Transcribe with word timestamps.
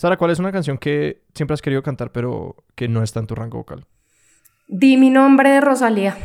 Sara, 0.00 0.16
¿cuál 0.16 0.30
es 0.30 0.38
una 0.38 0.50
canción 0.50 0.78
que 0.78 1.20
siempre 1.34 1.52
has 1.52 1.60
querido 1.60 1.82
cantar 1.82 2.10
pero 2.10 2.56
que 2.74 2.88
no 2.88 3.02
está 3.02 3.20
en 3.20 3.26
tu 3.26 3.34
rango 3.34 3.58
vocal? 3.58 3.84
Di 4.66 4.96
mi 4.96 5.10
nombre 5.10 5.50
de 5.50 5.60
Rosalía. 5.60 6.16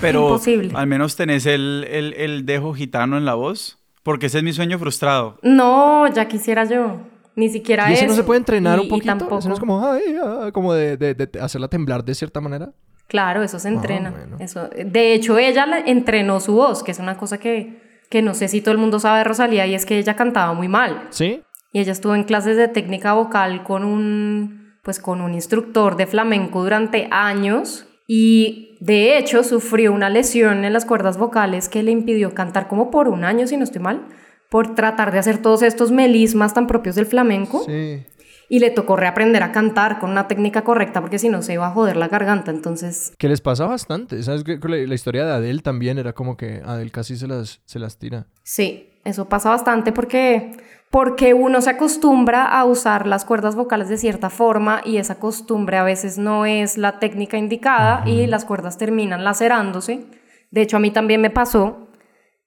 Pero 0.00 0.22
Imposible. 0.22 0.72
al 0.74 0.88
menos 0.88 1.14
tenés 1.14 1.46
el, 1.46 1.86
el, 1.88 2.14
el 2.14 2.44
dejo 2.44 2.74
gitano 2.74 3.16
en 3.16 3.24
la 3.24 3.34
voz. 3.34 3.78
Porque 4.02 4.26
ese 4.26 4.38
es 4.38 4.42
mi 4.44 4.52
sueño 4.52 4.76
frustrado. 4.80 5.38
No, 5.44 6.08
ya 6.12 6.26
quisiera 6.26 6.64
yo. 6.64 6.96
Ni 7.36 7.48
siquiera 7.48 7.88
¿Y 7.90 7.92
ese 7.92 8.06
eso. 8.06 8.10
no 8.10 8.16
se 8.16 8.24
puede 8.24 8.38
entrenar 8.38 8.78
Y- 8.78 8.80
un 8.80 8.86
y 8.86 8.90
poquito? 8.90 9.06
tampoco. 9.06 9.38
¿Ese 9.38 9.46
no 9.50 9.54
es 9.54 9.60
como, 9.60 9.86
ay, 9.88 10.02
ah, 10.20 10.50
como 10.52 10.74
de, 10.74 10.96
de- 10.96 11.14
de 11.14 11.40
hacerla 11.40 11.68
temblar 11.68 12.04
de 12.04 12.12
cierta 12.12 12.40
manera? 12.40 12.72
Claro, 13.06 13.44
eso 13.44 13.60
se 13.60 13.68
entrena. 13.68 14.08
Ah, 14.08 14.18
bueno. 14.18 14.36
eso, 14.40 14.68
de 14.68 15.14
hecho, 15.14 15.38
ella 15.38 15.64
la- 15.66 15.78
entrenó 15.78 16.40
su 16.40 16.54
voz, 16.54 16.82
que 16.82 16.90
es 16.90 16.98
una 16.98 17.16
cosa 17.16 17.38
que, 17.38 17.80
que 18.10 18.20
no 18.20 18.34
sé 18.34 18.48
si 18.48 18.60
todo 18.62 18.72
el 18.72 18.78
mundo 18.78 18.98
sabe 18.98 19.18
de 19.18 19.24
Rosalía, 19.24 19.64
y 19.68 19.76
es 19.76 19.86
que 19.86 19.96
ella 19.96 20.16
cantaba 20.16 20.54
muy 20.54 20.66
mal. 20.66 21.06
¿Sí? 21.10 21.42
Y 21.76 21.80
ella 21.80 21.92
estuvo 21.92 22.14
en 22.14 22.24
clases 22.24 22.56
de 22.56 22.68
técnica 22.68 23.12
vocal 23.12 23.62
con 23.62 23.84
un, 23.84 24.72
pues, 24.82 24.98
con 24.98 25.20
un 25.20 25.34
instructor 25.34 25.98
de 25.98 26.06
flamenco 26.06 26.62
durante 26.62 27.06
años. 27.10 27.86
Y 28.08 28.78
de 28.80 29.18
hecho 29.18 29.44
sufrió 29.44 29.92
una 29.92 30.08
lesión 30.08 30.64
en 30.64 30.72
las 30.72 30.86
cuerdas 30.86 31.18
vocales 31.18 31.68
que 31.68 31.82
le 31.82 31.90
impidió 31.90 32.32
cantar 32.32 32.66
como 32.66 32.90
por 32.90 33.08
un 33.08 33.24
año, 33.24 33.46
si 33.46 33.58
no 33.58 33.64
estoy 33.64 33.82
mal, 33.82 34.06
por 34.48 34.74
tratar 34.74 35.12
de 35.12 35.18
hacer 35.18 35.42
todos 35.42 35.60
estos 35.60 35.92
melismas 35.92 36.54
tan 36.54 36.66
propios 36.66 36.94
del 36.94 37.04
flamenco. 37.04 37.62
Sí. 37.66 38.02
Y 38.48 38.60
le 38.60 38.70
tocó 38.70 38.96
reaprender 38.96 39.42
a 39.42 39.52
cantar 39.52 39.98
con 39.98 40.08
una 40.08 40.28
técnica 40.28 40.64
correcta 40.64 41.02
porque 41.02 41.18
si 41.18 41.28
no 41.28 41.42
se 41.42 41.52
iba 41.52 41.66
a 41.66 41.72
joder 41.72 41.98
la 41.98 42.08
garganta. 42.08 42.52
Entonces, 42.52 43.12
Que 43.18 43.28
les 43.28 43.42
pasa 43.42 43.66
bastante. 43.66 44.22
¿Sabes 44.22 44.44
que 44.44 44.58
la, 44.66 44.94
historia 44.94 45.26
de 45.26 45.32
Adele 45.32 45.60
también 45.60 45.98
era 45.98 46.14
como 46.14 46.38
que 46.38 46.62
Adele 46.64 46.90
casi 46.90 47.18
se 47.18 47.26
las, 47.26 47.60
se 47.66 47.78
las 47.78 47.98
tira? 47.98 48.28
sí, 48.44 48.88
eso 49.06 49.28
pasa 49.28 49.50
bastante 49.50 49.92
porque, 49.92 50.50
porque 50.90 51.34
uno 51.34 51.60
se 51.60 51.70
acostumbra 51.70 52.44
a 52.44 52.64
usar 52.64 53.06
las 53.06 53.24
cuerdas 53.24 53.56
vocales 53.56 53.88
de 53.88 53.98
cierta 53.98 54.30
forma 54.30 54.80
y 54.84 54.98
esa 54.98 55.18
costumbre 55.18 55.76
a 55.76 55.82
veces 55.82 56.18
no 56.18 56.46
es 56.46 56.78
la 56.78 56.98
técnica 56.98 57.36
indicada 57.36 58.02
y 58.06 58.26
las 58.26 58.44
cuerdas 58.44 58.78
terminan 58.78 59.24
lacerándose. 59.24 60.06
De 60.50 60.62
hecho, 60.62 60.76
a 60.76 60.80
mí 60.80 60.90
también 60.90 61.20
me 61.20 61.30
pasó. 61.30 61.88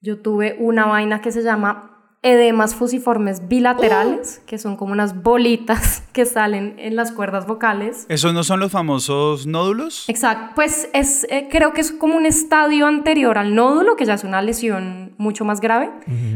Yo 0.02 0.22
tuve 0.22 0.56
una 0.60 0.86
vaina 0.86 1.22
que 1.22 1.32
se 1.32 1.44
llama 1.44 1.89
edemas 2.22 2.76
fusiformes 2.76 3.48
bilaterales, 3.48 4.42
que 4.46 4.58
son 4.58 4.76
como 4.76 4.92
unas 4.92 5.24
bolitas 5.24 6.04
que 6.14 6.26
salen 6.26 6.76
en 6.78 6.96
las 6.98 7.12
cuerdas 7.14 7.48
vocales. 7.48 8.06
¿Esos 8.10 8.34
no 8.34 8.44
son 8.44 8.60
los 8.60 8.72
famosos 8.74 9.48
nódulos? 9.48 10.04
Exacto, 10.10 10.52
pues 10.56 10.90
es, 10.94 11.26
eh, 11.30 11.48
creo 11.50 11.72
que 11.72 11.80
es 11.82 11.92
como 11.94 12.18
un 12.18 12.26
estadio 12.26 12.88
anterior 12.88 13.38
al 13.38 13.56
nódulo, 13.56 13.96
que 13.96 14.04
ya 14.06 14.16
es 14.16 14.24
una 14.26 14.42
lesión 14.42 15.14
mucho 15.18 15.46
más 15.46 15.62
grave, 15.62 15.90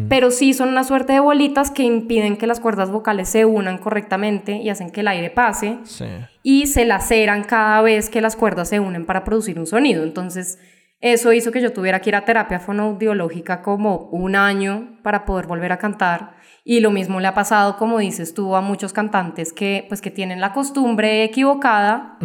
pero 0.10 0.32
sí 0.32 0.54
son 0.54 0.70
una 0.70 0.84
suerte 0.84 1.14
de 1.14 1.20
bolitas 1.20 1.72
que 1.72 1.84
impiden 1.84 2.38
que 2.38 2.48
las 2.48 2.60
cuerdas 2.60 2.90
vocales 2.92 3.28
se 3.30 3.46
unan 3.46 3.78
correctamente 3.78 4.58
y 4.58 4.70
hacen 4.70 4.90
que 4.90 5.02
el 5.02 5.08
aire 5.10 5.30
pase 5.30 5.78
Sí. 5.84 6.06
y 6.44 6.68
se 6.68 6.86
laceran 6.86 7.44
cada 7.44 7.82
vez 7.82 8.10
que 8.10 8.22
las 8.22 8.36
cuerdas 8.36 8.70
se 8.70 8.80
unen 8.80 9.06
para 9.06 9.24
producir 9.24 9.60
un 9.60 9.68
sonido. 9.68 10.04
Entonces, 10.04 10.60
eso 11.06 11.34
hizo 11.34 11.52
que 11.52 11.62
yo 11.62 11.74
tuviera 11.74 12.00
que 12.00 12.10
ir 12.12 12.16
a 12.16 12.24
terapia 12.24 12.62
fonoaudiológica 12.62 13.62
como 13.62 14.08
un 14.12 14.38
año 14.38 14.98
para 15.04 15.26
poder 15.26 15.48
volver 15.48 15.74
a 15.74 15.78
cantar. 15.78 16.38
Y 16.64 16.80
lo 16.80 16.92
mismo 16.92 17.20
le 17.20 17.28
ha 17.28 17.34
pasado, 17.34 17.76
como 17.76 18.00
dices 18.00 18.34
tú, 18.34 18.56
a 18.56 18.62
muchos 18.62 18.94
cantantes 18.94 19.52
que, 19.52 19.86
pues, 19.90 20.00
que 20.00 20.12
tienen 20.12 20.40
la 20.40 20.54
costumbre 20.54 21.26
equivocada 21.26 22.18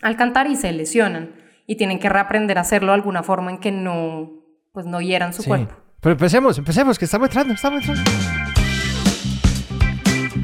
al 0.00 0.16
cantar 0.16 0.46
y 0.46 0.54
se 0.54 0.70
lesionan. 0.72 1.34
Y 1.66 1.74
tienen 1.76 1.98
que 1.98 2.08
reaprender 2.08 2.56
a 2.58 2.60
hacerlo 2.60 2.92
de 2.92 2.94
alguna 2.94 3.24
forma 3.24 3.50
en 3.50 3.58
que 3.58 3.72
no, 3.72 4.30
pues, 4.72 4.86
no 4.86 5.00
hieran 5.00 5.32
su 5.32 5.42
Sí. 5.42 5.48
cuerpo. 5.48 5.74
Pero 6.00 6.12
empecemos, 6.12 6.56
empecemos, 6.56 6.98
que 7.00 7.04
estamos 7.06 7.26
entrando, 7.28 7.52
estamos 7.54 7.80
entrando. 7.80 8.39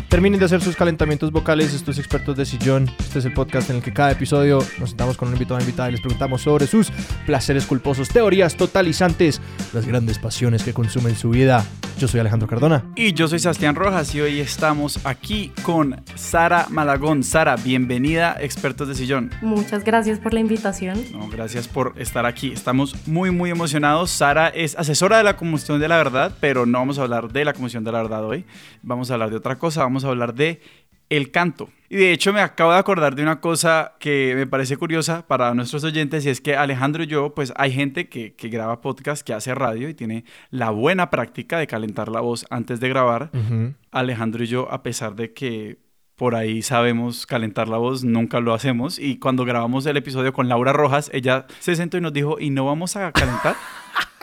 Terminen 0.08 0.38
de 0.38 0.46
hacer 0.46 0.62
sus 0.62 0.76
calentamientos 0.76 1.32
vocales, 1.32 1.74
estos 1.74 1.98
expertos 1.98 2.36
de 2.36 2.46
sillón. 2.46 2.88
Este 3.00 3.18
es 3.18 3.24
el 3.24 3.32
podcast 3.34 3.70
en 3.70 3.76
el 3.76 3.82
que 3.82 3.92
cada 3.92 4.12
episodio 4.12 4.60
nos 4.78 4.90
sentamos 4.90 5.16
con 5.16 5.28
un 5.28 5.34
invitado 5.34 5.58
o 5.58 5.60
invitada 5.60 5.88
y 5.88 5.92
les 5.92 6.00
preguntamos 6.00 6.42
sobre 6.42 6.68
sus 6.68 6.92
placeres 7.26 7.66
culposos, 7.66 8.08
teorías 8.08 8.56
totalizantes, 8.56 9.40
las 9.72 9.84
grandes 9.84 10.20
pasiones 10.20 10.62
que 10.62 10.72
consumen 10.72 11.16
su 11.16 11.30
vida. 11.30 11.66
Yo 11.98 12.06
soy 12.06 12.20
Alejandro 12.20 12.46
Cardona. 12.46 12.84
Y 12.94 13.14
yo 13.14 13.26
soy 13.26 13.38
Sebastián 13.38 13.74
Rojas 13.74 14.14
y 14.14 14.20
hoy 14.20 14.38
estamos 14.38 15.00
aquí 15.04 15.50
con 15.62 16.02
Sara 16.14 16.66
Malagón. 16.68 17.24
Sara, 17.24 17.56
bienvenida, 17.56 18.36
expertos 18.38 18.86
de 18.86 18.94
sillón. 18.94 19.30
Muchas 19.40 19.82
gracias 19.82 20.18
por 20.18 20.34
la 20.34 20.40
invitación. 20.40 21.02
No, 21.12 21.26
gracias 21.28 21.68
por 21.68 21.94
estar 21.96 22.26
aquí. 22.26 22.52
Estamos 22.52 22.94
muy, 23.08 23.30
muy 23.30 23.50
emocionados. 23.50 24.10
Sara 24.10 24.48
es 24.48 24.76
asesora 24.76 25.16
de 25.16 25.24
la 25.24 25.38
combustión 25.38 25.80
de 25.80 25.88
la 25.88 25.96
verdad, 25.96 26.32
pero 26.38 26.66
no 26.66 26.78
vamos 26.78 26.98
a 26.98 27.02
hablar 27.02 27.32
de 27.32 27.46
la 27.46 27.54
combustión 27.54 27.82
de 27.82 27.92
la 27.92 28.02
verdad 28.02 28.24
hoy. 28.26 28.44
Vamos 28.82 29.10
a 29.10 29.14
hablar 29.14 29.30
de 29.30 29.36
otra 29.36 29.56
cosa. 29.56 29.82
Vamos 29.82 29.95
a 30.04 30.08
hablar 30.08 30.34
de 30.34 30.60
el 31.08 31.30
canto. 31.30 31.70
Y 31.88 31.96
de 31.96 32.12
hecho 32.12 32.32
me 32.32 32.40
acabo 32.40 32.72
de 32.72 32.78
acordar 32.78 33.14
de 33.14 33.22
una 33.22 33.40
cosa 33.40 33.92
que 34.00 34.32
me 34.34 34.46
parece 34.46 34.76
curiosa 34.76 35.24
para 35.26 35.54
nuestros 35.54 35.84
oyentes 35.84 36.26
y 36.26 36.30
es 36.30 36.40
que 36.40 36.56
Alejandro 36.56 37.04
y 37.04 37.06
yo, 37.06 37.32
pues 37.32 37.52
hay 37.56 37.70
gente 37.70 38.08
que, 38.08 38.34
que 38.34 38.48
graba 38.48 38.80
podcast, 38.80 39.24
que 39.24 39.32
hace 39.32 39.54
radio 39.54 39.88
y 39.88 39.94
tiene 39.94 40.24
la 40.50 40.70
buena 40.70 41.10
práctica 41.10 41.58
de 41.58 41.68
calentar 41.68 42.08
la 42.08 42.20
voz 42.20 42.44
antes 42.50 42.80
de 42.80 42.88
grabar. 42.88 43.30
Alejandro 43.92 44.42
y 44.42 44.48
yo, 44.48 44.70
a 44.72 44.82
pesar 44.82 45.14
de 45.14 45.32
que 45.32 45.78
por 46.16 46.34
ahí 46.34 46.62
sabemos 46.62 47.26
calentar 47.26 47.68
la 47.68 47.76
voz, 47.76 48.02
nunca 48.02 48.40
lo 48.40 48.52
hacemos. 48.52 48.98
Y 48.98 49.18
cuando 49.18 49.44
grabamos 49.44 49.86
el 49.86 49.96
episodio 49.96 50.32
con 50.32 50.48
Laura 50.48 50.72
Rojas, 50.72 51.10
ella 51.12 51.46
se 51.60 51.76
sentó 51.76 51.98
y 51.98 52.00
nos 52.00 52.12
dijo, 52.12 52.40
¿y 52.40 52.50
no 52.50 52.64
vamos 52.64 52.96
a 52.96 53.12
calentar? 53.12 53.54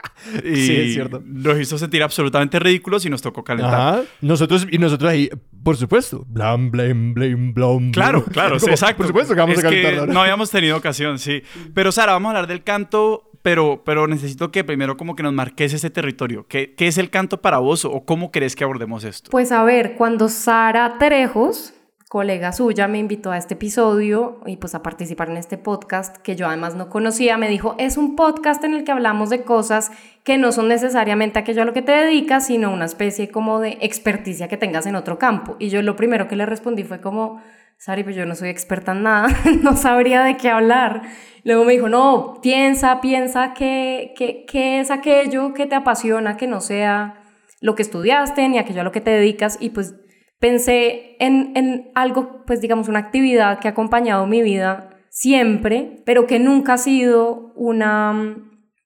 y 0.43 0.55
Sí, 0.55 0.75
es 0.75 0.93
cierto. 0.93 1.21
Nos 1.25 1.59
hizo 1.59 1.77
sentir 1.77 2.03
absolutamente 2.03 2.59
ridículos 2.59 3.05
y 3.05 3.09
nos 3.09 3.21
tocó 3.21 3.43
calentar. 3.43 3.73
Ajá. 3.73 4.01
Nosotros, 4.21 4.67
y 4.69 4.77
nosotros 4.77 5.11
ahí, 5.11 5.29
por 5.63 5.77
supuesto. 5.77 6.25
Blam, 6.27 6.71
blam, 6.71 7.13
blam, 7.13 7.53
blam. 7.53 7.91
Claro, 7.91 8.23
claro, 8.31 8.59
sí, 8.59 8.65
Como, 8.65 8.73
exacto. 8.73 8.97
Por 8.97 9.07
supuesto 9.07 9.33
que 9.33 9.39
vamos 9.39 9.57
Es 9.57 9.63
a 9.63 9.69
calentar 9.69 9.95
ahora. 9.95 10.13
No 10.13 10.21
habíamos 10.21 10.49
tenido 10.49 10.77
ocasión, 10.77 11.19
sí. 11.19 11.41
Pero 11.73 11.91
Sara, 11.91 12.13
vamos 12.13 12.27
a 12.27 12.29
hablar 12.31 12.47
del 12.47 12.63
canto, 12.63 13.31
pero, 13.41 13.83
pero 13.85 14.07
necesito 14.07 14.51
que 14.51 14.63
primero 14.63 14.97
como 14.97 15.15
que 15.15 15.23
nos 15.23 15.33
marques 15.33 15.73
ese 15.73 15.89
territorio. 15.89 16.47
¿Qué, 16.47 16.73
qué 16.75 16.87
es 16.87 16.97
el 16.97 17.09
canto 17.09 17.41
para 17.41 17.57
vos 17.57 17.85
o 17.85 18.05
cómo 18.05 18.31
crees 18.31 18.55
que 18.55 18.63
abordemos 18.63 19.03
esto? 19.03 19.29
Pues 19.31 19.51
a 19.51 19.63
ver, 19.63 19.95
cuando 19.95 20.29
Sara 20.29 20.97
Terejos, 20.97 21.73
colega 22.13 22.51
suya, 22.51 22.87
me 22.87 22.99
invitó 22.99 23.31
a 23.31 23.39
este 23.39 23.55
episodio 23.55 24.39
y 24.45 24.57
pues 24.57 24.75
a 24.75 24.83
participar 24.83 25.31
en 25.31 25.37
este 25.37 25.57
podcast 25.57 26.15
que 26.17 26.35
yo 26.35 26.45
además 26.45 26.75
no 26.75 26.87
conocía, 26.87 27.39
me 27.39 27.49
dijo, 27.49 27.73
es 27.79 27.97
un 27.97 28.15
podcast 28.15 28.63
en 28.63 28.75
el 28.75 28.83
que 28.83 28.91
hablamos 28.91 29.31
de 29.31 29.41
cosas 29.41 29.89
que 30.23 30.37
no 30.37 30.51
son 30.51 30.67
necesariamente 30.67 31.39
aquello 31.39 31.63
a 31.63 31.65
lo 31.65 31.73
que 31.73 31.81
te 31.81 31.91
dedicas, 31.91 32.45
sino 32.45 32.71
una 32.71 32.85
especie 32.85 33.29
como 33.29 33.59
de 33.59 33.79
experticia 33.81 34.47
que 34.47 34.57
tengas 34.57 34.85
en 34.85 34.95
otro 34.95 35.17
campo. 35.17 35.55
Y 35.57 35.69
yo 35.69 35.81
lo 35.81 35.95
primero 35.95 36.27
que 36.27 36.35
le 36.35 36.45
respondí 36.45 36.83
fue 36.83 37.01
como, 37.01 37.41
Sari, 37.77 38.03
pues 38.03 38.15
yo 38.15 38.27
no 38.27 38.35
soy 38.35 38.49
experta 38.49 38.91
en 38.91 39.01
nada, 39.01 39.29
no 39.63 39.75
sabría 39.75 40.23
de 40.23 40.37
qué 40.37 40.51
hablar. 40.51 41.01
Luego 41.43 41.65
me 41.65 41.73
dijo, 41.73 41.89
no, 41.89 42.35
piensa, 42.43 43.01
piensa 43.01 43.55
qué 43.55 44.13
que, 44.15 44.45
que 44.45 44.79
es 44.79 44.91
aquello 44.91 45.55
que 45.55 45.65
te 45.65 45.73
apasiona, 45.73 46.37
que 46.37 46.45
no 46.45 46.61
sea 46.61 47.15
lo 47.59 47.73
que 47.73 47.81
estudiaste 47.81 48.47
ni 48.49 48.59
aquello 48.59 48.81
a 48.81 48.83
lo 48.83 48.91
que 48.91 49.01
te 49.01 49.09
dedicas 49.09 49.57
y 49.59 49.71
pues 49.71 49.95
pensé 50.43 51.15
en, 51.19 51.53
en 51.55 51.89
algo, 51.95 52.43
pues 52.45 52.59
digamos, 52.59 52.89
una 52.89 52.99
actividad 52.99 53.59
que 53.59 53.69
ha 53.69 53.71
acompañado 53.71 54.27
mi 54.27 54.41
vida 54.41 54.89
siempre, 55.07 56.01
pero 56.05 56.27
que 56.27 56.37
nunca 56.37 56.73
ha 56.73 56.77
sido 56.77 57.53
una, 57.55 58.35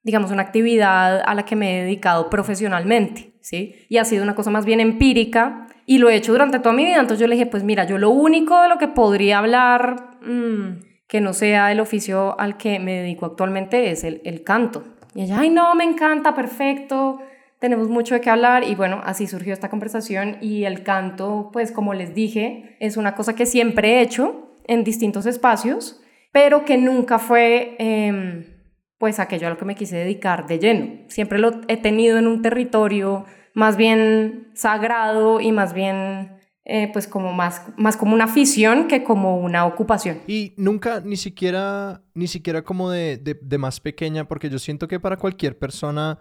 digamos, 0.03 0.29
una 0.29 0.43
actividad 0.43 1.19
a 1.25 1.33
la 1.33 1.45
que 1.45 1.55
me 1.55 1.79
he 1.79 1.83
dedicado 1.85 2.29
profesionalmente, 2.29 3.33
¿sí? 3.41 3.73
Y 3.89 3.97
ha 3.97 4.05
sido 4.05 4.21
una 4.21 4.35
cosa 4.35 4.51
más 4.51 4.67
bien 4.67 4.79
empírica 4.79 5.65
y 5.87 5.97
lo 5.97 6.09
he 6.09 6.15
hecho 6.15 6.31
durante 6.31 6.59
toda 6.59 6.75
mi 6.75 6.85
vida, 6.85 6.99
entonces 6.99 7.21
yo 7.21 7.27
le 7.27 7.33
dije, 7.33 7.47
pues 7.47 7.63
mira, 7.63 7.85
yo 7.85 7.97
lo 7.97 8.11
único 8.11 8.61
de 8.61 8.69
lo 8.69 8.77
que 8.77 8.89
podría 8.89 9.39
hablar 9.39 10.19
mm, 10.21 11.07
que 11.07 11.21
no 11.21 11.33
sea 11.33 11.71
el 11.71 11.79
oficio 11.79 12.39
al 12.39 12.57
que 12.57 12.77
me 12.77 13.01
dedico 13.01 13.25
actualmente 13.25 13.89
es 13.89 14.03
el, 14.03 14.21
el 14.25 14.43
canto. 14.43 14.83
Y 15.15 15.23
ella, 15.23 15.39
ay 15.39 15.49
no, 15.49 15.73
me 15.73 15.85
encanta, 15.85 16.35
perfecto, 16.35 17.19
tenemos 17.59 17.89
mucho 17.89 18.13
de 18.13 18.21
qué 18.21 18.29
hablar 18.29 18.63
y 18.63 18.75
bueno, 18.75 19.01
así 19.03 19.27
surgió 19.27 19.53
esta 19.53 19.69
conversación 19.69 20.37
y 20.41 20.65
el 20.65 20.83
canto, 20.83 21.49
pues 21.51 21.71
como 21.71 21.93
les 21.93 22.13
dije, 22.13 22.77
es 22.79 22.97
una 22.97 23.15
cosa 23.15 23.35
que 23.35 23.45
siempre 23.45 23.95
he 23.95 24.01
hecho 24.01 24.55
en 24.65 24.83
distintos 24.83 25.25
espacios, 25.25 26.01
pero 26.31 26.65
que 26.65 26.77
nunca 26.77 27.19
fue 27.19 27.75
eh, 27.79 28.57
pues 28.97 29.19
aquello 29.19 29.47
a 29.47 29.49
lo 29.51 29.57
que 29.57 29.65
me 29.65 29.75
quise 29.75 29.95
dedicar 29.95 30.47
de 30.47 30.59
lleno. 30.59 30.87
Siempre 31.07 31.39
lo 31.39 31.61
he 31.67 31.77
tenido 31.77 32.17
en 32.17 32.27
un 32.27 32.41
territorio 32.41 33.25
más 33.53 33.77
bien 33.77 34.49
sagrado 34.53 35.41
y 35.41 35.51
más 35.51 35.73
bien 35.73 36.37
eh, 36.69 36.89
pues 36.91 37.07
como 37.07 37.31
más, 37.31 37.61
más 37.77 37.95
como 37.95 38.13
una 38.13 38.25
afición 38.25 38.87
que 38.87 39.03
como 39.03 39.39
una 39.39 39.65
ocupación. 39.65 40.19
Y 40.27 40.53
nunca, 40.57 40.99
ni 40.99 41.15
siquiera, 41.15 42.03
ni 42.13 42.27
siquiera 42.27 42.61
como 42.61 42.91
de, 42.91 43.17
de, 43.17 43.39
de 43.41 43.57
más 43.57 43.79
pequeña, 43.79 44.27
porque 44.27 44.49
yo 44.49 44.59
siento 44.59 44.87
que 44.87 44.99
para 44.99 45.17
cualquier 45.17 45.57
persona 45.57 46.19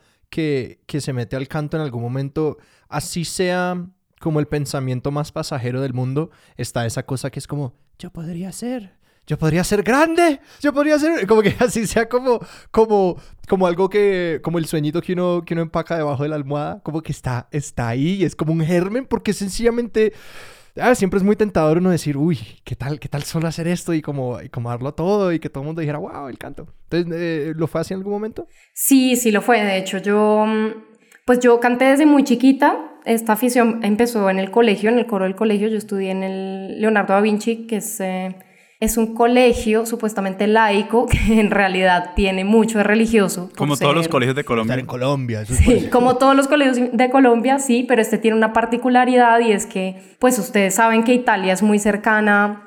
que, 0.86 1.00
se 1.00 1.12
mete 1.14 1.34
al 1.36 1.48
canto 1.48 1.76
en 1.78 1.82
algún 1.82 2.02
momento, 2.02 2.58
así 2.88 3.24
sea 3.24 3.86
como 4.20 4.40
el 4.40 4.46
pensamiento 4.46 5.10
más 5.10 5.32
pasajero 5.32 5.80
del 5.80 5.94
mundo, 5.94 6.30
está 6.56 6.84
esa 6.84 7.04
cosa 7.04 7.30
que 7.30 7.38
es 7.38 7.46
como, 7.46 7.74
yo 7.98 8.10
podría 8.10 8.52
ser, 8.52 8.92
yo 9.26 9.38
podría 9.38 9.64
ser 9.64 9.82
grande, 9.82 10.40
yo 10.60 10.74
podría 10.74 10.98
ser, 10.98 11.26
como 11.26 11.40
que 11.40 11.56
así 11.60 11.86
sea 11.86 12.08
como, 12.08 12.38
como, 12.70 13.16
como 13.48 13.66
algo 13.66 13.88
que, 13.88 14.40
como 14.42 14.58
el 14.58 14.66
sueñito 14.66 15.00
que 15.00 15.14
uno, 15.14 15.42
que 15.46 15.54
uno 15.54 15.62
empaca 15.62 15.96
debajo 15.96 16.22
de 16.22 16.28
la 16.28 16.36
almohada, 16.36 16.80
como 16.82 17.00
que 17.02 17.12
está, 17.12 17.48
está 17.50 17.88
ahí 17.88 18.16
y 18.16 18.24
es 18.24 18.36
como 18.36 18.52
un 18.52 18.60
germen, 18.60 19.06
porque 19.06 19.32
sencillamente 19.32 20.12
ah, 20.80 20.94
siempre 20.94 21.18
es 21.18 21.24
muy 21.24 21.36
tentador 21.36 21.78
uno 21.78 21.90
decir, 21.90 22.16
uy, 22.16 22.38
¿qué 22.64 22.76
tal, 22.76 22.98
qué 23.00 23.08
tal 23.08 23.22
solo 23.22 23.48
hacer 23.48 23.68
esto 23.68 23.94
y 23.94 24.02
como, 24.02 24.40
y 24.40 24.48
como 24.48 24.70
darlo 24.70 24.92
todo 24.94 25.32
y 25.32 25.38
que 25.38 25.48
todo 25.48 25.62
el 25.62 25.66
mundo 25.66 25.80
dijera, 25.80 25.98
wow, 25.98 26.28
el 26.28 26.38
canto. 26.38 26.66
Entonces, 26.90 27.12
eh, 27.16 27.52
¿lo 27.56 27.66
fue 27.66 27.80
así 27.80 27.94
en 27.94 27.98
algún 27.98 28.12
momento? 28.12 28.46
Sí, 28.72 29.16
sí 29.16 29.30
lo 29.30 29.42
fue. 29.42 29.62
De 29.62 29.76
hecho, 29.76 29.98
yo, 29.98 30.44
mm, 30.46 30.68
pues 31.24 31.40
yo 31.40 31.58
canté 31.60 31.86
desde 31.86 32.06
muy 32.06 32.24
chiquita. 32.24 32.92
Esta 33.04 33.34
afición 33.34 33.80
empezó 33.84 34.28
en 34.30 34.38
el 34.38 34.50
colegio, 34.50 34.90
en 34.90 34.98
el 34.98 35.06
coro 35.06 35.24
del 35.24 35.36
colegio. 35.36 35.68
Yo 35.68 35.78
estudié 35.78 36.10
en 36.10 36.22
el 36.22 36.80
Leonardo 36.80 37.14
da 37.14 37.20
Vinci, 37.20 37.66
que 37.66 37.76
es... 37.76 38.00
Eh, 38.00 38.36
es 38.78 38.98
un 38.98 39.14
colegio 39.14 39.86
supuestamente 39.86 40.46
laico 40.46 41.06
que 41.06 41.18
en 41.40 41.50
realidad 41.50 42.12
tiene 42.14 42.44
mucho 42.44 42.78
de 42.78 42.84
religioso. 42.84 43.50
Como 43.56 43.76
todos 43.76 43.94
los 43.94 44.08
colegios 44.08 44.36
de 44.36 44.44
Colombia. 44.44 44.76
en 44.76 44.86
Colombia. 44.86 45.44
sí, 45.46 45.88
como 45.90 46.16
todos 46.16 46.36
los 46.36 46.48
colegios 46.48 46.78
de 46.92 47.10
Colombia, 47.10 47.58
sí, 47.58 47.84
pero 47.88 48.02
este 48.02 48.18
tiene 48.18 48.36
una 48.36 48.52
particularidad 48.52 49.40
y 49.40 49.52
es 49.52 49.66
que, 49.66 50.16
pues 50.18 50.38
ustedes 50.38 50.74
saben 50.74 51.04
que 51.04 51.14
Italia 51.14 51.52
es 51.52 51.62
muy 51.62 51.78
cercana 51.78 52.62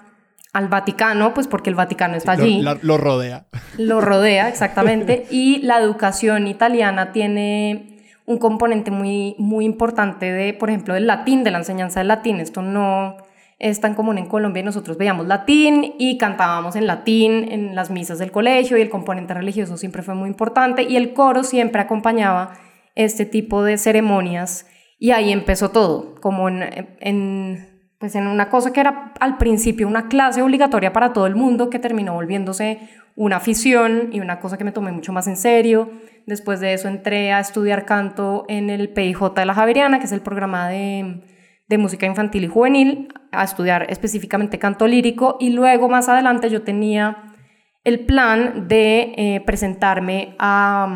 al 0.51 0.67
Vaticano, 0.67 1.33
pues 1.35 1.47
porque 1.47 1.69
el 1.69 1.75
Vaticano 1.75 2.15
está 2.15 2.31
allí. 2.31 2.63
Lo, 2.81 2.97
rodea. 2.97 3.45
Lo 3.77 4.01
rodea, 4.01 4.49
exactamente. 4.49 5.27
y 5.29 5.61
la 5.61 5.79
educación 5.79 6.47
italiana 6.47 7.11
tiene 7.11 7.97
un 8.25 8.39
componente 8.39 8.89
muy, 8.89 9.35
muy 9.37 9.65
importante 9.65 10.31
de, 10.31 10.53
por 10.53 10.69
ejemplo, 10.69 10.95
del 10.95 11.07
latín, 11.07 11.43
de 11.43 11.51
la 11.51 11.59
enseñanza 11.59 11.99
del 11.99 12.07
latín. 12.07 12.39
Esto 12.39 12.61
no 12.61 13.17
es 13.59 13.81
tan 13.81 13.93
común 13.93 14.17
en 14.17 14.27
Colombia 14.27 14.61
y 14.61 14.63
nosotros 14.63 14.97
veíamos 14.97 15.27
latín 15.27 15.95
y 15.99 16.17
cantábamos 16.17 16.77
en 16.77 16.87
latín 16.87 17.51
en 17.51 17.75
las 17.75 17.91
misas 17.91 18.17
del 18.17 18.31
colegio 18.31 18.77
y 18.77 18.81
el 18.81 18.89
componente 18.89 19.33
religioso 19.33 19.75
siempre 19.77 20.01
fue 20.01 20.15
muy 20.15 20.29
importante 20.29 20.83
y 20.83 20.95
el 20.95 21.13
coro 21.13 21.43
siempre 21.43 21.81
acompañaba 21.81 22.53
este 22.95 23.25
tipo 23.25 23.63
de 23.63 23.77
ceremonias 23.77 24.65
y 24.97 25.11
ahí 25.11 25.31
empezó 25.31 25.71
todo, 25.71 26.15
como 26.21 26.49
en, 26.49 27.69
pues 27.99 28.15
en 28.15 28.27
una 28.27 28.49
cosa 28.49 28.71
que 28.71 28.79
era 28.79 29.13
al 29.19 29.37
principio 29.37 29.87
una 29.87 30.07
clase 30.07 30.41
obligatoria 30.41 30.93
para 30.93 31.11
todo 31.13 31.27
el 31.27 31.35
mundo 31.35 31.69
que 31.69 31.79
terminó 31.79 32.13
volviéndose 32.13 32.79
una 33.15 33.37
afición 33.37 34.09
y 34.13 34.21
una 34.21 34.39
cosa 34.39 34.57
que 34.57 34.63
me 34.63 34.71
tomé 34.71 34.91
mucho 34.93 35.11
más 35.11 35.27
en 35.27 35.35
serio. 35.35 35.89
Después 36.25 36.61
de 36.61 36.73
eso 36.73 36.87
entré 36.87 37.33
a 37.33 37.39
estudiar 37.39 37.85
canto 37.85 38.45
en 38.47 38.69
el 38.69 38.89
PIJ 38.89 39.33
de 39.35 39.45
la 39.45 39.53
Javeriana, 39.53 39.99
que 39.99 40.05
es 40.05 40.11
el 40.11 40.21
programa 40.21 40.69
de 40.69 41.21
de 41.69 41.77
música 41.77 42.07
infantil 42.07 42.43
y 42.43 42.47
juvenil 42.47 43.13
a 43.31 43.43
estudiar 43.43 43.85
específicamente 43.89 44.59
canto 44.59 44.87
lírico 44.87 45.37
y 45.39 45.51
luego 45.51 45.87
más 45.87 46.09
adelante 46.09 46.49
yo 46.49 46.63
tenía 46.63 47.35
el 47.83 48.05
plan 48.05 48.67
de 48.67 49.13
eh, 49.15 49.43
presentarme 49.45 50.35
a, 50.39 50.89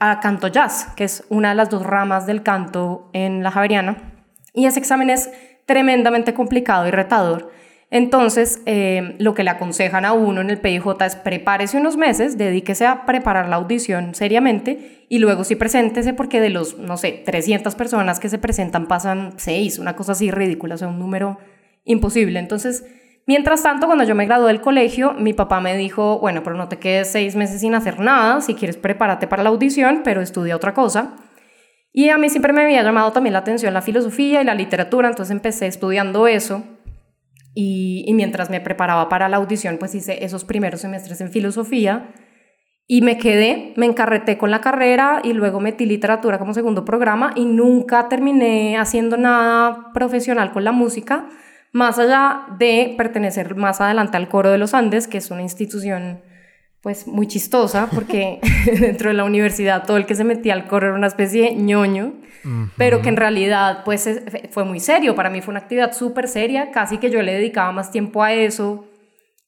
a, 0.00 0.20
canto 0.20 0.48
jazz, 0.48 0.92
que 0.96 1.04
es 1.04 1.24
una 1.30 1.50
de 1.50 1.54
las 1.54 1.70
dos 1.70 1.84
ramas 1.84 2.26
del 2.26 2.42
canto 2.42 3.08
en 3.12 3.42
la 3.42 3.50
Javeriana. 3.50 4.26
Y 4.52 4.66
ese 4.66 4.80
examen 4.80 5.10
es 5.10 5.30
tremendamente 5.66 6.34
complicado 6.34 6.86
y 6.86 6.90
retador. 6.90 7.50
Entonces, 7.90 8.60
eh, 8.66 9.16
lo 9.18 9.34
que 9.34 9.44
le 9.44 9.50
aconsejan 9.50 10.04
a 10.04 10.12
uno 10.12 10.42
en 10.42 10.50
el 10.50 10.60
PIJ 10.60 10.84
es 11.06 11.16
prepárese 11.16 11.78
unos 11.78 11.96
meses, 11.96 12.36
dedíquese 12.36 12.84
a 12.84 13.06
preparar 13.06 13.48
la 13.48 13.56
audición 13.56 14.14
seriamente 14.14 15.06
y 15.08 15.20
luego 15.20 15.42
sí 15.44 15.56
preséntese 15.56 16.12
porque 16.12 16.40
de 16.40 16.50
los, 16.50 16.76
no 16.76 16.98
sé, 16.98 17.22
300 17.24 17.74
personas 17.76 18.20
que 18.20 18.28
se 18.28 18.36
presentan 18.36 18.88
pasan 18.88 19.32
6, 19.38 19.78
una 19.78 19.96
cosa 19.96 20.12
así 20.12 20.30
ridícula, 20.30 20.74
o 20.74 20.78
sea, 20.78 20.88
un 20.88 20.98
número 20.98 21.38
imposible. 21.84 22.38
Entonces, 22.38 22.84
mientras 23.26 23.62
tanto, 23.62 23.86
cuando 23.86 24.04
yo 24.04 24.14
me 24.14 24.26
gradué 24.26 24.48
del 24.48 24.60
colegio, 24.60 25.14
mi 25.14 25.32
papá 25.32 25.62
me 25.62 25.74
dijo, 25.78 26.18
bueno, 26.18 26.42
pero 26.42 26.56
no 26.56 26.68
te 26.68 26.78
quedes 26.78 27.10
seis 27.10 27.36
meses 27.36 27.62
sin 27.62 27.74
hacer 27.74 28.00
nada, 28.00 28.42
si 28.42 28.54
quieres 28.54 28.76
prepárate 28.76 29.26
para 29.26 29.42
la 29.42 29.48
audición, 29.48 30.02
pero 30.04 30.20
estudia 30.20 30.56
otra 30.56 30.74
cosa. 30.74 31.16
Y 31.90 32.10
a 32.10 32.18
mí 32.18 32.28
siempre 32.28 32.52
me 32.52 32.64
había 32.64 32.82
llamado 32.82 33.12
también 33.12 33.32
la 33.32 33.38
atención 33.38 33.72
la 33.72 33.80
filosofía 33.80 34.42
y 34.42 34.44
la 34.44 34.54
literatura, 34.54 35.08
entonces 35.08 35.32
empecé 35.32 35.66
estudiando 35.66 36.26
eso 36.26 36.62
y, 37.60 38.14
mientras 38.14 38.50
me 38.50 38.60
preparaba 38.60 39.08
para 39.08 39.28
la 39.28 39.38
audición, 39.38 39.78
pues 39.78 39.92
hice 39.92 40.24
esos 40.24 40.44
primeros 40.44 40.82
semestres 40.82 41.20
en 41.20 41.32
filosofía 41.32 42.14
y 42.86 43.02
me 43.02 43.18
quedé, 43.18 43.72
me 43.74 43.86
encarreté 43.86 44.38
con 44.38 44.52
la 44.52 44.60
carrera 44.60 45.20
y 45.24 45.32
luego 45.32 45.58
metí 45.58 45.84
literatura 45.84 46.38
como 46.38 46.54
segundo 46.54 46.84
programa 46.84 47.32
y 47.34 47.46
nunca 47.46 48.08
terminé 48.08 48.78
haciendo 48.78 49.16
nada 49.16 49.92
profesional 49.92 50.52
con 50.52 50.62
la 50.62 50.70
música, 50.70 51.26
más 51.72 51.98
allá 51.98 52.46
de 52.60 52.94
pertenecer 52.96 53.56
más 53.56 53.80
adelante 53.80 54.16
al 54.16 54.28
Coro 54.28 54.52
de 54.52 54.58
los 54.58 54.72
Andes, 54.72 55.08
que 55.08 55.18
es 55.18 55.28
una 55.32 55.42
institución 55.42 56.22
pues 56.80 57.08
muy 57.08 57.26
chistosa 57.26 57.88
porque 57.92 58.38
dentro 58.80 59.10
de 59.10 59.14
la 59.14 59.24
universidad 59.24 59.84
todo 59.84 59.96
el 59.96 60.06
que 60.06 60.14
se 60.14 60.22
metía 60.22 60.54
al 60.54 60.68
coro 60.68 60.86
era 60.86 60.96
una 60.96 61.08
especie 61.08 61.42
de 61.42 61.56
ñoño, 61.56 62.14
pero 62.76 63.02
que 63.02 63.08
en 63.08 63.16
realidad 63.16 63.82
pues 63.84 64.08
fue 64.50 64.64
muy 64.64 64.80
serio, 64.80 65.14
para 65.14 65.30
mí 65.30 65.40
fue 65.40 65.52
una 65.52 65.60
actividad 65.60 65.92
súper 65.92 66.28
seria, 66.28 66.70
casi 66.70 66.98
que 66.98 67.10
yo 67.10 67.22
le 67.22 67.34
dedicaba 67.34 67.72
más 67.72 67.90
tiempo 67.90 68.22
a 68.22 68.32
eso 68.32 68.86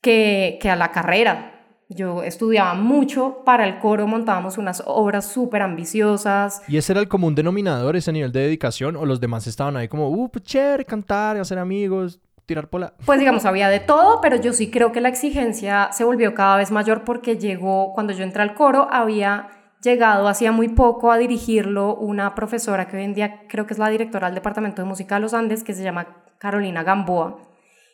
que, 0.01 0.59
que 0.61 0.71
a 0.71 0.77
la 0.77 0.91
carrera. 0.91 1.57
Yo 1.93 2.23
estudiaba 2.23 2.75
mucho 2.75 3.43
para 3.45 3.67
el 3.67 3.81
coro, 3.81 4.07
montábamos 4.07 4.59
unas 4.59 4.81
obras 4.87 5.27
súper 5.27 5.63
ambiciosas. 5.63 6.63
¿Y 6.69 6.77
ese 6.77 6.93
era 6.93 7.01
el 7.01 7.09
común 7.09 7.35
denominador, 7.35 7.97
ese 7.97 8.13
nivel 8.13 8.31
de 8.31 8.43
dedicación? 8.43 8.95
¿O 8.95 9.05
los 9.05 9.19
demás 9.19 9.49
estaban 9.49 9.77
ahí 9.77 9.89
como, 9.89 10.09
uh, 10.09 10.29
pues 10.31 10.45
chévere, 10.45 10.85
cantar, 10.85 11.37
hacer 11.37 11.59
amigos? 11.59 12.21
tirar 12.51 12.69
Pues 13.07 13.21
digamos, 13.21 13.45
había 13.45 13.69
de 13.69 13.79
todo, 13.79 14.21
pero 14.21 14.35
yo 14.35 14.53
sí 14.53 14.73
creo 14.73 14.91
que 14.91 15.01
la 15.01 15.09
exigencia 15.09 15.91
se 15.93 16.03
volvió 16.03 16.35
cada 16.35 16.57
vez 16.57 16.73
mayor 16.73 17.05
porque 17.05 17.37
llegó, 17.37 17.93
cuando 17.95 18.13
yo 18.13 18.25
entré 18.25 18.43
al 18.43 18.55
coro, 18.55 18.89
había 18.91 19.49
llegado 19.83 20.29
hacía 20.29 20.53
muy 20.53 20.69
poco 20.69 21.11
a 21.11 21.19
dirigirlo 21.19 21.95
una 21.97 22.35
profesora 22.35 22.87
que 22.87 22.97
hoy 22.97 23.05
en 23.05 23.15
día 23.15 23.47
creo 23.49 23.67
que 23.67 23.75
es 23.75 23.79
la 23.79 23.89
directora 23.89 24.29
del 24.29 24.35
Departamento 24.35 24.83
de 24.83 24.89
Música 24.89 25.17
de 25.17 25.23
los 25.23 25.35
Andes, 25.35 25.65
que 25.65 25.75
se 25.75 25.83
llama 25.83 26.25
Carolina 26.39 26.83
Gamboa. 26.83 27.39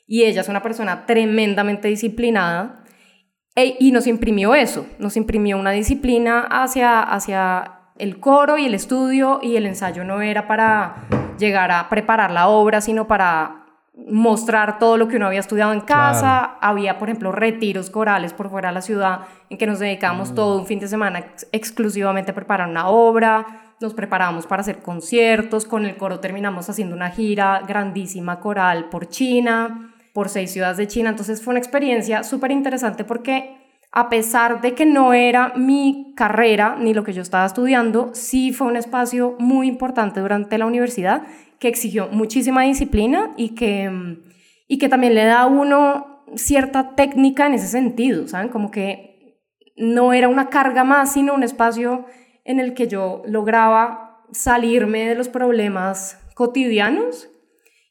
Y 0.06 0.24
ella 0.24 0.40
es 0.40 0.48
una 0.48 0.62
persona 0.62 1.06
tremendamente 1.06 1.88
disciplinada 1.88 2.84
e, 3.54 3.76
y 3.80 3.92
nos 3.92 4.06
imprimió 4.06 4.54
eso, 4.54 4.86
nos 4.98 5.16
imprimió 5.16 5.58
una 5.58 5.72
disciplina 5.72 6.46
hacia, 6.48 7.02
hacia 7.02 7.92
el 7.98 8.20
coro 8.20 8.58
y 8.58 8.66
el 8.66 8.74
estudio 8.74 9.40
y 9.42 9.56
el 9.56 9.66
ensayo 9.66 10.04
no 10.04 10.20
era 10.22 10.46
para 10.46 11.06
llegar 11.38 11.70
a 11.70 11.88
preparar 11.88 12.30
la 12.30 12.48
obra, 12.48 12.80
sino 12.80 13.08
para 13.08 13.65
mostrar 13.96 14.78
todo 14.78 14.98
lo 14.98 15.08
que 15.08 15.16
uno 15.16 15.26
había 15.26 15.40
estudiado 15.40 15.72
en 15.72 15.80
casa. 15.80 16.56
Había, 16.60 16.98
por 16.98 17.08
ejemplo, 17.08 17.32
retiros 17.32 17.90
corales 17.90 18.32
por 18.32 18.50
fuera 18.50 18.68
de 18.68 18.74
la 18.74 18.82
ciudad 18.82 19.20
en 19.48 19.56
que 19.56 19.66
nos 19.66 19.78
dedicábamos 19.78 20.32
mm. 20.32 20.34
todo 20.34 20.58
un 20.58 20.66
fin 20.66 20.78
de 20.78 20.88
semana 20.88 21.24
exclusivamente 21.52 22.32
a 22.32 22.34
preparar 22.34 22.68
una 22.68 22.88
obra. 22.88 23.74
Nos 23.80 23.94
preparábamos 23.94 24.46
para 24.46 24.60
hacer 24.60 24.82
conciertos. 24.82 25.64
Con 25.64 25.86
el 25.86 25.96
coro 25.96 26.20
terminamos 26.20 26.68
haciendo 26.68 26.94
una 26.94 27.10
gira 27.10 27.62
grandísima 27.66 28.38
coral 28.40 28.88
por 28.90 29.08
China, 29.08 29.94
por 30.12 30.28
seis 30.28 30.52
ciudades 30.52 30.76
de 30.76 30.86
China. 30.86 31.10
Entonces 31.10 31.42
fue 31.42 31.52
una 31.52 31.60
experiencia 31.60 32.22
súper 32.22 32.50
interesante 32.50 33.04
porque 33.04 33.56
a 33.92 34.10
pesar 34.10 34.60
de 34.60 34.74
que 34.74 34.84
no 34.84 35.14
era 35.14 35.54
mi 35.56 36.12
carrera 36.14 36.76
ni 36.78 36.92
lo 36.92 37.02
que 37.02 37.14
yo 37.14 37.22
estaba 37.22 37.46
estudiando, 37.46 38.10
sí 38.12 38.52
fue 38.52 38.66
un 38.66 38.76
espacio 38.76 39.36
muy 39.38 39.68
importante 39.68 40.20
durante 40.20 40.58
la 40.58 40.66
universidad 40.66 41.22
que 41.58 41.68
exigió 41.68 42.08
muchísima 42.08 42.62
disciplina 42.62 43.32
y 43.36 43.50
que, 43.50 43.90
y 44.68 44.78
que 44.78 44.88
también 44.88 45.14
le 45.14 45.24
da 45.24 45.42
a 45.42 45.46
uno 45.46 46.24
cierta 46.34 46.94
técnica 46.94 47.46
en 47.46 47.54
ese 47.54 47.68
sentido, 47.68 48.28
¿saben? 48.28 48.48
Como 48.48 48.70
que 48.70 49.40
no 49.76 50.12
era 50.12 50.28
una 50.28 50.48
carga 50.48 50.84
más, 50.84 51.12
sino 51.12 51.34
un 51.34 51.42
espacio 51.42 52.06
en 52.44 52.60
el 52.60 52.74
que 52.74 52.88
yo 52.88 53.22
lograba 53.26 54.24
salirme 54.32 55.06
de 55.06 55.14
los 55.14 55.28
problemas 55.28 56.20
cotidianos 56.34 57.28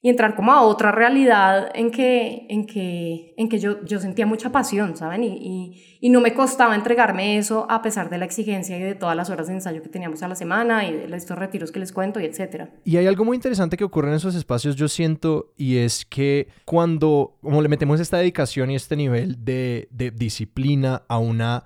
y 0.06 0.10
entrar 0.10 0.36
como 0.36 0.52
a 0.52 0.62
otra 0.62 0.92
realidad 0.92 1.72
en 1.74 1.90
que, 1.90 2.46
en 2.48 2.68
que, 2.68 3.34
en 3.38 3.50
que 3.50 3.58
yo, 3.58 3.84
yo 3.86 4.00
sentía 4.00 4.28
mucha 4.28 4.52
pasión, 4.52 4.96
¿saben? 4.96 5.24
Y, 5.24 5.98
y, 6.00 6.10
no 6.10 6.22
me 6.22 6.36
costaba 6.36 6.76
entregarme 6.76 7.40
eso 7.40 7.66
a 7.72 7.82
pesar 7.82 8.12
de 8.12 8.20
la 8.20 8.26
exigencia 8.26 8.78
y 8.78 8.84
de 8.84 8.94
todas 8.94 9.16
las 9.16 9.32
horas 9.32 9.48
de 9.48 9.54
ensayo 9.54 9.82
que 9.82 9.90
teníamos 9.90 10.22
a 10.22 10.28
la 10.28 10.36
semana 10.36 10.88
y 10.88 10.94
de 10.94 11.18
estos 11.18 11.40
retiros 11.40 11.72
que 11.72 11.80
les 11.80 11.92
cuento 11.92 12.20
y 12.20 12.26
etcétera. 12.26 12.70
Y 12.84 12.98
hay 12.98 13.08
algo 13.08 13.26
muy 13.26 13.34
interesante 13.34 13.78
que 13.78 13.84
ocurre 13.84 14.10
en 14.10 14.14
esos 14.14 14.36
espacios, 14.36 14.76
yo 14.76 14.88
siento, 14.90 15.52
y 15.58 15.78
es 15.78 16.06
que 16.06 16.50
cuando 16.66 17.40
como 17.42 17.64
le 17.64 17.68
metemos 17.68 18.00
esta 18.00 18.18
dedicación 18.18 18.70
y 18.70 18.76
este 18.76 18.96
nivel 18.96 19.44
de, 19.44 19.88
de 19.90 20.12
disciplina 20.12 21.02
a 21.08 21.18
una 21.18 21.64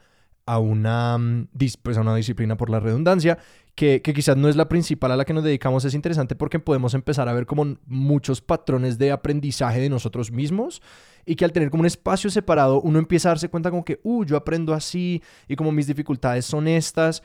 a 0.49 0.57
una, 0.57 1.15
mm, 1.15 1.49
pues 1.83 1.95
a 1.97 2.01
una 2.01 2.15
disciplina 2.15 2.57
por 2.57 2.71
la 2.71 2.79
redundancia, 2.79 3.37
que, 3.79 4.01
quizás 4.01 4.35
no 4.35 4.49
es 4.49 4.57
la 4.57 4.67
principal 4.67 5.13
a 5.13 5.15
la 5.15 5.23
que 5.23 5.33
nos 5.33 5.41
dedicamos, 5.41 5.85
es 5.85 5.93
interesante 5.93 6.35
porque 6.35 6.59
podemos 6.59 6.93
empezar 6.93 7.29
a 7.29 7.33
ver 7.33 7.45
como 7.45 7.77
muchos 7.85 8.41
patrones 8.41 8.97
de 8.97 9.13
aprendizaje 9.13 9.79
de 9.79 9.87
nosotros 9.87 10.33
mismos 10.33 10.81
y 11.25 11.37
que 11.37 11.45
al 11.45 11.53
tener 11.53 11.69
como 11.69 11.81
un 11.81 11.87
espacio 11.87 12.29
separado 12.29 12.81
uno 12.81 12.99
empieza 12.99 13.29
a 13.29 13.31
darse 13.31 13.47
cuenta 13.47 13.69
como 13.69 13.85
que, 13.85 14.01
uh, 14.03 14.25
yo 14.25 14.35
aprendo 14.35 14.73
así 14.73 15.23
y 15.47 15.55
como 15.55 15.71
mis 15.71 15.87
dificultades 15.87 16.45
son 16.45 16.67
estas 16.67 17.23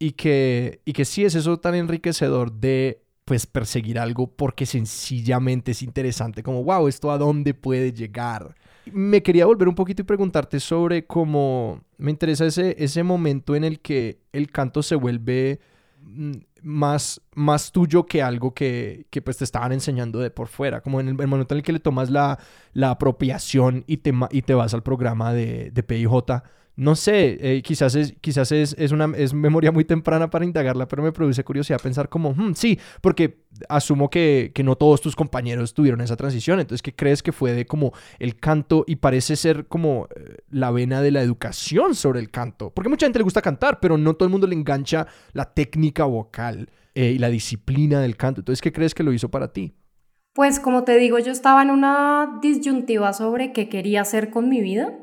y 0.00 0.10
que, 0.10 0.80
y 0.84 0.92
que 0.92 1.04
sí 1.04 1.24
es 1.24 1.36
eso 1.36 1.60
tan 1.60 1.76
enriquecedor 1.76 2.50
de 2.50 3.00
pues 3.24 3.46
perseguir 3.46 4.00
algo 4.00 4.26
porque 4.26 4.66
sencillamente 4.66 5.70
es 5.70 5.82
interesante, 5.82 6.42
como, 6.42 6.64
wow, 6.64 6.88
esto 6.88 7.12
a 7.12 7.18
dónde 7.18 7.54
puede 7.54 7.92
llegar. 7.92 8.56
Me 8.92 9.22
quería 9.22 9.46
volver 9.46 9.68
un 9.68 9.76
poquito 9.76 10.02
y 10.02 10.04
preguntarte 10.04 10.58
sobre 10.58 11.06
cómo 11.06 11.80
me 11.96 12.10
interesa 12.10 12.44
ese, 12.44 12.74
ese 12.76 13.04
momento 13.04 13.54
en 13.54 13.62
el 13.62 13.78
que 13.78 14.18
el 14.32 14.50
canto 14.50 14.82
se 14.82 14.96
vuelve 14.96 15.60
más, 16.62 17.20
más 17.34 17.72
tuyo 17.72 18.06
que 18.06 18.22
algo 18.22 18.54
que, 18.54 19.06
que, 19.10 19.22
pues 19.22 19.36
te 19.38 19.44
estaban 19.44 19.72
enseñando 19.72 20.18
de 20.18 20.30
por 20.30 20.48
fuera, 20.48 20.80
como 20.80 21.00
en 21.00 21.08
el, 21.08 21.14
momento 21.14 21.54
en 21.54 21.58
el 21.58 21.62
que 21.62 21.72
le 21.72 21.80
tomas 21.80 22.10
la, 22.10 22.38
la 22.72 22.90
apropiación 22.90 23.84
y 23.86 23.98
te, 23.98 24.12
y 24.30 24.42
te 24.42 24.54
vas 24.54 24.74
al 24.74 24.82
programa 24.82 25.32
de, 25.32 25.70
de 25.70 25.82
PIJ 25.82 26.10
no 26.76 26.96
sé, 26.96 27.38
eh, 27.40 27.62
quizás, 27.62 27.94
es, 27.94 28.14
quizás 28.20 28.50
es, 28.50 28.74
es, 28.78 28.92
una 28.92 29.12
es 29.16 29.34
memoria 29.34 29.70
muy 29.70 29.84
temprana 29.84 30.30
para 30.30 30.44
indagarla, 30.44 30.88
pero 30.88 31.02
me 31.02 31.12
produce 31.12 31.44
curiosidad 31.44 31.80
pensar 31.80 32.08
como, 32.08 32.32
hmm, 32.32 32.54
sí, 32.54 32.78
porque 33.02 33.42
asumo 33.68 34.08
que, 34.08 34.52
que, 34.54 34.62
no 34.62 34.76
todos 34.76 35.02
tus 35.02 35.14
compañeros 35.14 35.74
tuvieron 35.74 36.00
esa 36.00 36.16
transición, 36.16 36.60
entonces, 36.60 36.82
¿qué 36.82 36.94
crees 36.94 37.22
que 37.22 37.32
fue 37.32 37.52
de 37.52 37.66
como 37.66 37.92
el 38.18 38.36
canto 38.36 38.84
y 38.86 38.96
parece 38.96 39.36
ser 39.36 39.66
como 39.66 40.08
eh, 40.16 40.38
la 40.50 40.70
vena 40.70 41.02
de 41.02 41.10
la 41.10 41.20
educación 41.20 41.94
sobre 41.94 42.20
el 42.20 42.30
canto? 42.30 42.70
Porque 42.70 42.88
mucha 42.88 43.06
gente 43.06 43.18
le 43.18 43.24
gusta 43.24 43.42
cantar, 43.42 43.78
pero 43.78 43.98
no 43.98 44.14
todo 44.14 44.26
el 44.26 44.32
mundo 44.32 44.46
le 44.46 44.54
engancha 44.54 45.06
la 45.32 45.52
técnica 45.52 46.04
vocal 46.04 46.70
eh, 46.94 47.12
y 47.12 47.18
la 47.18 47.28
disciplina 47.28 48.00
del 48.00 48.16
canto. 48.16 48.40
Entonces, 48.40 48.62
¿qué 48.62 48.72
crees 48.72 48.94
que 48.94 49.02
lo 49.02 49.12
hizo 49.12 49.30
para 49.30 49.52
ti? 49.52 49.74
Pues 50.34 50.58
como 50.58 50.84
te 50.84 50.96
digo, 50.96 51.18
yo 51.18 51.30
estaba 51.32 51.62
en 51.62 51.70
una 51.70 52.38
disyuntiva 52.40 53.12
sobre 53.12 53.52
qué 53.52 53.68
quería 53.68 54.00
hacer 54.00 54.30
con 54.30 54.48
mi 54.48 54.62
vida 54.62 54.94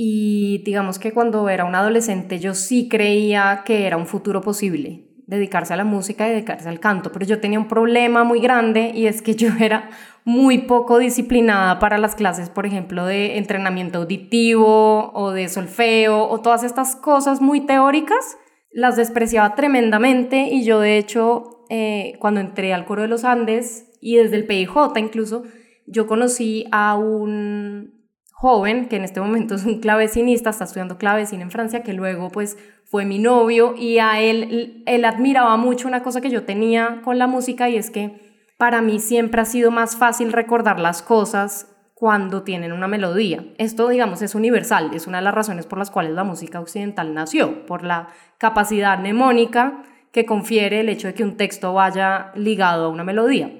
y 0.00 0.62
digamos 0.64 1.00
que 1.00 1.12
cuando 1.12 1.48
era 1.48 1.64
un 1.64 1.74
adolescente 1.74 2.38
yo 2.38 2.54
sí 2.54 2.88
creía 2.88 3.62
que 3.66 3.84
era 3.84 3.96
un 3.96 4.06
futuro 4.06 4.40
posible 4.40 5.08
dedicarse 5.26 5.74
a 5.74 5.76
la 5.76 5.84
música 5.84 6.26
y 6.26 6.30
dedicarse 6.30 6.68
al 6.68 6.78
canto, 6.78 7.10
pero 7.10 7.26
yo 7.26 7.40
tenía 7.40 7.58
un 7.58 7.66
problema 7.66 8.22
muy 8.22 8.40
grande 8.40 8.92
y 8.94 9.06
es 9.08 9.22
que 9.22 9.34
yo 9.34 9.48
era 9.60 9.90
muy 10.24 10.58
poco 10.58 10.98
disciplinada 10.98 11.80
para 11.80 11.98
las 11.98 12.14
clases, 12.14 12.48
por 12.48 12.64
ejemplo, 12.64 13.06
de 13.06 13.38
entrenamiento 13.38 13.98
auditivo 13.98 15.10
o 15.14 15.32
de 15.32 15.48
solfeo 15.48 16.28
o 16.28 16.40
todas 16.42 16.62
estas 16.62 16.94
cosas 16.94 17.40
muy 17.40 17.62
teóricas, 17.62 18.38
las 18.70 18.94
despreciaba 18.94 19.56
tremendamente 19.56 20.48
y 20.48 20.62
yo 20.62 20.78
de 20.78 20.96
hecho 20.96 21.66
eh, 21.70 22.14
cuando 22.20 22.38
entré 22.38 22.72
al 22.72 22.84
coro 22.84 23.02
de 23.02 23.08
los 23.08 23.24
Andes 23.24 23.98
y 24.00 24.14
desde 24.14 24.36
el 24.36 24.46
PIJ 24.46 24.96
incluso, 24.96 25.42
yo 25.88 26.06
conocí 26.06 26.66
a 26.70 26.94
un 26.94 27.97
joven, 28.40 28.86
que 28.88 28.94
en 28.96 29.04
este 29.04 29.20
momento 29.20 29.54
es 29.56 29.64
un 29.64 29.80
clavecinista, 29.80 30.50
está 30.50 30.64
estudiando 30.64 30.96
clavecín 30.96 31.40
en 31.42 31.50
Francia, 31.50 31.82
que 31.82 31.92
luego 31.92 32.30
pues 32.30 32.56
fue 32.84 33.04
mi 33.04 33.18
novio 33.18 33.74
y 33.76 33.98
a 33.98 34.20
él, 34.20 34.82
él 34.86 35.04
admiraba 35.04 35.56
mucho 35.56 35.88
una 35.88 36.02
cosa 36.02 36.20
que 36.20 36.30
yo 36.30 36.44
tenía 36.44 37.00
con 37.04 37.18
la 37.18 37.26
música 37.26 37.68
y 37.68 37.76
es 37.76 37.90
que 37.90 38.46
para 38.56 38.80
mí 38.80 39.00
siempre 39.00 39.40
ha 39.40 39.44
sido 39.44 39.70
más 39.70 39.96
fácil 39.96 40.32
recordar 40.32 40.78
las 40.78 41.02
cosas 41.02 41.74
cuando 41.94 42.44
tienen 42.44 42.72
una 42.72 42.86
melodía. 42.86 43.44
Esto, 43.58 43.88
digamos, 43.88 44.22
es 44.22 44.36
universal, 44.36 44.90
es 44.94 45.08
una 45.08 45.18
de 45.18 45.24
las 45.24 45.34
razones 45.34 45.66
por 45.66 45.78
las 45.78 45.90
cuales 45.90 46.12
la 46.12 46.22
música 46.22 46.60
occidental 46.60 47.12
nació, 47.12 47.66
por 47.66 47.82
la 47.82 48.08
capacidad 48.38 48.98
mnemónica 49.00 49.82
que 50.12 50.24
confiere 50.24 50.80
el 50.80 50.88
hecho 50.88 51.08
de 51.08 51.14
que 51.14 51.24
un 51.24 51.36
texto 51.36 51.74
vaya 51.74 52.30
ligado 52.36 52.86
a 52.86 52.88
una 52.88 53.02
melodía. 53.02 53.52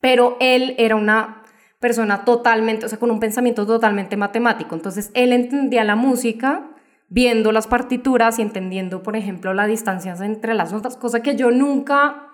Pero 0.00 0.38
él 0.40 0.74
era 0.78 0.96
una 0.96 1.42
persona 1.80 2.24
totalmente, 2.24 2.86
o 2.86 2.88
sea, 2.88 2.98
con 2.98 3.10
un 3.10 3.20
pensamiento 3.20 3.66
totalmente 3.66 4.16
matemático. 4.16 4.74
Entonces, 4.74 5.10
él 5.14 5.32
entendía 5.32 5.84
la 5.84 5.96
música 5.96 6.70
viendo 7.08 7.52
las 7.52 7.66
partituras 7.66 8.38
y 8.38 8.42
entendiendo, 8.42 9.02
por 9.02 9.16
ejemplo, 9.16 9.54
las 9.54 9.68
distancias 9.68 10.20
entre 10.20 10.54
las 10.54 10.72
notas, 10.72 10.96
cosa 10.96 11.22
que 11.22 11.36
yo 11.36 11.50
nunca, 11.50 12.28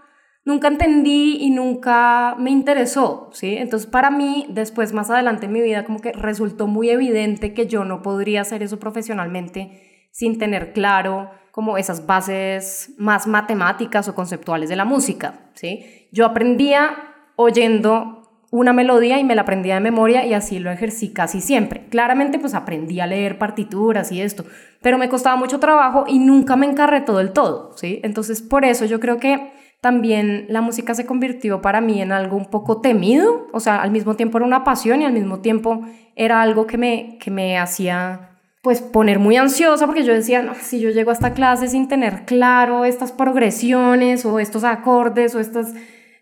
nunca 0.45 0.69
entendí 0.69 1.37
y 1.41 1.51
nunca 1.51 2.37
me 2.39 2.51
interesó, 2.51 3.31
¿sí? 3.33 3.57
Entonces, 3.57 3.91
para 3.91 4.11
mí, 4.11 4.47
después, 4.49 4.93
más 4.93 5.11
adelante 5.11 5.47
en 5.47 5.53
mi 5.53 5.61
vida, 5.61 5.85
como 5.85 6.01
que 6.01 6.13
resultó 6.13 6.67
muy 6.67 6.91
evidente 6.91 7.53
que 7.53 7.67
yo 7.67 7.85
no 7.85 8.01
podría 8.03 8.43
hacer 8.43 8.63
eso 8.63 8.79
profesionalmente 8.79 10.09
sin 10.11 10.39
tener 10.39 10.73
claro 10.73 11.31
como 11.51 11.77
esas 11.77 12.07
bases 12.07 12.95
más 12.97 13.27
matemáticas 13.27 14.09
o 14.09 14.15
conceptuales 14.15 14.71
de 14.71 14.77
la 14.77 14.87
música, 14.87 15.51
¿sí? 15.55 16.09
Yo 16.13 16.25
aprendía 16.25 16.97
oyendo 17.37 18.22
una 18.53 18.75
melodía 18.75 19.19
y 19.19 19.25
me 19.25 19.35
la 19.35 19.43
aprendía 19.43 19.75
de 19.75 19.81
memoria 19.81 20.27
y 20.27 20.35
así 20.35 20.59
lo 20.59 20.71
ejercí 20.71 21.11
casi 21.11 21.41
siempre. 21.41 21.87
Claramente 21.89 22.39
pues 22.39 22.53
aprendí 22.53 23.01
a 23.01 23.07
leer 23.07 23.39
partituras 23.39 24.13
y 24.13 24.21
esto, 24.21 24.45
pero 24.83 24.99
me 24.99 25.09
costaba 25.09 25.37
mucho 25.37 25.59
trabajo 25.59 26.05
y 26.07 26.19
nunca 26.19 26.55
me 26.55 26.67
encarretó 26.67 27.17
del 27.17 27.33
todo, 27.33 27.73
¿sí? 27.79 28.01
Entonces 28.05 28.43
por 28.43 28.67
eso 28.67 28.85
yo 28.85 29.01
creo 29.01 29.17
que 29.17 29.55
también 29.81 30.45
la 30.51 30.61
música 30.61 30.95
se 30.95 31.07
convirtió 31.07 31.63
para 31.63 31.81
mí 31.81 32.03
en 32.03 32.13
algo 32.13 32.37
un 32.37 32.45
poco 32.45 32.83
temido, 32.83 33.49
o 33.53 33.59
sea, 33.59 33.81
al 33.81 33.91
mismo 33.91 34.17
tiempo 34.17 34.37
era 34.37 34.47
una 34.47 34.65
pasión 34.65 35.01
y 35.01 35.07
al 35.07 35.15
mismo 35.15 35.41
tiempo 35.41 35.87
era 36.15 36.43
algo 36.43 36.67
que 36.67 36.77
me, 36.77 37.17
que 37.19 37.31
me 37.31 37.59
hacía 37.59 38.33
pues 38.61 38.83
poner 38.83 39.19
muy 39.19 39.37
ansiosa 39.37 39.87
porque 39.87 40.05
yo 40.05 40.13
decía, 40.13 40.53
si 40.61 40.79
yo 40.79 40.91
llego 40.91 41.09
a 41.09 41.15
esta 41.15 41.33
clase 41.33 41.69
sin 41.69 41.89
tener 41.89 42.27
claro 42.27 42.85
estas 42.85 43.13
progresiones 43.13 44.27
o 44.27 44.39
estos 44.39 44.63
acordes 44.63 45.35
o 45.35 45.41
estas 45.41 45.73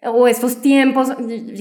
o 0.02 0.28
estos 0.28 0.62
tiempos, 0.62 1.12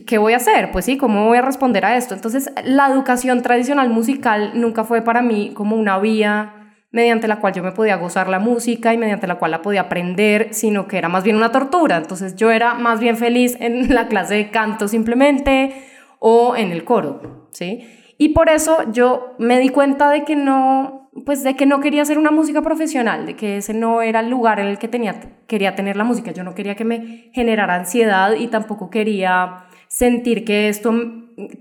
¿qué 0.08 0.18
voy 0.18 0.34
a 0.34 0.38
hacer? 0.38 0.72
Pues 0.72 0.86
sí, 0.86 0.98
¿cómo 0.98 1.28
voy 1.28 1.38
a 1.38 1.42
responder 1.42 1.84
a 1.86 1.98
esto? 1.98 2.14
Entonces, 2.14 2.52
la 2.64 2.88
educación 2.88 3.42
tradicional 3.42 3.90
musical 3.90 4.52
nunca 4.56 4.86
fue 4.86 5.02
para 5.02 5.22
mí 5.22 5.52
como 5.54 5.76
una 5.76 6.00
vía 6.00 6.74
mediante 6.92 7.28
la 7.28 7.40
cual 7.40 7.54
yo 7.54 7.62
me 7.62 7.72
podía 7.72 7.98
gozar 7.98 8.30
la 8.30 8.40
música 8.40 8.94
y 8.94 8.98
mediante 8.98 9.28
la 9.28 9.36
cual 9.36 9.52
la 9.52 9.62
podía 9.62 9.82
aprender, 9.82 10.50
sino 10.52 10.88
que 10.88 10.98
era 10.98 11.10
más 11.10 11.24
bien 11.24 11.36
una 11.36 11.52
tortura. 11.52 11.98
Entonces, 11.98 12.36
yo 12.36 12.50
era 12.50 12.76
más 12.76 13.00
bien 13.00 13.18
feliz 13.18 13.58
en 13.60 13.94
la 13.94 14.08
clase 14.08 14.36
de 14.36 14.52
canto 14.52 14.88
simplemente 14.88 15.74
o 16.20 16.56
en 16.56 16.72
el 16.72 16.84
coro, 16.84 17.50
¿sí? 17.52 17.88
Y 18.18 18.30
por 18.30 18.50
eso 18.50 18.92
yo 18.92 19.36
me 19.38 19.60
di 19.60 19.70
cuenta 19.70 20.10
de 20.10 20.24
que 20.24 20.36
no, 20.36 21.09
pues 21.26 21.44
de 21.44 21.56
que 21.56 21.66
no 21.66 21.80
quería 21.80 22.02
hacer 22.02 22.18
una 22.18 22.32
música 22.32 22.62
profesional, 22.62 23.26
de 23.26 23.36
que 23.36 23.58
ese 23.58 23.74
no 23.74 24.02
era 24.02 24.20
el 24.20 24.30
lugar 24.30 24.60
en 24.60 24.68
el 24.68 24.78
que 24.78 24.88
tenía, 24.88 25.20
quería 25.48 25.76
tener 25.76 25.96
la 25.96 26.04
música. 26.04 26.32
Yo 26.32 26.44
no 26.44 26.56
quería 26.56 26.76
que 26.76 26.86
me 26.86 27.30
generara 27.34 27.76
ansiedad 27.76 28.34
y 28.34 28.48
tampoco 28.48 28.90
quería 28.90 29.66
sentir 29.88 30.46
que 30.46 30.70
esto 30.70 30.94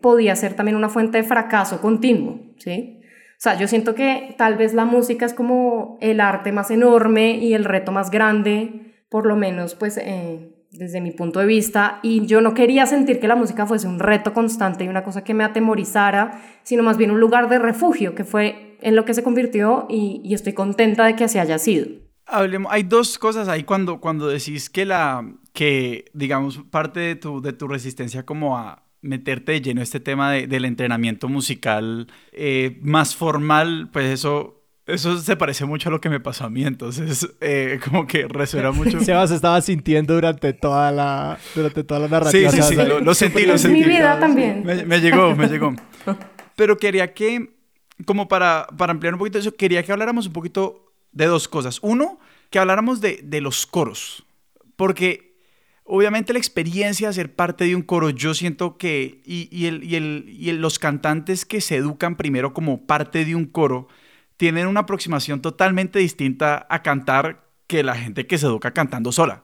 podía 0.00 0.37
ser 0.37 0.55
también 0.55 0.77
una 0.77 0.88
fuente 0.88 1.19
de 1.19 1.25
fracaso 1.25 1.81
continuo, 1.81 2.41
¿sí? 2.59 3.00
O 3.05 3.41
sea, 3.41 3.57
yo 3.57 3.69
siento 3.69 3.95
que 3.95 4.35
tal 4.37 4.57
vez 4.57 4.75
la 4.75 4.85
música 4.85 5.25
es 5.25 5.33
como 5.33 5.97
el 6.00 6.21
arte 6.21 6.50
más 6.50 6.71
enorme 6.73 7.37
y 7.37 7.55
el 7.55 7.65
reto 7.65 7.93
más 7.93 8.11
grande, 8.11 8.97
por 9.09 9.27
lo 9.27 9.37
menos 9.37 9.77
pues 9.77 9.97
eh, 9.97 10.50
desde 10.73 11.00
mi 11.00 11.12
punto 11.12 11.41
de 11.41 11.47
vista, 11.47 12.00
y 12.03 12.27
yo 12.27 12.41
no 12.41 12.53
quería 12.53 12.85
sentir 12.87 13.21
que 13.21 13.29
la 13.29 13.37
música 13.37 13.65
fuese 13.67 13.87
un 13.87 14.00
reto 14.00 14.35
constante 14.35 14.85
y 14.85 14.88
una 14.88 15.05
cosa 15.05 15.25
que 15.25 15.35
me 15.35 15.45
atemorizara, 15.45 16.41
sino 16.62 16.83
más 16.83 16.97
bien 16.97 17.11
un 17.11 17.21
lugar 17.21 17.49
de 17.49 17.59
refugio, 17.59 18.15
que 18.15 18.25
fue 18.25 18.68
en 18.80 18.97
lo 18.97 19.04
que 19.04 19.14
se 19.14 19.23
convirtió 19.23 19.87
y, 19.88 20.35
estoy 20.35 20.52
contenta 20.52 21.04
de 21.04 21.16
que 21.16 21.25
así 21.25 21.38
haya 21.38 21.58
sido. 21.58 21.87
Hablemos, 22.26 22.70
hay 22.73 22.82
dos 22.82 23.18
cosas 23.18 23.49
ahí 23.49 23.64
cuando, 23.64 24.00
cuando 24.00 24.28
decís 24.28 24.68
que 24.68 24.85
la, 24.85 25.26
que 25.52 26.04
digamos, 26.12 26.58
parte 26.70 27.00
de 27.00 27.16
tu, 27.16 27.40
de 27.40 27.52
tu 27.52 27.68
resistencia 27.68 28.25
como 28.25 28.58
a 28.58 28.85
meterte 29.00 29.52
de 29.52 29.61
lleno 29.62 29.80
este 29.80 30.00
tema 30.00 30.32
del 30.32 30.64
entrenamiento 30.64 31.28
musical 31.28 32.08
eh, 32.32 32.78
más 32.82 33.14
formal, 33.14 33.88
pues 33.92 34.06
eso 34.06 34.58
eso 34.88 35.18
se 35.18 35.37
parece 35.37 35.66
mucho 35.66 35.90
a 35.90 35.92
lo 35.92 36.00
que 36.00 36.08
me 36.08 36.18
pasó 36.18 36.44
a 36.44 36.50
mí, 36.50 36.64
entonces 36.64 37.28
eh, 37.42 37.78
como 37.85 38.06
que 38.06 38.26
resuena 38.26 38.73
mucho. 38.73 39.00
Sebas 39.04 39.30
estaba 39.30 39.61
sintiendo 39.61 40.14
durante 40.14 40.54
toda 40.54 40.90
la, 40.90 41.38
durante 41.54 41.85
toda 41.85 42.00
la 42.00 42.08
narrativa. 42.08 42.50
Sí, 42.50 42.62
sí, 42.62 42.68
sí, 42.70 42.75
lo, 42.75 43.14
sentí, 43.14 43.44
lo 43.44 43.58
sentí. 43.58 43.80
Mi 43.80 43.85
vida 43.85 44.18
también. 44.18 44.64
Me, 44.64 44.87
me 44.87 45.00
llegó, 45.00 45.37
me 45.37 45.47
llegó. 45.47 45.75
Pero 46.56 46.78
quería 46.78 47.12
que 47.12 47.58
como 48.05 48.28
para, 48.28 48.67
para 48.76 48.93
ampliar 48.93 49.14
un 49.14 49.19
poquito 49.19 49.38
eso, 49.38 49.55
quería 49.55 49.83
que 49.83 49.93
habláramos 49.93 50.26
un 50.26 50.33
poquito 50.33 50.93
de 51.12 51.26
dos 51.26 51.49
cosas. 51.49 51.78
Uno, 51.83 52.19
que 52.50 52.59
habláramos 52.59 53.00
de, 53.00 53.21
de 53.23 53.40
los 53.40 53.67
coros, 53.67 54.25
porque 54.76 55.37
obviamente 55.85 56.33
la 56.33 56.38
experiencia 56.38 57.09
de 57.09 57.14
ser 57.14 57.35
parte 57.35 57.64
de 57.64 57.75
un 57.75 57.83
coro, 57.83 58.11
yo 58.11 58.35
siento 58.35 58.76
que, 58.76 59.21
y, 59.25 59.49
y, 59.50 59.67
el, 59.67 59.85
y, 59.85 59.97
el, 59.97 60.25
y 60.28 60.52
los 60.52 60.78
cantantes 60.78 61.45
que 61.45 61.61
se 61.61 61.76
educan 61.76 62.17
primero 62.17 62.52
como 62.52 62.87
parte 62.87 63.25
de 63.25 63.35
un 63.35 63.47
coro, 63.47 63.88
tienen 64.37 64.67
una 64.67 64.81
aproximación 64.81 65.43
totalmente 65.43 65.99
distinta 65.99 66.67
a 66.71 66.83
cantar 66.83 67.49
que 67.67 67.83
la 67.83 67.97
gente 67.97 68.26
que 68.26 68.38
se 68.38 68.47
educa 68.47 68.73
cantando 68.73 69.12
sola. 69.12 69.43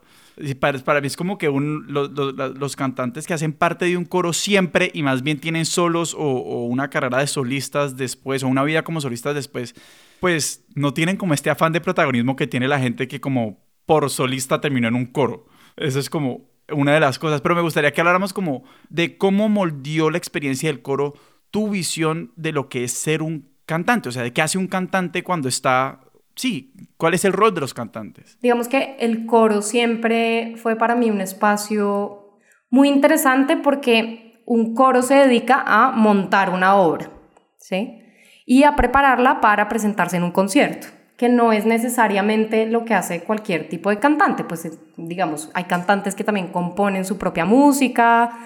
Para, 0.59 0.79
para 0.81 1.01
mí 1.01 1.07
es 1.07 1.17
como 1.17 1.39
que 1.39 1.49
un, 1.49 1.87
los, 1.89 2.11
los, 2.11 2.77
cantantes 2.77 3.27
que 3.27 3.35
hacen 3.35 3.53
parte 3.53 3.85
de 3.85 3.97
un 3.97 4.05
coro 4.05 4.33
siempre 4.33 4.91
y 4.93 5.05
más 5.05 5.23
bien 5.23 5.39
tienen 5.39 5.65
solos 5.65 6.15
o, 6.19 6.65
una 6.65 6.91
carrera 6.91 7.19
de 7.19 7.29
solistas 7.29 7.97
después 7.97 8.43
o 8.43 8.49
una 8.49 8.65
vida 8.65 8.83
como 8.83 9.01
solistas 9.01 9.35
después, 9.35 9.77
pues 10.19 10.65
no 10.75 10.93
tienen 10.93 11.17
como 11.17 11.35
este 11.35 11.51
afán 11.51 11.73
de 11.73 11.81
protagonismo 11.81 12.35
que 12.35 12.49
tiene 12.49 12.67
la 12.67 12.81
gente 12.81 13.07
que 13.07 13.21
como 13.21 13.65
por 13.87 14.11
solista 14.11 14.61
terminó 14.61 14.89
en 14.89 14.97
un 14.97 15.07
coro. 15.07 15.47
Eso 15.77 16.01
es 16.01 16.11
como 16.11 16.51
una 16.69 16.95
de 16.95 17.01
las 17.01 17.19
cosas, 17.21 17.41
pero 17.41 17.55
me 17.55 17.61
gustaría 17.61 17.93
que 17.93 18.01
habláramos 18.01 18.33
como 18.33 18.65
de 18.89 19.17
cómo 19.17 19.49
moldeó 19.49 20.11
la 20.11 20.19
experiencia 20.19 20.69
del 20.69 20.83
coro 20.83 21.15
tu 21.51 21.71
visión 21.71 22.33
de 22.35 22.51
lo 22.51 22.69
que 22.69 22.83
es 22.83 22.93
ser 22.93 23.23
un 23.23 23.55
cantante, 23.67 24.09
o 24.09 24.13
sea, 24.13 24.25
de 24.25 24.33
qué 24.33 24.43
hace 24.43 24.59
un 24.59 24.67
cantante 24.67 25.23
cuando 25.23 25.49
está 25.49 26.01
sí, 26.35 26.73
¿cuál 26.97 27.15
es 27.15 27.25
el 27.25 27.33
rol 27.33 27.55
de 27.55 27.61
los 27.61 27.75
cantantes? 27.75 28.39
Digamos 28.41 28.69
que 28.69 28.97
el 28.99 29.27
coro 29.27 29.63
siempre 29.63 30.55
fue 30.57 30.77
para 30.77 30.95
mí 30.95 31.11
un 31.11 31.21
espacio 31.21 32.39
muy 32.71 32.89
interesante 32.89 33.57
porque 33.57 34.43
un 34.47 34.75
coro 34.75 35.03
se 35.03 35.15
dedica 35.15 35.63
a 35.67 35.93
montar 35.93 36.51
una 36.51 36.77
obra, 36.77 37.11
¿sí? 37.57 38.03
Y 38.47 38.65
a 38.65 38.77
prepararla 38.77 39.41
para 39.41 39.69
presentarse 39.69 40.17
en 40.17 40.25
un 40.25 40.33
concierto. 40.33 40.89
que 41.17 41.29
no 41.29 41.53
es 41.53 41.65
necesariamente 41.65 42.67
lo 42.67 42.85
que 42.85 42.93
hace 42.93 43.23
cualquier 43.23 43.69
tipo 43.69 43.89
de 43.89 44.01
cantante, 44.01 44.43
pues 44.43 44.69
digamos, 44.97 45.49
hay 45.55 45.65
cantantes 45.65 46.17
que 46.17 46.25
también 46.25 46.49
componen 46.49 47.05
su 47.05 47.19
propia 47.19 47.45
música 47.45 48.37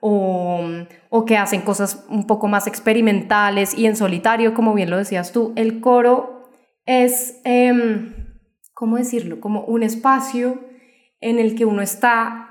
o, 0.00 0.60
o, 1.08 1.24
que 1.24 1.36
hacen 1.36 1.60
cosas 1.60 2.04
un 2.08 2.26
poco 2.26 2.48
más 2.48 2.66
experimentales 2.66 3.78
y 3.78 3.86
en 3.86 3.94
solitario, 3.94 4.54
como 4.54 4.74
bien 4.74 4.90
lo 4.90 4.96
decías 4.96 5.30
tú, 5.30 5.52
el 5.54 5.80
coro 5.80 6.35
es, 6.86 7.40
eh, 7.44 8.14
¿cómo 8.72 8.96
decirlo? 8.96 9.40
Como 9.40 9.62
un 9.62 9.82
espacio 9.82 10.60
en 11.20 11.38
el 11.38 11.54
que 11.54 11.64
uno 11.64 11.82
está 11.82 12.46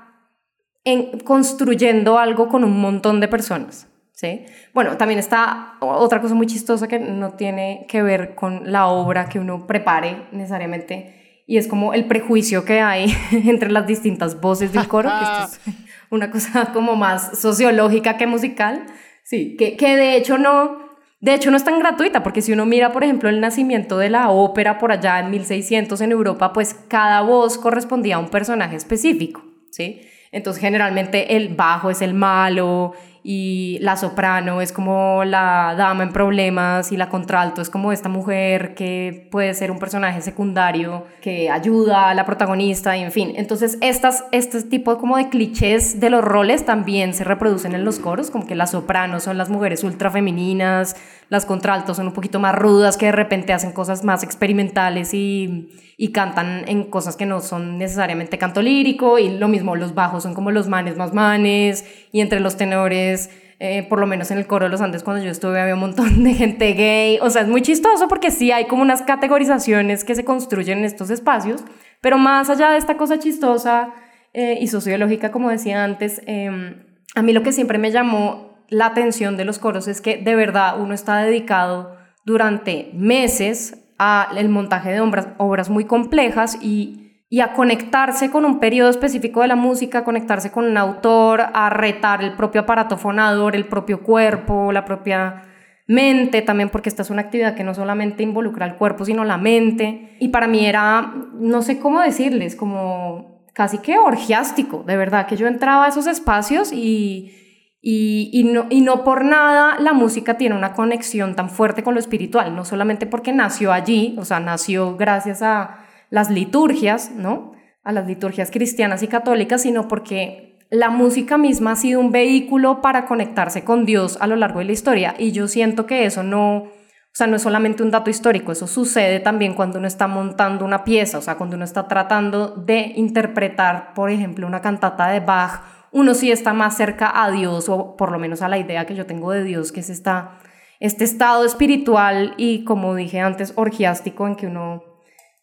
en, 0.84 1.18
construyendo 1.20 2.18
algo 2.18 2.48
con 2.48 2.62
un 2.64 2.80
montón 2.80 3.20
de 3.20 3.28
personas. 3.28 3.88
¿sí? 4.12 4.46
Bueno, 4.72 4.96
también 4.96 5.18
está 5.18 5.74
otra 5.80 6.20
cosa 6.20 6.34
muy 6.34 6.46
chistosa 6.46 6.88
que 6.88 6.98
no 6.98 7.32
tiene 7.32 7.86
que 7.88 8.02
ver 8.02 8.34
con 8.34 8.72
la 8.72 8.86
obra 8.86 9.28
que 9.28 9.38
uno 9.38 9.66
prepare 9.66 10.26
necesariamente, 10.32 11.42
y 11.46 11.58
es 11.58 11.68
como 11.68 11.94
el 11.94 12.06
prejuicio 12.06 12.64
que 12.64 12.80
hay 12.80 13.14
entre 13.30 13.70
las 13.70 13.86
distintas 13.86 14.40
voces 14.40 14.72
del 14.72 14.88
coro, 14.88 15.10
que 15.10 15.44
esto 15.44 15.70
es 15.70 15.86
una 16.10 16.30
cosa 16.30 16.72
como 16.72 16.96
más 16.96 17.38
sociológica 17.38 18.16
que 18.16 18.26
musical, 18.26 18.86
sí, 19.22 19.56
que, 19.56 19.76
que 19.76 19.96
de 19.96 20.16
hecho 20.16 20.38
no, 20.38 20.85
de 21.26 21.34
hecho 21.34 21.50
no 21.50 21.56
es 21.56 21.64
tan 21.64 21.80
gratuita, 21.80 22.22
porque 22.22 22.40
si 22.40 22.52
uno 22.52 22.66
mira, 22.66 22.92
por 22.92 23.02
ejemplo, 23.02 23.28
el 23.28 23.40
nacimiento 23.40 23.98
de 23.98 24.10
la 24.10 24.30
ópera 24.30 24.78
por 24.78 24.92
allá 24.92 25.18
en 25.18 25.32
1600 25.32 26.00
en 26.00 26.12
Europa, 26.12 26.52
pues 26.52 26.74
cada 26.86 27.20
voz 27.22 27.58
correspondía 27.58 28.14
a 28.14 28.18
un 28.20 28.28
personaje 28.28 28.76
específico, 28.76 29.44
¿sí? 29.70 30.02
Entonces 30.30 30.60
generalmente 30.60 31.36
el 31.36 31.48
bajo 31.48 31.90
es 31.90 32.00
el 32.00 32.14
malo 32.14 32.92
y 33.28 33.78
la 33.80 33.96
soprano 33.96 34.60
es 34.60 34.70
como 34.70 35.24
la 35.24 35.74
dama 35.76 36.04
en 36.04 36.12
problemas 36.12 36.92
y 36.92 36.96
la 36.96 37.08
contralto 37.08 37.60
es 37.60 37.68
como 37.68 37.90
esta 37.90 38.08
mujer 38.08 38.76
que 38.76 39.26
puede 39.32 39.52
ser 39.54 39.72
un 39.72 39.80
personaje 39.80 40.20
secundario 40.20 41.04
que 41.22 41.50
ayuda 41.50 42.10
a 42.10 42.14
la 42.14 42.24
protagonista 42.24 42.96
y 42.96 43.02
en 43.02 43.10
fin. 43.10 43.32
Entonces 43.34 43.78
estas, 43.80 44.26
este 44.30 44.62
tipo 44.62 44.96
como 44.98 45.16
de 45.16 45.28
clichés 45.28 45.98
de 45.98 46.08
los 46.08 46.22
roles 46.22 46.64
también 46.64 47.14
se 47.14 47.24
reproducen 47.24 47.74
en 47.74 47.84
los 47.84 47.98
coros, 47.98 48.30
como 48.30 48.46
que 48.46 48.54
las 48.54 48.70
sopranos 48.70 49.24
son 49.24 49.36
las 49.38 49.50
mujeres 49.50 49.82
ultra 49.82 50.08
femeninas, 50.12 50.94
las 51.28 51.46
contraltos 51.46 51.96
son 51.96 52.08
un 52.08 52.12
poquito 52.12 52.38
más 52.38 52.54
rudas 52.54 52.96
que 52.96 53.06
de 53.06 53.12
repente 53.12 53.52
hacen 53.52 53.72
cosas 53.72 54.04
más 54.04 54.22
experimentales 54.22 55.12
y, 55.14 55.70
y 55.96 56.12
cantan 56.12 56.64
en 56.68 56.84
cosas 56.84 57.16
que 57.16 57.26
no 57.26 57.40
son 57.40 57.78
necesariamente 57.78 58.38
canto 58.38 58.62
lírico 58.62 59.18
y 59.18 59.30
lo 59.30 59.48
mismo 59.48 59.76
los 59.76 59.94
bajos 59.94 60.22
son 60.22 60.34
como 60.34 60.50
los 60.50 60.68
manes 60.68 60.96
más 60.96 61.12
manes 61.12 61.84
y 62.12 62.20
entre 62.20 62.40
los 62.40 62.56
tenores 62.56 63.30
eh, 63.58 63.86
por 63.88 63.98
lo 63.98 64.06
menos 64.06 64.30
en 64.30 64.36
el 64.36 64.46
coro 64.46 64.66
de 64.66 64.70
los 64.70 64.82
Andes 64.82 65.02
cuando 65.02 65.24
yo 65.24 65.30
estuve 65.30 65.58
había 65.58 65.74
un 65.74 65.80
montón 65.80 66.22
de 66.24 66.34
gente 66.34 66.74
gay, 66.74 67.18
o 67.22 67.30
sea, 67.30 67.42
es 67.42 67.48
muy 67.48 67.62
chistoso 67.62 68.06
porque 68.06 68.30
sí 68.30 68.52
hay 68.52 68.66
como 68.66 68.82
unas 68.82 69.00
categorizaciones 69.00 70.04
que 70.04 70.14
se 70.14 70.26
construyen 70.26 70.80
en 70.80 70.84
estos 70.84 71.08
espacios, 71.08 71.64
pero 72.02 72.18
más 72.18 72.50
allá 72.50 72.70
de 72.70 72.76
esta 72.76 72.98
cosa 72.98 73.18
chistosa 73.18 73.94
eh, 74.34 74.58
y 74.60 74.68
sociológica, 74.68 75.32
como 75.32 75.48
decía 75.48 75.84
antes, 75.84 76.20
em, 76.26 76.82
a 77.14 77.22
mí 77.22 77.32
lo 77.32 77.42
que 77.42 77.52
siempre 77.52 77.78
me 77.78 77.90
llamó 77.90 78.45
la 78.68 78.86
atención 78.86 79.36
de 79.36 79.44
los 79.44 79.58
coros 79.58 79.88
es 79.88 80.00
que 80.00 80.16
de 80.16 80.34
verdad 80.34 80.80
uno 80.80 80.94
está 80.94 81.18
dedicado 81.18 81.96
durante 82.24 82.90
meses 82.94 83.82
al 83.98 84.48
montaje 84.48 84.90
de 84.90 85.00
obras, 85.00 85.28
obras 85.38 85.70
muy 85.70 85.84
complejas 85.84 86.58
y, 86.60 87.24
y 87.30 87.40
a 87.40 87.54
conectarse 87.54 88.30
con 88.30 88.44
un 88.44 88.58
periodo 88.58 88.90
específico 88.90 89.40
de 89.40 89.48
la 89.48 89.56
música, 89.56 90.04
conectarse 90.04 90.50
con 90.50 90.66
un 90.66 90.76
autor, 90.76 91.46
a 91.54 91.70
retar 91.70 92.22
el 92.22 92.34
propio 92.34 92.62
aparato 92.62 92.98
fonador, 92.98 93.56
el 93.56 93.66
propio 93.66 94.02
cuerpo, 94.02 94.72
la 94.72 94.84
propia 94.84 95.42
mente 95.86 96.42
también, 96.42 96.68
porque 96.68 96.88
esta 96.88 97.02
es 97.02 97.10
una 97.10 97.22
actividad 97.22 97.54
que 97.54 97.64
no 97.64 97.74
solamente 97.74 98.22
involucra 98.22 98.66
el 98.66 98.74
cuerpo, 98.74 99.04
sino 99.04 99.24
la 99.24 99.38
mente. 99.38 100.16
Y 100.18 100.28
para 100.28 100.48
mí 100.48 100.66
era, 100.66 101.14
no 101.34 101.62
sé 101.62 101.78
cómo 101.78 102.00
decirles, 102.00 102.56
como 102.56 103.46
casi 103.52 103.78
que 103.78 103.98
orgiástico, 103.98 104.82
de 104.86 104.96
verdad, 104.96 105.26
que 105.26 105.36
yo 105.36 105.46
entraba 105.46 105.86
a 105.86 105.88
esos 105.88 106.06
espacios 106.06 106.72
y 106.72 107.45
y, 107.80 108.42
no, 108.52 108.66
y 108.68 108.80
no 108.80 109.04
por 109.04 109.24
nada 109.24 109.76
la 109.78 109.92
música 109.92 110.36
tiene 110.36 110.56
una 110.56 110.72
conexión 110.72 111.36
tan 111.36 111.50
fuerte 111.50 111.84
con 111.84 111.94
lo 111.94 112.00
espiritual, 112.00 112.56
no 112.56 112.64
solamente 112.64 113.06
porque 113.06 113.32
nació 113.32 113.72
allí, 113.72 114.16
o 114.18 114.24
sea, 114.24 114.40
nació 114.40 114.96
gracias 114.96 115.42
a 115.42 115.86
las 116.10 116.30
liturgias, 116.30 117.12
¿no? 117.14 117.52
A 117.84 117.92
las 117.92 118.06
liturgias 118.06 118.50
cristianas 118.50 119.02
y 119.02 119.08
católicas, 119.08 119.62
sino 119.62 119.86
porque 119.86 120.58
la 120.70 120.90
música 120.90 121.38
misma 121.38 121.72
ha 121.72 121.76
sido 121.76 122.00
un 122.00 122.10
vehículo 122.10 122.80
para 122.80 123.06
conectarse 123.06 123.62
con 123.62 123.84
Dios 123.84 124.18
a 124.20 124.26
lo 124.26 124.36
largo 124.36 124.58
de 124.58 124.64
la 124.64 124.72
historia. 124.72 125.14
Y 125.16 125.30
yo 125.30 125.46
siento 125.46 125.86
que 125.86 126.06
eso 126.06 126.24
no, 126.24 126.56
o 126.56 126.70
sea, 127.12 127.28
no 127.28 127.36
es 127.36 127.42
solamente 127.42 127.82
un 127.84 127.92
dato 127.92 128.10
histórico, 128.10 128.50
eso 128.50 128.66
sucede 128.66 129.20
también 129.20 129.54
cuando 129.54 129.78
uno 129.78 129.86
está 129.86 130.08
montando 130.08 130.64
una 130.64 130.82
pieza, 130.82 131.18
o 131.18 131.22
sea, 131.22 131.36
cuando 131.36 131.54
uno 131.54 131.64
está 131.64 131.86
tratando 131.86 132.48
de 132.48 132.92
interpretar, 132.96 133.94
por 133.94 134.10
ejemplo, 134.10 134.46
una 134.46 134.60
cantata 134.60 135.08
de 135.08 135.20
Bach 135.20 135.75
uno 135.96 136.12
sí 136.12 136.30
está 136.30 136.52
más 136.52 136.76
cerca 136.76 137.24
a 137.24 137.30
Dios, 137.30 137.70
o 137.70 137.96
por 137.96 138.12
lo 138.12 138.18
menos 138.18 138.42
a 138.42 138.50
la 138.50 138.58
idea 138.58 138.84
que 138.84 138.94
yo 138.94 139.06
tengo 139.06 139.32
de 139.32 139.44
Dios, 139.44 139.72
que 139.72 139.80
es 139.80 139.88
esta, 139.88 140.38
este 140.78 141.04
estado 141.04 141.46
espiritual 141.46 142.34
y, 142.36 142.64
como 142.64 142.94
dije 142.94 143.20
antes, 143.20 143.54
orgiástico 143.56 144.26
en 144.26 144.36
que 144.36 144.46
uno... 144.46 144.84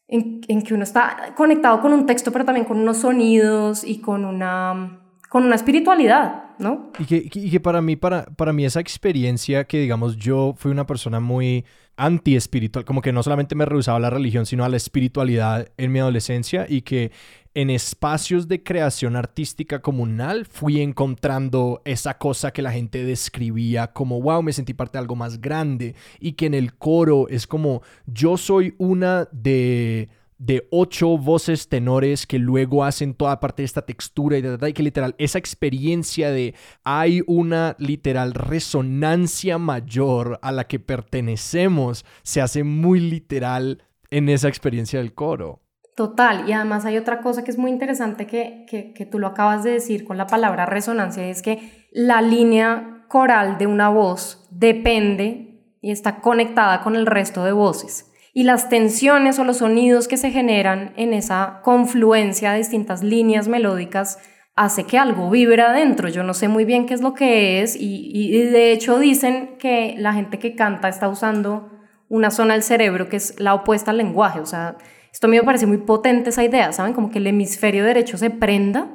En, 0.08 0.42
que 0.42 0.76
uno 0.76 0.84
está 0.84 1.34
conectado 1.36 1.82
con 1.82 1.92
un 1.92 2.06
texto, 2.06 2.32
pero 2.32 2.46
también 2.46 2.68
con 2.68 2.78
unos 2.78 2.98
sonidos 2.98 3.84
y 3.84 3.98
con 4.00 4.26
una, 4.26 5.02
con 5.28 5.44
una 5.44 5.56
espiritualidad, 5.56 6.56
¿no? 6.60 6.92
Y 7.00 7.06
que, 7.06 7.30
y 7.34 7.50
que 7.50 7.60
para, 7.60 7.82
mí, 7.82 7.96
para, 7.96 8.26
para 8.26 8.54
mí 8.54 8.64
esa 8.64 8.80
experiencia 8.80 9.64
que, 9.64 9.80
digamos, 9.80 10.18
yo 10.18 10.54
fui 10.56 10.70
una 10.70 10.86
persona 10.86 11.20
muy 11.20 11.66
anti-espiritual, 11.96 12.86
como 12.86 13.02
que 13.02 13.12
no 13.12 13.24
solamente 13.24 13.56
me 13.56 13.66
rehusaba 13.66 13.98
a 13.98 14.02
la 14.02 14.12
religión, 14.12 14.46
sino 14.46 14.64
a 14.64 14.70
la 14.70 14.78
espiritualidad 14.78 15.68
en 15.78 15.92
mi 15.92 15.98
adolescencia 15.98 16.68
y 16.70 16.82
que 16.82 17.12
en 17.56 17.70
espacios 17.70 18.48
de 18.48 18.64
creación 18.64 19.16
artística 19.16 19.82
comunal 19.82 20.46
fui 20.46 20.82
encontrando 20.82 21.82
esa 21.86 22.18
cosa 22.18 22.52
que 22.52 22.62
la 22.62 22.72
gente 22.72 23.04
describía 23.04 23.94
como, 23.94 24.22
wow, 24.22 24.42
me 24.42 24.54
sentí 24.54 24.74
parte 24.74 24.98
de 24.98 25.02
algo 25.02 25.16
más 25.16 25.40
grande 25.40 25.96
y 26.20 26.34
que 26.34 26.48
en 26.48 26.54
el 26.56 26.76
coro 26.76 27.28
es 27.30 27.46
como, 27.46 27.84
yo 28.06 28.38
soy 28.38 28.76
una 28.78 29.28
de 29.32 30.10
de 30.40 30.68
ocho 30.72 31.18
voces 31.18 31.70
tenores 31.70 32.28
que 32.28 32.38
luego 32.38 32.84
hacen 32.84 33.14
toda 33.14 33.40
parte 33.40 33.62
de 33.62 33.66
esta 33.66 33.86
textura 33.86 34.38
y, 34.38 34.44
y 34.68 34.74
que 34.74 34.84
literal 34.84 35.16
esa 35.18 35.38
experiencia 35.38 36.32
de 36.32 36.54
hay 36.84 37.22
una 37.28 37.78
literal 37.80 38.34
resonancia 38.34 39.58
mayor 39.58 40.40
a 40.42 40.52
la 40.52 40.66
que 40.66 40.80
pertenecemos 40.80 42.04
se 42.24 42.42
hace 42.42 42.66
muy 42.66 43.00
literal 43.00 43.84
en 44.10 44.28
esa 44.28 44.50
experiencia 44.50 45.00
del 45.00 45.14
coro. 45.14 45.63
Total, 45.96 46.50
y 46.50 46.54
además 46.54 46.86
hay 46.86 46.98
otra 46.98 47.22
cosa 47.22 47.44
que 47.44 47.52
es 47.52 47.60
muy 47.60 47.70
interesante 47.70 48.26
que, 48.26 48.66
que, 48.68 49.06
tú 49.06 49.20
lo 49.20 49.28
acabas 49.28 49.64
de 49.64 49.72
decir 49.72 50.06
con 50.06 50.18
la 50.18 50.26
palabra 50.26 50.66
resonancia, 50.66 51.28
y 51.28 51.30
es 51.30 51.44
que 51.44 51.88
la 51.92 52.22
línea 52.22 53.06
coral 53.08 53.60
de 53.60 53.68
una 53.68 53.90
voz 53.90 54.48
depende 54.50 55.62
y 55.82 55.92
está 55.92 56.20
conectada 56.22 56.82
con 56.82 56.96
el 56.96 57.06
resto 57.06 57.44
de 57.44 57.52
voces. 57.52 58.12
Y 58.34 58.44
las 58.44 58.70
tensiones 58.70 59.38
o 59.38 59.44
los 59.44 59.58
sonidos 59.58 60.08
que 60.08 60.18
se 60.18 60.32
generan 60.32 60.94
en 60.98 61.14
esa 61.14 61.60
confluencia 61.62 62.54
de 62.54 62.58
distintas 62.58 63.04
líneas 63.04 63.48
melódicas 63.48 64.18
hace 64.56 64.86
que 64.86 64.98
algo 64.98 65.30
vibre 65.30 65.62
adentro. 65.62 66.10
Yo 66.10 66.24
no 66.24 66.34
sé 66.34 66.48
muy 66.48 66.66
bien 66.66 66.88
qué 66.88 66.96
es 66.96 67.02
lo 67.02 67.14
que 67.14 67.62
es 67.62 67.76
y, 67.76 68.10
y 68.12 68.46
de 68.46 68.72
hecho 68.72 68.98
dicen 68.98 69.58
que 69.60 69.94
la 70.00 70.14
gente 70.14 70.40
que 70.40 70.56
canta 70.56 70.90
está 70.90 71.08
usando 71.10 71.70
una 72.10 72.32
zona 72.32 72.54
del 72.54 72.64
cerebro 72.64 73.10
que 73.10 73.18
es 73.18 73.40
la 73.40 73.54
opuesta 73.54 73.92
al 73.92 73.98
lenguaje, 73.98 74.40
o 74.40 74.46
sea, 74.48 74.78
esto 75.14 75.28
a 75.28 75.30
mí 75.30 75.38
me 75.38 75.44
parece 75.44 75.68
muy 75.68 75.78
potente 75.78 76.32
esa 76.32 76.44
idea, 76.44 76.74
¿saben? 76.74 76.94
Como 76.94 77.12
que 77.12 77.20
el 77.20 77.28
hemisferio 77.28 77.86
derecho 77.86 78.18
se 78.18 78.32
prenda 78.32 78.90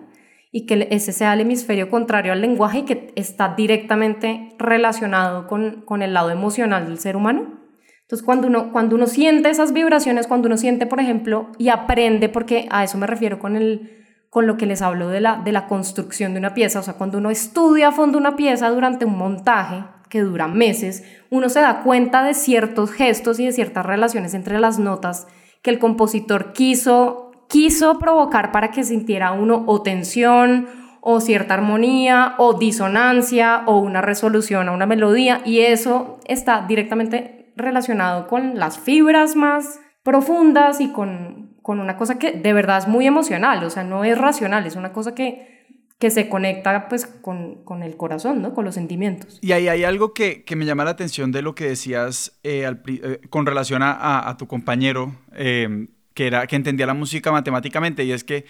y 0.50 0.66
que 0.66 0.88
ese 0.90 1.12
sea 1.12 1.32
el 1.32 1.42
hemisferio 1.42 1.88
contrario 1.90 2.32
al 2.32 2.40
lenguaje 2.40 2.80
y 2.80 2.82
que 2.82 3.12
está 3.14 3.54
directamente 3.56 4.52
relacionado 4.58 5.46
con, 5.46 5.82
con 5.82 6.02
el 6.02 6.14
lado 6.14 6.30
emocional 6.30 6.86
del 6.86 6.98
ser 6.98 7.14
humano. 7.14 7.60
Entonces, 8.00 8.24
cuando 8.26 8.48
uno, 8.48 8.72
cuando 8.72 8.96
uno 8.96 9.06
siente 9.06 9.48
esas 9.48 9.72
vibraciones, 9.72 10.26
cuando 10.26 10.48
uno 10.48 10.56
siente, 10.56 10.86
por 10.86 10.98
ejemplo, 10.98 11.52
y 11.56 11.68
aprende, 11.68 12.28
porque 12.28 12.66
a 12.70 12.82
eso 12.82 12.98
me 12.98 13.06
refiero 13.06 13.38
con, 13.38 13.54
el, 13.54 14.04
con 14.28 14.48
lo 14.48 14.56
que 14.56 14.66
les 14.66 14.82
hablo 14.82 15.10
de 15.10 15.20
la, 15.20 15.36
de 15.36 15.52
la 15.52 15.68
construcción 15.68 16.32
de 16.32 16.40
una 16.40 16.52
pieza, 16.52 16.80
o 16.80 16.82
sea, 16.82 16.94
cuando 16.94 17.18
uno 17.18 17.30
estudia 17.30 17.88
a 17.88 17.92
fondo 17.92 18.18
una 18.18 18.34
pieza 18.34 18.70
durante 18.70 19.04
un 19.04 19.16
montaje 19.16 19.84
que 20.08 20.22
dura 20.22 20.48
meses, 20.48 21.04
uno 21.30 21.48
se 21.48 21.60
da 21.60 21.82
cuenta 21.84 22.24
de 22.24 22.34
ciertos 22.34 22.90
gestos 22.90 23.38
y 23.38 23.46
de 23.46 23.52
ciertas 23.52 23.86
relaciones 23.86 24.34
entre 24.34 24.58
las 24.58 24.80
notas 24.80 25.28
que 25.68 25.74
el 25.74 25.78
compositor 25.78 26.54
quiso, 26.54 27.30
quiso 27.46 27.98
provocar 27.98 28.52
para 28.52 28.70
que 28.70 28.84
sintiera 28.84 29.32
uno 29.32 29.64
o 29.66 29.82
tensión 29.82 30.66
o 31.02 31.20
cierta 31.20 31.52
armonía 31.52 32.36
o 32.38 32.54
disonancia 32.54 33.64
o 33.66 33.76
una 33.76 34.00
resolución 34.00 34.70
a 34.70 34.72
una 34.72 34.86
melodía 34.86 35.42
y 35.44 35.60
eso 35.60 36.20
está 36.24 36.64
directamente 36.66 37.52
relacionado 37.54 38.28
con 38.28 38.58
las 38.58 38.78
fibras 38.78 39.36
más 39.36 39.78
profundas 40.02 40.80
y 40.80 40.90
con, 40.90 41.58
con 41.60 41.80
una 41.80 41.98
cosa 41.98 42.18
que 42.18 42.32
de 42.32 42.52
verdad 42.54 42.78
es 42.78 42.88
muy 42.88 43.06
emocional, 43.06 43.62
o 43.62 43.68
sea, 43.68 43.84
no 43.84 44.04
es 44.04 44.16
racional, 44.16 44.64
es 44.64 44.74
una 44.74 44.94
cosa 44.94 45.14
que 45.14 45.57
que 45.98 46.10
se 46.10 46.28
conecta 46.28 46.88
pues 46.88 47.06
con, 47.06 47.64
con, 47.64 47.82
el 47.82 47.96
corazón, 47.96 48.40
¿no? 48.40 48.54
Con 48.54 48.64
los 48.64 48.74
sentimientos. 48.74 49.38
Y 49.42 49.52
ahí 49.52 49.68
hay 49.68 49.84
algo 49.84 50.14
que, 50.14 50.44
que 50.44 50.54
me 50.54 50.64
llama 50.64 50.84
la 50.84 50.90
atención 50.90 51.32
de 51.32 51.42
lo 51.42 51.54
que 51.54 51.64
decías 51.64 52.38
eh, 52.44 52.70
eh, 52.86 53.20
con 53.30 53.46
relación 53.46 53.82
a, 53.82 54.28
a, 54.28 54.36
tu 54.36 54.46
compañero, 54.46 55.16
eh, 55.34 55.88
que, 56.14 56.28
era, 56.28 56.46
que 56.46 56.56
entendía 56.56 56.86
la 56.86 56.94
música 56.94 57.32
matemáticamente, 57.32 58.04
y 58.04 58.12
es 58.12 58.22
que 58.22 58.44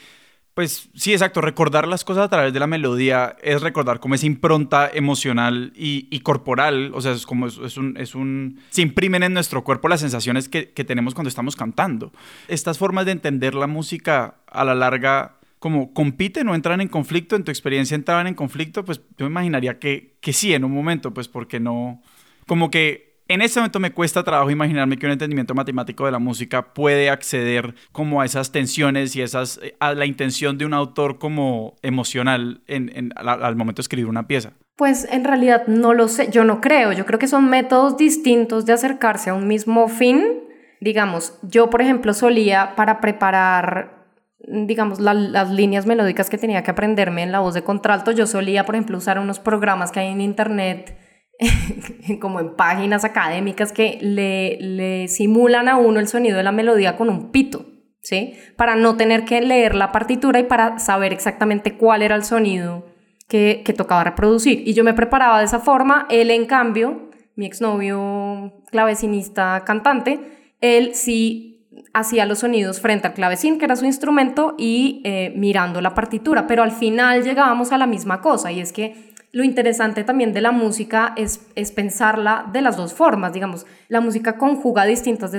pues 0.58 0.90
sí, 0.92 1.12
exacto. 1.12 1.40
Recordar 1.40 1.86
las 1.86 2.02
cosas 2.02 2.24
a 2.24 2.28
través 2.28 2.52
de 2.52 2.58
la 2.58 2.66
melodía 2.66 3.36
es 3.44 3.62
recordar 3.62 4.00
como 4.00 4.16
esa 4.16 4.26
impronta 4.26 4.90
emocional 4.92 5.72
y, 5.76 6.18
corporal. 6.18 6.90
O 6.94 7.00
sea, 7.00 7.12
es 7.12 7.26
como 7.26 7.46
es, 7.46 7.76
un, 7.76 7.96
es 7.96 8.16
un... 8.16 8.58
Se 8.70 8.82
imprimen 8.82 9.22
en 9.22 9.34
nuestro 9.34 9.62
cuerpo 9.62 9.86
las 9.86 10.00
sensaciones 10.00 10.48
que, 10.48 10.72
que, 10.72 10.82
tenemos 10.82 11.14
cuando 11.14 11.28
estamos 11.28 11.54
cantando. 11.54 12.12
Estas 12.48 12.76
formas 12.76 13.06
de 13.06 13.12
entender 13.12 13.54
la 13.54 13.68
música 13.68 14.38
a 14.48 14.64
la 14.64 14.74
larga 14.74 15.37
como 15.58 15.92
compiten 15.92 16.48
o 16.48 16.54
entran 16.54 16.80
en 16.80 16.88
conflicto. 16.88 17.36
En 17.36 17.44
tu 17.44 17.50
experiencia 17.50 17.94
entraban 17.94 18.26
en 18.26 18.34
conflicto, 18.34 18.84
pues 18.84 19.00
yo 19.16 19.26
imaginaría 19.26 19.78
que, 19.78 20.16
que 20.20 20.32
sí 20.32 20.54
en 20.54 20.64
un 20.64 20.72
momento, 20.72 21.12
pues 21.12 21.28
porque 21.28 21.60
no... 21.60 22.02
Como 22.46 22.70
que 22.70 23.08
en 23.28 23.42
este 23.42 23.60
momento 23.60 23.78
me 23.78 23.92
cuesta 23.92 24.24
trabajo 24.24 24.50
imaginarme 24.50 24.96
que 24.96 25.04
un 25.04 25.12
entendimiento 25.12 25.54
matemático 25.54 26.06
de 26.06 26.12
la 26.12 26.18
música 26.18 26.72
puede 26.72 27.10
acceder 27.10 27.74
como 27.92 28.22
a 28.22 28.24
esas 28.24 28.52
tensiones 28.52 29.14
y 29.16 29.22
esas, 29.22 29.60
eh, 29.62 29.76
a 29.80 29.92
la 29.92 30.06
intención 30.06 30.56
de 30.56 30.64
un 30.64 30.72
autor 30.72 31.18
como 31.18 31.76
emocional 31.82 32.62
en, 32.66 33.12
al, 33.16 33.54
momento 33.54 33.80
de 33.80 33.84
escribir 33.84 34.08
una 34.08 34.26
pieza. 34.26 34.54
Pues 34.76 35.06
en 35.10 35.24
realidad 35.24 35.66
no 35.66 35.92
lo 35.92 36.08
sé, 36.08 36.30
yo 36.30 36.44
no 36.44 36.62
creo, 36.62 36.92
yo 36.92 37.04
creo 37.04 37.18
que 37.18 37.28
son 37.28 37.50
métodos 37.50 37.98
distintos 37.98 38.64
de 38.64 38.72
acercarse 38.72 39.28
a 39.28 39.34
un 39.34 39.46
mismo 39.46 39.88
fin. 39.88 40.24
Digamos, 40.80 41.38
yo 41.42 41.68
por 41.68 41.82
ejemplo 41.82 42.14
solía 42.14 42.76
para 42.76 43.00
preparar 43.00 43.97
digamos, 44.46 45.00
las 45.00 45.50
líneas 45.50 45.86
melódicas 45.86 46.30
que 46.30 46.38
tenía 46.38 46.62
que 46.62 46.70
aprenderme 46.70 47.22
en 47.22 47.32
la 47.32 47.40
voz 47.40 47.54
de 47.54 47.62
contralto, 47.62 48.12
yo 48.12 48.26
solía, 48.26 48.64
por 48.64 48.76
ejemplo, 48.76 48.98
usar 48.98 49.18
unos 49.18 49.40
programas 49.40 49.90
que 49.90 50.00
hay 50.00 50.12
en 50.12 50.20
internet 50.20 50.96
como 52.20 52.40
en 52.40 52.56
páginas 52.56 53.04
académicas 53.04 53.72
que 53.72 53.98
le, 54.00 54.58
le, 54.60 55.08
simulan 55.08 55.68
a 55.68 55.76
uno 55.76 56.00
el 56.00 56.08
sonido 56.08 56.36
de 56.36 56.42
la 56.42 56.52
melodía 56.52 56.96
con 56.96 57.08
un 57.08 57.30
pito, 57.30 57.66
¿sí? 58.00 58.34
Para 58.56 58.76
no 58.76 58.96
tener 58.96 59.24
que 59.24 59.40
leer 59.40 59.74
la 59.74 59.92
partitura 59.92 60.40
y 60.40 60.44
para 60.44 60.78
saber 60.78 61.12
exactamente 61.12 61.76
cuál 61.76 62.02
era 62.02 62.14
el 62.14 62.24
sonido 62.24 62.86
que, 63.28 63.62
que 63.64 63.72
tocaba 63.72 64.04
reproducir. 64.04 64.66
Y 64.66 64.74
yo 64.74 64.84
me 64.84 64.94
preparaba 64.94 65.38
de 65.38 65.44
esa 65.44 65.60
forma, 65.60 66.06
él 66.10 66.30
en 66.30 66.46
cambio, 66.46 67.10
mi 67.36 67.46
exnovio 67.46 68.62
clavecinista 68.70 69.62
cantante, 69.64 70.20
él 70.60 70.94
sí 70.94 71.57
hacía 71.92 72.26
los 72.26 72.40
sonidos 72.40 72.80
frente 72.80 73.06
al 73.08 73.14
clavecín, 73.14 73.58
que 73.58 73.64
era 73.64 73.76
su 73.76 73.84
instrumento, 73.84 74.54
y 74.58 75.00
eh, 75.04 75.32
mirando 75.36 75.80
la 75.80 75.94
partitura, 75.94 76.46
pero 76.46 76.62
al 76.62 76.72
final 76.72 77.22
llegábamos 77.22 77.72
a 77.72 77.78
la 77.78 77.86
misma 77.86 78.20
cosa, 78.20 78.52
y 78.52 78.60
es 78.60 78.72
que 78.72 79.14
lo 79.32 79.44
interesante 79.44 80.04
también 80.04 80.32
de 80.32 80.40
la 80.40 80.52
música 80.52 81.12
es, 81.16 81.46
es 81.54 81.70
pensarla 81.70 82.48
de 82.52 82.62
las 82.62 82.76
dos 82.76 82.94
formas, 82.94 83.32
digamos, 83.32 83.66
la 83.88 84.00
música 84.00 84.38
conjuga 84.38 84.84
distintas 84.84 85.32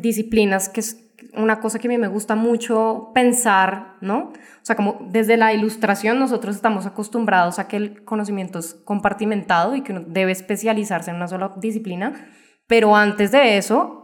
disciplinas, 0.00 0.68
que 0.68 0.80
es 0.80 1.02
una 1.34 1.60
cosa 1.60 1.78
que 1.78 1.88
a 1.88 1.90
mí 1.90 1.98
me 1.98 2.08
gusta 2.08 2.34
mucho 2.34 3.10
pensar, 3.14 3.94
¿no? 4.00 4.32
O 4.32 4.64
sea, 4.64 4.76
como 4.76 4.98
desde 5.10 5.36
la 5.36 5.52
ilustración 5.52 6.18
nosotros 6.18 6.56
estamos 6.56 6.84
acostumbrados 6.84 7.58
a 7.58 7.68
que 7.68 7.76
el 7.76 8.04
conocimiento 8.04 8.58
es 8.58 8.74
compartimentado 8.74 9.74
y 9.74 9.82
que 9.82 9.92
uno 9.92 10.04
debe 10.06 10.32
especializarse 10.32 11.10
en 11.10 11.16
una 11.16 11.28
sola 11.28 11.52
disciplina, 11.56 12.28
pero 12.66 12.94
antes 12.94 13.32
de 13.32 13.56
eso, 13.56 14.01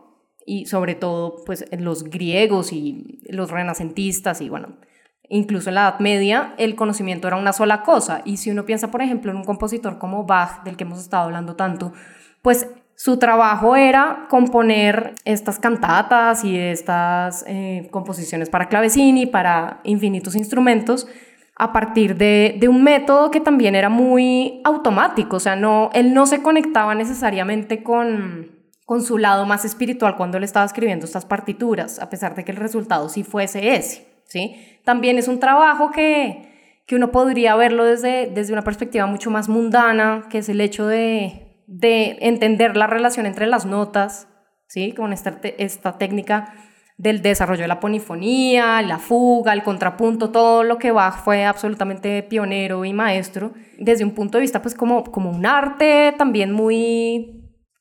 y 0.48 0.66
sobre 0.66 0.94
todo 0.94 1.36
pues 1.44 1.66
los 1.78 2.04
griegos 2.04 2.72
y 2.72 3.20
los 3.28 3.50
renacentistas 3.50 4.40
y 4.40 4.48
bueno, 4.48 4.78
Incluso 5.30 5.68
en 5.68 5.74
la 5.74 5.82
Edad 5.82 6.00
Media 6.00 6.54
el 6.56 6.74
conocimiento 6.74 7.28
era 7.28 7.36
una 7.36 7.52
sola 7.52 7.82
cosa. 7.82 8.22
Y 8.24 8.38
si 8.38 8.50
uno 8.50 8.64
piensa, 8.64 8.90
por 8.90 9.02
ejemplo, 9.02 9.30
en 9.30 9.36
un 9.36 9.44
compositor 9.44 9.98
como 9.98 10.24
Bach, 10.24 10.62
del 10.64 10.76
que 10.76 10.84
hemos 10.84 11.00
estado 11.00 11.24
hablando 11.24 11.54
tanto, 11.54 11.92
pues 12.40 12.68
su 12.94 13.18
trabajo 13.18 13.76
era 13.76 14.26
componer 14.28 15.14
estas 15.24 15.58
cantatas 15.58 16.44
y 16.44 16.58
estas 16.58 17.44
eh, 17.46 17.88
composiciones 17.90 18.48
para 18.48 18.68
clavecín 18.68 19.18
y 19.18 19.26
para 19.26 19.80
infinitos 19.84 20.34
instrumentos 20.34 21.06
a 21.54 21.72
partir 21.72 22.16
de, 22.16 22.56
de, 22.58 22.68
un 22.68 22.82
método 22.82 23.30
que 23.30 23.40
también 23.40 23.74
era 23.74 23.88
muy 23.88 24.60
automático. 24.64 25.36
O 25.36 25.40
sea, 25.40 25.56
no, 25.56 25.90
él 25.92 26.14
no 26.14 26.26
se 26.26 26.40
conectaba 26.40 26.94
necesariamente 26.94 27.82
con, 27.82 28.57
con 28.88 29.02
su 29.02 29.18
lado 29.18 29.44
más 29.44 29.66
espiritual 29.66 30.16
cuando 30.16 30.38
él 30.38 30.44
estaba 30.44 30.64
escribiendo 30.64 31.04
estas 31.04 31.26
partituras, 31.26 31.98
a 31.98 32.08
pesar 32.08 32.34
de 32.34 32.42
que 32.42 32.52
el 32.52 32.56
resultado 32.56 33.10
sí 33.10 33.22
fuese 33.22 33.74
ese. 33.74 34.22
¿sí? 34.24 34.56
También 34.82 35.18
es 35.18 35.28
un 35.28 35.38
trabajo 35.38 35.90
que, 35.90 36.80
que 36.86 36.96
uno 36.96 37.10
podría 37.10 37.54
verlo 37.54 37.84
desde, 37.84 38.30
desde 38.32 38.54
una 38.54 38.64
perspectiva 38.64 39.04
mucho 39.04 39.30
más 39.30 39.50
mundana, 39.50 40.24
que 40.30 40.38
es 40.38 40.48
el 40.48 40.62
hecho 40.62 40.86
de, 40.86 41.62
de 41.66 42.16
entender 42.22 42.78
la 42.78 42.86
relación 42.86 43.26
entre 43.26 43.46
las 43.46 43.66
notas, 43.66 44.26
¿sí? 44.68 44.92
Con 44.92 45.12
esta, 45.12 45.38
esta 45.42 45.98
técnica 45.98 46.54
del 46.96 47.20
desarrollo 47.20 47.60
de 47.60 47.68
la 47.68 47.80
polifonía, 47.80 48.80
la 48.80 48.98
fuga, 48.98 49.52
el 49.52 49.64
contrapunto, 49.64 50.30
todo 50.30 50.64
lo 50.64 50.78
que 50.78 50.92
Bach 50.92 51.22
fue 51.22 51.44
absolutamente 51.44 52.22
pionero 52.22 52.86
y 52.86 52.94
maestro, 52.94 53.52
desde 53.78 54.04
un 54.04 54.12
punto 54.12 54.38
de 54.38 54.42
vista 54.42 54.62
pues 54.62 54.74
como, 54.74 55.04
como 55.04 55.30
un 55.30 55.44
arte 55.44 56.14
también 56.16 56.52
muy, 56.52 57.37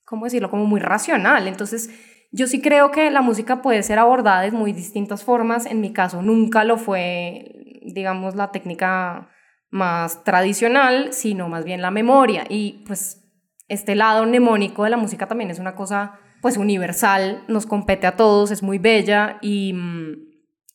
¿cómo 0.07 0.23
decirlo? 0.25 0.49
Como 0.49 0.65
muy 0.65 0.79
racional. 0.79 1.47
Entonces, 1.47 1.89
yo 2.31 2.47
sí 2.47 2.61
creo 2.61 2.91
que 2.91 3.11
la 3.11 3.21
música 3.21 3.61
puede 3.61 3.83
ser 3.83 3.99
abordada 3.99 4.41
de 4.41 4.51
muy 4.51 4.71
distintas 4.71 5.23
formas. 5.23 5.65
En 5.65 5.81
mi 5.81 5.91
caso 5.91 6.21
nunca 6.21 6.63
lo 6.63 6.77
fue, 6.77 7.81
digamos, 7.83 8.35
la 8.35 8.51
técnica 8.51 9.29
más 9.69 10.23
tradicional, 10.23 11.09
sino 11.11 11.49
más 11.49 11.65
bien 11.65 11.81
la 11.81 11.91
memoria. 11.91 12.45
Y 12.47 12.83
pues 12.87 13.21
este 13.67 13.95
lado 13.95 14.25
mnemónico 14.25 14.85
de 14.85 14.91
la 14.91 14.97
música 14.97 15.27
también 15.27 15.51
es 15.51 15.59
una 15.59 15.75
cosa 15.75 16.19
pues 16.41 16.55
universal, 16.55 17.43
nos 17.49 17.65
compete 17.65 18.07
a 18.07 18.15
todos, 18.15 18.51
es 18.51 18.63
muy 18.63 18.77
bella 18.77 19.39
y, 19.41 19.73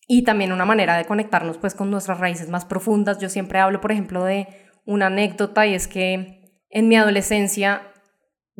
y 0.09 0.25
también 0.25 0.53
una 0.53 0.67
manera 0.67 0.99
de 0.99 1.07
conectarnos 1.07 1.57
pues 1.57 1.75
con 1.75 1.91
nuestras 1.91 2.19
raíces 2.21 2.51
más 2.51 2.67
profundas. 2.67 3.19
Yo 3.19 3.31
siempre 3.31 3.61
hablo, 3.61 3.81
por 3.81 3.93
ejemplo, 3.93 4.25
de 4.25 4.47
una 4.85 5.07
anécdota 5.07 5.67
y 5.67 5.73
es 5.73 5.89
que 5.89 6.61
en 6.69 6.89
mi 6.89 6.97
adolescencia 6.97 7.92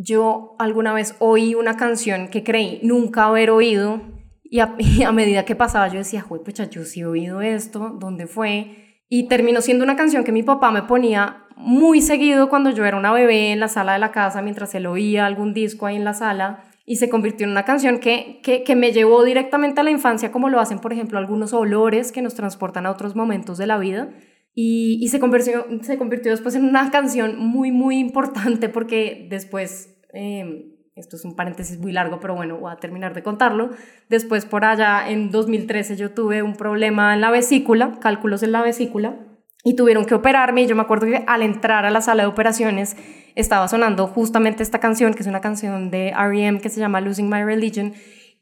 yo 0.03 0.57
alguna 0.59 0.93
vez 0.93 1.15
oí 1.19 1.55
una 1.55 1.77
canción 1.77 2.29
que 2.29 2.43
creí 2.43 2.81
nunca 2.83 3.25
haber 3.25 3.51
oído 3.51 4.01
y 4.45 4.61
a, 4.61 4.77
medida 5.13 5.45
que 5.45 5.57
pasaba 5.57 5.89
yo 5.89 5.99
decía, 5.99 6.25
pues 6.29 6.71
yo 6.71 6.85
sí 6.85 7.01
he 7.01 7.07
oído 7.07 7.41
esto, 7.41 7.97
¿dónde 7.99 8.27
fue? 8.27 9.01
Y 9.09 9.29
terminó 9.29 9.61
siendo 9.61 9.85
una 9.85 9.97
canción 9.97 10.25
que 10.25 10.33
mi 10.33 10.43
papá 10.43 10.71
me 10.71 10.83
ponía 10.83 11.45
muy 11.57 12.01
seguido 12.01 12.49
cuando 12.49 12.71
yo 12.71 12.85
era 12.85 12.97
una 12.97 13.13
bebé 13.13 13.53
en 13.53 13.61
la 13.61 13.69
sala 13.69 13.93
de 13.93 13.99
la 13.99 14.11
casa 14.11 14.43
mientras 14.43 14.75
él 14.75 14.87
oía 14.87 15.27
algún 15.27 15.55
disco 15.55 15.87
ahí 15.87 15.97
en 15.97 16.05
la 16.05 16.15
sala 16.15 16.65
y 16.85 16.97
se 16.97 17.09
convirtió 17.09 17.45
en 17.45 17.53
una 17.53 17.65
canción 17.65 17.99
que, 17.99 18.41
que, 18.43 18.65
que, 18.65 18.75
me 18.75 18.93
llevó 18.93 19.23
directamente 19.23 19.81
a 19.81 19.85
la 19.85 19.93
infancia, 19.93 20.33
como 20.33 20.49
lo 20.49 20.59
hacen, 20.59 20.81
por 20.81 20.93
ejemplo, 20.93 21.19
algunos 21.19 21.53
olores 21.53 22.11
que 22.11 22.23
nos 22.23 22.35
transportan 22.35 22.87
a 22.87 22.91
otros 22.91 23.15
momentos 23.15 23.57
de 23.57 23.69
la 23.69 23.79
vida. 23.79 24.11
Y, 24.55 25.09
se, 25.09 25.19
convirtió, 25.19 25.65
se 25.81 25.97
convirtió 25.97 26.31
después 26.31 26.55
en 26.55 26.65
una 26.65 26.91
canción 26.91 27.39
muy, 27.39 27.71
muy 27.71 27.99
importante 27.99 28.69
porque 28.69 29.27
después, 29.31 29.92
em, 30.13 30.73
esto 30.95 31.17
es 31.17 31.25
un 31.25 31.35
paréntesis 31.35 31.79
muy 31.79 31.93
largo, 31.93 32.21
pero 32.21 32.35
bueno, 32.35 32.59
voy 32.59 32.71
a 32.71 32.77
terminar 32.77 33.15
de 33.15 33.23
contarlo. 33.23 33.71
Después, 34.11 34.45
por 34.45 34.65
allá, 34.65 35.09
en 35.09 35.31
2013, 35.31 35.97
yo 35.97 36.11
tuve 36.11 36.43
un 36.43 36.55
problema 36.55 37.15
en 37.15 37.23
la 37.23 37.31
vesícula, 37.31 37.99
cálculos 38.01 38.43
en 38.43 38.53
la 38.53 38.63
vesícula, 38.63 39.17
y 39.65 39.75
tuvieron 39.75 40.05
que 40.05 40.15
operarme. 40.15 40.63
Y 40.63 40.67
yo 40.67 40.77
me 40.77 40.83
acuerdo 40.83 41.07
que 41.07 41.25
al 41.27 41.43
entrar 41.43 41.87
a 41.87 41.91
la 41.91 42.03
sala 42.03 42.25
de 42.25 42.29
operaciones 42.29 42.97
estaba 43.37 43.69
sonando 43.69 44.07
justamente 44.07 44.63
esta 44.63 44.81
canción, 44.81 45.15
que 45.15 45.23
es 45.23 45.27
una 45.27 45.41
canción 45.41 45.91
de 45.91 46.09
R.E.M. 46.09 46.61
que 46.61 46.69
se 46.69 46.81
llama 46.81 47.01
Losing 47.01 47.31
My 47.31 47.43
Religion. 47.43 47.95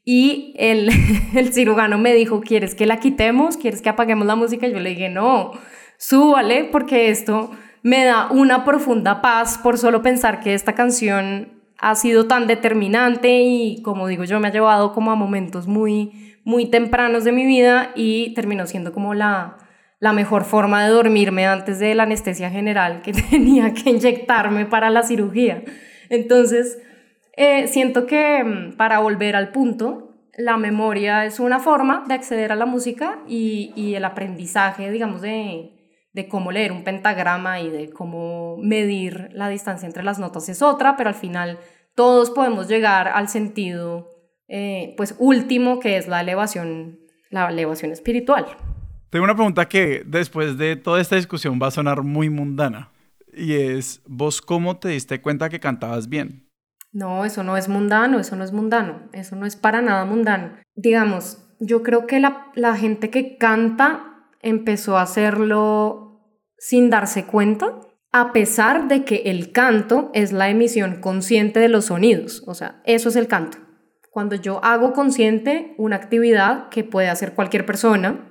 Y 0.03 0.53
el, 0.57 0.89
el 1.35 1.53
cirujano 1.53 1.97
me 1.97 2.13
dijo, 2.13 2.41
¿quieres 2.41 2.75
que 2.75 2.85
la 2.85 2.99
quitemos? 2.99 3.55
¿Quieres 3.55 3.81
que 3.81 3.89
apaguemos 3.89 4.27
la 4.27 4.35
música? 4.35 4.67
Y 4.67 4.73
yo 4.73 4.79
le 4.79 4.89
dije, 4.89 5.07
no, 5.07 5.51
súbale 5.97 6.65
porque 6.65 7.09
esto 7.09 7.51
me 7.81 8.03
da 8.03 8.29
una 8.29 8.65
profunda 8.65 9.21
paz 9.21 9.57
por 9.57 9.77
solo 9.77 10.01
pensar 10.01 10.41
que 10.41 10.53
esta 10.53 10.73
canción 10.73 11.60
ha 11.81 11.95
sido 11.95 12.27
tan 12.27 12.47
determinante 12.47 13.41
y 13.41 13.81
como 13.81 14.07
digo 14.07 14.23
yo 14.23 14.39
me 14.39 14.47
ha 14.47 14.51
llevado 14.51 14.93
como 14.93 15.11
a 15.11 15.15
momentos 15.15 15.67
muy 15.67 16.37
muy 16.43 16.67
tempranos 16.67 17.23
de 17.23 17.31
mi 17.31 17.45
vida 17.45 17.91
y 17.95 18.33
terminó 18.35 18.65
siendo 18.67 18.93
como 18.93 19.13
la, 19.13 19.57
la 19.99 20.13
mejor 20.13 20.43
forma 20.43 20.83
de 20.83 20.91
dormirme 20.91 21.45
antes 21.45 21.79
de 21.79 21.93
la 21.95 22.03
anestesia 22.03 22.49
general 22.49 23.01
que 23.01 23.13
tenía 23.29 23.73
que 23.73 23.89
inyectarme 23.89 24.65
para 24.65 24.89
la 24.89 25.03
cirugía. 25.03 25.63
Entonces, 26.09 26.79
eh, 27.37 27.67
siento 27.67 28.07
que 28.07 28.43
mm, 28.43 28.73
para 28.75 28.99
volver 28.99 29.35
al 29.35 29.51
punto, 29.51 30.15
la 30.35 30.57
memoria 30.57 31.25
es 31.25 31.39
una 31.39 31.59
forma 31.59 32.05
de 32.07 32.15
acceder 32.15 32.51
a 32.51 32.55
la 32.55 32.65
música 32.65 33.19
y, 33.27 33.71
y 33.75 33.93
el 33.95 34.05
aprendizaje, 34.05 34.89
digamos, 34.89 35.21
de, 35.21 35.80
de 36.13 36.27
cómo 36.27 36.51
leer 36.51 36.71
un 36.71 36.83
pentagrama 36.83 37.61
y 37.61 37.69
de 37.69 37.89
cómo 37.89 38.57
medir 38.57 39.29
la 39.33 39.49
distancia 39.49 39.85
entre 39.85 40.03
las 40.03 40.19
notas 40.19 40.49
es 40.49 40.61
otra, 40.61 40.97
pero 40.97 41.09
al 41.09 41.15
final 41.15 41.59
todos 41.95 42.31
podemos 42.31 42.67
llegar 42.67 43.07
al 43.07 43.29
sentido 43.29 44.11
eh, 44.47 44.93
pues 44.97 45.15
último 45.17 45.79
que 45.79 45.97
es 45.97 46.07
la 46.07 46.21
elevación, 46.21 46.99
la 47.29 47.49
elevación 47.49 47.91
espiritual. 47.91 48.45
Tengo 49.09 49.25
una 49.25 49.35
pregunta 49.35 49.67
que 49.67 50.03
después 50.05 50.57
de 50.57 50.75
toda 50.75 51.01
esta 51.01 51.15
discusión 51.15 51.59
va 51.61 51.67
a 51.67 51.71
sonar 51.71 52.01
muy 52.03 52.29
mundana. 52.29 52.91
Y 53.33 53.53
es, 53.53 54.01
¿vos 54.05 54.41
cómo 54.41 54.77
te 54.77 54.89
diste 54.89 55.21
cuenta 55.21 55.49
que 55.49 55.59
cantabas 55.59 56.09
bien? 56.09 56.49
No, 56.91 57.23
eso 57.23 57.43
no 57.43 57.55
es 57.55 57.69
mundano, 57.69 58.19
eso 58.19 58.35
no 58.35 58.43
es 58.43 58.51
mundano, 58.51 59.03
eso 59.13 59.37
no 59.37 59.45
es 59.45 59.55
para 59.55 59.81
nada 59.81 60.03
mundano. 60.03 60.51
Digamos, 60.75 61.41
yo 61.59 61.83
creo 61.83 62.05
que 62.07 62.19
la, 62.19 62.51
la 62.55 62.75
gente 62.75 63.09
que 63.09 63.37
canta 63.37 64.27
empezó 64.41 64.97
a 64.97 65.03
hacerlo 65.03 66.00
sin 66.61 66.91
darse 66.91 67.25
cuenta, 67.25 67.79
a 68.11 68.33
pesar 68.33 68.87
de 68.87 69.03
que 69.03 69.23
el 69.25 69.51
canto 69.51 70.11
es 70.13 70.31
la 70.31 70.47
emisión 70.51 71.01
consciente 71.01 71.59
de 71.59 71.69
los 71.69 71.85
sonidos, 71.85 72.43
o 72.45 72.53
sea, 72.53 72.83
eso 72.85 73.09
es 73.09 73.15
el 73.15 73.27
canto. 73.27 73.57
Cuando 74.11 74.35
yo 74.35 74.63
hago 74.63 74.93
consciente 74.93 75.73
una 75.79 75.95
actividad 75.95 76.69
que 76.69 76.83
puede 76.83 77.09
hacer 77.09 77.33
cualquier 77.33 77.65
persona, 77.65 78.27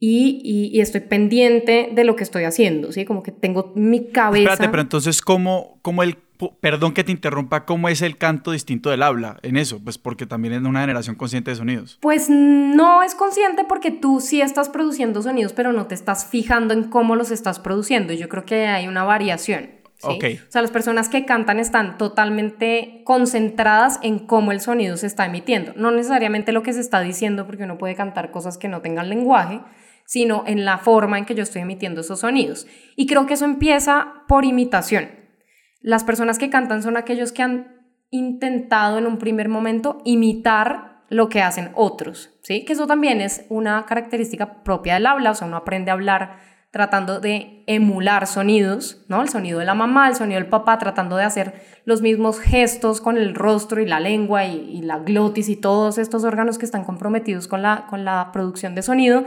y, 0.00 0.40
y, 0.72 0.80
estoy 0.80 1.00
pendiente 1.00 1.90
de 1.92 2.04
lo 2.04 2.14
que 2.14 2.22
estoy 2.22 2.44
haciendo, 2.44 2.92
¿sí? 2.92 3.04
Como 3.04 3.24
que 3.24 3.32
tengo 3.32 3.72
mi 3.74 4.12
cabeza... 4.12 4.52
Espérate, 4.52 4.70
pero 4.70 4.82
entonces, 4.82 5.20
¿cómo, 5.20 5.80
cómo 5.82 6.04
el... 6.04 6.16
Perdón 6.60 6.92
que 6.92 7.04
te 7.04 7.12
interrumpa, 7.12 7.64
¿cómo 7.64 7.88
es 7.88 8.02
el 8.02 8.16
canto 8.16 8.52
distinto 8.52 8.90
del 8.90 9.02
habla 9.02 9.38
en 9.42 9.56
eso? 9.56 9.80
Pues 9.82 9.98
porque 9.98 10.26
también 10.26 10.54
es 10.54 10.62
una 10.62 10.80
generación 10.80 11.16
consciente 11.16 11.50
de 11.50 11.56
sonidos. 11.56 11.98
Pues 12.00 12.30
no 12.30 13.02
es 13.02 13.14
consciente 13.14 13.64
porque 13.64 13.90
tú 13.90 14.20
sí 14.20 14.40
estás 14.40 14.68
produciendo 14.68 15.22
sonidos, 15.22 15.52
pero 15.52 15.72
no 15.72 15.86
te 15.86 15.94
estás 15.94 16.26
fijando 16.26 16.74
en 16.74 16.84
cómo 16.84 17.16
los 17.16 17.30
estás 17.30 17.58
produciendo. 17.58 18.12
Yo 18.12 18.28
creo 18.28 18.44
que 18.44 18.66
hay 18.68 18.86
una 18.86 19.04
variación. 19.04 19.70
¿sí? 19.98 20.08
Okay. 20.08 20.36
O 20.36 20.52
sea, 20.52 20.62
las 20.62 20.70
personas 20.70 21.08
que 21.08 21.24
cantan 21.24 21.58
están 21.58 21.98
totalmente 21.98 23.02
concentradas 23.04 23.98
en 24.02 24.20
cómo 24.20 24.52
el 24.52 24.60
sonido 24.60 24.96
se 24.96 25.06
está 25.06 25.26
emitiendo. 25.26 25.72
No 25.76 25.90
necesariamente 25.90 26.52
lo 26.52 26.62
que 26.62 26.72
se 26.72 26.80
está 26.80 27.00
diciendo, 27.00 27.46
porque 27.46 27.64
uno 27.64 27.78
puede 27.78 27.96
cantar 27.96 28.30
cosas 28.30 28.58
que 28.58 28.68
no 28.68 28.80
tengan 28.80 29.08
lenguaje, 29.08 29.60
sino 30.04 30.44
en 30.46 30.64
la 30.64 30.78
forma 30.78 31.18
en 31.18 31.26
que 31.26 31.34
yo 31.34 31.42
estoy 31.42 31.62
emitiendo 31.62 32.00
esos 32.00 32.20
sonidos. 32.20 32.66
Y 32.96 33.06
creo 33.06 33.26
que 33.26 33.34
eso 33.34 33.44
empieza 33.44 34.22
por 34.28 34.44
imitación. 34.44 35.18
Las 35.88 36.04
personas 36.04 36.38
que 36.38 36.50
cantan 36.50 36.82
son 36.82 36.98
aquellos 36.98 37.32
que 37.32 37.42
han 37.42 37.80
intentado 38.10 38.98
en 38.98 39.06
un 39.06 39.16
primer 39.16 39.48
momento 39.48 40.02
imitar 40.04 41.00
lo 41.08 41.30
que 41.30 41.40
hacen 41.40 41.70
otros, 41.74 42.28
¿sí? 42.42 42.66
Que 42.66 42.74
eso 42.74 42.86
también 42.86 43.22
es 43.22 43.46
una 43.48 43.86
característica 43.86 44.62
propia 44.64 44.92
del 44.92 45.06
habla, 45.06 45.30
o 45.30 45.34
sea, 45.34 45.46
uno 45.46 45.56
aprende 45.56 45.90
a 45.90 45.94
hablar 45.94 46.40
tratando 46.70 47.20
de 47.20 47.64
emular 47.66 48.26
sonidos, 48.26 49.06
¿no? 49.08 49.22
El 49.22 49.30
sonido 49.30 49.60
de 49.60 49.64
la 49.64 49.72
mamá, 49.72 50.08
el 50.08 50.14
sonido 50.14 50.38
del 50.38 50.50
papá, 50.50 50.76
tratando 50.76 51.16
de 51.16 51.24
hacer 51.24 51.54
los 51.86 52.02
mismos 52.02 52.38
gestos 52.38 53.00
con 53.00 53.16
el 53.16 53.34
rostro 53.34 53.80
y 53.80 53.86
la 53.86 53.98
lengua 53.98 54.44
y, 54.44 54.82
la 54.82 54.98
glotis 54.98 55.48
y 55.48 55.56
todos 55.56 55.96
estos 55.96 56.22
órganos 56.22 56.58
que 56.58 56.66
están 56.66 56.84
comprometidos 56.84 57.48
con 57.48 57.62
la, 57.62 57.86
con 57.88 58.04
la 58.04 58.28
producción 58.30 58.74
de 58.74 58.82
sonido, 58.82 59.24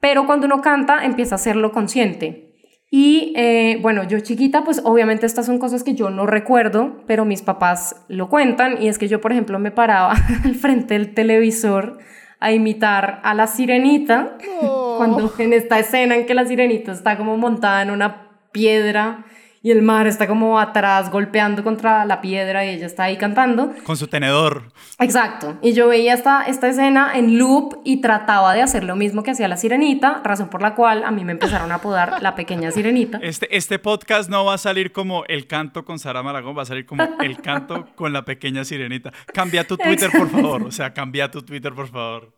pero 0.00 0.26
cuando 0.26 0.46
uno 0.46 0.60
canta 0.60 1.04
empieza 1.04 1.36
a 1.36 1.38
hacerlo 1.38 1.70
consciente. 1.70 2.49
Y 2.92 3.32
eh, 3.36 3.78
bueno, 3.80 4.02
yo 4.02 4.18
chiquita, 4.18 4.64
pues 4.64 4.82
obviamente 4.84 5.24
estas 5.24 5.46
son 5.46 5.60
cosas 5.60 5.84
que 5.84 5.94
yo 5.94 6.10
no 6.10 6.26
recuerdo, 6.26 7.04
pero 7.06 7.24
mis 7.24 7.40
papás 7.40 8.04
lo 8.08 8.28
cuentan 8.28 8.82
y 8.82 8.88
es 8.88 8.98
que 8.98 9.06
yo, 9.06 9.20
por 9.20 9.30
ejemplo, 9.30 9.60
me 9.60 9.70
paraba 9.70 10.14
al 10.44 10.54
frente 10.56 10.94
del 10.94 11.14
televisor 11.14 11.98
a 12.40 12.52
imitar 12.52 13.20
a 13.22 13.34
la 13.34 13.46
sirenita, 13.46 14.36
oh. 14.62 14.94
cuando 14.96 15.32
en 15.38 15.52
esta 15.52 15.78
escena 15.78 16.16
en 16.16 16.26
que 16.26 16.34
la 16.34 16.46
sirenita 16.46 16.90
está 16.90 17.16
como 17.16 17.36
montada 17.36 17.82
en 17.82 17.90
una 17.90 18.30
piedra 18.50 19.24
y 19.62 19.70
el 19.70 19.82
mar 19.82 20.06
está 20.06 20.26
como 20.26 20.58
atrás 20.58 21.10
golpeando 21.10 21.62
contra 21.62 22.06
la 22.06 22.20
piedra 22.20 22.64
y 22.64 22.70
ella 22.70 22.86
está 22.86 23.04
ahí 23.04 23.18
cantando. 23.18 23.74
Con 23.84 23.96
su 23.96 24.06
tenedor. 24.06 24.72
Exacto. 24.98 25.58
Y 25.60 25.74
yo 25.74 25.88
veía 25.88 26.14
esta, 26.14 26.44
esta 26.44 26.68
escena 26.68 27.12
en 27.14 27.38
loop 27.38 27.80
y 27.84 28.00
trataba 28.00 28.54
de 28.54 28.62
hacer 28.62 28.84
lo 28.84 28.96
mismo 28.96 29.22
que 29.22 29.32
hacía 29.32 29.48
la 29.48 29.58
sirenita, 29.58 30.22
razón 30.24 30.48
por 30.48 30.62
la 30.62 30.74
cual 30.74 31.04
a 31.04 31.10
mí 31.10 31.24
me 31.24 31.32
empezaron 31.32 31.72
a 31.72 31.76
apodar 31.76 32.22
la 32.22 32.34
pequeña 32.34 32.70
sirenita. 32.70 33.18
Este, 33.22 33.54
este 33.54 33.78
podcast 33.78 34.30
no 34.30 34.46
va 34.46 34.54
a 34.54 34.58
salir 34.58 34.92
como 34.92 35.24
el 35.26 35.46
canto 35.46 35.84
con 35.84 35.98
Sara 35.98 36.22
Maragón, 36.22 36.56
va 36.56 36.62
a 36.62 36.66
salir 36.66 36.86
como 36.86 37.06
el 37.20 37.40
canto 37.42 37.86
con 37.96 38.14
la 38.14 38.24
pequeña 38.24 38.64
sirenita. 38.64 39.12
Cambia 39.32 39.66
tu 39.66 39.76
Twitter, 39.76 40.10
por 40.10 40.30
favor. 40.30 40.62
O 40.62 40.70
sea, 40.70 40.94
cambia 40.94 41.30
tu 41.30 41.42
Twitter, 41.42 41.74
por 41.74 41.88
favor. 41.88 42.34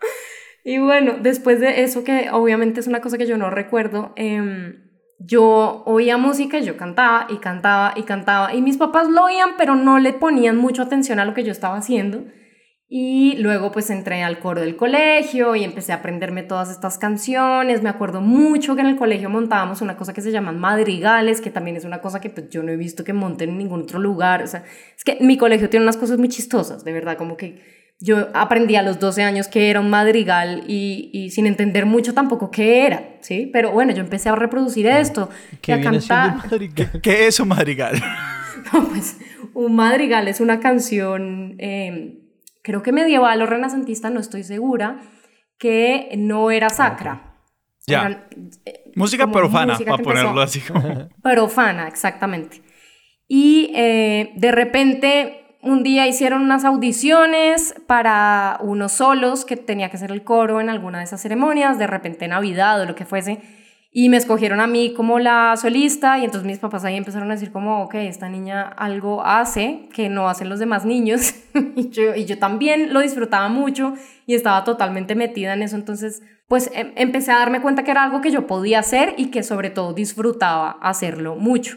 Y 0.65 0.79
bueno, 0.79 1.15
después 1.21 1.61
de 1.61 1.83
eso, 1.83 2.05
que 2.05 2.31
obviamente 2.31 2.81
es 2.81 2.87
una 2.87 3.01
cosa 3.01 3.19
que 3.19 3.27
yo 3.27 3.37
no 3.37 3.51
recuerdo, 3.51 4.13
eh, 4.17 4.79
yo 5.25 5.83
oía 5.87 6.17
música 6.17 6.59
yo 6.59 6.77
cantaba 6.77 7.27
y 7.29 7.37
cantaba 7.37 7.95
y 7.97 8.03
cantaba. 8.03 8.55
Y 8.55 8.63
mis 8.63 8.77
papás 8.77 9.09
lo 9.09 9.25
oían 9.25 9.51
pero 9.59 9.75
no 9.75 9.99
le 9.99 10.13
ponían 10.13 10.57
mucho 10.57 10.83
atención 10.83 11.19
a 11.19 11.25
lo 11.25 11.35
que 11.35 11.45
yo 11.45 11.53
estaba 11.53 11.77
haciendo. 11.77 12.25
Y 12.89 13.37
luego 13.39 13.73
pues 13.73 13.89
entré 13.89 14.23
al 14.23 14.39
coro 14.39 14.61
del 14.61 14.77
colegio 14.77 15.57
y 15.57 15.65
empecé 15.65 15.93
a 15.93 15.97
aprenderme 15.97 16.43
todas 16.43 16.71
estas 16.71 16.99
canciones. 16.99 17.83
Me 17.83 17.89
acuerdo 17.89 18.21
mucho 18.21 18.75
que 18.75 18.83
en 18.83 18.89
el 18.89 18.97
colegio 18.97 19.31
montábamos 19.31 19.81
una 19.81 19.97
cosa 19.97 20.13
que 20.13 20.21
se 20.21 20.31
llaman 20.31 20.59
madrigales 20.59 21.41
que 21.41 21.51
también 21.51 21.77
es 21.77 21.87
una 21.87 22.03
cosa 22.03 22.21
que 22.21 22.29
pues 22.29 22.51
yo 22.51 22.63
no 22.63 22.71
he 22.71 22.77
visto 22.77 23.03
que 23.03 23.15
monten 23.15 23.51
en 23.51 23.59
ningún 23.59 23.83
otro 23.83 23.99
lugar. 23.99 24.43
O 24.43 24.47
sea 24.47 24.65
es 24.97 25.05
que 25.05 25.17
mi 25.21 25.39
colegio 25.39 25.71
tiene 25.71 25.85
unas 25.85 25.97
cosas 25.97 26.19
muy 26.19 26.29
chistosas 26.29 26.85
de 26.85 26.93
verdad 26.93 27.17
como 27.17 27.37
que 27.37 27.82
yo 28.03 28.29
aprendí 28.35 28.75
a 28.75 28.83
los 28.83 28.99
12 28.99 29.23
años 29.23 29.47
que 29.47 29.71
era 29.71 29.81
un 29.81 29.89
madrigal 29.89 30.65
y, 30.67 31.31
sin 31.31 31.47
entender 31.47 31.87
mucho 31.87 32.15
tampoco 32.15 32.51
qué 32.51 32.85
era, 32.87 33.17
¿sí? 33.21 33.49
Pero 33.53 33.71
bueno, 33.71 33.93
yo 33.93 34.01
empecé 34.01 34.29
a 34.29 34.35
reproducir 34.35 34.87
esto 34.87 35.31
¿Qué 35.61 35.73
a 35.73 35.81
cantar. 35.81 36.37
¿Qué, 37.01 37.27
es 37.29 37.39
un 37.39 37.49
madrigal? 37.49 38.03
no, 38.73 38.89
pues 38.89 39.19
un 39.55 39.77
madrigal 39.77 40.27
es 40.27 40.41
una 40.41 40.59
canción, 40.59 41.55
em, 41.59 42.19
creo 42.63 42.83
que 42.83 42.91
medieval 42.91 43.41
o 43.41 43.47
renacentista, 43.47 44.11
no 44.11 44.19
estoy 44.19 44.43
segura, 44.43 45.01
que 45.59 46.11
no 46.19 46.51
era 46.51 46.71
sacra. 46.71 47.37
Ya. 47.87 48.27
Eh, 48.65 48.85
música 48.97 49.31
profana, 49.31 49.79
para 49.79 50.03
ponerlo 50.03 50.41
así 50.41 50.61
como. 50.61 51.09
Profana, 51.23 51.87
exactamente. 51.87 52.63
Y 53.29 53.73
eh, 53.75 54.33
de 54.37 54.53
repente 54.53 55.42
un 55.63 55.85
día 55.85 56.09
hicieron 56.09 56.43
unas 56.43 56.65
audiciones 56.65 57.75
para 57.87 58.59
unos 58.61 58.93
solos 58.93 59.45
que 59.45 59.57
tenía 59.57 59.91
que 59.91 59.97
ser 59.97 60.11
el 60.11 60.25
coro 60.25 60.61
en 60.61 60.69
alguna 60.69 60.99
de 60.99 61.05
esas 61.05 61.23
ceremonias, 61.23 61.79
de 61.79 61.87
repente 61.87 62.27
Navidad 62.27 62.81
o 62.81 62.85
lo 62.85 62.97
que 62.97 63.05
fuese, 63.05 63.41
y 63.93 64.09
me 64.09 64.17
escogieron 64.17 64.61
a 64.61 64.67
mí 64.67 64.93
como 64.95 65.19
la 65.21 65.55
solista 65.57 66.19
y 66.19 66.25
entonces 66.25 66.47
mis 66.47 66.59
papás 66.59 66.85
ahí 66.85 66.97
empezaron 66.97 67.31
a 67.31 67.35
decir 67.35 67.53
como, 67.53 67.83
ok, 67.85 67.95
esta 67.97 68.29
niña 68.29 68.63
algo 68.63 69.25
hace 69.25 69.89
que 69.95 70.09
no 70.09 70.29
hacen 70.29 70.49
los 70.49 70.59
demás 70.59 70.85
niños 70.85 71.35
y, 71.77 71.91
yo, 71.91 72.15
y 72.17 72.25
yo 72.25 72.39
también 72.39 72.93
lo 72.93 73.01
disfrutaba 73.01 73.49
mucho 73.49 73.95
y 74.27 74.35
estaba 74.35 74.65
totalmente 74.65 75.15
metida 75.15 75.53
en 75.53 75.63
eso, 75.63 75.77
entonces 75.77 76.23
pues 76.49 76.71
em, 76.75 76.93
empecé 76.97 77.31
a 77.31 77.39
darme 77.39 77.63
cuenta 77.63 77.85
que 77.85 77.93
era 77.93 78.03
algo 78.03 78.21
que 78.21 78.33
yo 78.33 78.49
podía 78.49 78.81
hacer 78.81 79.15
y 79.17 79.27
que 79.27 79.45
sobre 79.45 79.71
todo 79.71 79.93
disfrutaba 79.93 80.79
hacerlo 80.81 81.37
mucho. 81.37 81.77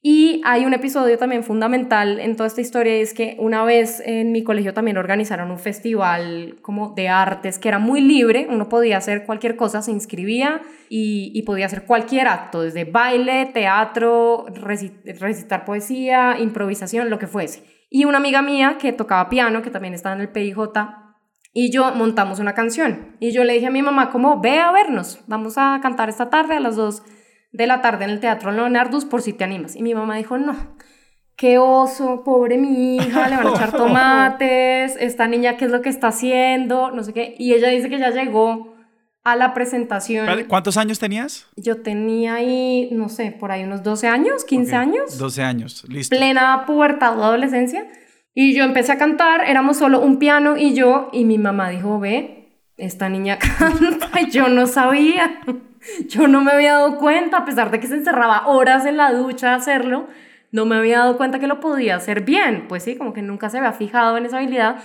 Y 0.00 0.40
hay 0.44 0.64
un 0.64 0.74
episodio 0.74 1.18
también 1.18 1.42
fundamental 1.42 2.20
en 2.20 2.36
toda 2.36 2.46
esta 2.46 2.60
historia 2.60 2.96
y 2.96 3.00
es 3.00 3.14
que 3.14 3.36
una 3.40 3.64
vez 3.64 4.00
en 4.04 4.30
mi 4.30 4.44
colegio 4.44 4.72
también 4.72 4.96
organizaron 4.96 5.50
un 5.50 5.58
festival 5.58 6.56
como 6.62 6.94
de 6.94 7.08
artes 7.08 7.58
que 7.58 7.66
era 7.66 7.80
muy 7.80 8.00
libre, 8.00 8.46
uno 8.48 8.68
podía 8.68 8.96
hacer 8.96 9.26
cualquier 9.26 9.56
cosa, 9.56 9.82
se 9.82 9.90
inscribía 9.90 10.62
y, 10.88 11.42
podía 11.42 11.66
hacer 11.66 11.84
cualquier 11.84 12.28
acto, 12.28 12.62
desde 12.62 12.84
baile, 12.84 13.46
teatro, 13.46 14.46
recitar 14.54 15.64
poesía, 15.64 16.36
improvisación, 16.38 17.10
lo 17.10 17.18
que 17.18 17.26
fuese. 17.26 17.64
Y 17.90 18.04
una 18.04 18.18
amiga 18.18 18.42
mía 18.42 18.76
que 18.78 18.92
tocaba 18.92 19.28
piano, 19.28 19.62
que 19.62 19.70
también 19.70 19.94
estaba 19.94 20.14
en 20.14 20.20
el 20.20 20.28
PIJ, 20.28 20.58
y 21.54 21.72
yo 21.72 21.92
montamos 21.94 22.38
una 22.38 22.54
canción. 22.54 23.16
Y 23.18 23.32
yo 23.32 23.44
le 23.44 23.54
dije 23.54 23.66
a 23.66 23.70
mi 23.70 23.82
mamá 23.82 24.10
como, 24.10 24.40
ve 24.40 24.60
a 24.60 24.70
vernos, 24.72 25.20
vamos 25.26 25.54
a 25.56 25.80
cantar 25.82 26.08
esta 26.08 26.28
tarde 26.28 26.56
a 26.56 26.60
las 26.60 26.76
dos 26.76 27.02
de 27.52 27.66
la 27.66 27.80
tarde 27.80 28.04
en 28.04 28.10
el 28.10 28.20
Teatro 28.20 28.52
Leonardus 28.52 29.04
por 29.04 29.22
si 29.22 29.32
te 29.32 29.44
animas. 29.44 29.76
Y 29.76 29.82
mi 29.82 29.94
mamá 29.94 30.16
dijo, 30.16 30.38
no, 30.38 30.76
qué 31.36 31.58
oso, 31.58 32.22
pobre 32.24 32.58
mi 32.58 32.96
hija, 32.96 33.28
le 33.28 33.36
van 33.36 33.46
a 33.46 33.50
echar 33.50 33.72
tomates, 33.76 34.96
esta 34.98 35.28
niña, 35.28 35.56
¿qué 35.56 35.66
es 35.66 35.70
lo 35.70 35.82
que 35.82 35.88
está 35.88 36.08
haciendo? 36.08 36.90
No 36.90 37.02
sé 37.04 37.12
qué. 37.12 37.34
Y 37.38 37.54
ella 37.54 37.68
dice 37.68 37.88
que 37.88 37.98
ya 37.98 38.10
llegó 38.10 38.74
a 39.24 39.36
la 39.36 39.54
presentación. 39.54 40.26
¿Cuántos 40.48 40.76
años 40.76 40.98
tenías? 40.98 41.46
Yo 41.56 41.82
tenía 41.82 42.34
ahí, 42.34 42.88
no 42.92 43.08
sé, 43.08 43.32
por 43.32 43.52
ahí 43.52 43.64
unos 43.64 43.82
12 43.82 44.08
años, 44.08 44.44
15 44.44 44.76
años. 44.76 45.18
12 45.18 45.42
años, 45.42 45.84
listo. 45.88 46.16
Plena 46.16 46.64
pubertad 46.66 47.18
o 47.18 47.24
adolescencia. 47.24 47.86
Y 48.34 48.54
yo 48.54 48.64
empecé 48.64 48.92
a 48.92 48.98
cantar, 48.98 49.42
éramos 49.46 49.78
solo 49.78 50.00
un 50.00 50.18
piano 50.18 50.56
y 50.56 50.74
yo, 50.74 51.08
y 51.12 51.24
mi 51.24 51.38
mamá 51.38 51.70
dijo, 51.70 51.98
ve, 51.98 52.62
esta 52.76 53.08
niña 53.08 53.38
canta, 53.58 54.20
y 54.20 54.30
yo 54.30 54.48
no 54.48 54.66
sabía. 54.66 55.40
Yo 56.08 56.28
no 56.28 56.42
me 56.42 56.52
había 56.52 56.74
dado 56.74 56.98
cuenta, 56.98 57.38
a 57.38 57.44
pesar 57.44 57.70
de 57.70 57.80
que 57.80 57.86
se 57.86 57.94
encerraba 57.94 58.46
horas 58.46 58.86
en 58.86 58.96
la 58.96 59.12
ducha 59.12 59.52
a 59.52 59.56
hacerlo, 59.56 60.08
no 60.50 60.64
me 60.64 60.76
había 60.76 60.98
dado 60.98 61.16
cuenta 61.16 61.38
que 61.38 61.46
lo 61.46 61.60
podía 61.60 61.96
hacer 61.96 62.22
bien. 62.22 62.66
Pues 62.68 62.82
sí, 62.82 62.96
como 62.96 63.12
que 63.12 63.22
nunca 63.22 63.50
se 63.50 63.58
había 63.58 63.72
fijado 63.72 64.16
en 64.16 64.26
esa 64.26 64.38
habilidad. 64.38 64.76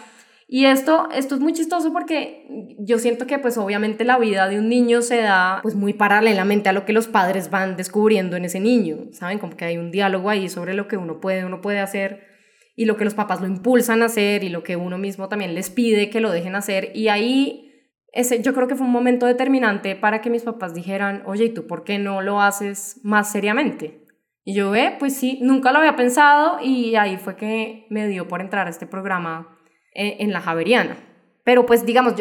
Y 0.48 0.66
esto, 0.66 1.10
esto 1.13 1.36
es 1.36 1.42
muy 1.42 1.54
chistoso 1.54 1.94
porque 1.94 2.46
yo 2.78 3.00
siento 3.00 3.26
que 3.26 3.39
pues 3.39 3.58
obviamente 3.58 4.04
la 4.04 4.20
vida 4.20 4.48
de 4.48 4.60
un 4.60 4.70
niño 4.70 5.02
se 5.02 5.18
da 5.18 5.60
pues 5.63 5.74
muy 5.74 5.94
paralelamente 5.94 6.70
a 6.70 6.74
lo 6.74 6.86
que 6.86 6.94
los 6.94 7.08
padres 7.08 7.50
van 7.50 7.76
descubriendo 7.76 8.36
en 8.36 8.46
ese 8.46 8.60
niño, 8.60 9.06
¿saben? 9.13 9.39
Como 9.39 9.56
que 9.56 9.66
hay 9.66 9.78
un 9.78 9.89
diálogo 9.89 10.30
ahí 10.30 10.50
sobre 10.50 10.74
lo 10.74 10.88
que 10.88 10.98
uno 10.98 11.20
puede, 11.20 11.46
uno 11.46 11.62
puede 11.62 11.80
hacer 11.80 12.28
y 12.76 12.86
lo 12.86 12.98
que 12.98 13.06
los 13.06 13.13
papás 13.13 13.39
lo 13.42 13.48
impulsan 13.48 14.02
a 14.02 14.06
hacer 14.06 14.44
y 14.44 14.50
lo 14.50 14.63
que 14.63 14.76
uno 14.76 14.98
mismo 14.98 15.30
también 15.30 15.56
les 15.56 15.70
pide 15.70 16.10
que 16.10 16.20
lo 16.20 16.32
dejen 16.32 16.56
hacer 16.56 16.92
y 16.94 17.08
ahí 17.08 17.62
ese 18.13 18.41
yo 18.41 18.54
creo 18.54 18.67
que 18.67 18.76
fue 18.76 18.86
un 18.86 18.93
momento 18.93 19.26
determinante 19.26 19.95
para 19.95 20.21
que 20.21 20.30
mis 20.30 20.43
papás 20.43 20.73
dijeran, 20.73 21.23
oye, 21.26 21.45
¿y 21.45 21.54
tú 21.54 21.67
por 21.67 21.84
qué 21.84 21.97
no 21.97 22.21
lo 22.21 22.41
haces 22.41 23.02
más 23.04 23.32
seriamente? 23.32 24.06
Y 24.45 24.54
yo, 24.54 24.76
eh, 24.76 24.95
pues 24.99 25.15
sí, 25.15 25.39
nunca 25.41 25.71
lo 25.71 25.80
había 25.80 25.95
pensado 25.95 26.60
y 26.62 26.95
ahí 26.95 27.17
fue 27.17 27.36
que 27.36 27.88
me 27.89 28.08
dio 28.08 28.28
por 28.28 28.41
entrar 28.41 28.67
a 28.67 28.69
este 28.69 28.86
programa 28.86 29.58
eh, 29.95 30.17
en 30.19 30.32
la 30.32 30.41
Javeriana. 30.41 30.97
Pero 31.43 31.65
pues 31.65 31.86
digamos, 31.86 32.13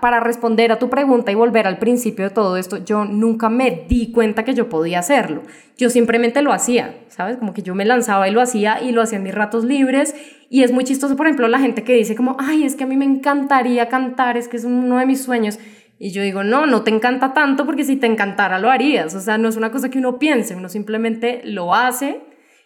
para 0.00 0.20
responder 0.20 0.72
a 0.72 0.78
tu 0.78 0.88
pregunta 0.88 1.30
y 1.30 1.34
volver 1.34 1.66
al 1.66 1.78
principio 1.78 2.24
de 2.24 2.30
todo 2.30 2.56
esto, 2.56 2.78
yo 2.78 3.04
nunca 3.04 3.50
me 3.50 3.84
di 3.88 4.12
cuenta 4.12 4.44
que 4.44 4.54
yo 4.54 4.68
podía 4.68 5.00
hacerlo. 5.00 5.42
Yo 5.76 5.90
simplemente 5.90 6.40
lo 6.40 6.52
hacía, 6.52 6.98
¿sabes? 7.08 7.36
Como 7.36 7.52
que 7.52 7.62
yo 7.62 7.74
me 7.74 7.84
lanzaba 7.84 8.28
y 8.28 8.32
lo 8.32 8.40
hacía 8.40 8.82
y 8.82 8.92
lo 8.92 9.02
hacía 9.02 9.18
en 9.18 9.24
mis 9.24 9.34
ratos 9.34 9.64
libres. 9.64 10.14
Y 10.48 10.62
es 10.62 10.72
muy 10.72 10.84
chistoso, 10.84 11.16
por 11.16 11.26
ejemplo, 11.26 11.48
la 11.48 11.58
gente 11.58 11.84
que 11.84 11.94
dice 11.94 12.16
como, 12.16 12.36
ay, 12.38 12.64
es 12.64 12.76
que 12.76 12.84
a 12.84 12.86
mí 12.86 12.96
me 12.96 13.04
encantaría 13.04 13.88
cantar, 13.88 14.38
es 14.38 14.48
que 14.48 14.56
es 14.56 14.64
uno 14.64 14.98
de 14.98 15.06
mis 15.06 15.22
sueños. 15.22 15.58
Y 15.98 16.12
yo 16.12 16.22
digo, 16.22 16.42
no, 16.42 16.66
no 16.66 16.82
te 16.82 16.90
encanta 16.90 17.34
tanto 17.34 17.66
porque 17.66 17.84
si 17.84 17.96
te 17.96 18.06
encantara 18.06 18.58
lo 18.58 18.70
harías. 18.70 19.14
O 19.14 19.20
sea, 19.20 19.36
no 19.36 19.48
es 19.48 19.56
una 19.56 19.70
cosa 19.70 19.90
que 19.90 19.98
uno 19.98 20.18
piense, 20.18 20.56
uno 20.56 20.70
simplemente 20.70 21.42
lo 21.44 21.74
hace 21.74 22.22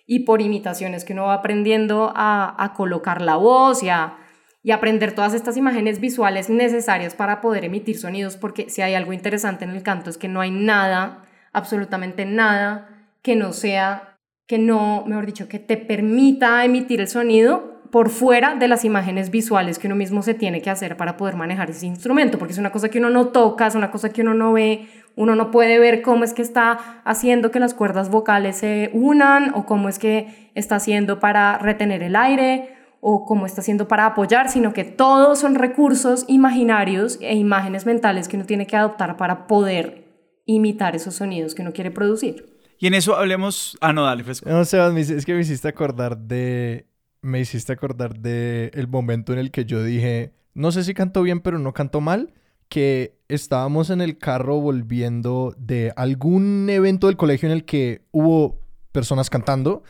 y 0.06 0.20
por 0.20 0.40
imitaciones 0.40 1.04
que 1.04 1.14
uno 1.14 1.26
va 1.26 1.34
aprendiendo 1.34 2.12
a, 2.14 2.54
a 2.62 2.74
colocar 2.74 3.22
la 3.22 3.36
voz 3.36 3.82
y 3.82 3.88
a 3.88 4.16
y 4.62 4.72
aprender 4.72 5.12
todas 5.12 5.34
estas 5.34 5.56
imágenes 5.56 6.00
visuales 6.00 6.50
necesarias 6.50 7.14
para 7.14 7.40
poder 7.40 7.64
emitir 7.64 7.98
sonidos, 7.98 8.36
porque 8.36 8.68
si 8.68 8.82
hay 8.82 8.94
algo 8.94 9.12
interesante 9.12 9.64
en 9.64 9.70
el 9.70 9.82
canto 9.82 10.10
es 10.10 10.18
que 10.18 10.28
no 10.28 10.40
hay 10.40 10.50
nada, 10.50 11.24
absolutamente 11.52 12.26
nada, 12.26 12.88
que 13.22 13.36
no 13.36 13.52
sea, 13.52 14.18
que 14.46 14.58
no, 14.58 15.04
mejor 15.06 15.26
dicho, 15.26 15.48
que 15.48 15.58
te 15.58 15.76
permita 15.76 16.64
emitir 16.64 17.00
el 17.00 17.08
sonido 17.08 17.80
por 17.90 18.10
fuera 18.10 18.54
de 18.54 18.68
las 18.68 18.84
imágenes 18.84 19.30
visuales 19.30 19.78
que 19.78 19.88
uno 19.88 19.96
mismo 19.96 20.22
se 20.22 20.34
tiene 20.34 20.62
que 20.62 20.70
hacer 20.70 20.96
para 20.96 21.16
poder 21.16 21.36
manejar 21.36 21.70
ese 21.70 21.86
instrumento, 21.86 22.38
porque 22.38 22.52
es 22.52 22.58
una 22.58 22.70
cosa 22.70 22.88
que 22.88 22.98
uno 22.98 23.10
no 23.10 23.28
toca, 23.28 23.66
es 23.66 23.74
una 23.74 23.90
cosa 23.90 24.10
que 24.10 24.22
uno 24.22 24.34
no 24.34 24.52
ve, 24.52 24.86
uno 25.16 25.34
no 25.34 25.50
puede 25.50 25.78
ver 25.78 26.02
cómo 26.02 26.22
es 26.22 26.32
que 26.32 26.42
está 26.42 27.00
haciendo 27.04 27.50
que 27.50 27.58
las 27.58 27.74
cuerdas 27.74 28.10
vocales 28.10 28.58
se 28.58 28.90
unan 28.92 29.52
o 29.54 29.66
cómo 29.66 29.88
es 29.88 29.98
que 29.98 30.50
está 30.54 30.76
haciendo 30.76 31.18
para 31.18 31.58
retener 31.58 32.02
el 32.02 32.14
aire 32.14 32.79
o 33.00 33.24
cómo 33.24 33.46
está 33.46 33.62
haciendo 33.62 33.88
para 33.88 34.06
apoyar, 34.06 34.50
sino 34.50 34.72
que 34.72 34.84
todos 34.84 35.38
son 35.38 35.54
recursos 35.54 36.24
imaginarios 36.28 37.18
e 37.20 37.34
imágenes 37.34 37.86
mentales 37.86 38.28
que 38.28 38.36
uno 38.36 38.46
tiene 38.46 38.66
que 38.66 38.76
adoptar 38.76 39.16
para 39.16 39.46
poder 39.46 40.04
imitar 40.44 40.94
esos 40.94 41.14
sonidos 41.14 41.54
que 41.54 41.62
uno 41.62 41.72
quiere 41.72 41.90
producir. 41.90 42.58
Y 42.78 42.86
en 42.86 42.94
eso 42.94 43.16
hablemos... 43.16 43.76
Ah, 43.80 43.92
no, 43.92 44.04
dale, 44.04 44.24
fresco. 44.24 44.48
No, 44.48 44.64
Sebas, 44.64 44.94
es 45.10 45.24
que 45.24 45.34
me 45.34 45.40
hiciste 45.40 45.68
acordar 45.68 46.16
de... 46.16 46.86
Me 47.22 47.40
hiciste 47.40 47.72
acordar 47.72 48.18
de 48.18 48.70
el 48.72 48.88
momento 48.88 49.34
en 49.34 49.38
el 49.38 49.50
que 49.50 49.66
yo 49.66 49.84
dije, 49.84 50.32
no 50.54 50.72
sé 50.72 50.84
si 50.84 50.94
canto 50.94 51.22
bien, 51.22 51.40
pero 51.40 51.58
no 51.58 51.74
canto 51.74 52.00
mal, 52.00 52.32
que 52.70 53.18
estábamos 53.28 53.90
en 53.90 54.00
el 54.00 54.16
carro 54.16 54.58
volviendo 54.60 55.54
de 55.58 55.92
algún 55.96 56.68
evento 56.70 57.08
del 57.08 57.18
colegio 57.18 57.48
en 57.50 57.54
el 57.54 57.66
que 57.66 58.06
hubo 58.10 58.60
personas 58.92 59.28
cantando 59.28 59.82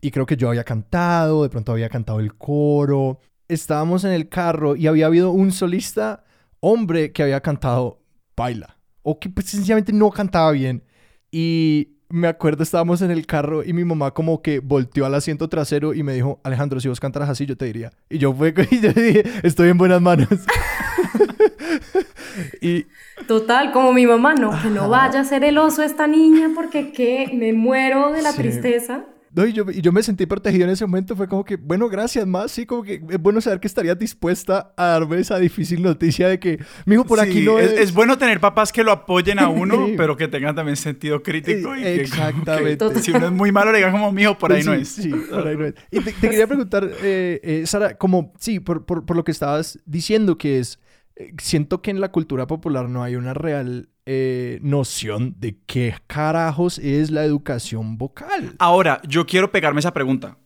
y 0.00 0.10
creo 0.10 0.26
que 0.26 0.36
yo 0.36 0.48
había 0.48 0.64
cantado, 0.64 1.42
de 1.42 1.50
pronto 1.50 1.72
había 1.72 1.88
cantado 1.88 2.20
el 2.20 2.34
coro. 2.34 3.18
Estábamos 3.48 4.04
en 4.04 4.12
el 4.12 4.28
carro 4.28 4.76
y 4.76 4.86
había 4.86 5.06
habido 5.06 5.30
un 5.30 5.52
solista 5.52 6.24
hombre 6.60 7.12
que 7.12 7.22
había 7.22 7.40
cantado 7.40 8.02
baila 8.36 8.80
o 9.02 9.18
que 9.18 9.28
pues 9.28 9.46
sencillamente 9.46 9.92
no 9.92 10.10
cantaba 10.10 10.52
bien. 10.52 10.82
Y 11.30 11.96
me 12.08 12.28
acuerdo, 12.28 12.62
estábamos 12.62 13.02
en 13.02 13.10
el 13.10 13.26
carro 13.26 13.62
y 13.64 13.72
mi 13.72 13.84
mamá 13.84 14.12
como 14.12 14.42
que 14.42 14.58
volteó 14.58 15.06
al 15.06 15.14
asiento 15.14 15.48
trasero 15.48 15.94
y 15.94 16.02
me 16.02 16.12
dijo, 16.12 16.40
Alejandro, 16.42 16.80
si 16.80 16.88
vos 16.88 17.00
cantaras 17.00 17.28
así, 17.28 17.46
yo 17.46 17.56
te 17.56 17.66
diría. 17.66 17.92
Y 18.08 18.18
yo 18.18 18.34
fue 18.34 18.52
y 18.70 18.76
yo 18.80 18.92
dije, 18.92 19.24
estoy 19.42 19.68
en 19.68 19.78
buenas 19.78 20.00
manos. 20.00 20.28
y... 22.60 22.86
Total, 23.28 23.70
como 23.72 23.92
mi 23.92 24.06
mamá, 24.06 24.34
no, 24.34 24.50
que 24.60 24.70
no 24.70 24.88
vaya 24.88 25.20
a 25.20 25.24
ser 25.24 25.44
el 25.44 25.58
oso 25.58 25.82
esta 25.82 26.06
niña 26.06 26.50
porque 26.54 26.92
que 26.92 27.30
me 27.32 27.52
muero 27.52 28.12
de 28.12 28.22
la 28.22 28.32
tristeza. 28.32 29.04
No, 29.32 29.46
y 29.46 29.52
yo, 29.52 29.64
y 29.70 29.80
yo 29.80 29.92
me 29.92 30.02
sentí 30.02 30.26
protegido 30.26 30.64
en 30.64 30.70
ese 30.70 30.84
momento. 30.84 31.14
Fue 31.14 31.28
como 31.28 31.44
que, 31.44 31.56
bueno, 31.56 31.88
gracias 31.88 32.26
más. 32.26 32.50
Sí, 32.50 32.66
como 32.66 32.82
que 32.82 33.00
es 33.08 33.18
bueno 33.20 33.40
saber 33.40 33.60
que 33.60 33.68
estarías 33.68 33.96
dispuesta 33.96 34.74
a 34.76 34.86
darme 34.86 35.18
esa 35.18 35.38
difícil 35.38 35.82
noticia 35.82 36.28
de 36.28 36.40
que, 36.40 36.58
mijo, 36.84 37.04
por 37.04 37.20
aquí 37.20 37.42
no 37.42 37.58
es... 37.58 37.70
es... 37.72 37.94
bueno 37.94 38.18
tener 38.18 38.40
papás 38.40 38.72
que 38.72 38.82
lo 38.82 38.90
apoyen 38.90 39.38
a 39.38 39.48
uno, 39.48 39.88
pero 39.96 40.16
que 40.16 40.26
tengan 40.26 40.56
también 40.56 40.76
sentido 40.76 41.22
crítico. 41.22 41.76
Y 41.76 41.84
Exactamente. 41.84 42.88
Que, 42.92 42.98
si 43.02 43.12
uno 43.12 43.26
es 43.26 43.32
muy 43.32 43.52
malo, 43.52 43.70
le 43.70 43.78
digan 43.78 43.92
como, 43.92 44.10
mijo, 44.10 44.36
por 44.36 44.52
ahí 44.52 44.64
no 44.64 44.74
es. 44.74 44.88
Sí, 44.88 45.10
por 45.10 45.46
ahí 45.46 45.56
no 45.56 45.66
es. 45.66 45.74
Y 45.92 46.00
te, 46.00 46.12
quería 46.12 46.48
preguntar, 46.48 46.90
eh, 47.02 47.40
eh, 47.42 47.62
Sara, 47.66 47.96
como, 47.96 48.32
sí, 48.40 48.58
por, 48.58 48.84
por, 48.84 49.06
por 49.06 49.16
lo 49.16 49.22
que 49.22 49.30
estabas 49.30 49.78
diciendo, 49.86 50.38
que 50.38 50.58
es, 50.58 50.80
eh, 51.14 51.32
siento 51.40 51.82
que 51.82 51.92
en 51.92 52.00
la 52.00 52.10
cultura 52.10 52.48
popular 52.48 52.88
no 52.88 53.04
hay 53.04 53.14
una 53.14 53.34
real 53.34 53.90
eh, 54.12 54.58
noción 54.60 55.36
de 55.38 55.56
qué 55.66 55.94
carajos 56.08 56.78
es 56.78 57.12
la 57.12 57.22
educación 57.22 57.96
vocal. 57.96 58.56
Ahora, 58.58 59.00
yo 59.06 59.24
quiero 59.24 59.52
pegarme 59.52 59.78
esa 59.78 59.94
pregunta, 59.94 60.36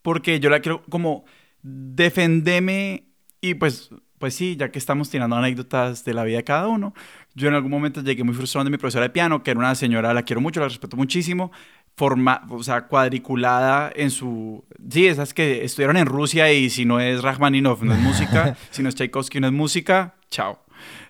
porque 0.00 0.38
yo 0.38 0.48
la 0.48 0.60
quiero 0.60 0.84
como 0.88 1.24
defendeme 1.60 3.08
y 3.40 3.54
pues, 3.54 3.90
pues 4.18 4.34
sí, 4.34 4.54
ya 4.54 4.70
que 4.70 4.78
estamos 4.78 5.10
tirando 5.10 5.34
anécdotas 5.34 6.04
de 6.04 6.14
la 6.14 6.22
vida 6.22 6.36
de 6.36 6.44
cada 6.44 6.68
uno, 6.68 6.94
yo 7.34 7.48
en 7.48 7.54
algún 7.54 7.72
momento 7.72 8.00
llegué 8.00 8.22
muy 8.22 8.32
frustrado 8.32 8.64
de 8.64 8.70
mi 8.70 8.78
profesora 8.78 9.06
de 9.06 9.10
piano, 9.10 9.42
que 9.42 9.50
era 9.50 9.58
una 9.58 9.74
señora, 9.74 10.14
la 10.14 10.22
quiero 10.22 10.40
mucho, 10.40 10.60
la 10.60 10.68
respeto 10.68 10.96
muchísimo, 10.96 11.50
forma, 11.96 12.46
o 12.48 12.62
sea, 12.62 12.86
cuadriculada 12.86 13.90
en 13.92 14.12
su... 14.12 14.64
Sí, 14.88 15.08
esas 15.08 15.34
que 15.34 15.64
estudiaron 15.64 15.96
en 15.96 16.06
Rusia 16.06 16.52
y 16.52 16.70
si 16.70 16.84
no 16.84 17.00
es 17.00 17.22
Rachmaninoff 17.22 17.82
no 17.82 17.92
es 17.92 17.98
música, 17.98 18.56
si 18.70 18.84
no 18.84 18.88
es 18.88 18.94
Tchaikovsky 18.94 19.40
no 19.40 19.48
es 19.48 19.52
música, 19.52 20.14
chao. 20.30 20.60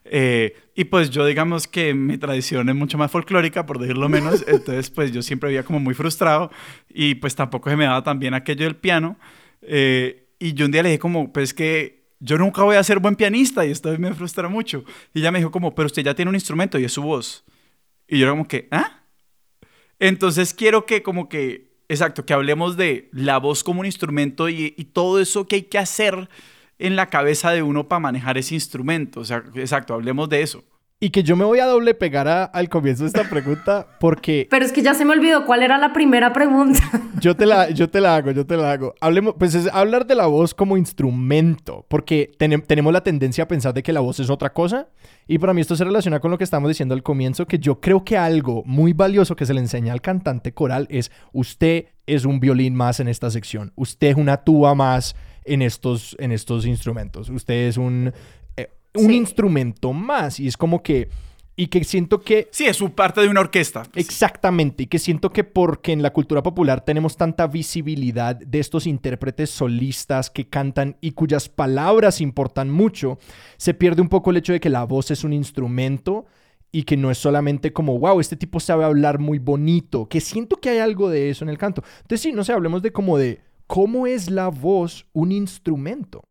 Eh, 0.04 0.56
y 0.74 0.84
pues 0.84 1.10
yo 1.10 1.26
digamos 1.26 1.66
que 1.66 1.94
mi 1.94 2.18
tradición 2.18 2.68
es 2.68 2.74
mucho 2.74 2.98
más 2.98 3.10
folclórica, 3.10 3.66
por 3.66 3.78
decirlo 3.78 4.08
menos, 4.08 4.44
entonces 4.48 4.90
pues 4.90 5.12
yo 5.12 5.22
siempre 5.22 5.48
había 5.48 5.62
como 5.62 5.80
muy 5.80 5.94
frustrado 5.94 6.50
y 6.88 7.16
pues 7.16 7.34
tampoco 7.34 7.70
se 7.70 7.76
me 7.76 7.84
daba 7.84 8.02
tan 8.02 8.18
bien 8.18 8.34
aquello 8.34 8.64
del 8.64 8.76
piano. 8.76 9.16
Eh, 9.62 10.28
y 10.38 10.54
yo 10.54 10.66
un 10.66 10.72
día 10.72 10.82
le 10.82 10.88
dije 10.90 10.98
como, 10.98 11.32
pues 11.32 11.52
que 11.52 12.00
yo 12.18 12.38
nunca 12.38 12.62
voy 12.62 12.76
a 12.76 12.82
ser 12.82 12.98
buen 12.98 13.16
pianista 13.16 13.64
y 13.64 13.70
esto 13.70 13.96
me 13.98 14.14
frustra 14.14 14.48
mucho. 14.48 14.84
Y 15.14 15.20
ella 15.20 15.30
me 15.30 15.38
dijo 15.38 15.50
como, 15.50 15.74
pero 15.74 15.86
usted 15.86 16.02
ya 16.02 16.14
tiene 16.14 16.28
un 16.28 16.34
instrumento 16.34 16.78
y 16.78 16.84
es 16.84 16.92
su 16.92 17.02
voz. 17.02 17.44
Y 18.08 18.18
yo 18.18 18.24
era 18.24 18.32
como 18.32 18.48
que, 18.48 18.68
¿ah? 18.70 19.02
Entonces 19.98 20.54
quiero 20.54 20.86
que 20.86 21.02
como 21.02 21.28
que, 21.28 21.72
exacto, 21.88 22.24
que 22.24 22.32
hablemos 22.32 22.76
de 22.76 23.08
la 23.12 23.38
voz 23.38 23.62
como 23.62 23.80
un 23.80 23.86
instrumento 23.86 24.48
y, 24.48 24.74
y 24.76 24.84
todo 24.86 25.20
eso 25.20 25.46
que 25.46 25.56
hay 25.56 25.62
que 25.62 25.78
hacer 25.78 26.28
en 26.80 26.96
la 26.96 27.06
cabeza 27.06 27.52
de 27.52 27.62
uno 27.62 27.86
para 27.88 28.00
manejar 28.00 28.38
ese 28.38 28.54
instrumento. 28.54 29.20
O 29.20 29.24
sea, 29.24 29.44
exacto, 29.54 29.94
hablemos 29.94 30.28
de 30.28 30.42
eso. 30.42 30.64
Y 31.02 31.08
que 31.10 31.22
yo 31.22 31.34
me 31.34 31.46
voy 31.46 31.60
a 31.60 31.64
doble 31.64 31.94
pegar 31.94 32.50
al 32.52 32.68
comienzo 32.68 33.04
de 33.04 33.08
esta 33.08 33.24
pregunta 33.24 33.86
porque... 34.00 34.46
Pero 34.50 34.66
es 34.66 34.70
que 34.70 34.82
ya 34.82 34.92
se 34.92 35.06
me 35.06 35.14
olvidó 35.14 35.46
cuál 35.46 35.62
era 35.62 35.78
la 35.78 35.94
primera 35.94 36.34
pregunta. 36.34 36.80
Yo 37.20 37.34
te 37.34 37.44
la, 37.44 37.68
yo 37.68 37.90
te 37.90 38.00
la 38.00 38.16
hago, 38.16 38.30
yo 38.30 38.46
te 38.46 38.56
la 38.56 38.72
hago. 38.72 38.94
Hablemos, 38.98 39.34
pues 39.38 39.54
es 39.54 39.66
hablar 39.74 40.06
de 40.06 40.14
la 40.14 40.24
voz 40.24 40.54
como 40.54 40.78
instrumento, 40.78 41.84
porque 41.88 42.30
tenemos 42.38 42.94
la 42.94 43.02
tendencia 43.02 43.44
a 43.44 43.48
pensar 43.48 43.74
de 43.74 43.82
que 43.82 43.92
la 43.92 44.00
voz 44.00 44.20
es 44.20 44.30
otra 44.30 44.54
cosa. 44.54 44.88
Y 45.28 45.38
para 45.38 45.52
mí 45.52 45.60
esto 45.60 45.76
se 45.76 45.84
relaciona 45.84 46.20
con 46.20 46.30
lo 46.30 46.38
que 46.38 46.44
estamos 46.44 46.68
diciendo 46.68 46.94
al 46.94 47.02
comienzo, 47.02 47.46
que 47.46 47.58
yo 47.58 47.78
creo 47.78 48.04
que 48.04 48.16
algo 48.16 48.62
muy 48.64 48.94
valioso 48.94 49.36
que 49.36 49.44
se 49.44 49.52
le 49.52 49.60
enseña 49.60 49.92
al 49.92 50.00
cantante 50.00 50.54
coral 50.54 50.86
es 50.88 51.10
usted 51.34 51.88
es 52.06 52.24
un 52.24 52.40
violín 52.40 52.74
más 52.74 53.00
en 53.00 53.08
esta 53.08 53.30
sección, 53.30 53.72
usted 53.76 54.08
es 54.08 54.16
una 54.16 54.38
tuba 54.38 54.74
más 54.74 55.14
en 55.44 55.62
estos, 55.62 56.16
en 56.18 56.32
estos 56.32 56.66
instrumentos. 56.66 57.28
Usted 57.28 57.68
es 57.68 57.76
un, 57.76 58.12
eh, 58.56 58.70
un 58.94 59.12
instrumento 59.12 59.92
más 59.92 60.40
y 60.40 60.48
es 60.48 60.56
como 60.56 60.82
que... 60.82 61.08
Y 61.56 61.66
que 61.66 61.84
siento 61.84 62.22
que... 62.22 62.48
Sí, 62.52 62.64
es 62.64 62.80
un 62.80 62.92
parte 62.92 63.20
de 63.20 63.28
una 63.28 63.40
orquesta. 63.40 63.82
Exactamente. 63.94 64.84
Y 64.84 64.86
que 64.86 64.98
siento 64.98 65.30
que 65.30 65.44
porque 65.44 65.92
en 65.92 66.00
la 66.00 66.10
cultura 66.10 66.42
popular 66.42 66.82
tenemos 66.82 67.18
tanta 67.18 67.46
visibilidad 67.48 68.34
de 68.34 68.60
estos 68.60 68.86
intérpretes 68.86 69.50
solistas 69.50 70.30
que 70.30 70.48
cantan 70.48 70.96
y 71.02 71.10
cuyas 71.10 71.50
palabras 71.50 72.22
importan 72.22 72.70
mucho, 72.70 73.18
se 73.58 73.74
pierde 73.74 74.00
un 74.00 74.08
poco 74.08 74.30
el 74.30 74.38
hecho 74.38 74.54
de 74.54 74.60
que 74.60 74.70
la 74.70 74.84
voz 74.84 75.10
es 75.10 75.22
un 75.22 75.34
instrumento 75.34 76.24
y 76.72 76.84
que 76.84 76.96
no 76.96 77.10
es 77.10 77.18
solamente 77.18 77.74
como, 77.74 77.98
wow, 77.98 78.20
este 78.20 78.36
tipo 78.36 78.58
sabe 78.60 78.84
hablar 78.84 79.18
muy 79.18 79.38
bonito, 79.38 80.08
que 80.08 80.20
siento 80.20 80.56
que 80.56 80.70
hay 80.70 80.78
algo 80.78 81.10
de 81.10 81.28
eso 81.28 81.44
en 81.44 81.50
el 81.50 81.58
canto. 81.58 81.82
Entonces 82.02 82.22
sí, 82.22 82.32
no 82.32 82.42
sé, 82.44 82.52
hablemos 82.52 82.80
de 82.80 82.92
como 82.92 83.18
de 83.18 83.40
¿Cómo 83.72 84.08
es 84.08 84.28
la 84.28 84.48
voz 84.48 85.06
un 85.12 85.30
instrumento? 85.30 86.24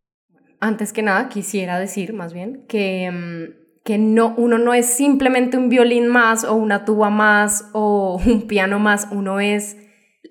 Antes 0.60 0.92
que 0.92 1.02
nada, 1.02 1.30
quisiera 1.30 1.80
decir 1.80 2.12
más 2.12 2.34
bien 2.34 2.66
que, 2.68 3.10
mm, 3.10 3.82
que 3.86 3.98
no, 3.98 4.34
uno 4.36 4.58
no 4.58 4.74
es 4.74 4.88
simplemente 4.88 5.56
un 5.56 5.70
violín 5.70 6.10
más 6.10 6.44
o 6.44 6.56
una 6.56 6.84
tuba 6.84 7.10
más 7.10 7.70
o 7.72 8.20
un 8.26 8.42
piano 8.42 8.78
más, 8.80 9.08
uno 9.12 9.40
es 9.40 9.78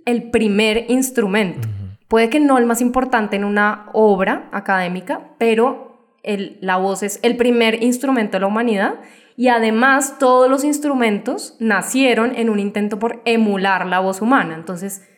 el 0.04 0.28
primer 0.28 0.90
instrumento. 0.90 1.66
Puede 2.08 2.28
que 2.28 2.40
no 2.40 2.58
el 2.58 2.66
más 2.66 2.82
importante 2.82 3.36
en 3.36 3.44
una 3.44 3.88
obra 3.94 4.50
académica, 4.52 5.30
pero 5.38 6.12
el, 6.22 6.58
la 6.60 6.76
voz 6.76 7.02
es 7.02 7.20
el 7.22 7.38
primer 7.38 7.82
instrumento 7.82 8.32
de 8.32 8.40
la 8.40 8.48
humanidad 8.48 8.96
y 9.34 9.48
además 9.48 10.18
todos 10.18 10.50
los 10.50 10.62
instrumentos 10.62 11.56
nacieron 11.58 12.36
en 12.36 12.50
un 12.50 12.58
intento 12.58 12.98
por 12.98 13.22
emular 13.24 13.86
la 13.86 14.00
voz 14.00 14.20
humana. 14.20 14.54
Entonces, 14.54 15.08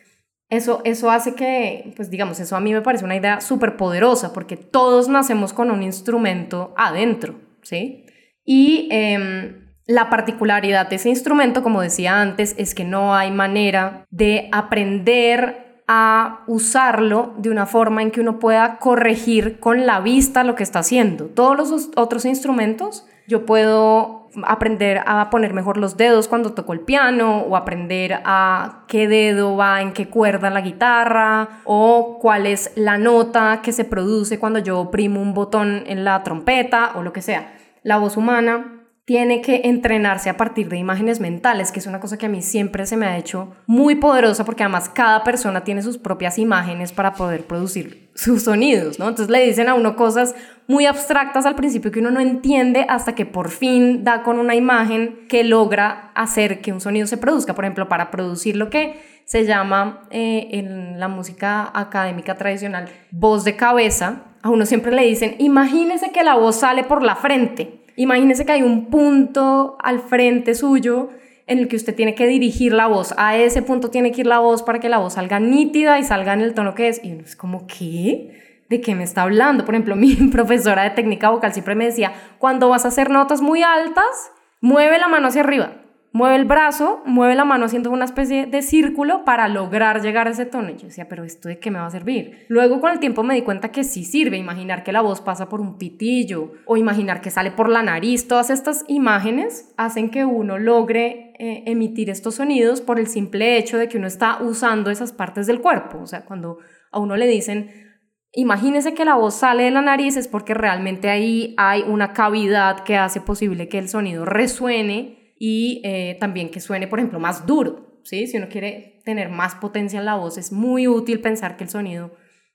eso, 0.51 0.81
eso 0.83 1.09
hace 1.09 1.33
que, 1.33 1.93
pues 1.95 2.09
digamos, 2.09 2.39
eso 2.41 2.57
a 2.57 2.59
mí 2.59 2.73
me 2.73 2.81
parece 2.81 3.05
una 3.05 3.15
idea 3.15 3.39
súper 3.39 3.77
poderosa 3.77 4.33
porque 4.33 4.57
todos 4.57 5.07
nacemos 5.07 5.53
con 5.53 5.71
un 5.71 5.81
instrumento 5.81 6.73
adentro, 6.75 7.39
¿sí? 7.61 8.05
Y 8.43 8.89
em, 8.91 9.71
la 9.85 10.09
particularidad 10.09 10.89
de 10.89 10.97
ese 10.97 11.07
instrumento, 11.07 11.63
como 11.63 11.81
decía 11.81 12.21
antes, 12.21 12.53
es 12.57 12.75
que 12.75 12.83
no 12.83 13.15
hay 13.15 13.31
manera 13.31 14.05
de 14.09 14.49
aprender 14.51 15.60
a 15.87 16.43
usarlo 16.47 17.33
de 17.37 17.49
una 17.49 17.65
forma 17.65 18.01
en 18.01 18.11
que 18.11 18.21
uno 18.21 18.39
pueda 18.39 18.79
corregir 18.79 19.59
con 19.59 19.85
la 19.85 19.99
vista 19.99 20.43
lo 20.43 20.55
que 20.55 20.63
está 20.63 20.79
haciendo. 20.79 21.25
Todos 21.25 21.57
los 21.57 21.89
otros 21.95 22.25
instrumentos 22.25 23.05
yo 23.27 23.45
puedo 23.45 24.29
aprender 24.43 25.01
a 25.05 25.29
poner 25.29 25.53
mejor 25.53 25.77
los 25.77 25.97
dedos 25.97 26.27
cuando 26.27 26.53
toco 26.53 26.73
el 26.73 26.79
piano 26.81 27.39
o 27.41 27.55
aprender 27.55 28.21
a 28.23 28.83
qué 28.87 29.07
dedo 29.07 29.57
va 29.57 29.81
en 29.81 29.93
qué 29.93 30.07
cuerda 30.07 30.49
la 30.49 30.61
guitarra 30.61 31.61
o 31.65 32.17
cuál 32.21 32.45
es 32.45 32.71
la 32.75 32.97
nota 32.97 33.61
que 33.61 33.73
se 33.73 33.85
produce 33.85 34.39
cuando 34.39 34.59
yo 34.59 34.79
oprimo 34.79 35.21
un 35.21 35.33
botón 35.33 35.83
en 35.87 36.03
la 36.03 36.23
trompeta 36.23 36.93
o 36.95 37.03
lo 37.03 37.13
que 37.13 37.21
sea. 37.21 37.53
La 37.83 37.97
voz 37.97 38.15
humana 38.15 38.80
tiene 39.05 39.41
que 39.41 39.61
entrenarse 39.65 40.29
a 40.29 40.37
partir 40.37 40.69
de 40.69 40.77
imágenes 40.77 41.19
mentales, 41.19 41.71
que 41.71 41.79
es 41.79 41.87
una 41.87 41.99
cosa 41.99 42.17
que 42.17 42.27
a 42.27 42.29
mí 42.29 42.41
siempre 42.41 42.85
se 42.85 42.97
me 42.97 43.07
ha 43.07 43.17
hecho 43.17 43.51
muy 43.65 43.95
poderosa 43.95 44.45
porque 44.45 44.63
además 44.63 44.89
cada 44.89 45.23
persona 45.23 45.63
tiene 45.63 45.81
sus 45.81 45.97
propias 45.97 46.37
imágenes 46.37 46.91
para 46.91 47.13
poder 47.13 47.45
producir 47.45 48.11
sus 48.13 48.43
sonidos, 48.43 48.99
¿no? 48.99 49.09
Entonces 49.09 49.31
le 49.31 49.45
dicen 49.45 49.69
a 49.69 49.73
uno 49.73 49.95
cosas 49.95 50.35
muy 50.67 50.85
abstractas 50.85 51.45
al 51.45 51.55
principio 51.55 51.91
que 51.91 51.99
uno 51.99 52.11
no 52.11 52.19
entiende 52.19 52.85
hasta 52.87 53.15
que 53.15 53.25
por 53.25 53.49
fin 53.49 54.03
da 54.03 54.21
con 54.21 54.37
una 54.37 54.53
imagen 54.53 55.27
que 55.27 55.43
logra 55.43 56.11
hacer 56.13 56.61
que 56.61 56.71
un 56.71 56.81
sonido 56.81 57.07
se 57.07 57.17
produzca. 57.17 57.55
Por 57.55 57.65
ejemplo, 57.65 57.89
para 57.89 58.11
producir 58.11 58.55
lo 58.55 58.69
que 58.69 59.01
se 59.25 59.45
llama 59.45 60.07
eh, 60.11 60.49
en 60.51 60.99
la 60.99 61.07
música 61.07 61.71
académica 61.73 62.35
tradicional 62.35 62.89
voz 63.11 63.43
de 63.43 63.55
cabeza, 63.55 64.25
a 64.43 64.49
uno 64.49 64.65
siempre 64.65 64.91
le 64.91 65.03
dicen, 65.03 65.35
imagínese 65.39 66.11
que 66.11 66.23
la 66.23 66.35
voz 66.35 66.57
sale 66.57 66.83
por 66.83 67.03
la 67.03 67.15
frente. 67.15 67.80
Imagínese 67.95 68.45
que 68.45 68.51
hay 68.51 68.63
un 68.63 68.87
punto 68.87 69.77
al 69.81 69.99
frente 69.99 70.55
suyo 70.55 71.09
en 71.47 71.59
el 71.59 71.67
que 71.67 71.75
usted 71.75 71.95
tiene 71.95 72.15
que 72.15 72.27
dirigir 72.27 72.73
la 72.73 72.87
voz. 72.87 73.13
A 73.17 73.37
ese 73.37 73.61
punto 73.61 73.89
tiene 73.89 74.11
que 74.11 74.21
ir 74.21 74.27
la 74.27 74.39
voz 74.39 74.63
para 74.63 74.79
que 74.79 74.89
la 74.89 74.99
voz 74.99 75.13
salga 75.13 75.39
nítida 75.39 75.99
y 75.99 76.03
salga 76.03 76.33
en 76.33 76.41
el 76.41 76.53
tono 76.53 76.75
que 76.75 76.87
es. 76.87 77.03
Y 77.03 77.11
uno 77.11 77.23
es 77.23 77.35
como, 77.35 77.67
¿qué? 77.67 78.63
¿De 78.69 78.79
qué 78.79 78.95
me 78.95 79.03
está 79.03 79.23
hablando? 79.23 79.65
Por 79.65 79.75
ejemplo, 79.75 79.95
mi 79.97 80.15
profesora 80.31 80.83
de 80.83 80.91
técnica 80.91 81.29
vocal 81.29 81.53
siempre 81.53 81.75
me 81.75 81.85
decía, 81.85 82.13
cuando 82.37 82.69
vas 82.69 82.85
a 82.85 82.89
hacer 82.89 83.09
notas 83.09 83.41
muy 83.41 83.63
altas, 83.63 84.31
mueve 84.61 84.97
la 84.99 85.07
mano 85.07 85.27
hacia 85.27 85.41
arriba 85.41 85.80
mueve 86.13 86.35
el 86.35 86.45
brazo, 86.45 87.01
mueve 87.05 87.35
la 87.35 87.45
mano 87.45 87.65
haciendo 87.65 87.89
una 87.89 88.05
especie 88.05 88.45
de 88.45 88.61
círculo 88.61 89.23
para 89.23 89.47
lograr 89.47 90.01
llegar 90.01 90.27
a 90.27 90.31
ese 90.31 90.45
tono. 90.45 90.69
Y 90.69 90.77
yo 90.77 90.87
decía, 90.87 91.07
pero 91.07 91.23
¿esto 91.23 91.47
de 91.47 91.59
qué 91.59 91.71
me 91.71 91.79
va 91.79 91.85
a 91.85 91.91
servir? 91.91 92.45
Luego 92.49 92.81
con 92.81 92.91
el 92.91 92.99
tiempo 92.99 93.23
me 93.23 93.35
di 93.35 93.43
cuenta 93.43 93.71
que 93.71 93.83
sí 93.83 94.03
sirve, 94.03 94.37
imaginar 94.37 94.83
que 94.83 94.91
la 94.91 95.01
voz 95.01 95.21
pasa 95.21 95.47
por 95.47 95.61
un 95.61 95.77
pitillo 95.77 96.51
o 96.65 96.77
imaginar 96.77 97.21
que 97.21 97.31
sale 97.31 97.51
por 97.51 97.69
la 97.69 97.83
nariz. 97.83 98.27
Todas 98.27 98.49
estas 98.49 98.83
imágenes 98.87 99.73
hacen 99.77 100.09
que 100.09 100.25
uno 100.25 100.57
logre 100.57 101.33
eh, 101.39 101.63
emitir 101.65 102.09
estos 102.09 102.35
sonidos 102.35 102.81
por 102.81 102.99
el 102.99 103.07
simple 103.07 103.57
hecho 103.57 103.77
de 103.77 103.87
que 103.87 103.97
uno 103.97 104.07
está 104.07 104.41
usando 104.41 104.91
esas 104.91 105.13
partes 105.13 105.47
del 105.47 105.61
cuerpo. 105.61 105.99
O 105.99 106.07
sea, 106.07 106.25
cuando 106.25 106.57
a 106.91 106.99
uno 106.99 107.15
le 107.15 107.27
dicen... 107.27 107.89
Imagínese 108.33 108.93
que 108.93 109.03
la 109.03 109.15
voz 109.15 109.35
sale 109.35 109.63
de 109.63 109.71
la 109.71 109.81
nariz 109.81 110.15
es 110.15 110.29
porque 110.29 110.53
realmente 110.53 111.09
ahí 111.09 111.53
hay 111.57 111.81
una 111.81 112.13
cavidad 112.13 112.85
que 112.85 112.95
hace 112.95 113.19
posible 113.19 113.67
que 113.67 113.77
el 113.77 113.89
sonido 113.89 114.23
resuene 114.23 115.20
y 115.43 115.81
eh, 115.83 116.17
también 116.19 116.51
que 116.51 116.59
suene, 116.59 116.87
por 116.87 116.99
ejemplo, 116.99 117.19
más 117.19 117.47
duro. 117.47 117.99
¿sí? 118.03 118.27
Si 118.27 118.37
uno 118.37 118.47
quiere 118.47 119.01
tener 119.05 119.29
más 119.29 119.55
potencia 119.55 119.97
en 119.97 120.05
la 120.05 120.13
voz, 120.13 120.37
es 120.37 120.51
muy 120.51 120.87
útil 120.87 121.19
pensar 121.19 121.57
que 121.57 121.63
el 121.63 121.69
sonido 121.71 122.11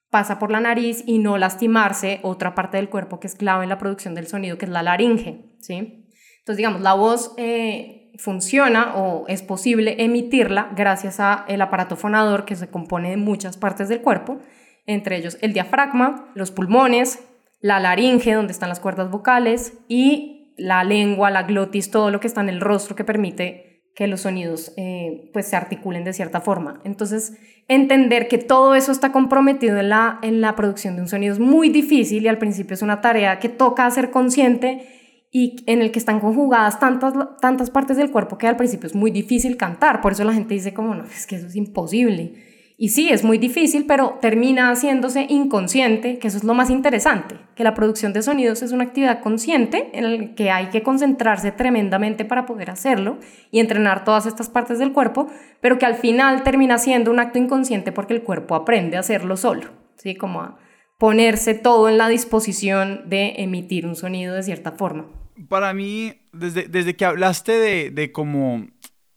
pasa 0.08 0.38
por 0.38 0.52
la 0.52 0.60
nariz 0.60 1.02
y 1.04 1.18
no 1.18 1.36
lastimarse 1.36 2.20
otra 2.22 2.54
parte 2.54 2.76
del 2.76 2.88
cuerpo 2.88 3.18
que 3.18 3.26
es 3.26 3.34
clave 3.34 3.64
en 3.64 3.70
la 3.70 3.78
producción 3.78 4.14
del 4.14 4.28
sonido, 4.28 4.56
que 4.56 4.66
es 4.66 4.70
la 4.70 4.84
laringe. 4.84 5.56
¿sí? 5.58 6.06
Entonces, 6.38 6.58
digamos, 6.58 6.80
la 6.80 6.94
voz 6.94 7.34
eh, 7.38 8.12
funciona 8.18 8.94
o 8.94 9.26
es 9.26 9.42
posible 9.42 9.96
emitirla 10.04 10.70
gracias 10.76 11.18
a 11.18 11.44
el 11.48 11.62
aparato 11.62 11.96
fonador 11.96 12.44
que 12.44 12.54
se 12.54 12.68
compone 12.68 13.10
de 13.10 13.16
muchas 13.16 13.56
partes 13.56 13.88
del 13.88 14.00
cuerpo, 14.00 14.38
entre 14.86 15.16
ellos 15.16 15.38
el 15.40 15.52
diafragma, 15.52 16.30
los 16.36 16.52
pulmones, 16.52 17.18
la 17.60 17.80
laringe, 17.80 18.32
donde 18.34 18.52
están 18.52 18.68
las 18.68 18.78
cuerdas 18.78 19.10
vocales, 19.10 19.76
y 19.88 20.35
la 20.56 20.84
lengua, 20.84 21.30
la 21.30 21.44
glotis, 21.44 21.90
todo 21.90 22.10
lo 22.10 22.20
que 22.20 22.26
está 22.26 22.40
en 22.40 22.48
el 22.48 22.60
rostro 22.60 22.96
que 22.96 23.04
permite 23.04 23.66
que 23.94 24.06
los 24.06 24.20
sonidos 24.22 24.72
eh, 24.76 25.30
pues 25.32 25.46
se 25.48 25.56
articulen 25.56 26.04
de 26.04 26.12
cierta 26.12 26.40
forma. 26.40 26.80
Entonces, 26.84 27.38
entender 27.66 28.28
que 28.28 28.36
todo 28.36 28.74
eso 28.74 28.92
está 28.92 29.10
comprometido 29.10 29.78
en 29.78 29.88
la, 29.88 30.18
en 30.22 30.40
la 30.42 30.54
producción 30.54 30.96
de 30.96 31.02
un 31.02 31.08
sonido 31.08 31.32
es 31.32 31.40
muy 31.40 31.70
difícil 31.70 32.22
y 32.22 32.28
al 32.28 32.38
principio 32.38 32.74
es 32.74 32.82
una 32.82 33.00
tarea 33.00 33.38
que 33.38 33.48
toca 33.48 33.90
ser 33.90 34.10
consciente 34.10 34.86
y 35.32 35.64
en 35.66 35.80
el 35.80 35.92
que 35.92 35.98
están 35.98 36.20
conjugadas 36.20 36.78
tantas, 36.78 37.14
tantas 37.40 37.70
partes 37.70 37.96
del 37.96 38.10
cuerpo 38.10 38.38
que 38.38 38.46
al 38.46 38.56
principio 38.56 38.86
es 38.86 38.94
muy 38.94 39.10
difícil 39.10 39.56
cantar. 39.56 40.00
Por 40.00 40.12
eso 40.12 40.24
la 40.24 40.34
gente 40.34 40.54
dice 40.54 40.74
como, 40.74 40.94
no, 40.94 41.04
es 41.04 41.26
que 41.26 41.36
eso 41.36 41.46
es 41.46 41.56
imposible. 41.56 42.34
Y 42.78 42.90
sí, 42.90 43.08
es 43.08 43.24
muy 43.24 43.38
difícil, 43.38 43.86
pero 43.86 44.18
termina 44.20 44.70
haciéndose 44.70 45.26
inconsciente, 45.30 46.18
que 46.18 46.28
eso 46.28 46.36
es 46.36 46.44
lo 46.44 46.52
más 46.52 46.68
interesante, 46.68 47.36
que 47.54 47.64
la 47.64 47.72
producción 47.72 48.12
de 48.12 48.22
sonidos 48.22 48.60
es 48.60 48.72
una 48.72 48.84
actividad 48.84 49.20
consciente 49.20 49.88
en 49.94 50.18
la 50.18 50.34
que 50.34 50.50
hay 50.50 50.66
que 50.66 50.82
concentrarse 50.82 51.52
tremendamente 51.52 52.26
para 52.26 52.44
poder 52.44 52.70
hacerlo 52.70 53.18
y 53.50 53.60
entrenar 53.60 54.04
todas 54.04 54.26
estas 54.26 54.50
partes 54.50 54.78
del 54.78 54.92
cuerpo, 54.92 55.26
pero 55.62 55.78
que 55.78 55.86
al 55.86 55.94
final 55.94 56.42
termina 56.42 56.76
siendo 56.76 57.10
un 57.10 57.18
acto 57.18 57.38
inconsciente 57.38 57.92
porque 57.92 58.12
el 58.12 58.22
cuerpo 58.22 58.54
aprende 58.54 58.98
a 58.98 59.00
hacerlo 59.00 59.38
solo, 59.38 59.70
¿sí? 59.96 60.14
Como 60.14 60.42
a 60.42 60.58
ponerse 60.98 61.54
todo 61.54 61.88
en 61.88 61.96
la 61.96 62.08
disposición 62.08 63.08
de 63.08 63.36
emitir 63.38 63.86
un 63.86 63.96
sonido 63.96 64.34
de 64.34 64.42
cierta 64.42 64.72
forma. 64.72 65.06
Para 65.48 65.72
mí, 65.72 66.14
desde, 66.32 66.68
desde 66.68 66.94
que 66.94 67.04
hablaste 67.06 67.52
de, 67.52 67.90
de 67.90 68.12
cómo 68.12 68.66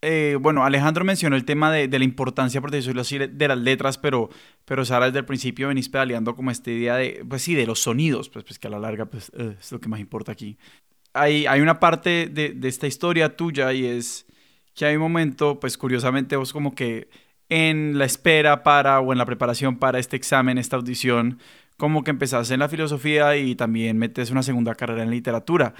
eh, 0.01 0.37
bueno, 0.39 0.63
Alejandro 0.63 1.03
mencionó 1.03 1.35
el 1.35 1.43
tema 1.43 1.71
de, 1.71 1.87
la 1.87 2.05
importancia, 2.05 2.61
por 2.61 2.71
decirlo 2.71 3.01
así, 3.01 3.17
de 3.17 3.47
las 3.47 3.57
letras, 3.57 3.97
pero, 3.97 4.29
pero 4.65 4.85
Sara 4.85 5.07
desde 5.07 5.19
el 5.19 5.25
principio 5.25 5.67
venís 5.67 5.89
pedaleando 5.89 6.35
como 6.35 6.51
esta 6.51 6.71
idea 6.71 6.95
de, 6.95 7.25
pues 7.27 7.41
sí, 7.41 7.53
de 7.55 7.65
los 7.65 7.81
sonidos, 7.81 8.29
pues, 8.29 8.45
pues 8.45 8.59
que 8.59 8.67
a 8.67 8.71
la 8.71 8.79
larga 8.79 9.05
pues, 9.05 9.31
eh, 9.37 9.55
es 9.59 9.71
lo 9.71 9.79
que 9.79 9.89
más 9.89 9.99
importa 9.99 10.31
aquí. 10.31 10.57
Hay, 11.13 11.45
hay 11.47 11.59
una 11.61 11.79
parte 11.79 12.27
de, 12.27 12.53
de, 12.53 12.67
esta 12.67 12.87
historia 12.87 13.35
tuya 13.35 13.73
y 13.73 13.85
es 13.85 14.25
que 14.73 14.85
hay 14.85 14.95
un 14.95 15.01
momento, 15.01 15.59
pues 15.59 15.77
curiosamente 15.77 16.35
vos 16.37 16.53
como 16.53 16.75
que 16.75 17.09
en 17.49 17.97
la 17.97 18.05
espera 18.05 18.63
para 18.63 18.99
o 19.01 19.11
en 19.11 19.17
la 19.17 19.25
preparación 19.25 19.77
para 19.79 19.99
este 19.99 20.15
examen, 20.15 20.57
esta 20.57 20.77
audición, 20.77 21.39
como 21.77 22.03
que 22.03 22.11
empezás 22.11 22.51
en 22.51 22.59
la 22.59 22.69
filosofía 22.69 23.35
y 23.37 23.55
también 23.55 23.97
metes 23.97 24.31
una 24.31 24.43
segunda 24.43 24.75
carrera 24.75 25.03
en 25.03 25.11
literatura. 25.11 25.73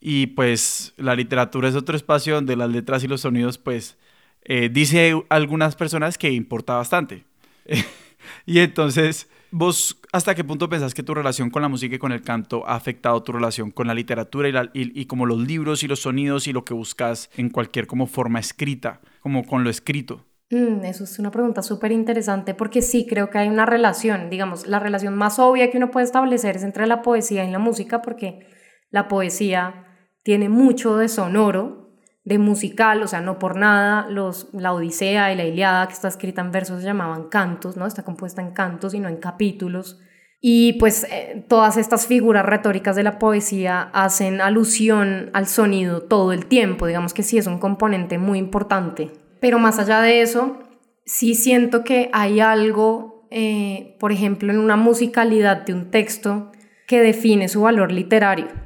Y 0.00 0.28
pues 0.28 0.94
la 0.96 1.14
literatura 1.14 1.68
es 1.68 1.74
otro 1.74 1.96
espacio 1.96 2.34
donde 2.34 2.56
las 2.56 2.70
letras 2.70 3.02
y 3.04 3.08
los 3.08 3.22
sonidos, 3.22 3.58
pues, 3.58 3.96
eh, 4.44 4.68
dice 4.72 5.20
algunas 5.28 5.74
personas 5.74 6.18
que 6.18 6.30
importa 6.30 6.74
bastante. 6.74 7.24
y 8.46 8.60
entonces, 8.60 9.28
¿vos 9.50 10.00
hasta 10.12 10.34
qué 10.34 10.44
punto 10.44 10.68
pensás 10.68 10.94
que 10.94 11.02
tu 11.02 11.14
relación 11.14 11.50
con 11.50 11.62
la 11.62 11.68
música 11.68 11.96
y 11.96 11.98
con 11.98 12.12
el 12.12 12.22
canto 12.22 12.66
ha 12.66 12.74
afectado 12.74 13.22
tu 13.22 13.32
relación 13.32 13.70
con 13.70 13.86
la 13.86 13.94
literatura 13.94 14.70
y, 14.72 15.00
y, 15.00 15.06
como 15.06 15.26
los 15.26 15.38
libros 15.38 15.82
y 15.82 15.88
los 15.88 16.00
sonidos 16.00 16.46
y 16.46 16.52
lo 16.52 16.64
que 16.64 16.74
buscas 16.74 17.30
en 17.36 17.50
cualquier 17.50 17.86
como 17.86 18.06
forma 18.06 18.38
escrita, 18.38 19.00
como 19.20 19.44
con 19.44 19.64
lo 19.64 19.70
escrito? 19.70 20.24
Mm, 20.50 20.84
eso 20.84 21.04
es 21.04 21.18
una 21.18 21.32
pregunta 21.32 21.62
súper 21.62 21.90
interesante 21.90 22.54
porque 22.54 22.80
sí 22.80 23.04
creo 23.08 23.30
que 23.30 23.38
hay 23.38 23.48
una 23.48 23.66
relación, 23.66 24.30
digamos, 24.30 24.66
la 24.68 24.78
relación 24.78 25.16
más 25.16 25.40
obvia 25.40 25.70
que 25.70 25.78
uno 25.78 25.90
puede 25.90 26.06
establecer 26.06 26.56
es 26.56 26.62
entre 26.62 26.86
la 26.86 27.02
poesía 27.02 27.44
y 27.44 27.50
la 27.50 27.58
música 27.58 28.00
porque 28.00 28.46
la 28.90 29.08
poesía 29.08 29.85
tiene 30.26 30.48
mucho 30.48 30.96
de 30.96 31.08
sonoro, 31.08 31.88
de 32.24 32.38
musical, 32.38 33.00
o 33.00 33.06
sea, 33.06 33.20
no 33.20 33.38
por 33.38 33.56
nada, 33.56 34.08
los, 34.10 34.48
la 34.52 34.72
Odisea 34.72 35.32
y 35.32 35.36
la 35.36 35.44
Iliada, 35.44 35.86
que 35.86 35.92
está 35.92 36.08
escrita 36.08 36.40
en 36.40 36.50
versos, 36.50 36.80
se 36.80 36.84
llamaban 36.84 37.28
cantos, 37.28 37.76
¿no? 37.76 37.86
Está 37.86 38.02
compuesta 38.02 38.42
en 38.42 38.50
cantos 38.50 38.92
y 38.94 38.98
no 38.98 39.08
en 39.08 39.18
capítulos. 39.18 40.00
Y 40.40 40.72
pues 40.80 41.06
eh, 41.12 41.46
todas 41.48 41.76
estas 41.76 42.08
figuras 42.08 42.44
retóricas 42.44 42.96
de 42.96 43.04
la 43.04 43.20
poesía 43.20 43.82
hacen 43.92 44.40
alusión 44.40 45.30
al 45.32 45.46
sonido 45.46 46.02
todo 46.02 46.32
el 46.32 46.46
tiempo, 46.46 46.88
digamos 46.88 47.14
que 47.14 47.22
sí 47.22 47.38
es 47.38 47.46
un 47.46 47.60
componente 47.60 48.18
muy 48.18 48.40
importante. 48.40 49.12
Pero 49.40 49.60
más 49.60 49.78
allá 49.78 50.00
de 50.00 50.22
eso, 50.22 50.58
sí 51.04 51.36
siento 51.36 51.84
que 51.84 52.10
hay 52.12 52.40
algo, 52.40 53.28
eh, 53.30 53.96
por 54.00 54.10
ejemplo, 54.10 54.52
en 54.52 54.58
una 54.58 54.74
musicalidad 54.74 55.64
de 55.64 55.72
un 55.72 55.92
texto 55.92 56.50
que 56.88 57.00
define 57.00 57.46
su 57.46 57.60
valor 57.60 57.92
literario 57.92 58.65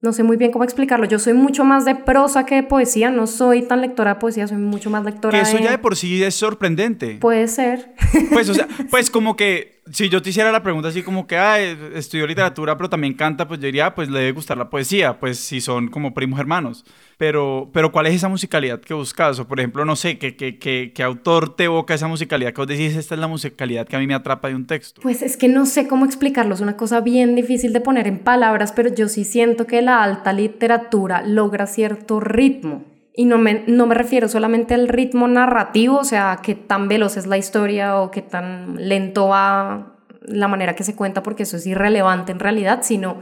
no 0.00 0.12
sé 0.12 0.22
muy 0.22 0.36
bien 0.36 0.52
cómo 0.52 0.64
explicarlo. 0.64 1.06
Yo 1.06 1.18
soy 1.18 1.34
mucho 1.34 1.64
más 1.64 1.84
de 1.84 1.96
prosa 1.96 2.46
que 2.46 2.56
de 2.56 2.62
poesía. 2.62 3.10
No 3.10 3.26
soy 3.26 3.62
tan 3.62 3.80
lectora 3.80 4.14
de 4.14 4.20
poesía, 4.20 4.46
soy 4.46 4.58
mucho 4.58 4.90
más 4.90 5.04
lectora 5.04 5.36
que 5.36 5.48
eso 5.48 5.58
ya 5.58 5.72
de 5.72 5.78
por 5.78 5.96
sí 5.96 6.22
es 6.22 6.34
sorprendente. 6.34 7.16
Puede 7.20 7.48
ser. 7.48 7.94
Pues, 8.32 8.48
o 8.48 8.54
sea, 8.54 8.68
pues 8.90 9.10
como 9.10 9.36
que 9.36 9.77
si 9.92 10.08
yo 10.08 10.22
te 10.22 10.30
hiciera 10.30 10.52
la 10.52 10.62
pregunta 10.62 10.88
así 10.88 11.02
como 11.02 11.26
que, 11.26 11.36
ah, 11.36 11.58
estudió 11.60 12.26
literatura, 12.26 12.76
pero 12.76 12.88
también 12.88 13.14
canta, 13.14 13.46
pues 13.46 13.60
yo 13.60 13.66
diría, 13.66 13.94
pues 13.94 14.08
le 14.08 14.20
debe 14.20 14.32
gustar 14.32 14.56
la 14.58 14.70
poesía, 14.70 15.18
pues 15.18 15.38
si 15.38 15.60
son 15.60 15.88
como 15.88 16.14
primos 16.14 16.38
hermanos. 16.40 16.84
Pero, 17.16 17.68
pero 17.72 17.90
¿cuál 17.90 18.06
es 18.06 18.14
esa 18.14 18.28
musicalidad 18.28 18.80
que 18.80 18.94
buscas? 18.94 19.38
O 19.40 19.48
por 19.48 19.58
ejemplo, 19.58 19.84
no 19.84 19.96
sé, 19.96 20.18
¿qué, 20.18 20.36
qué, 20.36 20.58
qué, 20.58 20.92
qué 20.94 21.02
autor 21.02 21.56
te 21.56 21.64
evoca 21.64 21.94
esa 21.94 22.06
musicalidad 22.06 22.52
que 22.52 22.60
vos 22.60 22.68
decís, 22.68 22.94
esta 22.94 23.14
es 23.14 23.20
la 23.20 23.26
musicalidad 23.26 23.86
que 23.86 23.96
a 23.96 23.98
mí 23.98 24.06
me 24.06 24.14
atrapa 24.14 24.48
de 24.48 24.54
un 24.54 24.66
texto? 24.66 25.00
Pues 25.02 25.22
es 25.22 25.36
que 25.36 25.48
no 25.48 25.66
sé 25.66 25.88
cómo 25.88 26.04
explicarlo, 26.04 26.54
es 26.54 26.60
una 26.60 26.76
cosa 26.76 27.00
bien 27.00 27.34
difícil 27.34 27.72
de 27.72 27.80
poner 27.80 28.06
en 28.06 28.18
palabras, 28.18 28.72
pero 28.72 28.94
yo 28.94 29.08
sí 29.08 29.24
siento 29.24 29.66
que 29.66 29.82
la 29.82 30.02
alta 30.02 30.32
literatura 30.32 31.22
logra 31.22 31.66
cierto 31.66 32.20
ritmo. 32.20 32.97
Y 33.18 33.24
no 33.24 33.36
me, 33.36 33.64
no 33.66 33.88
me 33.88 33.96
refiero 33.96 34.28
solamente 34.28 34.74
al 34.74 34.86
ritmo 34.86 35.26
narrativo, 35.26 35.96
o 35.96 36.04
sea, 36.04 36.38
qué 36.40 36.54
tan 36.54 36.86
veloz 36.86 37.16
es 37.16 37.26
la 37.26 37.36
historia 37.36 37.96
o 37.96 38.12
qué 38.12 38.22
tan 38.22 38.76
lento 38.76 39.26
va 39.26 39.98
la 40.22 40.46
manera 40.46 40.76
que 40.76 40.84
se 40.84 40.94
cuenta, 40.94 41.24
porque 41.24 41.42
eso 41.42 41.56
es 41.56 41.66
irrelevante 41.66 42.30
en 42.30 42.38
realidad, 42.38 42.82
sino 42.82 43.16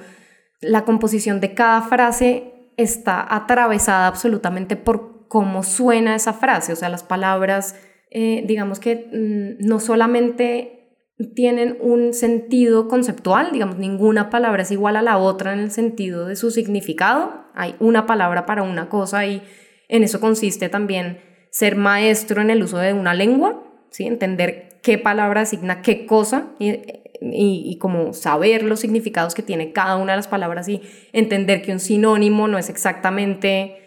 la 0.61 0.85
composición 0.85 1.41
de 1.41 1.55
cada 1.55 1.81
frase 1.81 2.73
está 2.77 3.27
atravesada 3.35 4.07
absolutamente 4.07 4.77
por 4.77 5.29
cómo 5.29 5.63
suena 5.63 6.15
esa 6.15 6.35
frase, 6.35 6.75
o 6.75 6.77
sea, 6.77 6.91
las 6.91 7.03
palabras, 7.03 7.75
eh, 8.11 8.45
digamos 8.47 8.81
que 8.81 9.09
mm, 9.11 9.67
no 9.67 9.81
solamente 9.81 10.99
tienen 11.35 11.79
un 11.81 12.13
sentido 12.13 12.89
conceptual, 12.89 13.51
digamos, 13.51 13.79
ninguna 13.79 14.29
palabra 14.29 14.61
es 14.61 14.71
igual 14.71 14.97
a 14.97 15.03
la 15.03 15.17
otra 15.17 15.55
en 15.55 15.61
el 15.61 15.71
sentido 15.71 16.27
de 16.27 16.37
su 16.37 16.51
significado, 16.51 17.47
hay 17.55 17.77
una 17.81 18.05
palabra 18.05 18.45
para 18.45 18.63
una 18.63 18.91
cosa 18.91 19.25
y 19.25 19.43
en 19.89 20.03
eso 20.03 20.21
consiste 20.21 20.69
también 20.69 21.21
ser 21.51 21.77
maestro 21.77 22.43
en 22.43 22.51
el 22.51 22.63
uso 22.63 22.79
de 22.79 22.93
una 22.93 23.15
lengua, 23.15 23.63
¿sí? 23.91 24.05
entender 24.05 24.79
qué 24.83 24.99
palabra 24.99 25.41
designa 25.41 25.83
qué 25.83 26.07
cosa 26.07 26.49
y, 26.59 26.81
y, 27.21 27.79
como 27.79 28.13
saber 28.13 28.63
los 28.63 28.81
significados 28.81 29.35
que 29.35 29.43
tiene 29.43 29.73
cada 29.73 29.97
una 29.97 30.13
de 30.13 30.17
las 30.17 30.29
palabras 30.29 30.69
y 30.69 30.83
entender 31.13 31.63
que 31.63 31.73
un 31.73 31.81
sinónimo 31.81 32.49
no 32.49 32.59
es 32.59 32.69
exactamente... 32.69 33.83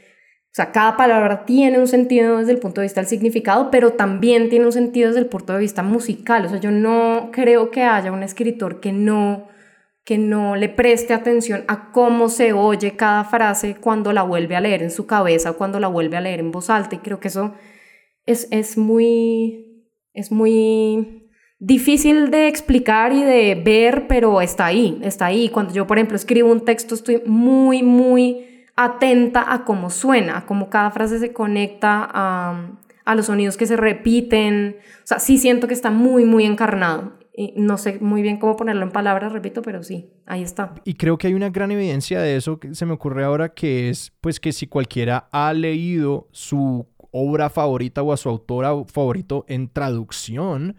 O 0.52 0.56
sea, 0.56 0.72
cada 0.72 0.98
palabra 0.98 1.46
tiene 1.46 1.78
un 1.78 1.88
sentido 1.88 2.40
desde 2.40 2.54
el 2.54 2.58
punto 2.58 2.82
de 2.82 2.86
vista 2.86 3.02
del 3.02 3.08
significado, 3.08 3.70
pero 3.70 3.94
también 3.94 4.50
tiene 4.50 4.66
un 4.66 4.72
sentido 4.72 5.10
desde 5.10 5.22
el 5.22 5.28
punto 5.28 5.54
de 5.54 5.60
vista 5.60 5.84
musical. 5.84 6.44
O 6.48 6.50
sea, 6.50 6.60
yo 6.60 6.72
no 6.72 7.30
creo 7.32 7.70
que 7.70 7.84
haya 7.84 8.12
un 8.12 8.24
escritor 8.24 8.80
que 8.80 8.92
no 8.92 9.48
que 10.10 10.18
no 10.18 10.56
le 10.56 10.70
preste 10.70 11.14
atención 11.14 11.66
a 11.68 11.92
cómo 11.92 12.30
se 12.30 12.52
oye 12.52 12.96
cada 12.96 13.26
frase 13.26 13.76
cuando 13.76 14.12
la 14.12 14.24
vuelve 14.24 14.56
a 14.56 14.60
leer 14.60 14.82
en 14.82 14.90
su 14.90 15.06
cabeza 15.06 15.54
cuando 15.54 15.80
la 15.80 15.88
vuelve 15.88 16.18
a 16.18 16.22
leer 16.22 16.40
en 16.40 16.52
voz 16.52 16.72
alta. 16.72 16.96
Y 16.96 16.98
creo 16.98 17.20
que 17.20 17.28
eso 17.28 17.54
es, 18.26 18.48
es, 18.50 18.76
muy, 18.76 19.86
es 20.16 20.32
muy 20.32 21.30
difícil 21.60 22.32
de 22.32 22.48
explicar 22.48 23.14
y 23.14 23.24
de 23.24 23.54
ver, 23.64 24.08
pero 24.08 24.42
está 24.42 24.66
ahí, 24.66 25.00
está 25.04 25.28
ahí. 25.28 25.50
Cuando 25.50 25.76
yo, 25.76 25.86
por 25.86 26.00
ejemplo, 26.00 26.16
escribo 26.16 26.52
un 26.52 26.66
texto, 26.66 26.96
estoy 26.96 27.22
muy, 27.28 27.84
muy 27.84 28.66
atenta 28.76 29.54
a 29.54 29.64
cómo 29.64 29.92
suena, 29.92 30.40
a 30.40 30.46
cómo 30.48 30.72
cada 30.72 30.90
frase 30.90 31.20
se 31.20 31.34
conecta 31.34 32.10
a, 32.12 32.80
a 33.06 33.14
los 33.14 33.28
sonidos 33.28 33.58
que 33.58 33.68
se 33.68 33.78
repiten. 33.78 34.78
O 35.04 35.06
sea, 35.06 35.20
sí 35.20 35.38
siento 35.38 35.68
que 35.68 35.76
está 35.76 35.92
muy, 35.92 36.26
muy 36.26 36.46
encarnado 36.46 37.20
no 37.56 37.78
sé 37.78 38.00
muy 38.00 38.22
bien 38.22 38.38
cómo 38.38 38.56
ponerlo 38.56 38.84
en 38.84 38.92
palabras, 38.92 39.32
repito, 39.32 39.62
pero 39.62 39.82
sí, 39.84 40.12
ahí 40.26 40.44
está. 40.44 40.76
Y 40.84 40.96
creo 40.96 41.18
que 41.18 41.28
hay 41.28 41.34
una 41.34 41.50
gran 41.50 41.72
evidencia 41.72 42.22
de 42.22 42.36
eso 42.36 42.60
que 42.60 42.76
se 42.76 42.86
me 42.86 42.94
ocurre 42.94 43.24
ahora, 43.24 43.54
que 43.54 43.90
es 43.90 44.12
pues 44.20 44.40
que 44.40 44.52
si 44.52 44.68
cualquiera 44.68 45.30
ha 45.32 45.54
leído 45.54 46.28
su 46.32 46.88
obra 47.12 47.50
favorita 47.50 48.02
o 48.04 48.12
a 48.12 48.18
su 48.18 48.30
autora 48.30 48.72
favorito 48.86 49.46
en 49.48 49.70
traducción, 49.70 50.76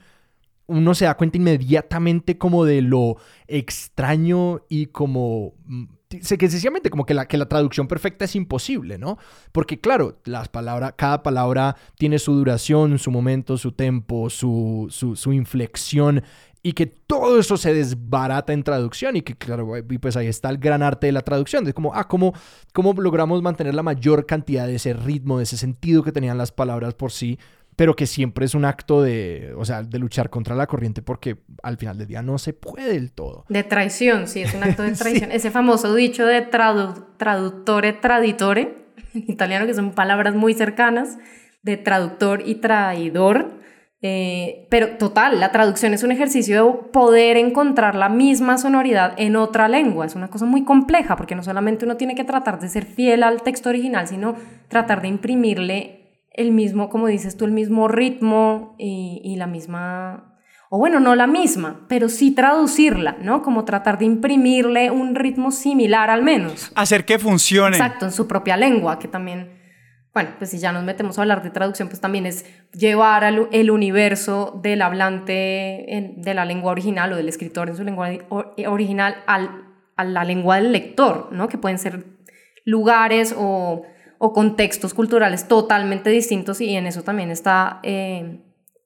uno 0.67 0.95
se 0.95 1.07
da 1.07 1.17
cuenta 1.17 1.39
inmediatamente 1.39 2.39
como 2.39 2.65
de 2.65 2.83
lo 2.83 3.17
extraño 3.49 4.61
y 4.69 4.87
como 4.87 5.55
mm, 5.65 5.85
que 6.11 6.23
sencillamente 6.23 6.91
como 6.91 7.07
que 7.07 7.15
la, 7.15 7.27
que 7.27 7.39
la 7.39 7.47
traducción 7.47 7.87
perfecta 7.87 8.25
es 8.25 8.35
imposible, 8.35 8.99
¿no? 8.99 9.17
Porque 9.53 9.81
claro, 9.81 10.21
las 10.25 10.49
palabras, 10.49 10.95
cada 10.97 11.23
palabra 11.23 11.77
tiene 11.97 12.19
su 12.19 12.35
duración, 12.35 12.99
su 12.99 13.13
momento, 13.13 13.57
su 13.57 13.73
tempo, 13.73 14.29
su, 14.29 14.89
su 14.91 15.33
inflexión 15.33 16.25
y 16.63 16.73
que 16.73 16.87
todo 16.87 17.39
eso 17.39 17.57
se 17.57 17.73
desbarata 17.73 18.53
en 18.53 18.63
traducción 18.63 19.17
y 19.17 19.23
que 19.23 19.35
claro, 19.35 19.79
y 19.79 19.99
pues 19.99 20.17
ahí 20.17 20.27
está 20.27 20.51
el 20.51 20.59
gran 20.59 20.83
arte 20.83 21.07
de 21.07 21.13
la 21.13 21.23
traducción, 21.23 21.65
de 21.65 21.73
como, 21.73 21.95
ah, 21.95 22.07
cómo, 22.07 22.35
cómo 22.73 22.93
logramos 22.93 23.41
mantener 23.43 23.75
la 23.75 23.83
mayor 23.83 24.27
cantidad 24.27 24.67
de 24.67 24.75
ese 24.75 24.93
ritmo, 24.93 25.39
de 25.39 25.45
ese 25.45 25.57
sentido 25.57 26.03
que 26.03 26.13
tenían 26.13 26.37
las 26.37 26.53
palabras 26.53 26.95
por 26.95 27.13
sí, 27.13 27.39
pero 27.77 27.97
que 27.97 28.07
siempre 28.07 28.45
es 28.45 28.55
un 28.55 28.67
acto 28.67 29.01
de, 29.01 29.55
o 29.57 29.65
sea, 29.65 29.83
de 29.83 29.99
luchar 29.99 30.29
contra 30.29 30.55
la 30.55 30.67
corriente 30.67 31.01
porque 31.01 31.39
al 31.63 31.79
final 31.79 31.97
del 31.97 32.09
día 32.09 32.21
no 32.21 32.37
se 32.37 32.53
puede 32.53 32.93
del 32.93 33.11
todo. 33.11 33.47
De 33.49 33.63
traición, 33.63 34.29
sí, 34.29 34.43
es 34.43 34.53
un 34.53 34.63
acto 34.63 34.83
de 34.83 34.93
traición. 34.99 35.33
Ese 35.33 35.51
famoso 35.51 35.95
dicho 35.95 36.27
de 36.27 36.43
tradu 36.43 37.07
traductore, 37.17 37.95
traditore, 37.95 38.85
en 39.15 39.25
italiano, 39.31 39.67
que 39.67 39.73
son 39.73 39.93
palabras 39.93 40.35
muy 40.35 40.53
cercanas, 40.53 41.17
de 41.63 41.79
traductor 41.79 42.43
y 42.45 42.57
traidor, 42.57 43.60
eh, 44.03 44.67
pero 44.71 44.97
total, 44.97 45.41
la 45.41 45.53
traducción 45.53 45.93
es 45.93 46.03
un 46.03 46.11
ejercicio 46.11 46.65
de 46.65 46.73
poder 46.91 47.37
encontrar 47.37 47.95
la 47.95 48.09
misma 48.09 48.57
sonoridad 48.57 49.13
en 49.19 49.37
otra 49.37 49.69
lengua. 49.69 50.07
Es 50.07 50.15
una 50.15 50.29
cosa 50.29 50.47
muy 50.47 50.65
compleja 50.65 51.17
porque 51.17 51.35
no 51.35 51.43
solamente 51.43 51.85
uno 51.85 51.99
tiene 51.99 52.15
que 52.15 52.25
tratar 52.25 52.61
de 52.61 52.69
ser 52.69 52.87
fiel 52.87 53.23
al 53.23 53.43
texto 53.43 53.69
original, 53.69 54.09
sino 54.09 54.37
tratar 54.69 55.03
de 55.03 55.09
imprimirle 55.09 56.25
el 56.33 56.53
mismo, 56.53 56.89
como 56.89 57.09
dices 57.09 57.37
tú, 57.37 57.45
el 57.45 57.53
mismo 57.53 57.89
ritmo 57.89 58.75
y, 58.79 59.21
y 59.23 59.37
la 59.37 59.47
misma, 59.47 60.39
o 60.71 60.79
bueno, 60.79 60.99
no 60.99 61.15
la 61.15 61.27
misma, 61.27 61.85
pero 61.89 62.09
sí 62.09 62.31
traducirla, 62.31 63.19
¿no? 63.21 63.43
Como 63.43 63.67
tratar 63.67 63.99
de 63.99 64.07
imprimirle 64.07 64.91
un 64.91 65.15
ritmo 65.15 65.51
similar 65.51 66.09
al 66.09 66.23
menos. 66.23 66.73
Hacer 66.75 67.05
que 67.05 67.19
funcione. 67.19 67.77
Exacto, 67.77 68.07
en 68.07 68.13
su 68.13 68.27
propia 68.27 68.57
lengua, 68.57 68.99
que 68.99 69.09
también 69.09 69.60
bueno, 70.13 70.31
pues 70.39 70.51
si 70.51 70.59
ya 70.59 70.73
nos 70.73 70.83
metemos 70.83 71.19
a 71.19 71.23
hablar 71.23 71.43
de 71.43 71.51
traducción, 71.51 71.89
pues 71.89 72.01
también 72.01 72.27
es 72.27 72.45
llevar 72.73 73.23
el 73.25 73.71
universo 73.71 74.59
del 74.63 74.83
hablante 74.83 76.13
de 76.17 76.35
la 76.35 76.45
lengua 76.45 76.73
original 76.73 77.13
o 77.13 77.17
del 77.17 77.29
escritor 77.29 77.69
en 77.69 77.77
su 77.77 77.85
lengua 77.85 78.11
original 78.67 79.23
al, 79.27 79.65
a 79.97 80.05
la 80.05 80.25
lengua 80.25 80.57
del 80.57 80.73
lector, 80.73 81.29
¿no? 81.31 81.49
Que 81.49 81.59
pueden 81.59 81.79
ser 81.79 82.05
lugares 82.65 83.35
o, 83.39 83.85
o 84.19 84.33
contextos 84.33 84.95
culturales 84.95 85.47
totalmente 85.47 86.11
distintos 86.11 86.61
y 86.61 86.75
en 86.77 86.87
eso 86.87 87.03
también 87.03 87.31
está 87.31 87.81
eh, 87.85 88.41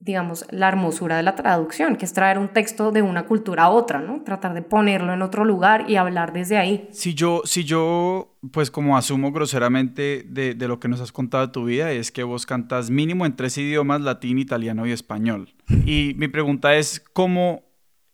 digamos, 0.04 0.44
la 0.50 0.68
hermosura 0.68 1.16
de 1.16 1.22
la 1.22 1.34
traducción, 1.34 1.96
que 1.96 2.04
es 2.04 2.12
traer 2.12 2.38
un 2.38 2.48
texto 2.48 2.92
de 2.92 3.00
una 3.00 3.24
cultura 3.24 3.64
a 3.64 3.70
otra, 3.70 4.00
¿no? 4.00 4.22
Tratar 4.22 4.52
de 4.52 4.60
ponerlo 4.60 5.14
en 5.14 5.22
otro 5.22 5.46
lugar 5.46 5.86
y 5.88 5.96
hablar 5.96 6.34
desde 6.34 6.58
ahí. 6.58 6.88
Si 6.92 7.14
yo, 7.14 7.40
si 7.44 7.64
yo 7.64 8.36
pues 8.52 8.70
como 8.70 8.98
asumo 8.98 9.32
groseramente 9.32 10.26
de, 10.28 10.54
de 10.54 10.68
lo 10.68 10.78
que 10.78 10.88
nos 10.88 11.00
has 11.00 11.10
contado 11.10 11.46
de 11.46 11.52
tu 11.52 11.64
vida, 11.64 11.90
es 11.90 12.12
que 12.12 12.22
vos 12.22 12.44
cantas 12.44 12.90
mínimo 12.90 13.24
en 13.24 13.34
tres 13.34 13.56
idiomas, 13.56 14.02
latín, 14.02 14.38
italiano 14.38 14.86
y 14.86 14.92
español. 14.92 15.54
Y 15.86 16.14
mi 16.18 16.28
pregunta 16.28 16.74
es, 16.74 17.00
¿cómo 17.00 17.62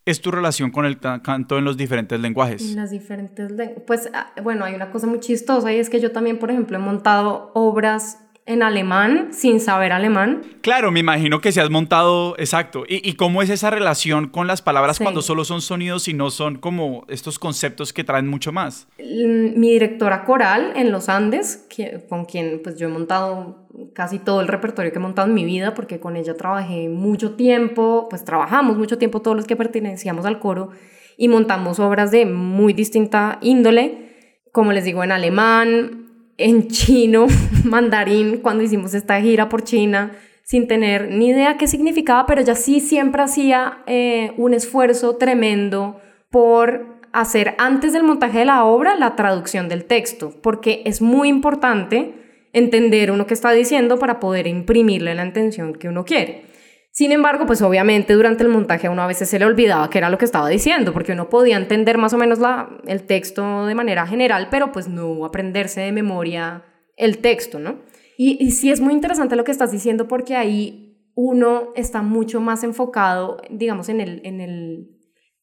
es 0.07 0.21
tu 0.21 0.31
relación 0.31 0.71
con 0.71 0.87
el 0.87 0.99
canto 0.99 1.59
en 1.59 1.65
los 1.65 1.77
diferentes 1.77 2.21
lenguajes? 2.21 2.71
En 2.71 2.77
las 2.77 2.91
diferentes 2.91 3.53
Pues 3.87 4.09
ah, 4.15 4.33
bueno, 4.43 4.65
hay 4.65 4.75
una 4.75 4.91
cosa 4.91 5.07
muy 5.07 5.21
chistosa 5.21 5.73
y 5.73 5.79
es 5.79 5.91
que 5.91 6.01
yo 6.01 6.13
también, 6.13 6.39
por 6.39 6.51
ejemplo, 6.51 6.77
he 6.77 6.81
montado 6.81 7.51
obras 7.55 8.19
en 8.51 8.65
alemán 8.65 9.29
sin 9.31 9.61
saber 9.61 9.93
alemán. 9.93 10.43
Claro, 10.61 10.91
me 10.91 10.99
imagino 10.99 11.41
que 11.41 11.53
se 11.53 11.61
has 11.61 11.71
montado, 11.71 12.35
exacto. 12.37 12.83
¿Y, 12.89 13.13
cómo 13.15 13.43
es 13.43 13.51
esa 13.51 13.71
relación 13.71 14.29
con 14.29 14.49
las 14.49 14.61
palabras 14.61 14.99
cuando 14.99 15.23
solo 15.23 15.45
son 15.45 15.63
sonidos 15.63 16.09
y 16.09 16.15
no 16.15 16.31
son 16.31 16.57
como 16.57 17.05
estos 17.09 17.39
conceptos 17.39 17.93
que 17.93 18.03
traen 18.03 18.27
mucho 18.27 18.51
más? 18.51 18.89
Mi 18.99 19.71
directora 19.71 20.25
coral 20.25 20.73
en 20.75 20.91
los 20.91 21.09
Andes, 21.09 21.67
con 22.09 22.25
quien 22.25 22.61
pues 22.63 22.77
yo 22.77 22.89
he 22.89 22.91
montado 22.91 23.69
casi 23.95 24.19
todo 24.19 24.41
el 24.41 24.49
repertorio 24.49 24.91
que 24.91 24.99
he 24.99 25.03
montado 25.03 25.29
en 25.29 25.35
mi 25.35 25.45
vida, 25.45 25.75
porque 25.75 26.01
con 26.01 26.17
ella 26.17 26.35
trabajé 26.35 26.89
mucho 26.89 27.37
tiempo, 27.37 28.09
pues 28.11 28.25
trabajamos 28.25 28.77
mucho 28.77 28.99
tiempo 28.99 29.23
todos 29.23 29.37
los 29.37 29.47
que 29.47 29.55
pertenecíamos 29.55 30.27
al 30.27 30.41
coro 30.41 30.71
y 31.17 31.29
montamos 31.29 31.79
obras 31.79 32.11
de 32.11 32.27
muy 32.27 32.73
distinta 32.73 33.39
índole, 33.43 34.11
como 34.51 34.73
les 34.73 34.85
digo, 34.85 35.05
en 35.05 35.13
alemán, 35.13 36.10
en 36.41 36.69
chino, 36.69 37.27
mandarín, 37.65 38.39
cuando 38.39 38.65
hicimos 38.65 38.95
esta 38.95 39.21
gira 39.21 39.49
por 39.49 39.63
China, 39.63 40.13
sin 40.43 40.67
tener 40.67 41.11
ni 41.11 41.29
idea 41.29 41.57
qué 41.57 41.67
significaba, 41.69 42.27
pero 42.27 42.41
ella 42.41 42.55
sí 42.55 42.81
siempre 42.81 43.23
hacía 43.23 43.79
eh, 43.87 44.33
un 44.37 44.53
esfuerzo 44.55 45.17
tremendo 45.17 46.01
por 46.31 47.01
hacer 47.13 47.55
antes 47.59 47.93
del 47.93 48.03
montaje 48.03 48.41
de 48.41 48.45
la 48.47 48.65
obra 48.65 48.97
la 48.97 49.17
traducción 49.17 49.69
del 49.69 49.85
texto, 49.85 50.33
porque 50.43 50.83
es 50.87 51.03
muy 51.03 51.29
importante 51.29 52.15
entender 52.53 53.11
uno 53.13 53.27
que 53.27 53.35
está 53.35 53.53
diciendo 53.53 53.99
para 53.99 54.19
poder 54.19 54.47
imprimirle 54.47 55.15
la 55.15 55.25
intención 55.25 55.75
que 55.75 55.89
uno 55.89 56.05
quiere. 56.05 56.50
Sin 56.93 57.13
embargo, 57.13 57.47
pues 57.47 57.63
obviamente 57.63 58.15
durante 58.15 58.43
el 58.43 58.49
montaje 58.49 58.89
a 58.89 58.91
uno 58.91 59.03
a 59.03 59.07
veces 59.07 59.29
se 59.29 59.39
le 59.39 59.45
olvidaba 59.45 59.89
qué 59.91 59.99
era 59.99 60.11
lo 60.11 60.19
que 60.19 60.25
estaba 60.25 60.49
diciendo, 60.49 60.93
porque 60.93 61.13
uno 61.13 61.29
podía 61.29 61.57
entender 61.57 61.99
más 61.99 62.13
o 62.13 62.19
menos 62.19 62.41
la, 62.41 62.69
el 62.87 63.05
texto 63.05 63.67
de 63.67 63.75
manera 63.75 64.07
general, 64.07 64.49
pero 64.51 64.73
pues 64.73 64.89
no 64.89 65.25
aprenderse 65.25 65.81
de 65.81 65.93
memoria 65.93 66.65
el 66.97 67.19
texto, 67.19 67.59
¿no? 67.59 67.79
Y, 68.19 68.37
y 68.45 68.51
sí 68.51 68.71
es 68.71 68.81
muy 68.81 68.93
interesante 68.93 69.37
lo 69.37 69.45
que 69.45 69.53
estás 69.53 69.71
diciendo 69.71 70.09
porque 70.09 70.37
ahí 70.37 70.91
uno 71.15 71.69
está 71.77 72.03
mucho 72.03 72.41
más 72.41 72.65
enfocado, 72.65 73.39
digamos, 73.51 73.89
en 73.89 74.01
el, 74.01 74.21
en 74.25 74.41
el, 74.41 74.91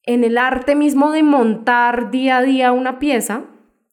en 0.04 0.24
el 0.24 0.38
arte 0.38 0.74
mismo 0.74 1.12
de 1.12 1.22
montar 1.22 2.10
día 2.10 2.38
a 2.38 2.42
día 2.42 2.72
una 2.72 2.98
pieza, 2.98 3.44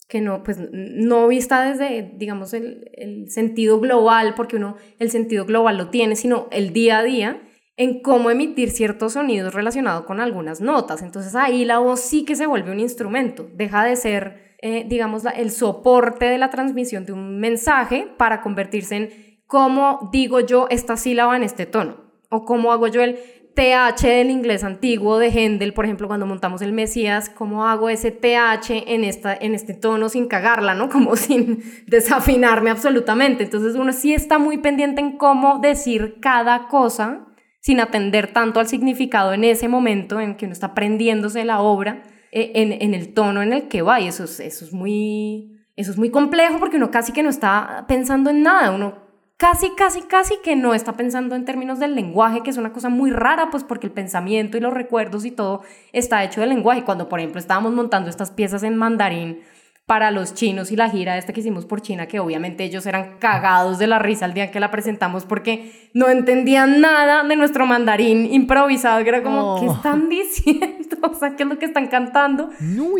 que 0.08 0.22
no, 0.22 0.44
pues, 0.44 0.60
no 0.72 1.28
vista 1.28 1.64
desde, 1.64 2.14
digamos, 2.16 2.54
el, 2.54 2.90
el 2.94 3.30
sentido 3.30 3.80
global, 3.80 4.34
porque 4.36 4.58
uno 4.58 4.76
el 5.00 5.10
sentido 5.10 5.46
global 5.46 5.78
lo 5.78 5.90
tiene, 5.90 6.16
sino 6.16 6.48
el 6.52 6.74
día 6.74 7.00
a 7.00 7.04
día, 7.04 7.42
en 7.78 8.02
cómo 8.02 8.30
emitir 8.30 8.72
ciertos 8.72 9.14
sonidos 9.14 9.54
relacionados 9.54 10.06
con 10.06 10.20
algunas 10.20 10.62
notas. 10.62 11.02
Entonces 11.02 11.36
ahí 11.36 11.66
la 11.66 11.80
voz 11.80 12.00
sí 12.00 12.24
que 12.24 12.36
se 12.36 12.48
vuelve 12.48 12.72
un 12.72 12.80
instrumento, 12.80 13.50
deja 13.54 13.84
de 13.84 13.96
ser, 13.96 14.56
eh, 14.62 14.86
digamos, 14.88 15.24
el 15.36 15.52
soporte 15.52 16.26
de 16.26 16.38
la 16.38 16.50
transmisión 16.50 17.06
de 17.06 17.14
un 17.14 17.40
mensaje 17.40 18.08
para 18.18 18.42
convertirse 18.42 18.96
en 18.96 19.10
cómo 19.46 20.10
digo 20.12 20.40
yo 20.40 20.68
esta 20.70 20.98
sílaba 20.98 21.36
en 21.36 21.44
este 21.44 21.66
tono, 21.66 21.98
o 22.30 22.46
cómo 22.46 22.72
hago 22.72 22.88
yo 22.88 23.02
el 23.02 23.20
TH 23.56 24.04
del 24.04 24.30
inglés 24.30 24.64
antiguo 24.64 25.18
de 25.18 25.30
Händel, 25.30 25.74
por 25.74 25.86
ejemplo, 25.86 26.08
cuando 26.08 26.26
montamos 26.26 26.62
el 26.62 26.74
Mesías, 26.74 27.30
cómo 27.30 27.66
hago 27.66 27.90
ese 27.90 28.12
TH 28.12 28.84
en, 28.88 29.04
esta, 29.06 29.34
en 29.34 29.56
este 29.56 29.74
tono 29.74 30.10
sin 30.10 30.28
cagarla, 30.28 30.76
¿no? 30.76 30.90
Como 30.96 31.16
sin 31.16 31.64
desafinarme 31.88 32.70
absolutamente. 32.70 33.46
Entonces 33.46 33.76
uno 33.76 33.94
sí 33.94 34.14
está 34.14 34.38
muy 34.38 34.58
pendiente 34.58 35.02
en 35.02 35.18
cómo 35.18 35.60
decir 35.60 36.18
cada 36.22 36.68
cosa 36.68 37.26
sin 37.62 37.80
atender 37.80 38.32
tanto 38.32 38.60
al 38.60 38.68
significado 38.68 39.34
en 39.34 39.44
ese 39.44 39.68
momento 39.68 40.20
en 40.20 40.36
que 40.36 40.46
uno 40.46 40.54
está 40.54 40.68
aprendiéndose 40.68 41.44
la 41.46 41.62
obra, 41.62 42.04
eh, 42.32 42.52
en, 42.54 42.94
el 42.94 43.14
tono 43.14 43.42
en 43.42 43.54
el 43.54 43.68
que 43.70 43.82
va. 43.82 44.00
Y 44.02 44.08
eso 44.08 44.26
es, 44.26 44.40
eso 44.40 44.66
es 44.66 44.74
muy... 44.74 45.52
Eso 45.78 45.92
es 45.92 45.98
muy 45.98 46.10
complejo 46.10 46.58
porque 46.58 46.78
uno 46.78 46.90
casi 46.90 47.12
que 47.12 47.22
no 47.22 47.30
está 47.30 47.84
pensando 47.86 48.30
en 48.30 48.44
nada, 48.44 48.72
uno 48.72 49.05
casi, 49.38 49.70
casi, 49.76 50.02
casi 50.04 50.36
que 50.44 50.56
no 50.56 50.74
está 50.74 50.94
pensando 50.94 51.36
en 51.36 51.46
términos 51.46 51.80
del 51.80 51.96
lenguaje, 51.96 52.42
que 52.42 52.50
es 52.50 52.58
una 52.58 52.72
cosa 52.72 52.90
muy 52.90 53.12
rara, 53.12 53.50
pues 53.50 53.64
porque 53.64 53.88
el 53.88 53.94
pensamiento 53.94 54.58
y 54.58 54.62
los 54.62 54.74
recuerdos 54.74 55.26
y 55.26 55.32
todo 55.32 55.62
está 55.94 56.24
hecho 56.24 56.42
del 56.42 56.50
lenguaje. 56.50 56.84
Cuando, 56.84 57.10
por 57.10 57.20
ejemplo, 57.20 57.40
estábamos 57.40 57.74
montando 57.74 58.10
estas 58.10 58.32
piezas 58.32 58.64
en 58.64 58.76
mandarín 58.76 59.42
para 59.86 60.10
los 60.10 60.34
chinos 60.34 60.72
y 60.72 60.76
la 60.76 60.90
gira 60.90 61.16
esta 61.18 61.32
que 61.32 61.42
hicimos 61.42 61.66
por 61.66 61.82
China, 61.82 62.08
que 62.08 62.20
obviamente 62.20 62.64
ellos 62.64 62.88
eran 62.88 63.18
cagados 63.20 63.78
de 63.78 63.86
la 63.86 64.00
risa 64.00 64.26
el 64.26 64.34
día 64.34 64.50
que 64.50 64.60
la 64.60 64.72
presentamos 64.72 65.26
porque 65.26 65.90
no 65.94 66.10
entendían 66.10 66.82
nada 66.82 67.24
de 67.24 67.36
nuestro 67.36 67.68
mandarín 67.68 68.26
improvisado, 68.34 69.04
que 69.04 69.10
era 69.10 69.22
como, 69.22 69.60
¿qué 69.60 69.68
están 69.68 70.10
diciendo? 70.10 70.98
o 71.12 71.14
sea, 71.14 71.36
¿qué 71.36 71.44
es 71.44 71.50
lo 71.50 71.60
que 71.60 71.66
están 71.66 71.88
cantando? 71.88 72.50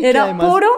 era 0.00 0.36
puro 0.38 0.68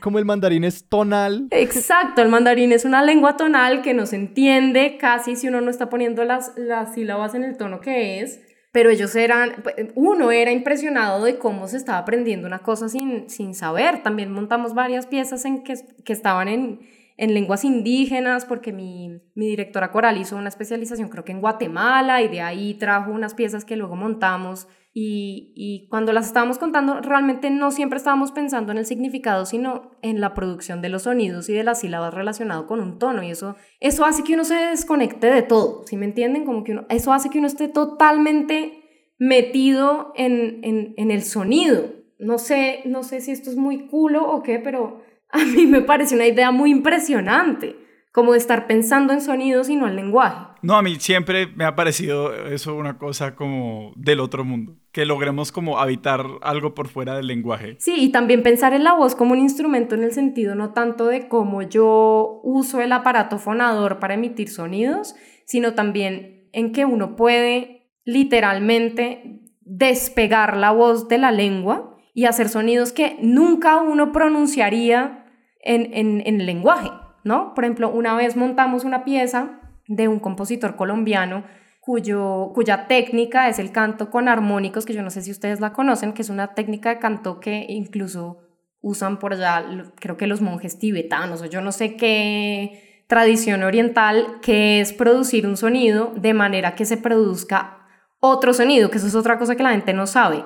como 0.00 0.18
el 0.18 0.24
mandarín 0.24 0.64
es 0.64 0.88
tonal. 0.88 1.48
Exacto, 1.50 2.22
el 2.22 2.28
mandarín 2.28 2.72
es 2.72 2.84
una 2.84 3.02
lengua 3.02 3.36
tonal 3.36 3.82
que 3.82 3.94
no 3.94 4.06
se 4.06 4.16
entiende 4.16 4.96
casi 4.98 5.36
si 5.36 5.48
uno 5.48 5.60
no 5.60 5.70
está 5.70 5.88
poniendo 5.88 6.24
las, 6.24 6.52
las 6.56 6.94
sílabas 6.94 7.34
en 7.34 7.44
el 7.44 7.56
tono 7.56 7.80
que 7.80 8.20
es, 8.20 8.40
pero 8.72 8.90
ellos 8.90 9.14
eran, 9.14 9.62
uno 9.94 10.32
era 10.32 10.50
impresionado 10.50 11.24
de 11.24 11.38
cómo 11.38 11.68
se 11.68 11.76
estaba 11.76 11.98
aprendiendo 11.98 12.46
una 12.46 12.58
cosa 12.58 12.88
sin, 12.88 13.30
sin 13.30 13.54
saber. 13.54 14.02
También 14.02 14.32
montamos 14.32 14.74
varias 14.74 15.06
piezas 15.06 15.44
en 15.44 15.62
que, 15.62 15.74
que 16.04 16.12
estaban 16.12 16.48
en, 16.48 16.80
en 17.16 17.34
lenguas 17.34 17.64
indígenas, 17.64 18.44
porque 18.44 18.72
mi, 18.72 19.20
mi, 19.34 19.46
directora 19.46 19.92
coral 19.92 20.18
hizo 20.18 20.36
una 20.36 20.48
especialización 20.48 21.08
creo 21.08 21.24
que 21.24 21.30
en 21.32 21.40
Guatemala 21.40 22.22
y 22.22 22.28
de 22.28 22.40
ahí 22.40 22.74
trajo 22.74 23.12
unas 23.12 23.34
piezas 23.34 23.64
que 23.64 23.76
luego 23.76 23.94
montamos 23.94 24.66
y, 24.96 25.88
cuando 25.90 26.12
las 26.12 26.28
estábamos 26.28 26.58
contando, 26.58 27.00
realmente 27.00 27.50
no 27.50 27.72
siempre 27.72 27.96
estábamos 27.96 28.30
pensando 28.30 28.70
en 28.70 28.78
el 28.78 28.86
significado, 28.86 29.44
sino 29.44 29.90
en 30.02 30.20
la 30.20 30.34
producción 30.34 30.82
de 30.82 30.88
los 30.88 31.02
sonidos 31.02 31.48
y 31.48 31.52
de 31.52 31.64
las 31.64 31.80
sílabas 31.80 32.14
relacionado 32.14 32.68
con 32.68 32.80
un 32.80 33.00
tono. 33.00 33.24
Y 33.24 33.30
eso, 33.30 33.56
eso 33.80 34.04
hace 34.04 34.22
que 34.22 34.34
uno 34.34 34.44
se 34.44 34.54
desconecte 34.54 35.26
de 35.26 35.42
todo, 35.42 35.82
¿sí 35.84 35.96
me 35.96 36.06
entienden? 36.06 36.44
Como 36.44 36.62
que 36.62 36.72
uno, 36.72 36.86
eso 36.90 37.12
hace 37.12 37.28
que 37.28 37.38
uno 37.38 37.48
esté 37.48 37.66
totalmente 37.66 38.84
metido 39.18 40.12
en, 40.14 40.60
en, 40.62 41.10
el 41.10 41.24
sonido. 41.24 41.90
No 42.20 42.38
sé, 42.38 42.82
no 42.84 43.02
sé 43.02 43.20
si 43.20 43.32
esto 43.32 43.50
es 43.50 43.56
muy 43.56 43.88
culo 43.88 44.30
o 44.30 44.44
qué, 44.44 44.60
pero 44.60 45.02
a 45.30 45.44
mí 45.44 45.66
me 45.66 45.80
parece 45.80 46.14
una 46.14 46.28
idea 46.28 46.52
muy 46.52 46.70
impresionante 46.70 47.74
como 48.12 48.30
de 48.30 48.38
estar 48.38 48.68
pensando 48.68 49.12
en 49.12 49.20
sonidos 49.20 49.68
y 49.68 49.74
no 49.74 49.88
en 49.88 49.96
lenguaje. 49.96 50.53
No, 50.64 50.76
a 50.76 50.82
mí 50.82 50.96
siempre 50.98 51.46
me 51.46 51.66
ha 51.66 51.76
parecido 51.76 52.34
eso 52.46 52.74
una 52.74 52.96
cosa 52.96 53.34
como 53.34 53.92
del 53.96 54.18
otro 54.18 54.44
mundo, 54.44 54.78
que 54.92 55.04
logremos 55.04 55.52
como 55.52 55.78
habitar 55.78 56.24
algo 56.40 56.72
por 56.72 56.88
fuera 56.88 57.16
del 57.16 57.26
lenguaje. 57.26 57.76
Sí, 57.80 57.96
y 57.98 58.12
también 58.12 58.42
pensar 58.42 58.72
en 58.72 58.82
la 58.82 58.94
voz 58.94 59.14
como 59.14 59.32
un 59.32 59.40
instrumento 59.40 59.94
en 59.94 60.04
el 60.04 60.12
sentido 60.12 60.54
no 60.54 60.72
tanto 60.72 61.06
de 61.06 61.28
cómo 61.28 61.60
yo 61.60 62.40
uso 62.42 62.80
el 62.80 62.92
aparato 62.92 63.38
fonador 63.38 63.98
para 63.98 64.14
emitir 64.14 64.48
sonidos, 64.48 65.14
sino 65.44 65.74
también 65.74 66.48
en 66.52 66.72
que 66.72 66.86
uno 66.86 67.14
puede 67.14 67.90
literalmente 68.04 69.42
despegar 69.60 70.56
la 70.56 70.70
voz 70.70 71.08
de 71.08 71.18
la 71.18 71.30
lengua 71.30 71.98
y 72.14 72.24
hacer 72.24 72.48
sonidos 72.48 72.92
que 72.92 73.18
nunca 73.20 73.82
uno 73.82 74.12
pronunciaría 74.12 75.26
en, 75.60 75.92
en, 75.92 76.22
en 76.24 76.40
el 76.40 76.46
lenguaje. 76.46 76.88
¿no? 77.22 77.54
Por 77.54 77.64
ejemplo, 77.64 77.90
una 77.90 78.14
vez 78.14 78.34
montamos 78.34 78.84
una 78.84 79.04
pieza 79.04 79.60
de 79.88 80.08
un 80.08 80.20
compositor 80.20 80.76
colombiano 80.76 81.44
cuyo, 81.80 82.52
cuya 82.54 82.86
técnica 82.86 83.48
es 83.48 83.58
el 83.58 83.70
canto 83.70 84.10
con 84.10 84.28
armónicos, 84.28 84.86
que 84.86 84.94
yo 84.94 85.02
no 85.02 85.10
sé 85.10 85.20
si 85.20 85.30
ustedes 85.30 85.60
la 85.60 85.74
conocen, 85.74 86.14
que 86.14 86.22
es 86.22 86.30
una 86.30 86.54
técnica 86.54 86.88
de 86.88 86.98
canto 86.98 87.40
que 87.40 87.66
incluso 87.68 88.38
usan 88.80 89.18
por 89.18 89.34
allá, 89.34 89.64
creo 89.96 90.16
que 90.16 90.26
los 90.26 90.40
monjes 90.40 90.78
tibetanos, 90.78 91.42
o 91.42 91.46
yo 91.46 91.60
no 91.60 91.72
sé 91.72 91.96
qué 91.96 93.04
tradición 93.06 93.62
oriental, 93.62 94.38
que 94.40 94.80
es 94.80 94.92
producir 94.92 95.46
un 95.46 95.56
sonido 95.56 96.12
de 96.16 96.32
manera 96.32 96.74
que 96.74 96.86
se 96.86 96.96
produzca 96.96 97.86
otro 98.18 98.54
sonido, 98.54 98.90
que 98.90 98.98
eso 98.98 99.06
es 99.06 99.14
otra 99.14 99.38
cosa 99.38 99.54
que 99.54 99.62
la 99.62 99.72
gente 99.72 99.92
no 99.92 100.06
sabe. 100.06 100.42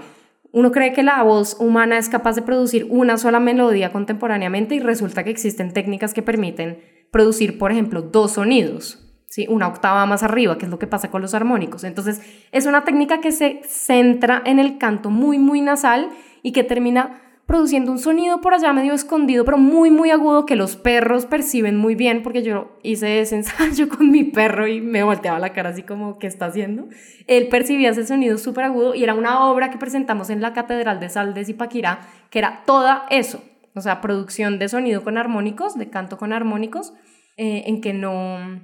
Uno 0.51 0.73
cree 0.73 0.93
que 0.93 1.03
la 1.03 1.23
voz 1.23 1.57
humana 1.61 1.99
es 1.99 2.09
capaz 2.09 2.35
de 2.35 2.43
producir 2.43 2.87
una 2.91 3.17
sola 3.17 3.39
melodía 3.39 3.93
contemporáneamente 3.93 4.75
y 4.75 4.81
resulta 4.81 5.23
que 5.23 5.31
existen 5.31 5.73
técnicas 5.73 6.15
que 6.15 6.23
permiten 6.23 6.81
producir, 7.13 7.59
por 7.59 7.71
ejemplo, 7.71 8.03
dos 8.03 8.33
sonidos, 8.33 9.08
¿sí? 9.29 9.47
una 9.49 9.69
octava 9.69 10.05
más 10.07 10.23
arriba, 10.23 10.59
que 10.59 10.65
es 10.65 10.71
lo 10.71 10.79
que 10.79 10.87
pasa 10.87 11.11
con 11.11 11.23
los 11.23 11.35
armónicos. 11.35 11.85
Entonces, 11.85 12.21
es 12.51 12.67
una 12.67 12.85
técnica 12.85 13.21
que 13.21 13.33
se 13.33 13.61
centra 13.65 14.43
en 14.45 14.59
el 14.59 14.79
canto 14.79 15.11
muy, 15.11 15.39
muy 15.39 15.61
nasal 15.61 16.09
y 16.43 16.53
que 16.53 16.65
termina 16.65 17.23
produciendo 17.47 17.93
un 17.93 17.99
sonido 17.99 18.43
por 18.43 18.53
allá 18.53 18.75
medio 18.75 18.93
escondido, 18.93 19.47
pero 19.47 19.57
muy, 19.57 19.91
muy 19.91 20.11
agudo 20.11 20.45
que 20.45 20.55
los 20.55 20.77
perros 20.77 21.25
perciben 21.25 21.79
muy 21.79 21.95
bien, 21.95 22.23
porque 22.23 22.43
yo 22.43 22.77
hice 22.83 23.21
ese 23.21 23.37
ensayo 23.37 23.89
con 23.89 24.11
mi 24.11 24.25
perro 24.25 24.67
y 24.69 24.83
me 24.83 25.03
volteaba 25.03 25.39
la 25.39 25.55
cara 25.55 25.71
así 25.71 25.83
como, 25.83 26.19
¿qué 26.19 26.27
está 26.27 26.47
haciendo? 26.47 26.89
Él 27.27 27.49
percibía 27.49 27.91
ese 27.91 28.07
sonido 28.07 28.37
súper 28.37 28.65
agudo 28.65 28.95
y 28.95 29.03
era 29.03 29.15
una 29.15 29.47
obra 29.47 29.71
que 29.71 29.79
presentamos 29.79 30.29
en 30.29 30.43
la 30.43 30.53
Catedral 30.53 31.01
de 31.01 31.09
Sal 31.09 31.33
de 31.33 31.47
Zipaquirá, 31.47 32.01
que 32.29 32.39
era 32.39 32.65
toda 32.67 33.07
eso, 33.09 33.43
o 33.75 33.81
sea, 33.81 34.03
producción 34.03 34.59
de 34.59 34.69
sonido 34.69 35.03
con 35.03 35.17
armónicos, 35.17 35.79
de 35.79 35.89
canto 35.89 36.19
con 36.19 36.35
armónicos, 36.35 36.93
eh, 37.39 37.65
en 37.67 37.81
que 37.81 37.95
no, 37.95 38.61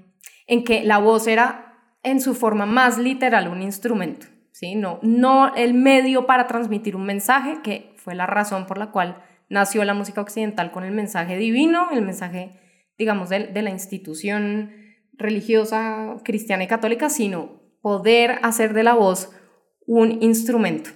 en 0.47 0.65
que 0.65 0.85
la 0.85 0.99
voz 0.99 1.27
era 1.27 1.75
en 2.03 2.21
su 2.21 2.35
forma 2.35 2.67
más 2.67 2.99
literal 2.99 3.49
un 3.49 3.63
instrumento. 3.63 4.27
¿Sí? 4.53 4.77
No, 4.77 5.01
no 5.03 5.53
el 5.57 5.75
medio 5.75 6.27
para 6.27 6.47
transmitir 6.47 6.95
un 6.95 7.05
mensaje, 7.05 7.59
que 7.63 7.93
fue 7.97 8.15
la 8.15 8.27
razón 8.27 8.67
por 8.67 8.79
la 8.79 8.93
cual 8.93 9.23
nació 9.49 9.85
la 9.85 9.95
música 9.95 10.21
occidental 10.21 10.71
con 10.71 10.85
el 10.85 10.93
mensaje 10.93 11.37
divino, 11.37 11.89
el 11.91 12.03
mensaje, 12.03 12.61
digamos, 12.97 13.31
de, 13.31 13.49
de 13.49 13.63
la 13.63 13.71
institución 13.71 14.71
religiosa 15.15 16.17
cristiana 16.25 16.65
y 16.65 16.69
católica, 16.69 17.11
sino 17.11 17.63
poder 17.83 18.39
hacer 18.43 18.75
de 18.75 18.85
la 18.85 18.95
voz 18.95 19.33
un 19.87 20.23
instrumento 20.23 20.91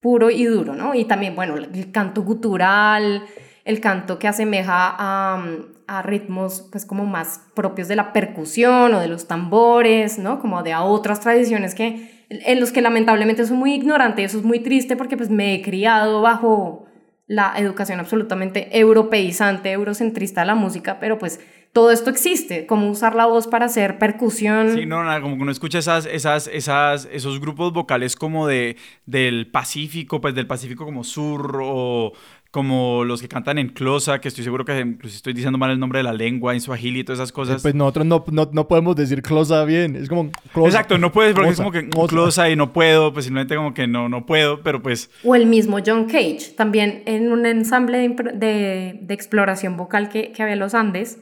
puro 0.00 0.30
y 0.30 0.44
duro, 0.44 0.74
¿no? 0.74 0.94
Y 0.94 1.04
también, 1.04 1.34
bueno, 1.34 1.56
el 1.56 1.92
canto 1.92 2.22
gutural, 2.22 3.24
el 3.64 3.80
canto 3.80 4.18
que 4.18 4.28
asemeja 4.28 4.94
a, 4.98 5.44
a, 5.90 6.02
ritmos 6.02 6.68
pues 6.70 6.86
como 6.86 7.04
más 7.04 7.42
propios 7.54 7.88
de 7.88 7.96
la 7.96 8.12
percusión 8.12 8.94
o 8.94 9.00
de 9.00 9.08
los 9.08 9.26
tambores, 9.26 10.18
¿no? 10.18 10.40
Como 10.40 10.62
de 10.62 10.72
a 10.72 10.82
otras 10.82 11.20
tradiciones 11.20 11.74
que 11.74 12.26
en 12.30 12.60
los 12.60 12.70
que 12.70 12.80
lamentablemente 12.80 13.44
soy 13.44 13.56
muy 13.56 13.74
ignorante, 13.74 14.22
eso 14.22 14.38
es 14.38 14.44
muy 14.44 14.60
triste 14.60 14.96
porque 14.96 15.16
pues 15.16 15.30
me 15.30 15.54
he 15.54 15.62
criado 15.62 16.22
bajo 16.22 16.86
la 17.26 17.54
educación 17.56 18.00
absolutamente 18.00 18.76
europeizante, 18.78 19.70
eurocentrista 19.70 20.40
de 20.40 20.48
la 20.48 20.54
música, 20.54 20.98
pero 21.00 21.18
pues 21.18 21.40
todo 21.72 21.92
esto 21.92 22.10
existe, 22.10 22.66
como 22.66 22.90
usar 22.90 23.14
la 23.14 23.26
voz 23.26 23.46
para 23.46 23.66
hacer 23.66 23.98
percusión. 23.98 24.74
Sí, 24.74 24.86
no, 24.86 25.04
nada, 25.04 25.20
como 25.20 25.36
que 25.36 25.42
uno 25.42 25.52
escucha 25.52 25.78
esas, 25.78 26.04
esas, 26.06 26.48
esas, 26.48 27.08
esos 27.12 27.40
grupos 27.40 27.72
vocales 27.72 28.16
como 28.16 28.46
de, 28.48 28.76
del 29.06 29.46
Pacífico, 29.46 30.20
pues 30.20 30.34
del 30.34 30.48
Pacífico 30.48 30.84
como 30.84 31.04
sur 31.04 31.60
o 31.62 32.12
como 32.50 33.04
los 33.04 33.22
que 33.22 33.28
cantan 33.28 33.58
en 33.58 33.68
Closa, 33.68 34.20
que 34.20 34.26
estoy 34.26 34.42
seguro 34.42 34.64
que 34.64 34.76
incluso 34.80 35.14
estoy 35.14 35.32
diciendo 35.32 35.56
mal 35.56 35.70
el 35.70 35.78
nombre 35.78 36.00
de 36.00 36.02
la 36.02 36.12
lengua, 36.12 36.52
en 36.52 36.60
Swahili 36.60 37.00
y 37.00 37.04
todas 37.04 37.20
esas 37.20 37.30
cosas. 37.30 37.62
pues 37.62 37.76
nosotros 37.76 38.04
no, 38.04 38.24
no, 38.32 38.50
no, 38.52 38.66
podemos 38.66 38.96
decir 38.96 39.22
Closa 39.22 39.64
bien, 39.64 39.94
es 39.94 40.08
como 40.08 40.32
Exacto, 40.66 40.98
no 40.98 41.12
puedes 41.12 41.32
porque 41.32 41.50
es 41.50 41.56
como 41.56 41.70
que 41.70 41.88
Closa 41.88 42.50
y 42.50 42.56
no 42.56 42.72
puedo, 42.72 43.12
pues 43.12 43.26
simplemente 43.26 43.54
como 43.54 43.72
que 43.72 43.86
no, 43.86 44.08
no 44.08 44.26
puedo, 44.26 44.62
pero 44.62 44.82
pues... 44.82 45.10
O 45.22 45.36
el 45.36 45.46
mismo 45.46 45.78
John 45.86 46.06
Cage, 46.06 46.54
también 46.56 47.04
en 47.06 47.30
un 47.30 47.46
ensamble 47.46 47.98
de, 48.34 48.98
de, 49.00 49.14
exploración 49.14 49.76
vocal 49.76 50.08
que, 50.08 50.32
que 50.32 50.42
había 50.42 50.54
en 50.54 50.58
los 50.58 50.74
Andes, 50.74 51.20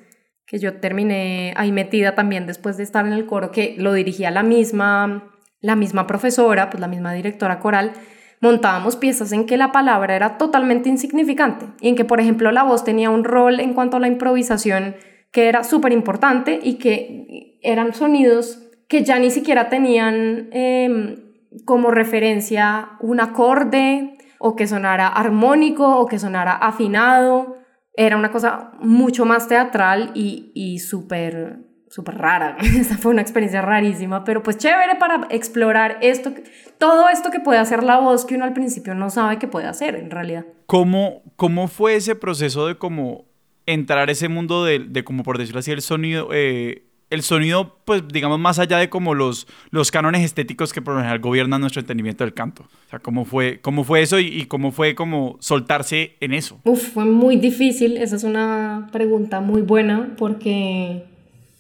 que 0.49 0.59
yo 0.59 0.80
terminé 0.80 1.53
ahí 1.57 1.70
metida 1.72 2.14
también 2.14 2.46
después 2.46 2.76
de 2.76 2.82
estar 2.82 3.07
en 3.07 3.12
el 3.12 3.26
coro, 3.26 3.51
que 3.51 3.74
lo 3.78 3.92
dirigía 3.92 4.30
la 4.30 4.42
misma 4.42 5.34
la 5.61 5.76
misma 5.76 6.07
profesora, 6.07 6.70
pues 6.70 6.80
la 6.80 6.88
misma 6.88 7.12
directora 7.12 7.59
coral, 7.59 7.92
montábamos 8.40 8.96
piezas 8.96 9.32
en 9.32 9.46
que 9.46 9.57
la 9.57 9.72
palabra 9.72 10.14
era 10.14 10.38
totalmente 10.38 10.88
insignificante 10.88 11.66
y 11.80 11.88
en 11.88 11.96
que, 11.96 12.05
por 12.05 12.20
ejemplo, 12.20 12.53
la 12.53 12.62
voz 12.62 12.84
tenía 12.84 13.11
un 13.11 13.24
rol 13.24 13.61
en 13.61 13.74
cuanto 13.74 13.96
a 13.96 14.01
la 14.01 14.09
improvisación 14.09 14.94
que 15.32 15.49
era 15.49 15.64
súper 15.64 15.92
importante 15.92 16.59
y 16.62 16.74
que 16.74 17.59
eran 17.62 17.92
sonidos 17.92 18.62
que 18.88 19.05
ya 19.05 19.18
ni 19.18 19.30
siquiera 19.30 19.68
tenían 19.68 20.49
em, 20.53 21.16
como 21.64 21.90
referencia 21.90 22.90
un 23.01 23.20
acorde 23.20 24.16
o 24.38 24.55
que 24.55 24.68
sonara 24.68 25.09
armónico 25.09 25.99
o 25.99 26.07
que 26.07 26.18
sonara 26.18 26.53
afinado. 26.53 27.57
Era 28.01 28.16
una 28.16 28.30
cosa 28.30 28.70
mucho 28.80 29.24
más 29.24 29.49
teatral 29.49 30.12
y, 30.14 30.53
y 30.55 30.78
súper 30.78 31.59
súper 31.90 32.16
rara. 32.16 32.57
Esa 32.61 32.96
fue 32.96 33.11
una 33.11 33.22
experiencia 33.22 33.61
rarísima, 33.61 34.22
pero 34.22 34.42
pues 34.42 34.57
chévere 34.57 34.94
para 35.01 35.26
explorar 35.30 35.99
esto, 36.01 36.32
todo 36.78 37.09
esto 37.09 37.30
que 37.30 37.40
puede 37.40 37.59
hacer 37.59 37.82
la 37.82 37.99
voz 37.99 38.24
que 38.24 38.36
uno 38.36 38.44
al 38.44 38.53
principio 38.53 38.94
no 38.94 39.11
sabe 39.11 39.38
que 39.38 39.49
puede 39.49 39.66
hacer 39.66 39.96
en 39.96 40.11
realidad. 40.11 40.46
¿Cómo, 40.66 41.22
cómo 41.34 41.66
fue 41.66 41.96
ese 41.96 42.14
proceso 42.14 42.68
de 42.68 42.76
como 42.76 43.24
entrar 43.66 44.09
a 44.09 44.12
ese 44.12 44.28
mundo 44.28 44.64
de, 44.64 44.78
de 44.78 45.03
como 45.03 45.24
por 45.24 45.38
decirlo 45.38 45.59
así, 45.59 45.72
el 45.72 45.82
sonido, 45.82 46.28
eh, 46.32 46.88
el 47.11 47.23
sonido, 47.23 47.77
pues 47.85 48.03
digamos, 48.09 48.39
más 48.39 48.59
allá 48.59 48.79
de 48.79 48.89
como 48.89 49.15
los, 49.15 49.47
los 49.71 49.91
cánones 49.91 50.23
estéticos 50.23 50.73
que 50.73 50.83
por 50.83 50.95
lo 50.95 51.01
general 51.01 51.21
gobiernan 51.21 51.61
nuestro 51.61 51.81
entendimiento 51.81 52.25
del 52.25 52.35
canto. 52.35 52.63
O 52.63 52.91
sea, 52.91 52.99
¿cómo 52.99 53.25
fue, 53.25 53.61
cómo 53.61 53.85
fue 53.85 54.03
eso 54.03 54.19
y, 54.19 54.27
y 54.27 54.45
cómo 54.47 54.73
fue 54.73 54.95
como 54.95 55.37
soltarse 55.41 56.17
en 56.21 56.35
eso? 56.35 56.61
Uf, 56.65 56.93
fue 56.93 57.05
muy 57.05 57.37
difícil. 57.37 57.97
Esa 57.97 58.17
es 58.17 58.25
una 58.25 58.89
pregunta 58.93 59.41
muy 59.41 59.63
buena 59.63 60.15
porque 60.17 61.05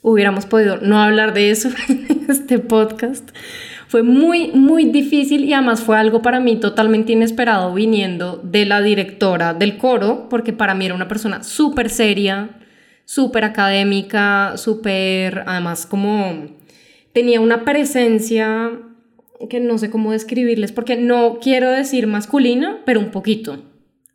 hubiéramos 0.02 0.46
podido 0.46 0.78
no 0.78 1.00
hablar 1.00 1.34
de 1.34 1.50
eso 1.50 1.70
en 1.88 2.26
este 2.28 2.58
podcast. 2.58 3.30
Fue 3.88 4.02
muy, 4.02 4.52
muy 4.52 4.84
difícil 4.84 5.46
y 5.46 5.54
además 5.54 5.80
fue 5.80 5.96
algo 5.96 6.20
para 6.20 6.40
mí 6.40 6.56
totalmente 6.56 7.12
inesperado 7.12 7.72
viniendo 7.72 8.38
de 8.44 8.66
la 8.66 8.82
directora 8.82 9.54
del 9.54 9.78
coro, 9.78 10.28
porque 10.28 10.52
para 10.52 10.74
mí 10.74 10.84
era 10.84 10.94
una 10.94 11.08
persona 11.08 11.42
súper 11.42 11.88
seria, 11.88 12.50
súper 13.08 13.44
académica, 13.44 14.58
súper, 14.58 15.44
además 15.46 15.86
como 15.86 16.46
tenía 17.14 17.40
una 17.40 17.64
presencia 17.64 18.70
que 19.48 19.60
no 19.60 19.78
sé 19.78 19.88
cómo 19.88 20.12
describirles, 20.12 20.72
porque 20.72 20.96
no 20.96 21.38
quiero 21.40 21.70
decir 21.70 22.06
masculina, 22.06 22.82
pero 22.84 23.00
un 23.00 23.10
poquito, 23.10 23.64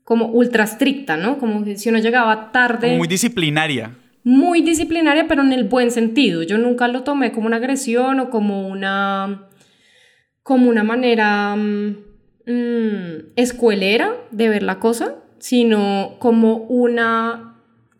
como 0.03 0.27
ultra 0.27 0.65
estricta, 0.65 1.17
¿no? 1.17 1.39
Como 1.39 1.65
si 1.75 1.89
uno 1.89 1.97
llegaba 1.97 2.51
tarde... 2.51 2.95
muy 2.95 3.07
disciplinaria 3.07 3.97
muy 4.25 4.61
disciplinaria, 4.61 5.27
pero 5.27 5.41
en 5.41 5.51
el 5.51 5.65
buen 5.65 5.91
sentido. 5.91 6.43
Yo 6.43 6.57
nunca 6.57 6.87
lo 6.87 7.03
tomé 7.03 7.33
como 7.33 7.47
una 7.47 7.57
agresión 7.57 8.21
o 8.21 8.29
como 8.29 8.69
una, 8.69 9.49
como 10.43 10.69
una 10.69 10.85
manera 10.85 11.57
mm, 11.57 11.97
mm, 12.45 13.33
escuelera 13.35 14.15
de 14.31 14.47
ver 14.47 14.63
la 14.63 14.79
cosa, 14.79 15.15
sino 15.39 16.15
como 16.19 16.55
una 16.55 17.52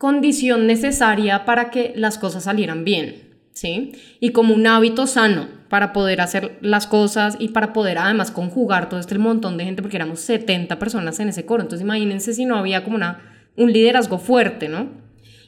condición 0.04 0.68
necesaria 0.68 1.46
para 1.46 1.72
que 1.72 1.94
las 1.96 2.18
cosas 2.18 2.44
salieran 2.44 2.84
bien, 2.84 3.38
¿sí? 3.54 3.94
Y 4.20 4.32
como 4.32 4.54
un 4.54 4.68
hábito 4.68 5.08
sano 5.08 5.48
para 5.70 5.94
poder 5.94 6.20
hacer 6.20 6.58
las 6.60 6.88
cosas 6.88 7.38
y 7.40 7.48
para 7.48 7.72
poder 7.72 7.98
además 7.98 8.30
conjugar 8.30 8.90
todo 8.90 9.00
este 9.00 9.18
montón 9.18 9.56
de 9.56 9.64
gente, 9.64 9.82
porque 9.82 9.96
éramos 9.96 10.20
70 10.20 10.78
personas 10.78 11.22
en 11.22 11.30
ese 11.30 11.46
coro, 11.46 11.64
entonces 11.64 11.86
imagínense 11.86 12.34
si 12.34 12.44
no 12.44 12.58
había 12.58 12.84
como 12.84 12.98
una, 12.98 13.22
un 13.56 13.72
liderazgo 13.72 14.18
fuerte, 14.18 14.68
¿no? 14.68 14.90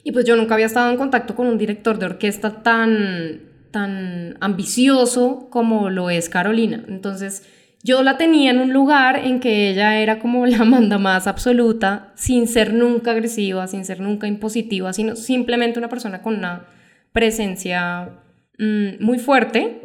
Y 0.04 0.12
pues 0.12 0.24
yo 0.24 0.36
nunca 0.36 0.54
había 0.54 0.64
estado 0.64 0.90
en 0.90 0.96
contacto 0.96 1.34
con 1.34 1.48
un 1.48 1.58
director 1.58 1.98
de 1.98 2.06
orquesta 2.06 2.62
tan, 2.62 3.42
tan 3.72 4.38
ambicioso 4.40 5.48
como 5.50 5.90
lo 5.90 6.08
es 6.08 6.30
Carolina. 6.30 6.82
Entonces 6.88 7.46
yo 7.86 8.02
la 8.02 8.18
tenía 8.18 8.50
en 8.50 8.58
un 8.58 8.72
lugar 8.72 9.24
en 9.24 9.38
que 9.38 9.70
ella 9.70 9.98
era 10.00 10.18
como 10.18 10.44
la 10.44 10.64
manda 10.74 10.98
más 10.98 11.28
absoluta, 11.28 12.12
sin 12.16 12.48
ser 12.48 12.74
nunca 12.74 13.12
agresiva, 13.12 13.66
sin 13.68 13.84
ser 13.84 14.00
nunca 14.00 14.26
impositiva, 14.26 14.92
sino 14.92 15.14
simplemente 15.14 15.78
una 15.78 15.88
persona 15.88 16.20
con 16.20 16.36
una 16.36 16.66
presencia 17.12 18.10
mm, 18.58 19.04
muy 19.04 19.18
fuerte. 19.20 19.82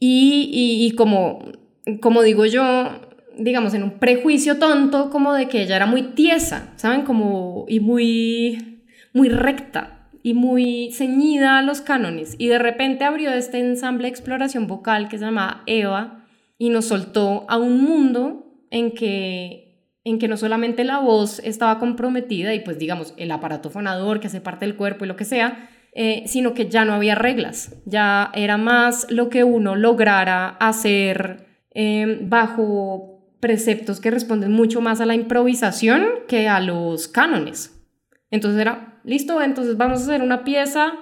Y, 0.00 0.50
y, 0.52 0.94
como, 0.96 1.52
como 2.00 2.22
digo 2.22 2.44
yo, 2.44 3.00
digamos, 3.38 3.72
en 3.74 3.84
un 3.84 3.98
prejuicio 3.98 4.58
tonto 4.58 5.08
como 5.08 5.32
de 5.32 5.48
que 5.48 5.62
ella 5.62 5.76
era 5.76 5.86
muy 5.86 6.02
tiesa, 6.02 6.72
¿saben? 6.76 7.02
Como, 7.02 7.64
y 7.68 7.80
muy 7.80 8.76
muy 9.16 9.30
recta 9.30 10.10
y 10.22 10.34
muy 10.34 10.90
ceñida 10.92 11.58
a 11.58 11.62
los 11.62 11.80
cánones. 11.80 12.34
Y 12.36 12.48
de 12.48 12.58
repente 12.58 13.04
abrió 13.04 13.30
este 13.30 13.60
ensamble 13.60 14.02
de 14.02 14.10
exploración 14.10 14.66
vocal 14.66 15.08
que 15.08 15.16
se 15.16 15.24
llamaba 15.24 15.62
Eva 15.64 16.25
y 16.58 16.70
nos 16.70 16.86
soltó 16.86 17.44
a 17.48 17.58
un 17.58 17.82
mundo 17.82 18.46
en 18.70 18.92
que, 18.92 19.90
en 20.04 20.18
que 20.18 20.28
no 20.28 20.36
solamente 20.36 20.84
la 20.84 20.98
voz 20.98 21.40
estaba 21.40 21.78
comprometida 21.78 22.54
y 22.54 22.60
pues 22.60 22.78
digamos 22.78 23.14
el 23.16 23.30
aparato 23.30 23.70
fonador 23.70 24.20
que 24.20 24.28
hace 24.28 24.40
parte 24.40 24.66
del 24.66 24.76
cuerpo 24.76 25.04
y 25.04 25.08
lo 25.08 25.16
que 25.16 25.24
sea, 25.24 25.70
eh, 25.92 26.24
sino 26.26 26.54
que 26.54 26.68
ya 26.68 26.84
no 26.84 26.92
había 26.92 27.14
reglas, 27.14 27.74
ya 27.86 28.30
era 28.34 28.56
más 28.56 29.06
lo 29.10 29.30
que 29.30 29.44
uno 29.44 29.76
lograra 29.76 30.48
hacer 30.60 31.46
eh, 31.74 32.18
bajo 32.22 33.16
preceptos 33.40 34.00
que 34.00 34.10
responden 34.10 34.52
mucho 34.52 34.80
más 34.80 35.00
a 35.00 35.06
la 35.06 35.14
improvisación 35.14 36.04
que 36.28 36.48
a 36.48 36.60
los 36.60 37.08
cánones. 37.08 37.72
Entonces 38.30 38.60
era 38.60 39.00
listo, 39.04 39.40
entonces 39.40 39.76
vamos 39.76 40.00
a 40.00 40.02
hacer 40.04 40.22
una 40.22 40.44
pieza 40.44 40.92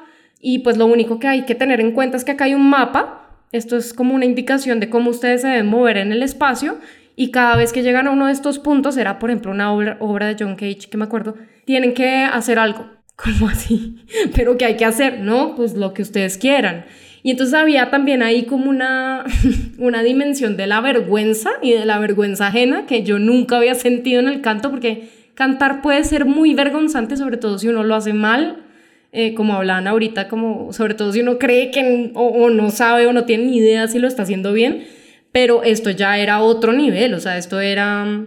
y 0.41 0.61
pues 0.61 0.77
lo 0.77 0.87
único 0.87 1.19
que 1.19 1.27
hay 1.27 1.47
que 1.47 1.55
tener 1.55 1.81
en 1.81 1.93
cuenta 1.93 2.17
es 2.17 2.25
que 2.25 2.33
acá 2.33 2.45
hay 2.45 2.55
un 2.55 2.69
mapa, 2.69 3.24
esto 3.53 3.77
es 3.77 3.93
como 3.93 4.15
una 4.15 4.25
indicación 4.25 4.81
de 4.81 4.91
cómo 4.91 5.11
ustedes 5.11 5.43
se 5.43 5.49
deben 5.49 5.67
mover 5.67 5.97
en 5.97 6.13
el 6.13 6.23
espacio 6.23 6.79
y 7.17 7.31
cada 7.31 7.57
vez 7.57 7.73
que 7.73 7.83
llegan 7.83 8.09
a 8.09 8.11
uno 8.11 8.27
de 8.27 8.33
estos 8.33 8.59
puntos, 8.59 8.97
era 8.97 9.19
por 9.19 9.31
ejemplo 9.31 9.53
una 9.53 9.73
obra, 9.73 9.97
obra 10.01 10.27
de 10.27 10.37
John 10.39 10.57
Cage 10.57 10.89
que 10.91 10.97
me 10.97 11.05
acuerdo, 11.05 11.37
tienen 11.65 11.95
que 11.95 12.25
hacer 12.25 12.59
algo, 12.59 12.91
como 13.17 13.49
así, 13.49 14.05
pero 14.35 14.57
¿qué 14.57 14.65
hay 14.65 14.77
que 14.77 14.85
hacer? 14.85 15.21
No, 15.21 15.55
pues 15.55 15.75
lo 15.75 15.95
que 15.95 16.03
ustedes 16.03 16.39
quieran. 16.39 16.85
Y 17.23 17.31
entonces 17.31 17.55
había 17.55 17.91
también 17.91 18.23
ahí 18.23 18.45
como 18.45 18.69
una, 18.69 19.25
una 19.79 20.03
dimensión 20.03 20.57
de 20.57 20.67
la 20.67 20.81
vergüenza 20.81 21.51
y 21.63 21.73
de 21.73 21.87
la 21.87 21.99
vergüenza 21.99 22.49
ajena 22.49 22.85
que 22.87 23.03
yo 23.03 23.19
nunca 23.19 23.57
había 23.57 23.75
sentido 23.75 24.21
en 24.21 24.29
el 24.29 24.43
canto 24.43 24.71
porque 24.71 25.09
cantar 25.35 25.81
puede 25.81 26.05
ser 26.05 26.27
muy 26.27 26.55
vergonzante, 26.55 27.17
sobre 27.17 27.37
todo 27.37 27.59
si 27.59 27.69
uno 27.69 27.83
lo 27.83 27.95
hace 27.95 28.13
mal, 28.13 28.64
eh, 29.17 29.33
como 29.35 29.55
hablaban 29.55 29.87
ahorita, 29.87 30.27
como 30.27 30.73
sobre 30.73 30.95
todo 30.95 31.13
si 31.13 31.21
uno 31.21 31.39
cree 31.39 31.71
que 31.71 32.11
o, 32.15 32.51
no 32.51 32.71
sabe 32.73 33.07
o 33.07 33.13
no 33.13 33.27
tiene 33.27 33.45
ni 33.45 33.59
idea 33.59 33.87
si 33.87 34.01
lo 34.01 34.09
está 34.09 34.25
haciendo 34.25 34.53
bien, 34.53 34.89
pero 35.31 35.63
esto 35.63 35.91
ya 35.91 36.19
era 36.19 36.43
otro 36.43 36.73
nivel, 36.73 37.15
o 37.15 37.21
sea, 37.21 37.39
esto 37.39 37.61
era, 37.61 38.27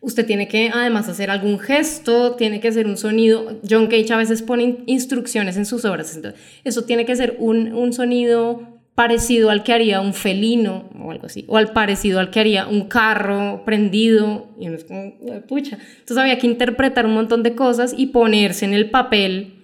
usted 0.00 0.24
tiene 0.24 0.46
que 0.46 0.70
además 0.72 1.08
hacer 1.08 1.30
algún 1.30 1.58
gesto, 1.58 2.36
tiene 2.36 2.60
que 2.60 2.68
hacer 2.68 2.86
un 2.86 2.96
sonido, 2.96 3.58
John 3.68 3.88
Cage 3.88 4.12
a 4.12 4.18
veces 4.18 4.42
pone 4.42 4.84
instrucciones 4.86 5.56
en 5.56 5.66
sus 5.66 5.84
obras, 5.84 6.14
entonces, 6.14 6.40
eso 6.62 6.84
tiene 6.84 7.04
que 7.04 7.16
ser 7.16 7.34
un, 7.40 7.72
un 7.72 7.92
sonido 7.92 8.78
parecido 8.94 9.50
al 9.50 9.64
que 9.64 9.72
haría 9.72 10.00
un 10.00 10.14
felino 10.14 10.90
o 10.96 11.10
algo 11.10 11.26
así, 11.26 11.44
o 11.48 11.56
al 11.56 11.72
parecido 11.72 12.20
al 12.20 12.30
que 12.30 12.38
haría 12.38 12.68
un 12.68 12.86
carro 12.86 13.64
prendido, 13.64 14.46
y 14.60 14.68
uno 14.68 14.76
es 14.76 14.84
como, 14.84 15.12
pucha. 15.48 15.76
Entonces 15.98 16.18
había 16.18 16.38
que 16.38 16.46
interpretar 16.46 17.04
un 17.04 17.14
montón 17.14 17.42
de 17.42 17.56
cosas 17.56 17.94
y 17.96 18.06
ponerse 18.06 18.64
en 18.64 18.74
el 18.74 18.90
papel 18.90 19.56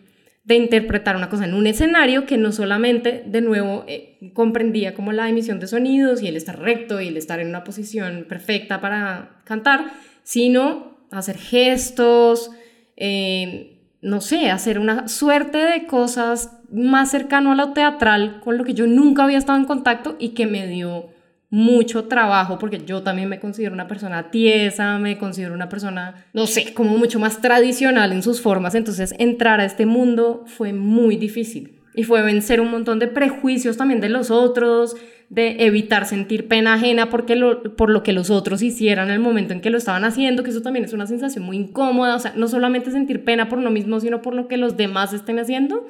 de 0.47 0.55
interpretar 0.55 1.17
una 1.17 1.29
cosa 1.29 1.45
en 1.45 1.55
un 1.55 1.67
escenario 1.67 2.25
que 2.25 2.39
no 2.39 2.53
solamente, 2.53 3.25
de 3.27 3.41
nuevo, 3.41 3.85
eh, 3.89 4.17
comprendía 4.33 4.95
como 4.95 5.13
la 5.13 5.29
emisión 5.29 5.59
de 5.59 5.67
sonidos 5.67 6.23
y 6.23 6.29
el 6.29 6.37
estar 6.37 6.61
recto 6.61 7.01
y 7.01 7.09
el 7.09 7.17
estar 7.17 7.41
en 7.41 7.49
una 7.49 7.65
posición 7.65 8.27
perfecta 8.29 8.81
para 8.81 9.41
cantar, 9.45 9.87
sino 10.23 10.99
hacer 11.11 11.37
gestos, 11.37 12.53
eh, 12.97 13.81
no 14.01 14.21
sé, 14.21 14.51
hacer 14.51 14.79
una 14.79 15.09
suerte 15.09 15.59
de 15.59 15.87
cosas 15.87 16.61
más 16.71 17.11
cercano 17.11 17.51
a 17.51 17.57
lo 17.57 17.73
teatral, 17.73 18.41
con 18.41 18.57
lo 18.57 18.63
que 18.63 18.75
yo 18.75 18.87
nunca 18.87 19.25
había 19.25 19.39
estado 19.39 19.59
en 19.59 19.65
contacto 19.65 20.15
y 20.21 20.29
que 20.31 20.47
me 20.47 20.69
dio 20.69 21.09
mucho 21.57 22.05
trabajo, 22.05 22.59
porque 22.59 22.83
yo 22.85 23.03
también 23.03 23.31
me 23.31 23.41
considero 23.41 23.73
una 23.73 23.89
persona 23.89 24.31
tiesa, 24.31 24.99
me 24.99 25.17
considero 25.17 25.55
una 25.55 25.71
persona, 25.71 26.27
no 26.35 26.47
sé, 26.47 26.75
como 26.75 26.99
mucho 26.99 27.19
más 27.19 27.41
tradicional 27.41 28.13
en 28.13 28.23
sus 28.23 28.43
formas, 28.43 28.75
entonces 28.75 29.15
entrar 29.19 29.61
a 29.61 29.65
este 29.65 29.87
mundo 29.87 30.45
fue 30.47 30.75
muy 30.75 31.17
difícil 31.17 31.81
y 31.95 32.03
fue 32.03 32.21
vencer 32.21 32.61
un 32.61 32.71
montón 32.71 32.99
de 32.99 33.07
prejuicios 33.07 33.79
también 33.79 34.03
de 34.03 34.11
los 34.11 34.31
otros, 34.31 34.97
de 35.31 35.65
evitar 35.65 36.05
sentir 36.05 36.47
pena 36.47 36.75
ajena 36.75 37.09
porque 37.09 37.37
lo, 37.37 37.75
por 37.75 37.89
lo 37.89 38.03
que 38.03 38.13
los 38.13 38.29
otros 38.29 38.61
hicieran 38.61 39.09
en 39.09 39.15
el 39.15 39.21
momento 39.21 39.55
en 39.55 39.63
que 39.63 39.71
lo 39.71 39.79
estaban 39.79 40.05
haciendo, 40.05 40.43
que 40.43 40.51
eso 40.51 40.61
también 40.61 40.85
es 40.85 40.93
una 40.93 41.07
sensación 41.07 41.43
muy 41.43 41.57
incómoda, 41.57 42.17
o 42.17 42.19
sea, 42.19 42.35
no 42.37 42.49
solamente 42.49 42.91
sentir 42.91 43.25
pena 43.25 43.49
por 43.49 43.61
uno 43.61 43.71
mismo, 43.71 43.99
sino 43.99 44.21
por 44.21 44.35
lo 44.35 44.47
que 44.47 44.59
los 44.59 44.77
demás 44.77 45.15
estén 45.15 45.39
haciendo. 45.39 45.87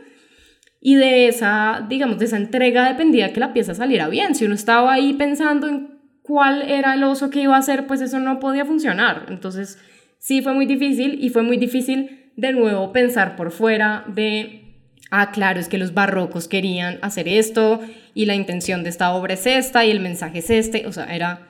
Y 0.81 0.97
de 0.97 1.29
esa, 1.29 1.85
digamos, 1.89 2.18
de 2.18 2.27
esa 2.27 2.37
entrega 2.37 2.89
dependía 2.89 3.33
que 3.33 3.41
la 3.41 3.53
pieza 3.53 3.74
saliera 3.74 4.09
bien. 4.09 4.35
Si 4.35 4.45
uno 4.45 4.55
estaba 4.55 4.93
ahí 4.93 5.14
pensando 5.14 5.68
en 5.68 5.99
cuál 6.22 6.62
era 6.62 6.95
el 6.95 7.05
oso 7.05 7.31
que 7.31 7.41
iba 7.41 7.57
a 7.57 7.61
hacer, 7.61 7.87
pues 7.87 8.01
eso 8.01 8.18
no 8.18 8.39
podía 8.39 8.64
funcionar. 8.64 9.27
Entonces, 9.29 9.79
sí 10.18 10.43
fue 10.43 10.55
muy 10.55 10.66
difícil 10.66 11.18
y 11.22 11.31
fue 11.31 11.43
muy 11.43 11.57
difícil 11.57 12.33
de 12.37 12.53
nuevo 12.53 12.93
pensar 12.93 13.37
por 13.37 13.51
fuera 13.51 14.05
de 14.09 14.66
ah, 15.11 15.31
claro, 15.31 15.61
es 15.61 15.68
que 15.68 15.79
los 15.79 15.95
barrocos 15.95 16.49
querían 16.49 16.99
hacer 17.03 17.29
esto 17.29 17.81
y 18.14 18.27
la 18.27 18.35
intención 18.35 18.83
de 18.83 18.91
esta 18.91 19.12
obra 19.12 19.35
es 19.35 19.47
esta 19.47 19.85
y 19.85 19.91
el 19.91 20.01
mensaje 20.01 20.39
es 20.39 20.51
este, 20.51 20.87
o 20.87 20.93
sea, 20.93 21.14
era 21.14 21.49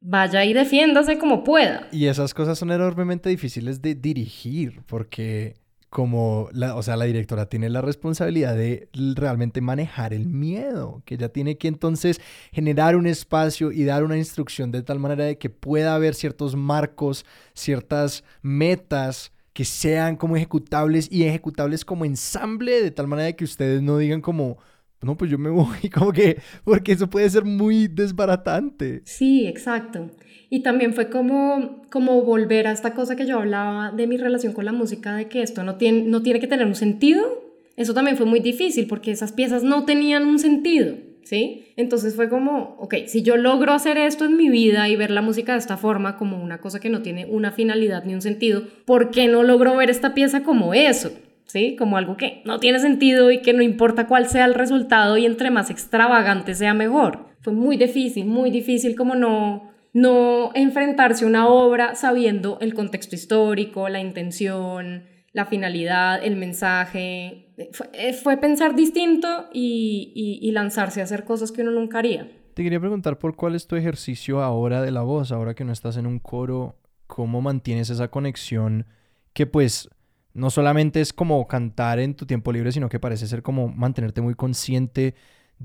vaya 0.00 0.44
y 0.44 0.52
defiéndase 0.52 1.18
como 1.18 1.44
pueda. 1.44 1.88
Y 1.90 2.06
esas 2.06 2.34
cosas 2.34 2.58
son 2.58 2.70
enormemente 2.70 3.30
difíciles 3.30 3.80
de 3.80 3.94
dirigir 3.94 4.82
porque 4.86 5.56
como 5.94 6.48
la, 6.50 6.74
o 6.74 6.82
sea, 6.82 6.96
la 6.96 7.04
directora 7.04 7.46
tiene 7.46 7.70
la 7.70 7.80
responsabilidad 7.80 8.56
de 8.56 8.88
realmente 9.14 9.60
manejar 9.60 10.12
el 10.12 10.26
miedo, 10.26 11.04
que 11.04 11.14
ella 11.14 11.28
tiene 11.28 11.56
que 11.56 11.68
entonces 11.68 12.20
generar 12.50 12.96
un 12.96 13.06
espacio 13.06 13.70
y 13.70 13.84
dar 13.84 14.02
una 14.02 14.18
instrucción 14.18 14.72
de 14.72 14.82
tal 14.82 14.98
manera 14.98 15.22
de 15.22 15.38
que 15.38 15.50
pueda 15.50 15.94
haber 15.94 16.16
ciertos 16.16 16.56
marcos, 16.56 17.24
ciertas 17.52 18.24
metas 18.42 19.30
que 19.52 19.64
sean 19.64 20.16
como 20.16 20.34
ejecutables 20.34 21.08
y 21.12 21.22
ejecutables 21.22 21.84
como 21.84 22.04
ensamble, 22.04 22.82
de 22.82 22.90
tal 22.90 23.06
manera 23.06 23.26
de 23.26 23.36
que 23.36 23.44
ustedes 23.44 23.80
no 23.80 23.96
digan 23.96 24.20
como, 24.20 24.58
no, 25.00 25.16
pues 25.16 25.30
yo 25.30 25.38
me 25.38 25.50
voy, 25.50 25.90
como 25.94 26.12
que, 26.12 26.42
porque 26.64 26.90
eso 26.90 27.08
puede 27.08 27.30
ser 27.30 27.44
muy 27.44 27.86
desbaratante. 27.86 29.02
Sí, 29.04 29.46
exacto. 29.46 30.10
Y 30.50 30.60
también 30.60 30.94
fue 30.94 31.08
como, 31.08 31.82
como 31.90 32.22
volver 32.22 32.66
a 32.66 32.72
esta 32.72 32.94
cosa 32.94 33.16
que 33.16 33.26
yo 33.26 33.38
hablaba 33.38 33.90
de 33.90 34.06
mi 34.06 34.16
relación 34.16 34.52
con 34.52 34.64
la 34.64 34.72
música, 34.72 35.16
de 35.16 35.28
que 35.28 35.42
esto 35.42 35.62
no 35.64 35.76
tiene, 35.76 36.02
no 36.02 36.22
tiene 36.22 36.40
que 36.40 36.46
tener 36.46 36.66
un 36.66 36.74
sentido. 36.74 37.42
Eso 37.76 37.94
también 37.94 38.16
fue 38.16 38.26
muy 38.26 38.40
difícil 38.40 38.86
porque 38.86 39.10
esas 39.10 39.32
piezas 39.32 39.62
no 39.62 39.84
tenían 39.84 40.26
un 40.26 40.38
sentido. 40.38 40.94
¿sí? 41.24 41.72
Entonces 41.76 42.14
fue 42.14 42.28
como, 42.28 42.76
ok, 42.78 42.94
si 43.06 43.22
yo 43.22 43.36
logro 43.36 43.72
hacer 43.72 43.98
esto 43.98 44.24
en 44.24 44.36
mi 44.36 44.48
vida 44.48 44.88
y 44.88 44.96
ver 44.96 45.10
la 45.10 45.22
música 45.22 45.52
de 45.52 45.58
esta 45.58 45.76
forma 45.76 46.16
como 46.16 46.42
una 46.42 46.58
cosa 46.58 46.80
que 46.80 46.90
no 46.90 47.02
tiene 47.02 47.26
una 47.26 47.50
finalidad 47.50 48.04
ni 48.04 48.14
un 48.14 48.22
sentido, 48.22 48.62
¿por 48.84 49.10
qué 49.10 49.26
no 49.26 49.42
logro 49.42 49.76
ver 49.76 49.90
esta 49.90 50.14
pieza 50.14 50.42
como 50.42 50.74
eso? 50.74 51.12
¿Sí? 51.46 51.76
Como 51.76 51.96
algo 51.96 52.16
que 52.16 52.42
no 52.44 52.58
tiene 52.58 52.78
sentido 52.80 53.30
y 53.30 53.40
que 53.40 53.52
no 53.52 53.62
importa 53.62 54.06
cuál 54.06 54.28
sea 54.28 54.44
el 54.44 54.54
resultado 54.54 55.16
y 55.16 55.26
entre 55.26 55.50
más 55.50 55.70
extravagante 55.70 56.54
sea 56.54 56.74
mejor. 56.74 57.26
Fue 57.42 57.52
muy 57.52 57.76
difícil, 57.76 58.26
muy 58.26 58.50
difícil 58.50 58.96
como 58.96 59.14
no, 59.14 59.70
no 59.94 60.50
enfrentarse 60.54 61.24
a 61.24 61.28
una 61.28 61.48
obra 61.48 61.94
sabiendo 61.94 62.58
el 62.60 62.74
contexto 62.74 63.14
histórico, 63.14 63.88
la 63.88 64.00
intención, 64.00 65.04
la 65.32 65.46
finalidad, 65.46 66.22
el 66.22 66.36
mensaje. 66.36 67.54
Eh, 67.56 68.12
fue, 68.12 68.36
pensar 68.36 68.74
distinto 68.74 69.46
y, 69.52 70.50
lanzarse 70.52 71.00
a 71.00 71.04
hacer 71.04 71.24
cosas 71.24 71.52
que 71.52 71.62
uno 71.62 71.70
nunca 71.70 72.00
haría. 72.00 72.28
Te 72.54 72.62
quería 72.62 72.80
preguntar 72.80 73.18
por 73.18 73.36
cuál 73.36 73.54
es 73.54 73.66
tu 73.66 73.76
ejercicio 73.76 74.42
ahora 74.42 74.82
de 74.82 74.90
la 74.90 75.02
voz, 75.02 75.32
ahora 75.32 75.54
que 75.54 75.64
no 75.64 75.72
estás 75.72 75.96
en 75.96 76.06
un 76.06 76.18
coro, 76.18 76.76
cómo 77.06 77.40
mantienes 77.40 77.88
esa 77.88 78.08
conexión 78.08 78.86
que 79.32 79.46
pues 79.46 79.88
no 80.32 80.50
solamente 80.50 81.00
es 81.00 81.12
como 81.12 81.46
cantar 81.46 82.00
en 82.00 82.14
tu 82.14 82.26
tiempo 82.26 82.52
libre, 82.52 82.72
sino 82.72 82.88
que 82.88 82.98
parece 83.00 83.28
ser 83.28 83.42
como 83.42 83.68
mantenerte 83.68 84.20
muy 84.20 84.34
consciente 84.34 85.14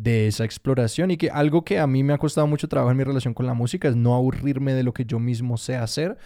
de 0.01 0.27
esa 0.27 0.45
exploración 0.45 1.11
y 1.11 1.17
que 1.17 1.29
algo 1.29 1.63
que 1.63 1.77
a 1.77 1.85
mí 1.85 2.03
me 2.03 2.13
ha 2.13 2.17
costado 2.17 2.47
mucho 2.47 2.69
trabajo 2.69 2.91
en 2.91 2.97
mi 2.97 3.03
relación 3.03 3.33
con 3.33 3.45
la 3.45 3.53
música 3.53 3.89
es 3.89 3.95
no 3.95 4.15
aburrirme 4.15 4.73
de 4.73 4.83
lo 4.83 4.93
que 4.93 5.05
yo 5.05 5.19
mismo 5.19 5.57
sé 5.57 5.75
hacer, 5.75 6.17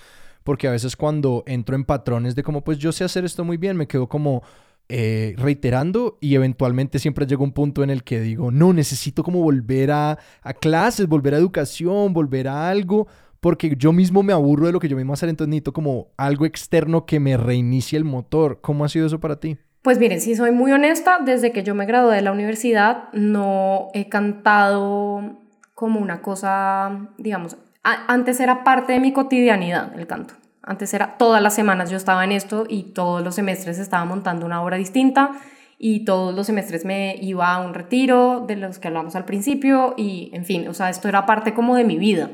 porque 0.44 0.68
a 0.68 0.72
veces 0.72 0.96
cuando 0.96 1.44
entro 1.48 1.76
en 1.76 1.84
patrones 1.84 2.36
de 2.36 2.44
como, 2.44 2.64
pues 2.64 2.78
yo 2.78 2.92
sé 2.92 3.04
hacer 3.04 3.26
esto 3.26 3.44
muy 3.44 3.58
bien, 3.58 3.76
me 3.76 3.88
quedo 3.88 4.08
como 4.08 4.44
eh, 4.90 5.34
reiterando 5.38 6.20
y 6.22 6.36
eventualmente 6.36 7.00
siempre 7.00 7.26
llego 7.26 7.44
a 7.44 7.48
un 7.48 7.54
punto 7.54 7.84
en 7.84 7.90
el 7.90 8.04
que 8.04 8.20
digo, 8.20 8.52
no, 8.52 8.74
necesito 8.74 9.24
como 9.24 9.42
volver 9.42 9.90
a, 9.92 10.20
a 10.44 10.54
clases, 10.54 11.08
volver 11.08 11.34
a 11.34 11.38
educación, 11.38 12.14
volver 12.14 12.48
a 12.48 12.70
algo, 12.70 13.08
porque 13.40 13.74
yo 13.76 13.92
mismo 13.92 14.22
me 14.22 14.34
aburro 14.34 14.68
de 14.68 14.72
lo 14.72 14.80
que 14.80 14.88
yo 14.88 14.96
mismo 14.96 15.14
hacer, 15.14 15.30
entonces 15.30 15.50
necesito 15.50 15.74
como 15.74 16.10
algo 16.16 16.46
externo 16.46 17.08
que 17.08 17.20
me 17.20 17.38
reinicie 17.38 17.98
el 17.98 18.06
motor. 18.06 18.60
¿Cómo 18.62 18.86
ha 18.86 18.90
sido 18.90 19.08
eso 19.08 19.20
para 19.20 19.40
ti? 19.40 19.58
Pues 19.84 20.00
miren, 20.00 20.22
si 20.22 20.34
soy 20.34 20.52
muy 20.52 20.72
honesta, 20.72 21.20
desde 21.20 21.52
que 21.52 21.62
yo 21.62 21.76
me 21.76 21.86
gradué 21.86 22.16
de 22.16 22.22
la 22.22 22.32
universidad 22.32 23.10
no 23.12 23.90
he 23.94 24.08
cantado 24.08 25.42
como 25.76 26.00
una 26.00 26.22
cosa, 26.22 27.10
digamos, 27.18 27.58
antes 27.84 28.40
era 28.40 28.64
parte 28.64 28.94
de 28.94 29.02
mi 29.02 29.12
cotidianidad 29.12 29.92
el 30.00 30.08
canto. 30.08 30.36
Antes 30.62 30.94
era 30.94 31.18
todas 31.18 31.44
las 31.44 31.54
semanas 31.54 31.90
yo 31.90 31.98
estaba 31.98 32.24
en 32.24 32.32
esto 32.32 32.66
y 32.70 32.94
todos 32.94 33.22
los 33.26 33.36
semestres 33.36 33.78
estaba 33.78 34.06
montando 34.06 34.46
una 34.46 34.64
obra 34.64 34.78
distinta 34.78 35.32
y 35.78 36.06
todos 36.06 36.34
los 36.34 36.48
semestres 36.48 36.86
me 36.86 37.18
iba 37.20 37.54
a 37.54 37.60
un 37.60 37.74
retiro 37.74 38.46
de 38.48 38.56
los 38.56 38.80
que 38.80 38.88
hablamos 38.88 39.18
al 39.18 39.26
principio 39.26 39.96
y 39.98 40.32
en 40.32 40.46
fin, 40.46 40.66
o 40.70 40.74
sea, 40.74 40.90
esto 40.90 41.10
era 41.10 41.26
parte 41.26 41.54
como 41.54 41.76
de 41.76 41.84
mi 41.84 41.98
vida. 41.98 42.30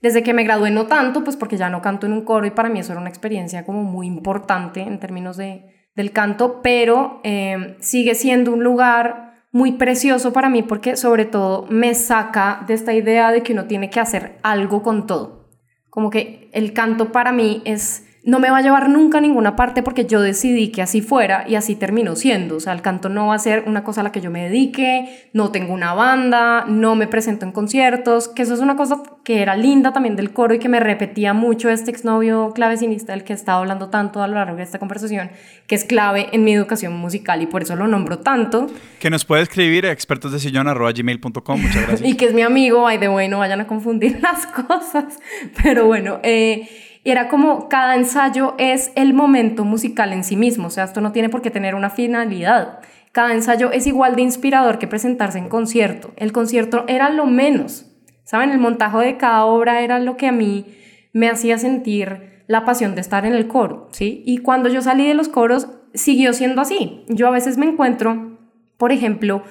Desde 0.00 0.22
que 0.22 0.32
me 0.32 0.44
gradué 0.44 0.70
no 0.70 0.86
tanto, 0.86 1.24
pues 1.24 1.36
porque 1.36 1.58
ya 1.58 1.68
no 1.68 1.82
canto 1.82 2.06
en 2.06 2.14
un 2.14 2.24
coro 2.24 2.46
y 2.46 2.52
para 2.52 2.70
mí 2.70 2.80
eso 2.80 2.92
era 2.92 3.02
una 3.02 3.10
experiencia 3.10 3.66
como 3.66 3.82
muy 3.82 4.06
importante 4.06 4.80
en 4.80 4.98
términos 4.98 5.36
de, 5.36 5.75
del 5.96 6.12
canto, 6.12 6.60
pero 6.62 7.20
eh, 7.24 7.76
sigue 7.80 8.14
siendo 8.14 8.52
un 8.52 8.62
lugar 8.62 9.26
muy 9.50 9.72
precioso 9.72 10.32
para 10.32 10.50
mí 10.50 10.62
porque 10.62 10.96
sobre 10.96 11.24
todo 11.24 11.66
me 11.70 11.94
saca 11.94 12.62
de 12.66 12.74
esta 12.74 12.92
idea 12.92 13.32
de 13.32 13.42
que 13.42 13.54
uno 13.54 13.64
tiene 13.64 13.88
que 13.88 14.00
hacer 14.00 14.38
algo 14.42 14.82
con 14.82 15.06
todo. 15.06 15.48
Como 15.88 16.10
que 16.10 16.50
el 16.52 16.74
canto 16.74 17.10
para 17.10 17.32
mí 17.32 17.62
es 17.64 18.05
no 18.26 18.40
me 18.40 18.50
va 18.50 18.58
a 18.58 18.60
llevar 18.60 18.88
nunca 18.88 19.18
a 19.18 19.20
ninguna 19.20 19.54
parte 19.54 19.84
porque 19.84 20.04
yo 20.04 20.20
decidí 20.20 20.72
que 20.72 20.82
así 20.82 21.00
fuera 21.00 21.44
y 21.48 21.54
así 21.54 21.76
terminó 21.76 22.16
siendo. 22.16 22.56
O 22.56 22.60
sea, 22.60 22.72
el 22.72 22.82
canto 22.82 23.08
no 23.08 23.28
va 23.28 23.36
a 23.36 23.38
ser 23.38 23.62
una 23.66 23.84
cosa 23.84 24.00
a 24.00 24.04
la 24.04 24.10
que 24.10 24.20
yo 24.20 24.32
me 24.32 24.42
dedique, 24.42 25.28
no 25.32 25.52
tengo 25.52 25.72
una 25.72 25.94
banda, 25.94 26.64
no 26.66 26.96
me 26.96 27.06
presento 27.06 27.46
en 27.46 27.52
conciertos, 27.52 28.26
que 28.26 28.42
eso 28.42 28.54
es 28.54 28.60
una 28.60 28.74
cosa 28.74 29.00
que 29.22 29.42
era 29.42 29.56
linda 29.56 29.92
también 29.92 30.16
del 30.16 30.32
coro 30.32 30.54
y 30.54 30.58
que 30.58 30.68
me 30.68 30.80
repetía 30.80 31.34
mucho 31.34 31.70
este 31.70 31.92
exnovio 31.92 32.52
clavecinista 32.52 33.12
del 33.12 33.22
que 33.22 33.32
he 33.32 33.36
estado 33.36 33.60
hablando 33.60 33.90
tanto 33.90 34.20
a 34.20 34.26
lo 34.26 34.34
largo 34.34 34.56
de 34.56 34.64
esta 34.64 34.80
conversación, 34.80 35.30
que 35.68 35.76
es 35.76 35.84
clave 35.84 36.26
en 36.32 36.42
mi 36.42 36.52
educación 36.52 36.94
musical 36.94 37.42
y 37.42 37.46
por 37.46 37.62
eso 37.62 37.76
lo 37.76 37.86
nombro 37.86 38.18
tanto. 38.18 38.66
Que 38.98 39.08
nos 39.08 39.24
puede 39.24 39.42
escribir 39.42 39.86
a 39.86 39.92
expertosdesillon.gmail.com, 39.92 41.62
muchas 41.62 41.82
gracias. 41.86 42.10
y 42.10 42.16
que 42.16 42.24
es 42.24 42.34
mi 42.34 42.42
amigo, 42.42 42.88
ay 42.88 42.98
de 42.98 43.06
bueno, 43.06 43.38
vayan 43.38 43.60
a 43.60 43.68
confundir 43.68 44.18
las 44.22 44.48
cosas. 44.48 45.20
Pero 45.62 45.86
bueno, 45.86 46.18
eh 46.24 46.68
era 47.10 47.28
como 47.28 47.68
cada 47.68 47.96
ensayo 47.96 48.54
es 48.58 48.92
el 48.94 49.14
momento 49.14 49.64
musical 49.64 50.12
en 50.12 50.24
sí 50.24 50.36
mismo, 50.36 50.68
o 50.68 50.70
sea, 50.70 50.84
esto 50.84 51.00
no 51.00 51.12
tiene 51.12 51.28
por 51.28 51.42
qué 51.42 51.50
tener 51.50 51.74
una 51.74 51.90
finalidad. 51.90 52.80
Cada 53.12 53.32
ensayo 53.32 53.70
es 53.72 53.86
igual 53.86 54.16
de 54.16 54.22
inspirador 54.22 54.78
que 54.78 54.86
presentarse 54.86 55.38
en 55.38 55.48
concierto. 55.48 56.12
El 56.16 56.32
concierto 56.32 56.84
era 56.86 57.08
lo 57.10 57.26
menos, 57.26 57.86
¿saben? 58.24 58.50
El 58.50 58.58
montaje 58.58 58.98
de 58.98 59.16
cada 59.16 59.44
obra 59.46 59.80
era 59.80 59.98
lo 59.98 60.16
que 60.16 60.26
a 60.26 60.32
mí 60.32 60.66
me 61.12 61.30
hacía 61.30 61.56
sentir 61.58 62.42
la 62.46 62.64
pasión 62.64 62.94
de 62.94 63.00
estar 63.00 63.24
en 63.24 63.32
el 63.34 63.48
coro, 63.48 63.88
¿sí? 63.92 64.22
Y 64.26 64.38
cuando 64.38 64.68
yo 64.68 64.82
salí 64.82 65.06
de 65.06 65.14
los 65.14 65.28
coros, 65.28 65.68
siguió 65.94 66.32
siendo 66.32 66.60
así. 66.60 67.04
Yo 67.08 67.26
a 67.28 67.30
veces 67.30 67.56
me 67.56 67.66
encuentro, 67.66 68.38
por 68.76 68.92
ejemplo, 68.92 69.42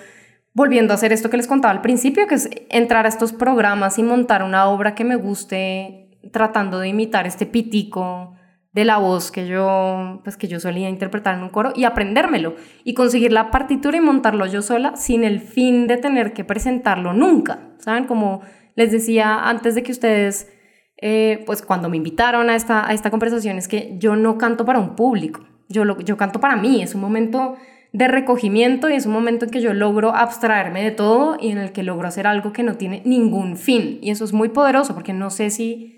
volviendo 0.54 0.94
a 0.94 0.96
hacer 0.96 1.12
esto 1.12 1.30
que 1.30 1.38
les 1.38 1.48
contaba 1.48 1.74
al 1.74 1.82
principio, 1.82 2.28
que 2.28 2.36
es 2.36 2.50
entrar 2.70 3.06
a 3.06 3.10
estos 3.10 3.34
programas 3.34 3.98
y 3.98 4.04
montar 4.04 4.44
una 4.44 4.68
obra 4.68 4.96
que 4.96 5.04
me 5.04 5.16
guste 5.16 6.05
tratando 6.32 6.80
de 6.80 6.90
imitar 6.90 7.28
este 7.28 7.46
pitico 7.46 8.36
de 8.76 8.84
la 8.84 8.98
voz 8.98 9.32
que 9.32 9.48
yo, 9.48 10.20
pues 10.26 10.36
que 10.36 10.50
yo 10.50 10.60
solía 10.60 10.90
interpretar 10.90 11.36
en 11.36 11.44
un 11.44 11.50
coro 11.50 11.72
y 11.74 11.86
aprendérmelo 11.86 12.56
y 12.84 12.94
conseguir 12.94 13.32
la 13.32 13.50
partitura 13.50 13.98
y 13.98 14.02
montarlo 14.02 14.46
yo 14.48 14.62
sola 14.62 14.98
sin 14.98 15.24
el 15.24 15.40
fin 15.40 15.88
de 15.88 15.96
tener 15.96 16.34
que 16.34 16.44
presentarlo 16.44 17.14
nunca, 17.14 17.70
¿saben? 17.78 18.04
Como 18.04 18.42
les 18.76 18.92
decía 18.92 19.48
antes 19.48 19.76
de 19.76 19.84
que 19.84 19.94
ustedes, 19.94 20.52
eh, 20.98 21.42
pues 21.46 21.62
cuando 21.62 21.88
me 21.88 21.96
invitaron 21.96 22.50
a 22.50 22.56
esta, 22.58 22.86
a 22.86 22.94
esta 22.94 23.12
conversación 23.12 23.58
es 23.58 23.70
que 23.70 23.96
yo 23.98 24.18
no 24.18 24.38
canto 24.38 24.66
para 24.66 24.80
un 24.80 24.98
público, 24.98 25.48
yo, 25.70 25.86
lo, 25.86 25.98
yo 26.02 26.18
canto 26.18 26.42
para 26.42 26.58
mí, 26.58 26.82
es 26.82 26.96
un 26.96 27.02
momento 27.02 27.56
de 27.94 28.10
recogimiento 28.10 28.90
y 28.90 28.96
es 28.96 29.06
un 29.06 29.14
momento 29.14 29.46
en 29.46 29.52
que 29.52 29.62
yo 29.62 29.74
logro 29.74 30.14
abstraerme 30.14 30.84
de 30.84 30.92
todo 30.92 31.38
y 31.40 31.52
en 31.52 31.60
el 31.60 31.72
que 31.72 31.82
logro 31.82 32.10
hacer 32.10 32.28
algo 32.28 32.52
que 32.52 32.62
no 32.62 32.76
tiene 32.76 33.02
ningún 33.06 33.56
fin 33.56 34.00
y 34.02 34.10
eso 34.10 34.26
es 34.26 34.34
muy 34.34 34.50
poderoso 34.50 34.94
porque 34.94 35.14
no 35.14 35.30
sé 35.30 35.50
si 35.50 35.95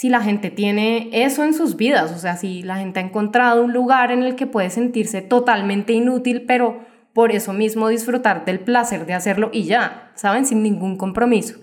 si 0.00 0.08
la 0.08 0.22
gente 0.22 0.50
tiene 0.50 1.10
eso 1.12 1.44
en 1.44 1.52
sus 1.52 1.76
vidas, 1.76 2.10
o 2.12 2.18
sea, 2.18 2.38
si 2.38 2.62
la 2.62 2.76
gente 2.76 3.00
ha 3.00 3.02
encontrado 3.02 3.62
un 3.62 3.74
lugar 3.74 4.10
en 4.10 4.22
el 4.22 4.34
que 4.34 4.46
puede 4.46 4.70
sentirse 4.70 5.20
totalmente 5.20 5.92
inútil, 5.92 6.46
pero 6.48 6.80
por 7.12 7.32
eso 7.32 7.52
mismo 7.52 7.86
disfrutar 7.86 8.46
del 8.46 8.60
placer 8.60 9.04
de 9.04 9.12
hacerlo 9.12 9.50
y 9.52 9.64
ya, 9.64 10.10
¿saben? 10.14 10.46
Sin 10.46 10.62
ningún 10.62 10.96
compromiso. 10.96 11.58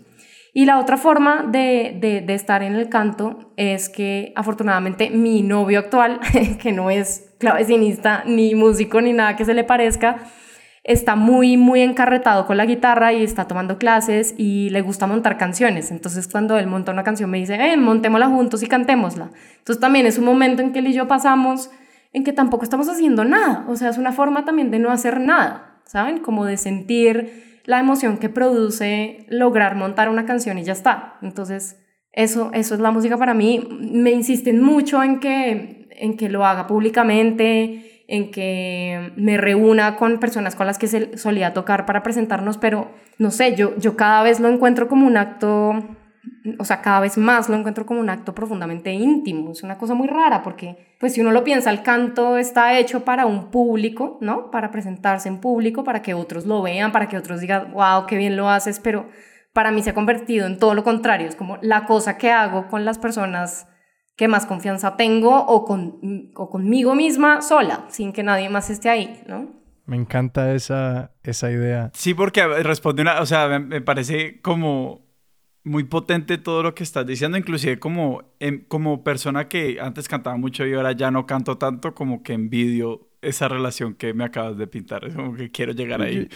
Y 0.54 0.66
la 0.66 0.78
otra 0.78 0.98
forma 0.98 1.48
de, 1.52 1.98
de, 2.00 2.34
estar 2.36 2.62
en 2.62 2.76
el 2.76 2.90
canto 2.90 3.54
es 3.58 3.90
que 3.90 4.34
afortunadamente 4.36 5.10
mi 5.10 5.42
novio 5.42 5.80
actual, 5.80 6.20
que 6.62 6.72
no 6.72 6.92
es 6.92 7.34
clavecinista, 7.40 8.24
ni 8.28 8.54
músico, 8.54 9.02
ni 9.02 9.14
nada 9.14 9.36
que 9.36 9.46
se 9.46 9.56
le 9.56 9.64
parezca, 9.64 10.18
está 10.88 11.18
muy, 11.18 11.58
muy 11.58 11.82
encarretado 11.82 12.48
con 12.48 12.56
la 12.56 12.66
guitarra 12.66 13.12
y 13.12 13.22
está 13.22 13.46
tomando 13.46 13.78
clases 13.78 14.34
y 14.38 14.70
le 14.70 14.82
gusta 14.82 15.06
montar 15.06 15.38
canciones. 15.38 15.92
Entonces 15.92 16.28
cuando 16.30 16.58
él 16.58 16.66
monta 16.66 16.94
una 16.94 17.04
canción 17.04 17.30
me 17.30 17.38
dice, 17.38 17.56
eh, 17.56 17.78
montémosla 17.78 18.28
juntos 18.28 18.64
y 18.64 18.68
cantémosla. 18.68 19.30
Entonces 19.60 19.82
también 19.82 20.06
es 20.06 20.18
un 20.18 20.26
momento 20.26 20.62
en 20.62 20.72
que 20.72 20.80
él 20.80 20.88
y 20.88 20.94
yo 20.94 21.08
pasamos 21.08 21.70
en 22.14 22.24
que 22.24 22.32
tampoco 22.32 22.64
estamos 22.64 22.88
haciendo 22.88 23.26
nada. 23.26 23.66
O 23.68 23.76
sea, 23.76 23.90
es 23.90 23.98
una 23.98 24.14
forma 24.14 24.46
también 24.46 24.72
de 24.72 24.80
no 24.80 24.90
hacer 24.90 25.20
nada, 25.20 25.82
¿saben? 25.84 26.20
Como 26.20 26.46
de 26.46 26.56
sentir 26.56 27.62
la 27.66 27.80
emoción 27.80 28.18
que 28.18 28.30
produce 28.30 29.26
lograr 29.28 29.76
montar 29.76 30.08
una 30.08 30.26
canción 30.26 30.58
y 30.58 30.64
ya 30.64 30.72
está. 30.72 31.18
Entonces, 31.22 31.84
eso, 32.14 32.50
eso 32.54 32.76
es 32.76 32.80
la 32.80 32.92
música 32.92 33.18
para 33.18 33.34
mí. 33.34 33.68
Me 33.70 34.12
insisten 34.12 34.62
mucho 34.62 35.04
en 35.04 35.20
que, 35.20 35.90
en 35.92 36.16
que 36.16 36.30
lo 36.30 36.46
haga 36.46 36.66
públicamente, 36.66 37.97
en 38.08 38.32
que 38.32 39.12
me 39.18 39.38
reúna 39.38 39.98
con 39.98 40.20
personas 40.20 40.56
con 40.56 40.66
las 40.66 40.78
que 40.78 40.88
se 40.88 41.18
solía 41.18 41.54
tocar 41.54 41.86
para 41.86 42.04
presentarnos, 42.04 42.58
pero 42.58 42.92
no 43.18 43.32
sé, 43.32 43.56
yo, 43.56 43.76
yo 43.78 43.98
cada 43.98 44.24
vez 44.24 44.40
lo 44.40 44.48
encuentro 44.48 44.88
como 44.88 45.06
un 45.06 45.18
acto, 45.18 45.74
o 46.58 46.64
sea, 46.64 46.82
cada 46.82 47.02
vez 47.02 47.18
más 47.18 47.50
lo 47.50 47.58
encuentro 47.58 47.86
como 47.86 48.00
un 48.00 48.10
acto 48.10 48.34
profundamente 48.34 48.94
íntimo, 48.94 49.52
es 49.52 49.62
una 49.62 49.78
cosa 49.78 49.94
muy 49.94 50.08
rara 50.08 50.42
porque, 50.42 50.96
pues 51.02 51.14
si 51.14 51.22
uno 51.22 51.32
lo 51.32 51.44
piensa, 51.44 51.70
el 51.70 51.84
canto 51.84 52.38
está 52.38 52.80
hecho 52.80 53.04
para 53.04 53.26
un 53.26 53.52
público, 53.52 54.18
¿no? 54.22 54.52
Para 54.52 54.72
presentarse 54.72 55.28
en 55.28 55.40
público, 55.42 55.84
para 55.84 56.02
que 56.02 56.14
otros 56.14 56.46
lo 56.46 56.62
vean, 56.62 56.94
para 56.94 57.10
que 57.10 57.18
otros 57.18 57.42
digan, 57.42 57.74
wow, 57.74 58.06
qué 58.08 58.16
bien 58.16 58.38
lo 58.38 58.50
haces, 58.50 58.80
pero 58.80 59.10
para 59.52 59.72
mí 59.72 59.82
se 59.82 59.90
ha 59.90 59.94
convertido 59.94 60.48
en 60.48 60.60
todo 60.60 60.76
lo 60.76 60.86
contrario, 60.86 61.28
es 61.28 61.36
como 61.36 61.58
la 61.62 61.86
cosa 61.86 62.18
que 62.18 62.32
hago 62.32 62.68
con 62.70 62.86
las 62.86 63.00
personas 63.00 63.68
que 64.18 64.28
más 64.28 64.46
confianza 64.48 64.98
tengo 64.98 65.46
o, 65.46 65.64
con, 65.64 66.32
o 66.36 66.50
conmigo 66.50 66.96
misma 66.96 67.42
sola, 67.42 67.86
sin 67.90 68.12
que 68.12 68.24
nadie 68.24 68.50
más 68.50 68.70
esté 68.70 68.90
ahí, 68.90 69.22
¿no? 69.28 69.48
Me 69.86 69.96
encanta 69.96 70.54
esa, 70.54 71.12
esa 71.24 71.52
idea. 71.52 71.92
Sí, 71.94 72.14
porque 72.14 72.46
responde 72.46 73.04
una, 73.04 73.22
o 73.22 73.26
sea, 73.26 73.60
me, 73.60 73.80
parece 73.80 74.42
como 74.42 75.06
muy 75.64 75.84
potente 75.84 76.40
todo 76.40 76.64
lo 76.64 76.74
que 76.74 76.84
estás 76.84 77.06
diciendo, 77.06 77.38
inclusive 77.38 77.80
como, 77.80 78.24
como 78.68 79.04
persona 79.04 79.48
que 79.48 79.78
antes 79.80 80.08
cantaba 80.10 80.36
mucho 80.36 80.66
y 80.66 80.74
ahora 80.74 80.94
ya 80.94 81.12
no 81.12 81.28
canto 81.28 81.58
tanto, 81.58 81.94
como 81.94 82.24
que 82.24 82.34
envidio 82.34 83.07
esa 83.22 83.48
relación 83.48 83.96
que 83.96 84.14
me 84.14 84.24
acabas 84.24 84.58
de 84.58 84.68
pintar. 84.68 85.06
Es 85.06 85.16
como 85.16 85.36
que 85.36 85.50
quiero 85.50 85.74
llegar 85.74 86.02
ahí. 86.02 86.28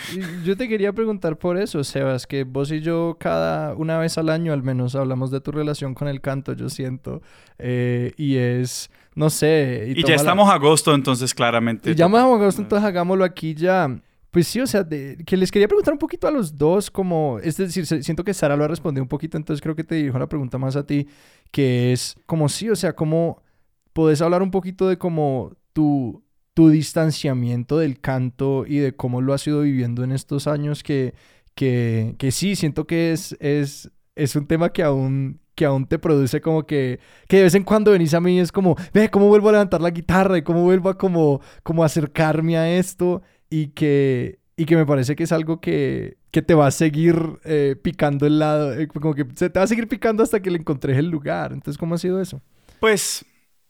Yo, 0.44 0.58
te 0.58 0.68
quería 0.68 0.94
preguntar 0.94 1.38
por 1.38 1.58
eso, 1.58 1.84
Sebas, 1.84 2.26
que 2.26 2.44
vos 2.44 2.72
y 2.72 2.82
yo 2.82 3.18
cada 3.20 3.76
una 3.76 3.98
vez 4.00 4.18
al 4.18 4.30
año 4.30 4.52
al 4.54 4.64
menos 4.64 4.96
hablamos 4.96 5.32
de 5.32 5.42
tu 5.42 5.52
relación 5.52 5.94
con 5.94 6.08
el 6.08 6.22
canto, 6.22 6.54
yo 6.54 6.70
siento. 6.70 7.22
Eh, 7.60 8.14
y 8.18 8.36
es, 8.36 8.90
no 9.16 9.30
sé. 9.30 9.94
Y, 9.96 10.04
ya 10.04 10.16
estamos 10.16 10.50
a 10.50 10.56
agosto, 10.56 10.94
entonces 10.96 11.34
claramente. 11.34 11.92
Y 11.92 11.96
ya 11.96 12.06
estamos 12.06 12.42
agosto, 12.42 12.62
entonces 12.62 12.88
hagámoslo 12.88 13.24
aquí 13.24 13.54
ya. 13.54 14.02
Pues 14.32 14.48
sí, 14.48 14.62
o 14.62 14.68
sea, 14.68 14.88
que 14.88 15.38
les 15.38 15.52
quería 15.52 15.68
preguntar 15.68 15.94
un 15.94 16.00
poquito 16.00 16.26
a 16.26 16.32
los 16.32 16.58
dos, 16.58 16.90
como, 16.90 17.38
es 17.44 17.58
decir, 17.58 17.86
siento 17.86 18.24
que 18.24 18.34
Sara 18.34 18.56
lo 18.56 18.64
ha 18.64 18.68
respondido 18.70 19.04
un 19.04 19.10
poquito, 19.10 19.36
entonces 19.36 19.62
creo 19.62 19.76
que 19.76 19.84
te 19.84 19.96
dirijo 19.96 20.18
la 20.18 20.30
pregunta 20.30 20.58
más 20.58 20.78
a 20.78 20.86
ti, 20.86 21.06
que 21.52 21.92
es 21.92 22.16
como 22.26 22.48
sí, 22.48 22.70
o 22.70 22.76
sea, 22.78 22.96
cómo 22.96 23.44
podés 23.92 24.22
hablar 24.22 24.42
un 24.42 24.50
poquito 24.50 24.88
de 24.88 24.98
cómo 24.98 25.52
tu 25.74 26.24
tu 26.54 26.70
distanciamiento 26.70 27.78
del 27.78 28.00
canto 28.00 28.66
y 28.68 28.78
de 28.78 28.96
cómo 28.96 29.22
lo 29.22 29.34
has 29.34 29.46
ido 29.48 29.62
viviendo 29.62 30.04
en 30.04 30.12
estos 30.12 30.48
años 30.48 30.84
que, 30.84 31.14
que, 31.56 32.16
que 32.18 32.32
sí, 32.32 32.56
siento 32.56 32.86
que 32.86 33.14
es, 33.14 33.38
es, 33.40 33.92
es 34.16 34.36
un 34.36 34.48
tema 34.48 34.72
que 34.72 34.84
aún, 34.84 35.40
que 35.56 35.66
aún 35.66 35.86
te 35.86 36.00
produce 36.00 36.42
como 36.42 36.66
que, 36.66 37.00
que 37.28 37.38
de 37.38 37.44
vez 37.44 37.56
en 37.56 37.64
cuando 37.64 37.92
venís 37.92 38.14
a 38.14 38.22
mí 38.22 38.38
y 38.38 38.40
es 38.40 38.52
como, 38.52 38.76
ve, 38.94 39.10
¿cómo 39.10 39.28
vuelvo 39.28 39.50
a 39.50 39.54
levantar 39.54 39.82
la 39.82 39.92
guitarra? 39.92 40.38
Y 40.38 40.42
cómo 40.42 40.64
vuelvo 40.64 40.90
a 40.90 40.98
como, 40.98 41.42
como 41.64 41.84
acercarme 41.84 42.58
a 42.58 42.78
esto 42.78 43.22
y 43.50 43.68
que, 43.68 44.40
y 44.58 44.66
que 44.66 44.76
me 44.76 44.86
parece 44.86 45.16
que 45.16 45.24
es 45.24 45.32
algo 45.32 45.62
que, 45.62 46.18
que 46.32 46.42
te 46.42 46.54
va 46.54 46.68
a 46.68 46.72
seguir 46.72 47.16
eh, 47.46 47.78
picando 47.82 48.26
el 48.26 48.40
lado, 48.40 48.74
eh, 48.74 48.88
como 48.88 49.14
que 49.14 49.26
se 49.36 49.50
te 49.50 49.60
va 49.60 49.64
a 49.64 49.68
seguir 49.68 49.88
picando 49.88 50.22
hasta 50.22 50.42
que 50.42 50.52
le 50.52 50.58
encontres 50.58 50.98
el 50.98 51.10
lugar. 51.10 51.54
Entonces, 51.54 51.78
¿cómo 51.78 51.96
ha 51.96 51.98
sido 51.98 52.22
eso? 52.22 52.42
Pues 52.82 53.26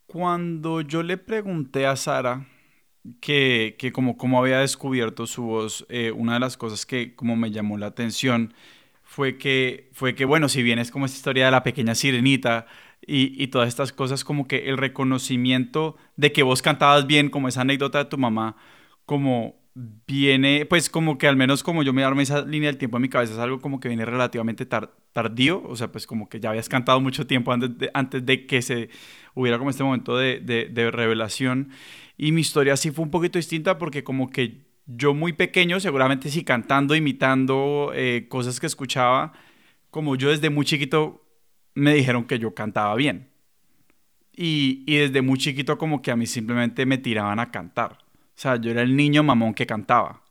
cuando 0.07 0.81
yo 0.81 1.03
le 1.03 1.17
pregunté 1.17 1.85
a 1.85 1.95
Sara 1.95 2.47
que, 3.19 3.75
que 3.79 3.91
como, 3.91 4.17
como 4.17 4.39
había 4.39 4.59
descubierto 4.59 5.27
su 5.27 5.43
voz, 5.43 5.85
eh, 5.89 6.11
una 6.11 6.35
de 6.35 6.39
las 6.39 6.57
cosas 6.57 6.85
que 6.85 7.15
como 7.15 7.35
me 7.35 7.51
llamó 7.51 7.77
la 7.77 7.87
atención 7.87 8.53
fue 9.03 9.37
que, 9.37 9.89
fue 9.93 10.15
que, 10.15 10.25
bueno, 10.25 10.49
si 10.49 10.63
bien 10.63 10.79
es 10.79 10.91
como 10.91 11.05
esta 11.05 11.17
historia 11.17 11.45
de 11.45 11.51
la 11.51 11.63
pequeña 11.63 11.95
sirenita 11.95 12.67
y, 13.05 13.41
y 13.41 13.47
todas 13.47 13.67
estas 13.69 13.91
cosas, 13.91 14.23
como 14.23 14.47
que 14.47 14.69
el 14.69 14.77
reconocimiento 14.77 15.97
de 16.15 16.31
que 16.31 16.43
vos 16.43 16.61
cantabas 16.61 17.07
bien, 17.07 17.29
como 17.29 17.47
esa 17.47 17.61
anécdota 17.61 17.99
de 17.99 18.05
tu 18.05 18.17
mamá, 18.17 18.55
como 19.05 19.61
viene, 19.73 20.65
pues 20.65 20.89
como 20.89 21.17
que 21.17 21.27
al 21.27 21.35
menos 21.37 21.63
como 21.63 21.83
yo 21.83 21.93
me 21.93 22.03
armé 22.03 22.23
esa 22.23 22.41
línea 22.45 22.67
del 22.69 22.77
tiempo 22.77 22.97
en 22.97 23.03
mi 23.03 23.09
cabeza, 23.09 23.33
es 23.33 23.39
algo 23.39 23.61
como 23.61 23.79
que 23.79 23.87
viene 23.87 24.05
relativamente 24.05 24.65
tardío, 24.65 25.63
o 25.65 25.75
sea, 25.75 25.91
pues 25.91 26.07
como 26.07 26.27
que 26.27 26.39
ya 26.39 26.49
habías 26.49 26.67
cantado 26.69 26.99
mucho 26.99 27.25
tiempo 27.25 27.51
antes 27.53 27.77
de, 27.77 27.89
antes 27.93 28.25
de 28.25 28.45
que 28.45 28.61
se 28.61 28.89
hubiera 29.33 29.57
como 29.57 29.69
este 29.69 29.83
momento 29.83 30.17
de, 30.17 30.39
de, 30.39 30.65
de 30.65 30.91
revelación. 30.91 31.69
Y 32.21 32.33
mi 32.33 32.41
historia 32.41 32.77
sí 32.77 32.91
fue 32.91 33.03
un 33.03 33.09
poquito 33.09 33.39
distinta 33.39 33.79
porque 33.79 34.03
como 34.03 34.29
que 34.29 34.61
yo 34.85 35.15
muy 35.15 35.33
pequeño, 35.33 35.79
seguramente 35.79 36.29
sí 36.29 36.43
cantando, 36.43 36.93
imitando 36.93 37.91
eh, 37.95 38.27
cosas 38.29 38.59
que 38.59 38.67
escuchaba, 38.67 39.33
como 39.89 40.15
yo 40.15 40.29
desde 40.29 40.51
muy 40.51 40.63
chiquito 40.63 41.25
me 41.73 41.95
dijeron 41.95 42.25
que 42.25 42.37
yo 42.37 42.53
cantaba 42.53 42.93
bien. 42.93 43.31
Y, 44.33 44.83
y, 44.85 44.97
desde 44.97 45.23
muy 45.23 45.39
chiquito 45.39 45.79
como 45.79 46.03
que 46.03 46.11
a 46.11 46.15
mí 46.15 46.27
simplemente 46.27 46.85
me 46.85 46.99
tiraban 46.99 47.39
a 47.39 47.49
cantar. 47.49 47.93
O 47.93 48.35
sea, 48.35 48.55
yo 48.57 48.69
era 48.69 48.83
el 48.83 48.95
niño 48.95 49.23
mamón 49.23 49.55
que 49.55 49.65
cantaba. 49.65 50.21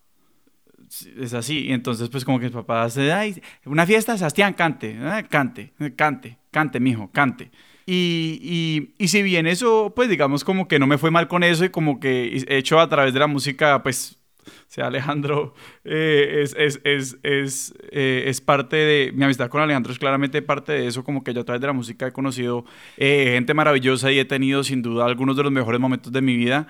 Es 1.19 1.35
así. 1.35 1.67
Y 1.67 1.73
entonces 1.73 2.09
pues 2.09 2.25
como 2.25 2.39
que 2.39 2.45
mis 2.45 2.55
papás, 2.55 2.99
ay, 2.99 3.43
una 3.65 3.85
fiesta, 3.85 4.17
Sebastián, 4.17 4.53
cante, 4.53 4.97
ah, 5.03 5.25
cante, 5.29 5.73
cante, 5.97 6.39
cante, 6.53 6.79
mijo, 6.79 7.11
cante. 7.11 7.51
Y, 7.87 8.93
y, 8.99 9.09
si 9.09 9.23
bien 9.23 9.47
eso, 9.47 9.93
pues 9.95 10.09
digamos 10.09 10.45
como 10.45 10.69
que 10.69 10.79
no 10.79 10.87
me 10.87 10.99
fue 10.99 11.11
mal 11.11 11.29
con 11.29 11.43
eso 11.43 11.65
y 11.65 11.71
como 11.71 11.99
que 11.99 12.45
he 12.47 12.57
hecho 12.57 12.79
a 12.79 12.89
través 12.89 13.15
de 13.15 13.21
la 13.21 13.27
música, 13.27 13.83
pues, 13.83 14.19
o 14.47 14.51
sea, 14.69 14.87
Alejandro 14.87 15.55
eh, 15.85 16.41
es, 16.43 16.55
es, 16.59 16.81
es, 16.85 17.19
es, 17.23 17.75
eh, 17.91 18.25
es, 18.27 18.41
parte 18.41 18.77
de, 18.77 19.13
mi 19.13 19.25
amistad 19.25 19.49
con 19.49 19.61
Alejandro 19.61 19.93
es 19.93 19.99
claramente 19.99 20.43
parte 20.43 20.73
de 20.73 20.87
eso, 20.87 21.05
como 21.05 21.25
que 21.25 21.35
yo 21.35 21.41
a 21.41 21.45
través 21.45 21.61
de 21.61 21.67
la 21.67 21.73
música 21.73 22.07
he 22.07 22.13
conocido 22.13 22.65
eh, 22.97 23.33
gente 23.35 23.55
maravillosa 23.55 24.13
y 24.13 24.19
he 24.19 24.25
tenido 24.25 24.63
sin 24.65 24.83
duda 24.83 25.07
algunos 25.07 25.37
de 25.37 25.43
los 25.43 25.53
mejores 25.53 25.81
momentos 25.81 26.13
de 26.13 26.23
mi 26.23 26.37
vida. 26.37 26.69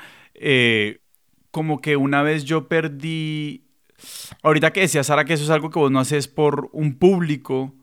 como 1.50 1.80
que 1.80 1.96
una 1.96 2.22
vez 2.22 2.44
yo 2.44 2.68
perdí, 2.68 3.64
ahorita 4.42 4.72
que 4.72 4.80
decía 4.80 5.04
Sara 5.04 5.24
que 5.24 5.34
eso 5.34 5.44
es 5.44 5.50
algo 5.50 5.70
que 5.70 5.78
vos 5.78 5.90
no 5.90 5.98
haces 6.00 6.28
por 6.28 6.70
un 6.72 6.96
público, 6.98 7.74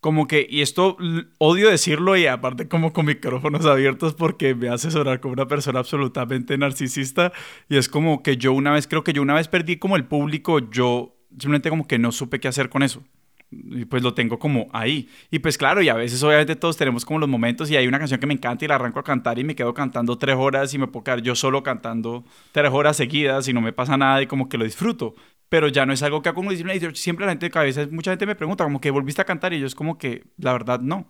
como 0.00 0.28
que, 0.28 0.46
y 0.48 0.60
esto 0.60 0.96
odio 1.38 1.70
decirlo 1.70 2.16
y 2.16 2.26
aparte 2.26 2.68
como 2.68 2.92
con 2.92 3.06
micrófonos 3.06 3.66
abiertos 3.66 4.14
porque 4.14 4.54
me 4.54 4.68
hace 4.68 4.90
sonar 4.90 5.20
como 5.20 5.32
una 5.32 5.48
persona 5.48 5.80
absolutamente 5.80 6.56
narcisista 6.58 7.32
y 7.68 7.76
es 7.76 7.88
como 7.88 8.22
que 8.22 8.36
yo 8.36 8.52
una 8.52 8.72
vez, 8.72 8.86
creo 8.86 9.02
que 9.02 9.12
yo 9.12 9.22
una 9.22 9.34
vez 9.34 9.48
perdí 9.48 9.78
como 9.78 9.96
el 9.96 10.04
público, 10.04 10.58
yo 10.70 11.16
simplemente 11.30 11.70
como 11.70 11.86
que 11.86 11.98
no 11.98 12.12
supe 12.12 12.40
qué 12.40 12.48
hacer 12.48 12.68
con 12.68 12.82
eso. 12.82 13.02
Y 13.50 13.84
pues 13.84 14.02
lo 14.02 14.12
tengo 14.12 14.40
como 14.40 14.66
ahí. 14.72 15.08
Y 15.30 15.38
pues 15.38 15.56
claro, 15.56 15.80
y 15.80 15.88
a 15.88 15.94
veces 15.94 16.20
obviamente 16.24 16.56
todos 16.56 16.76
tenemos 16.76 17.04
como 17.04 17.20
los 17.20 17.28
momentos 17.28 17.70
y 17.70 17.76
hay 17.76 17.86
una 17.86 17.98
canción 17.98 18.18
que 18.18 18.26
me 18.26 18.34
encanta 18.34 18.64
y 18.64 18.68
la 18.68 18.74
arranco 18.74 18.98
a 18.98 19.04
cantar 19.04 19.38
y 19.38 19.44
me 19.44 19.54
quedo 19.54 19.72
cantando 19.72 20.18
tres 20.18 20.34
horas 20.36 20.74
y 20.74 20.78
me 20.78 20.88
puedo 20.88 21.04
quedar 21.04 21.22
yo 21.22 21.36
solo 21.36 21.62
cantando 21.62 22.24
tres 22.50 22.72
horas 22.72 22.96
seguidas 22.96 23.46
y 23.46 23.52
no 23.52 23.60
me 23.60 23.72
pasa 23.72 23.96
nada 23.96 24.20
y 24.20 24.26
como 24.26 24.48
que 24.48 24.58
lo 24.58 24.64
disfruto 24.64 25.14
pero 25.48 25.68
ya 25.68 25.86
no 25.86 25.92
es 25.92 26.02
algo 26.02 26.22
que 26.22 26.28
hago 26.28 26.36
como 26.36 26.50
disciplina. 26.50 26.90
siempre 26.94 27.26
la 27.26 27.32
gente, 27.32 27.50
cabeza, 27.50 27.86
mucha 27.90 28.10
gente 28.10 28.26
me 28.26 28.34
pregunta, 28.34 28.64
como 28.64 28.80
que 28.80 28.90
volviste 28.90 29.22
a 29.22 29.24
cantar 29.24 29.52
y 29.52 29.60
yo 29.60 29.66
es 29.66 29.74
como 29.74 29.98
que, 29.98 30.24
la 30.38 30.52
verdad, 30.52 30.80
no. 30.80 31.06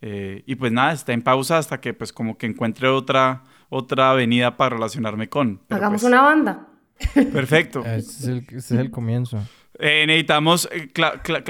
Eh, 0.00 0.42
y 0.46 0.56
pues 0.56 0.72
nada, 0.72 0.92
está 0.92 1.12
en 1.12 1.22
pausa 1.22 1.58
hasta 1.58 1.80
que 1.80 1.94
pues 1.94 2.12
como 2.12 2.36
que 2.36 2.46
encuentre 2.46 2.88
otra, 2.88 3.44
otra 3.68 4.10
avenida 4.10 4.56
para 4.56 4.74
relacionarme 4.74 5.28
con. 5.28 5.62
Hagamos 5.70 6.02
pues 6.02 6.12
una 6.12 6.22
banda. 6.22 6.68
Perfecto. 7.32 7.84
ese, 7.84 8.42
es 8.50 8.70
el, 8.72 8.90
comienzo. 8.90 9.38
Eh, 9.78 10.04
necesitamos, 10.06 10.68
eh, 10.72 10.90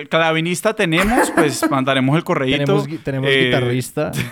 clavinista 0.08 0.74
tenemos, 0.74 1.30
pues 1.30 1.62
mandaremos 1.70 2.14
el 2.16 2.24
correo. 2.24 2.50
Tenemos, 2.50 2.86
tenemos 3.02 3.30
guitarrista. 3.30 4.12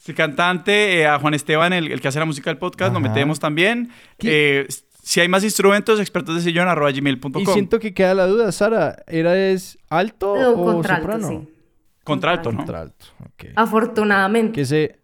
Sí, 0.00 0.14
cantante, 0.14 1.06
a 1.06 1.18
Juan 1.18 1.34
Esteban, 1.34 1.72
el, 1.72 2.00
que 2.00 2.08
hace 2.08 2.18
la 2.18 2.24
música 2.24 2.48
del 2.48 2.56
podcast, 2.56 2.94
lo 2.94 3.00
metemos 3.00 3.40
también. 3.40 3.90
Si 5.08 5.20
hay 5.20 5.28
más 5.28 5.42
instrumentos, 5.42 6.00
expertos 6.00 6.34
de 6.34 6.42
sillón, 6.42 6.68
arroba 6.68 6.92
gmail.com. 6.92 7.40
Y 7.40 7.46
siento 7.46 7.78
que 7.78 7.94
queda 7.94 8.12
la 8.12 8.26
duda, 8.26 8.52
Sara, 8.52 9.04
¿era 9.06 9.34
es 9.38 9.78
alto 9.88 10.32
o, 10.32 10.82
soprano? 10.82 11.46
Contralto, 12.04 12.52
¿no? 12.52 12.58
Contralto, 12.58 13.06
Afortunadamente. 13.56 14.52
Que 14.52 14.66
se... 14.66 15.00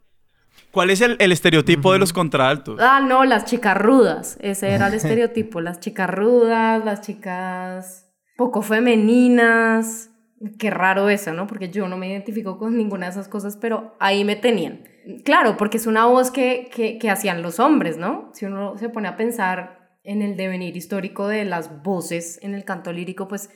¿Cuál 0.73 0.91
es 0.91 1.01
el, 1.01 1.17
estereotipo 1.19 1.95
de 1.95 2.01
los 2.01 2.13
contraltos? 2.13 2.79
Ah, 2.83 3.01
no, 3.01 3.25
las 3.25 3.47
chicas 3.47 3.79
rudas. 3.79 4.37
Ese 4.43 4.73
era 4.73 4.89
el 4.89 4.95
estereotipo. 5.03 5.63
las 5.63 5.81
chicas 5.81 6.11
rudas, 6.11 6.85
las 6.85 7.01
chicas 7.01 8.07
poco 8.37 8.61
femeninas. 8.61 10.11
Qué 10.59 10.69
raro 10.69 11.09
eso, 11.09 11.33
¿no? 11.33 11.47
Porque 11.47 11.71
yo 11.71 11.89
no 11.89 11.97
me 11.97 12.11
identifico 12.11 12.59
con 12.59 12.77
ninguna 12.77 13.07
de 13.07 13.13
esas 13.13 13.29
cosas, 13.29 13.57
pero 13.57 13.97
ahí 14.01 14.23
me 14.27 14.37
tenían. 14.37 14.85
Claro, 15.25 15.57
porque 15.57 15.79
es 15.79 15.87
una 15.87 16.05
voz 16.05 16.31
que, 16.31 16.69
que, 16.71 16.99
que 16.99 17.09
hacían 17.09 17.41
los 17.41 17.59
hombres, 17.59 17.97
¿no? 17.97 18.29
Si 18.35 18.45
uno 18.45 18.77
se 18.77 18.91
pone 18.91 19.09
a 19.09 19.17
pensar 19.17 19.84
en 20.05 20.23
el 20.23 20.37
devenir 20.37 20.77
histórico 20.77 21.27
de 21.27 21.45
las 21.45 21.83
voces 21.83 22.39
en 22.43 22.55
el 22.55 22.65
canto 22.65 22.93
lírico, 22.93 23.27
pues 23.27 23.51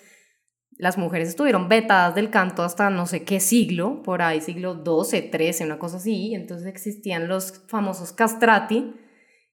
las 0.78 0.96
mujeres 0.96 1.28
estuvieron 1.28 1.68
vetadas 1.68 2.14
del 2.14 2.30
canto 2.30 2.62
hasta 2.62 2.88
no 2.88 3.06
sé 3.06 3.24
qué 3.24 3.40
siglo, 3.40 4.02
por 4.02 4.22
ahí 4.22 4.40
siglo 4.40 4.82
XII, 4.84 5.30
XIII, 5.30 5.66
una 5.66 5.78
cosa 5.78 5.98
así, 5.98 6.34
entonces 6.34 6.66
existían 6.66 7.28
los 7.28 7.64
famosos 7.68 8.12
castrati, 8.12 8.94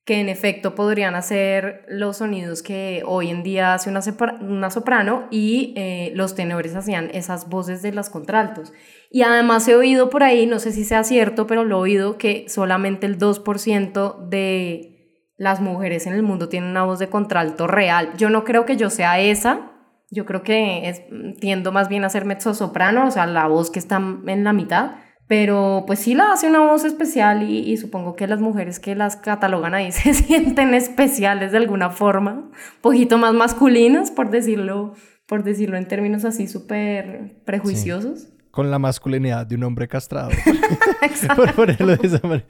que 0.06 0.20
en 0.20 0.30
efecto 0.30 0.76
podrían 0.76 1.16
hacer 1.16 1.84
los 1.90 2.18
sonidos 2.18 2.62
que 2.62 3.02
hoy 3.08 3.32
en 3.32 3.42
día 3.42 3.74
hace 3.74 3.90
una, 3.90 4.70
soprano 4.70 5.28
y 5.32 5.74
eh, 5.76 6.12
los 6.14 6.36
tenores 6.36 6.76
hacían 6.76 7.10
esas 7.12 7.50
voces 7.50 7.82
de 7.82 7.92
las 7.92 8.12
contraltos. 8.12 8.72
Y 9.10 9.24
además 9.24 9.68
he 9.68 9.76
oído 9.76 10.12
por 10.12 10.22
ahí, 10.22 10.46
no 10.46 10.60
sé 10.60 10.74
si 10.74 10.84
sea 10.84 11.04
cierto, 11.04 11.48
pero 11.48 11.64
lo 11.64 11.78
he 11.78 11.82
oído 11.82 12.20
que 12.20 12.46
solamente 12.50 13.08
el 13.08 13.18
2% 13.18 14.28
de 14.30 14.95
las 15.38 15.62
mujeres 15.62 16.08
en 16.08 16.14
el 16.14 16.24
mundo 16.24 16.50
tienen 16.50 16.70
una 16.70 16.84
voz 16.84 17.00
de 17.00 17.10
contralto 17.10 17.68
real. 17.68 18.14
Yo 18.18 18.30
no 18.30 18.44
creo 18.44 18.66
que 18.66 18.78
yo 18.78 18.90
sea 18.90 19.20
esa, 19.20 19.72
yo 20.12 20.26
creo 20.26 20.44
que 20.44 20.90
es, 20.90 21.02
tiendo 21.40 21.72
más 21.72 21.90
bien 21.90 22.04
a 22.06 22.10
ser 22.10 22.26
mezzo-soprano, 22.26 23.08
o 23.08 23.12
sea, 23.12 23.26
la 23.26 23.48
voz 23.48 23.72
que 23.72 23.80
está 23.80 23.98
en 23.98 24.44
la 24.44 24.54
mitad, 24.54 24.92
pero 25.28 25.84
pues 25.88 26.00
sí 26.00 26.14
la 26.14 26.32
hace 26.32 26.48
una 26.48 26.60
voz 26.60 26.86
especial 26.86 27.50
y, 27.50 27.76
supongo 27.78 28.16
que 28.16 28.28
las 28.28 28.40
mujeres 28.40 28.80
que 28.80 28.96
las 28.96 29.16
catalogan 29.18 29.74
ahí 29.74 29.92
se 29.92 30.14
sienten 30.14 30.74
especiales 30.74 31.52
de 31.52 31.58
alguna 31.58 31.90
forma, 31.90 32.50
poquito 32.82 33.18
más 33.18 33.34
masculinas, 33.34 34.12
por 34.12 34.30
decirlo, 34.30 34.94
por 35.28 35.44
decirlo 35.44 35.78
en 35.78 35.88
términos 35.88 36.26
así 36.26 36.48
súper 36.48 37.42
prejuiciosos. 37.46 38.30
Con 38.52 38.72
la 38.72 38.80
masculinidad 38.80 39.46
de 39.46 39.56
un 39.56 39.64
hombre 39.64 39.88
castrado. 39.88 40.30
por 41.36 41.54
ponerlo 41.54 41.98
de 41.98 42.08
esa 42.08 42.26
manera. 42.26 42.46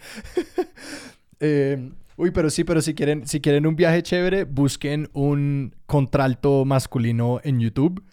eh, 1.39 1.91
Uy, 2.18 2.32
pero 2.32 2.49
sí, 2.49 2.63
pero 2.63 2.82
si 2.82 2.93
quieren, 2.93 3.28
si 3.28 3.41
quieren 3.41 3.68
un 3.68 3.76
viaje 3.76 4.01
chévere, 4.01 4.45
busquen 4.45 5.09
un 5.13 5.76
contralto 5.86 6.63
masculino 6.63 7.41
en 7.43 7.59
YouTube. 7.59 8.03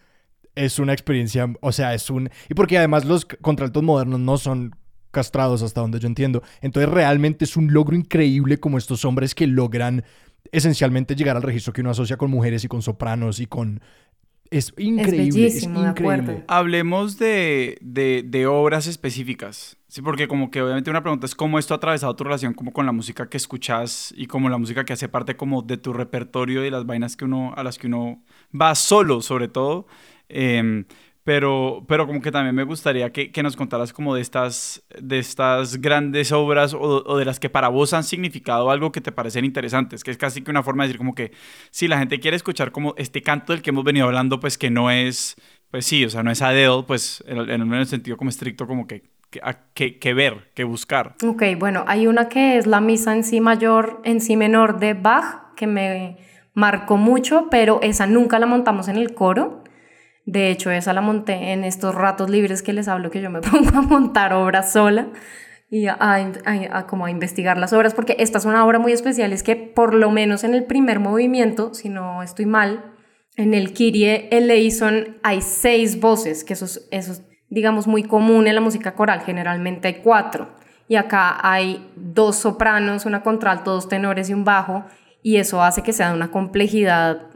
Es 0.55 0.79
una 0.79 0.93
experiencia, 0.93 1.53
o 1.61 1.73
sea, 1.73 1.95
es 1.95 2.11
un... 2.11 2.29
Y 2.51 2.55
porque 2.55 2.79
además 2.79 3.05
los 3.05 3.25
contraltos 3.25 3.83
modernos 3.83 4.21
no 4.21 4.37
son 4.39 4.75
castrados 5.13 5.63
hasta 5.63 5.81
donde 5.81 6.01
yo 6.01 6.09
entiendo. 6.09 6.43
Entonces 6.61 6.91
realmente 6.91 7.45
es 7.45 7.57
un 7.57 7.73
logro 7.73 7.95
increíble 7.95 8.59
como 8.59 8.79
estos 8.79 9.05
hombres 9.05 9.35
que 9.35 9.47
logran 9.47 10.05
esencialmente 10.51 11.15
llegar 11.15 11.37
al 11.37 11.43
registro 11.43 11.73
que 11.73 11.83
uno 11.83 11.91
asocia 11.91 12.17
con 12.17 12.31
mujeres 12.31 12.65
y 12.65 12.69
con 12.69 12.83
sopranos 12.83 13.39
y 13.39 13.47
con 13.47 13.81
es 14.53 14.73
increíble. 14.77 15.47
Es, 15.47 15.63
increíble. 15.63 16.45
Hablemos 16.47 17.19
de, 17.19 17.79
de, 17.81 18.47
obras 18.47 18.87
específicas. 18.87 19.77
Sí, 19.89 20.03
porque 20.03 20.29
como 20.29 20.51
que 20.51 20.63
obviamente 20.63 20.91
una 20.91 21.03
pregunta 21.03 21.27
es 21.27 21.35
cómo 21.35 21.59
esto 21.59 21.75
ha 21.75 21.79
atravesado 21.79 22.15
tu 22.17 22.25
relación 22.25 22.55
como 22.55 22.73
con 22.73 22.87
la 22.87 22.93
música 22.93 23.29
que 23.29 23.37
escuchas 23.37 24.15
y 24.17 24.27
como 24.27 24.49
la 24.49 24.59
música 24.59 24.85
que 24.85 24.93
hace 24.93 25.09
parte 25.09 25.37
como 25.37 25.63
de 25.63 25.77
tu 25.77 25.93
repertorio 25.93 26.65
y 26.65 26.71
las 26.71 26.87
vainas 26.87 27.17
que 27.17 27.25
uno, 27.25 27.53
a 27.57 27.63
las 27.63 27.79
que 27.79 27.89
uno 27.89 28.23
va 28.59 28.75
solo, 28.75 29.21
sobre 29.21 29.49
todo. 29.49 29.87
Em, 30.29 30.85
pero, 31.25 31.85
pero 31.87 32.07
como 32.07 32.21
que 32.21 32.33
también 32.33 32.55
me 32.55 32.65
gustaría 32.65 33.13
que, 33.13 33.31
que, 33.31 33.43
nos 33.43 33.57
contaras 33.57 33.93
como 33.93 34.15
de 34.15 34.21
estas, 34.21 34.83
de 35.01 35.19
estas 35.19 35.81
grandes 35.81 36.33
obras 36.33 36.75
o, 36.75 36.81
o, 36.81 37.17
de 37.17 37.25
las 37.25 37.39
que 37.39 37.49
para 37.49 37.69
vos 37.69 37.93
han 37.93 38.03
significado 38.03 38.71
algo 38.71 38.91
que 38.91 39.01
te 39.01 39.13
parecen 39.13 39.45
interesantes, 39.45 40.03
que 40.03 40.11
es 40.11 40.19
casi 40.19 40.43
que 40.43 40.51
una 40.51 40.63
forma 40.63 40.83
de 40.83 40.89
decir 40.89 40.99
como 40.99 41.15
que 41.15 41.33
si 41.71 41.87
la 41.87 41.99
gente 41.99 42.19
quiere 42.19 42.37
escuchar 42.37 42.73
como 42.73 42.95
este 42.97 43.23
canto 43.23 43.53
del 43.53 43.63
que 43.63 43.71
hemos 43.71 43.85
venido 43.85 44.07
hablando, 44.07 44.41
pues 44.41 44.59
que 44.59 44.71
no 44.71 44.91
es, 44.91 45.37
pues 45.71 45.87
sí, 45.87 46.05
o 46.05 46.11
sea, 46.11 46.25
no 46.25 46.33
es 46.33 46.43
Adele, 46.43 46.83
pues 46.87 47.23
en, 47.27 47.39
en 47.49 47.73
el 47.73 47.87
sentido 47.87 48.17
como 48.17 48.31
estricto 48.31 48.67
como 48.67 48.89
que, 48.89 49.05
que, 49.75 49.99
que, 49.99 50.15
ver, 50.15 50.51
que 50.55 50.65
buscar. 50.65 51.15
Ok, 51.25 51.43
bueno, 51.59 51.85
hay 51.87 52.09
una 52.09 52.29
que 52.29 52.59
es 52.59 52.67
la 52.67 52.81
misa 52.81 53.15
en 53.15 53.23
sí 53.23 53.41
mayor, 53.41 54.01
en 54.05 54.21
sí 54.21 54.37
menor 54.37 54.81
de 54.81 54.95
Bach, 54.95 55.55
que 55.55 55.69
me 55.69 56.19
marcó 56.53 56.97
mucho, 56.97 57.49
pero 57.49 57.81
esa 57.81 58.07
nunca 58.07 58.39
la 58.39 58.47
montamos 58.47 58.89
en 58.89 58.97
el 58.97 59.15
coro 59.15 59.62
de 60.25 60.51
hecho, 60.51 60.71
esa 60.71 60.93
la 60.93 61.01
monté 61.01 61.53
en 61.53 61.65
estos 61.65 61.95
ratos 61.95 62.31
libres 62.31 62.63
que 62.63 62.73
les 62.73 62.89
hablo, 62.89 63.11
que 63.11 63.21
yo 63.21 63.31
me 63.31 63.41
pongo 63.43 63.79
a 63.79 63.83
montar 63.83 64.33
obras 64.33 64.73
sola 64.73 65.09
y 65.71 65.87
a, 65.87 66.87
como 66.87 67.07
a 67.07 67.11
investigar 67.11 67.57
las 67.57 67.73
obras, 67.73 67.95
porque 67.95 68.17
esta 68.19 68.37
es 68.37 68.45
una 68.45 68.65
obra 68.65 68.79
muy 68.79 68.93
especial, 68.93 69.33
es 69.33 69.43
que 69.43 69.57
por 69.57 69.95
lo 69.95 70.11
menos 70.11 70.45
en 70.45 70.53
el 70.53 70.65
primer 70.65 71.01
movimiento, 71.01 71.73
si 71.73 71.89
no 71.89 72.23
estoy 72.23 72.45
mal, 72.45 72.93
en 73.37 73.55
el 73.55 73.73
Kyrie 73.73 74.29
eleison 74.31 75.17
hay 75.23 75.41
seis 75.41 75.99
voces, 75.99 76.45
que 76.45 76.53
eso 76.53 76.67
es, 76.67 76.87
eso 76.91 77.13
es, 77.13 77.23
digamos, 77.49 77.87
muy 77.87 78.03
común 78.03 78.47
en 78.47 78.55
la 78.55 78.61
música 78.61 78.95
coral, 78.95 79.23
generalmente 79.23 79.89
hay 79.89 79.95
cuatro, 80.03 80.51
y 80.89 80.97
acá 80.97 81.39
hay 81.43 81.91
dos 81.97 82.37
sopranos, 82.37 83.07
una 83.07 83.23
contralto, 83.23 83.73
dos 83.73 83.89
tenores 83.89 84.29
y 84.29 84.35
un 84.35 84.45
bajo, 84.45 84.85
y 85.23 85.37
eso 85.37 85.63
hace 85.63 85.83
que 85.83 85.95
sea 85.95 86.11
de 86.11 86.17
una 86.17 86.31
complejidad 86.31 87.29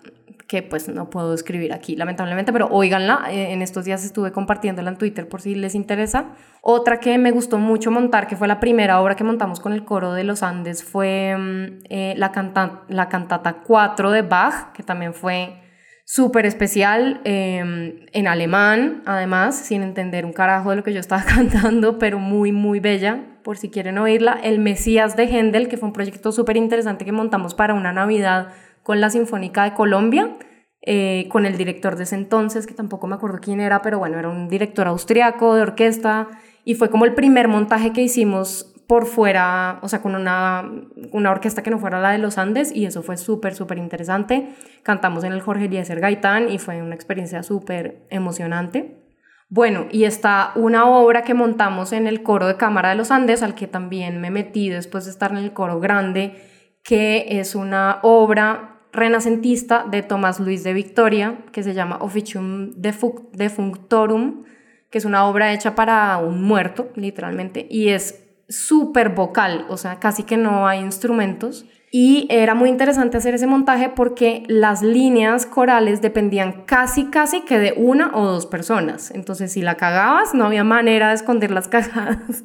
que 0.47 0.63
pues 0.63 0.89
no 0.89 1.11
puedo 1.11 1.35
escribir 1.35 1.73
aquí 1.73 1.97
lamentablemente, 1.97 2.53
pero 2.53 2.69
oíganla, 2.69 3.27
eh, 3.31 3.53
en 3.53 3.63
estos 3.63 3.85
días 3.85 4.05
estuve 4.05 4.31
compartiéndola 4.31 4.91
en 4.91 4.97
Twitter 4.97 5.29
por 5.29 5.41
si 5.41 5.55
les 5.55 5.75
interesa. 5.75 6.33
Otra 6.61 7.01
que 7.01 7.19
me 7.19 7.33
gustó 7.33 7.59
mucho 7.59 7.91
montar, 7.91 8.29
que 8.29 8.37
fue 8.37 8.47
la 8.47 8.61
primera 8.61 9.01
obra 9.01 9.17
que 9.17 9.25
montamos 9.25 9.59
con 9.61 9.73
el 9.73 9.85
coro 9.85 10.13
de 10.13 10.25
los 10.25 10.43
Andes, 10.43 10.85
fue 10.85 11.37
mm, 11.37 11.79
eh, 11.89 12.15
la, 12.17 12.31
canta 12.31 12.83
la 12.89 13.09
cantata 13.09 13.63
4 13.67 14.11
de 14.11 14.23
Bach, 14.23 14.73
que 14.73 14.83
también 14.83 15.15
fue 15.15 15.63
súper 16.05 16.47
especial 16.47 17.21
em, 17.25 18.07
en 18.13 18.29
alemán, 18.29 19.03
además, 19.07 19.57
sin 19.57 19.83
entender 19.83 20.25
un 20.25 20.33
carajo 20.33 20.71
de 20.71 20.77
lo 20.77 20.85
que 20.85 20.93
yo 20.93 21.01
estaba 21.01 21.25
cantando, 21.27 21.99
pero 21.99 22.21
muy, 22.21 22.53
muy 22.53 22.79
bella, 22.79 23.25
por 23.43 23.59
si 23.59 23.71
quieren 23.71 23.99
oírla. 23.99 24.39
El 24.43 24.61
Mesías 24.61 25.17
de 25.17 25.25
Händel, 25.25 25.69
que 25.69 25.77
fue 25.77 25.89
un 25.89 25.93
proyecto 25.93 26.31
súper 26.31 26.57
interesante 26.57 27.05
que 27.05 27.11
montamos 27.11 27.55
para 27.55 27.75
una 27.75 27.93
Navidad 27.93 28.51
con 28.87 29.01
la 29.01 29.11
Sinfónica 29.11 29.65
de 29.65 29.75
Colombia, 29.75 30.37
eh, 30.81 31.27
con 31.29 31.45
el 31.45 31.57
director 31.57 31.97
de 31.97 32.05
ese 32.05 32.15
entonces, 32.15 32.69
que 32.69 32.73
tampoco 32.73 33.09
me 33.09 33.17
acuerdo 33.17 33.41
quién 33.43 33.59
era, 33.59 33.83
pero 33.83 33.99
bueno, 33.99 34.17
era 34.17 34.29
un 34.29 34.49
director 34.49 34.87
austriaco 34.87 35.57
de 35.57 35.63
orquesta, 35.63 36.29
y 36.65 36.77
fue 36.77 36.89
como 36.89 37.05
el 37.05 37.13
primer 37.13 37.49
montaje 37.49 37.93
que 37.93 38.03
hicimos 38.03 38.73
por 38.87 39.07
fuera, 39.07 39.81
o 39.83 39.89
sea, 39.89 40.03
con 40.03 40.15
una, 40.15 40.71
una 41.11 41.33
orquesta 41.33 41.65
que 41.65 41.71
no 41.71 41.81
fuera 41.81 41.99
la 41.99 42.13
de 42.13 42.19
los 42.19 42.39
Andes, 42.39 42.71
y 42.73 42.87
eso 42.87 43.03
fue 43.03 43.17
súper, 43.17 43.57
súper 43.57 43.79
interesante. 43.79 44.55
Cantamos 44.85 45.25
en 45.25 45.33
el 45.33 45.41
Jorge 45.41 45.65
Eliezer 45.65 45.99
Gaitán 45.99 46.49
y 46.49 46.59
fue 46.59 46.81
una 46.81 46.95
experiencia 46.95 47.43
súper 47.43 48.07
emocionante. 48.11 49.03
Bueno, 49.49 49.87
y 49.91 50.05
está 50.05 50.53
una 50.55 50.89
obra 50.89 51.23
que 51.23 51.35
montamos 51.35 51.93
en 51.93 52.07
el 52.07 52.23
coro 52.23 52.47
de 52.47 52.57
Cámara 52.57 52.91
de 52.91 52.95
los 52.95 53.11
Andes, 53.11 53.43
al 53.43 53.57
que 53.57 53.67
también 53.67 54.21
me 54.21 54.31
metí 54.31 54.69
después 54.69 55.07
de 55.07 55.11
estar 55.11 55.33
en 55.33 55.39
el 55.39 55.53
coro 55.53 55.81
grande, 55.81 56.41
que 56.85 57.41
es 57.41 57.57
una 57.57 57.99
obra 58.03 58.75
renacentista 58.97 59.87
de 59.89 60.03
Tomás 60.03 60.41
Luis 60.41 60.65
de 60.65 60.73
Victoria, 60.73 61.39
que 61.53 61.63
se 61.63 61.75
llama 61.75 61.99
Officium 62.01 62.73
Defunctorum, 62.73 64.45
que 64.91 64.99
es 64.99 65.05
una 65.05 65.27
obra 65.27 65.53
hecha 65.53 65.75
para 65.75 66.17
un 66.19 66.43
muerto, 66.43 66.91
literalmente, 66.95 67.67
y 67.71 67.89
es 67.89 68.25
súper 68.49 69.11
vocal, 69.11 69.67
o 69.69 69.77
sea, 69.77 69.99
casi 69.99 70.23
que 70.23 70.37
no 70.37 70.67
hay 70.67 70.81
instrumentos. 70.81 71.67
Y 71.93 72.27
era 72.31 72.55
muy 72.55 72.69
interesante 72.69 73.17
hacer 73.17 73.35
ese 73.35 73.47
montaje 73.47 73.89
porque 73.89 74.43
las 74.49 74.83
líneas 74.83 75.47
corales 75.47 76.03
dependían 76.03 76.65
casi, 76.67 77.07
casi 77.07 77.43
que 77.43 77.59
de 77.59 77.75
una 77.77 78.11
o 78.13 78.27
dos 78.27 78.45
personas. 78.47 79.11
Entonces, 79.13 79.53
si 79.53 79.63
la 79.63 79.77
cagabas, 79.77 80.35
no 80.35 80.45
había 80.45 80.65
manera 80.65 81.09
de 81.09 81.15
esconder 81.15 81.53
las 81.53 81.69
cagadas 81.69 82.45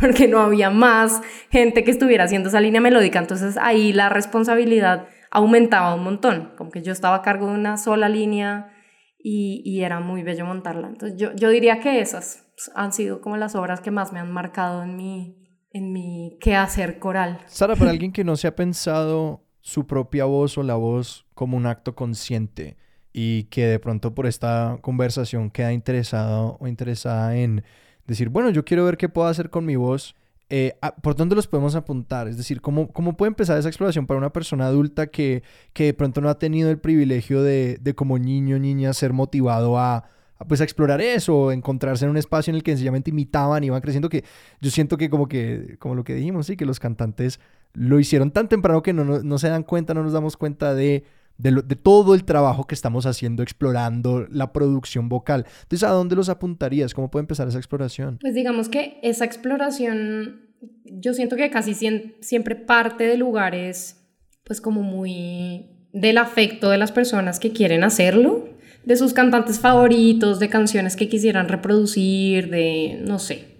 porque 0.00 0.28
no 0.28 0.40
había 0.40 0.70
más 0.70 1.22
gente 1.50 1.82
que 1.82 1.90
estuviera 1.90 2.24
haciendo 2.24 2.50
esa 2.50 2.60
línea 2.60 2.80
melódica. 2.80 3.18
Entonces, 3.18 3.56
ahí 3.56 3.92
la 3.92 4.10
responsabilidad 4.10 5.08
aumentaba 5.34 5.94
un 5.94 6.04
montón, 6.04 6.52
como 6.56 6.70
que 6.70 6.82
yo 6.82 6.92
estaba 6.92 7.16
a 7.16 7.22
cargo 7.22 7.48
de 7.48 7.54
una 7.54 7.76
sola 7.76 8.08
línea 8.08 8.72
y, 9.18 9.62
y 9.64 9.82
era 9.82 10.00
muy 10.00 10.22
bello 10.22 10.46
montarla. 10.46 10.88
Entonces 10.88 11.18
yo, 11.18 11.34
yo, 11.34 11.50
diría 11.50 11.80
que 11.80 12.00
esas 12.00 12.46
han 12.74 12.92
sido 12.92 13.20
como 13.20 13.36
las 13.36 13.56
obras 13.56 13.80
que 13.80 13.90
más 13.90 14.12
me 14.12 14.20
han 14.20 14.30
marcado 14.30 14.84
en 14.84 14.96
mi, 14.96 15.36
en 15.70 15.92
mi 15.92 16.38
quehacer 16.40 17.00
coral. 17.00 17.40
Sara, 17.46 17.74
para 17.74 17.90
alguien 17.90 18.12
que 18.12 18.22
no 18.22 18.36
se 18.36 18.46
ha 18.46 18.54
pensado 18.54 19.44
su 19.60 19.86
propia 19.86 20.24
voz 20.24 20.56
o 20.56 20.62
la 20.62 20.76
voz 20.76 21.26
como 21.34 21.56
un 21.56 21.66
acto 21.66 21.96
consciente 21.96 22.76
y 23.12 23.44
que 23.44 23.66
de 23.66 23.80
pronto 23.80 24.14
por 24.14 24.26
esta 24.26 24.78
conversación 24.82 25.50
queda 25.50 25.72
interesado 25.72 26.58
o 26.60 26.68
interesada 26.68 27.36
en 27.36 27.64
decir, 28.06 28.28
bueno, 28.28 28.50
yo 28.50 28.64
quiero 28.64 28.84
ver 28.84 28.96
qué 28.96 29.08
puedo 29.08 29.26
hacer 29.26 29.50
con 29.50 29.66
mi 29.66 29.74
voz 29.74 30.14
eh, 30.50 30.74
¿por 31.02 31.16
dónde 31.16 31.34
los 31.34 31.46
podemos 31.46 31.74
apuntar? 31.74 32.28
Es 32.28 32.36
decir, 32.36 32.60
¿cómo, 32.60 32.88
¿cómo 32.92 33.16
puede 33.16 33.28
empezar 33.28 33.58
esa 33.58 33.68
exploración 33.68 34.06
para 34.06 34.18
una 34.18 34.32
persona 34.32 34.66
adulta 34.66 35.06
que, 35.06 35.42
que 35.72 35.84
de 35.84 35.94
pronto 35.94 36.20
no 36.20 36.28
ha 36.28 36.38
tenido 36.38 36.70
el 36.70 36.78
privilegio 36.78 37.42
de, 37.42 37.78
de 37.80 37.94
como 37.94 38.18
niño 38.18 38.56
o 38.56 38.58
niña 38.58 38.92
ser 38.92 39.12
motivado 39.12 39.78
a, 39.78 40.04
pues 40.46 40.60
explorar 40.60 41.00
eso, 41.00 41.52
encontrarse 41.52 42.04
en 42.04 42.10
un 42.10 42.16
espacio 42.16 42.50
en 42.50 42.56
el 42.56 42.62
que 42.62 42.72
sencillamente 42.72 43.10
imitaban 43.10 43.64
y 43.64 43.68
iban 43.68 43.80
creciendo 43.80 44.08
que 44.08 44.24
yo 44.60 44.70
siento 44.70 44.96
que 44.96 45.08
como 45.08 45.28
que, 45.28 45.76
como 45.78 45.94
lo 45.94 46.04
que 46.04 46.14
dijimos, 46.14 46.46
sí, 46.46 46.56
que 46.56 46.66
los 46.66 46.80
cantantes 46.80 47.40
lo 47.72 47.98
hicieron 47.98 48.30
tan 48.30 48.48
temprano 48.48 48.82
que 48.82 48.92
no, 48.92 49.04
no, 49.04 49.22
no 49.22 49.38
se 49.38 49.48
dan 49.48 49.62
cuenta, 49.62 49.94
no 49.94 50.02
nos 50.02 50.12
damos 50.12 50.36
cuenta 50.36 50.74
de 50.74 51.04
de, 51.38 51.62
todo 51.76 52.14
el 52.14 52.24
trabajo 52.24 52.66
que 52.66 52.74
estamos 52.74 53.06
haciendo 53.06 53.42
explorando 53.42 54.26
la 54.30 54.52
producción 54.52 55.08
vocal. 55.08 55.46
Entonces, 55.62 55.88
¿a 55.88 55.92
dónde 55.92 56.16
los 56.16 56.28
apuntarías? 56.28 56.94
¿Cómo 56.94 57.10
puede 57.10 57.22
empezar 57.22 57.48
esa 57.48 57.58
exploración? 57.58 58.18
Pues 58.20 58.34
digamos 58.34 58.68
que 58.68 58.98
esa 59.02 59.24
exploración, 59.24 60.42
yo 60.84 61.14
siento 61.14 61.36
que 61.36 61.50
casi 61.50 61.74
siempre 62.20 62.56
parte 62.56 63.04
de 63.04 63.16
lugares, 63.16 64.00
pues 64.44 64.60
como 64.60 64.82
muy 64.82 65.70
del 65.92 66.18
afecto 66.18 66.70
de 66.70 66.78
las 66.78 66.92
personas 66.92 67.38
que 67.38 67.52
quieren 67.52 67.84
hacerlo, 67.84 68.48
de 68.84 68.96
sus 68.96 69.14
cantantes 69.14 69.60
favoritos, 69.60 70.40
de 70.40 70.48
canciones 70.48 70.96
que 70.96 71.08
quisieran 71.08 71.48
reproducir, 71.48 72.50
de, 72.50 73.00
no 73.06 73.18
sé, 73.18 73.54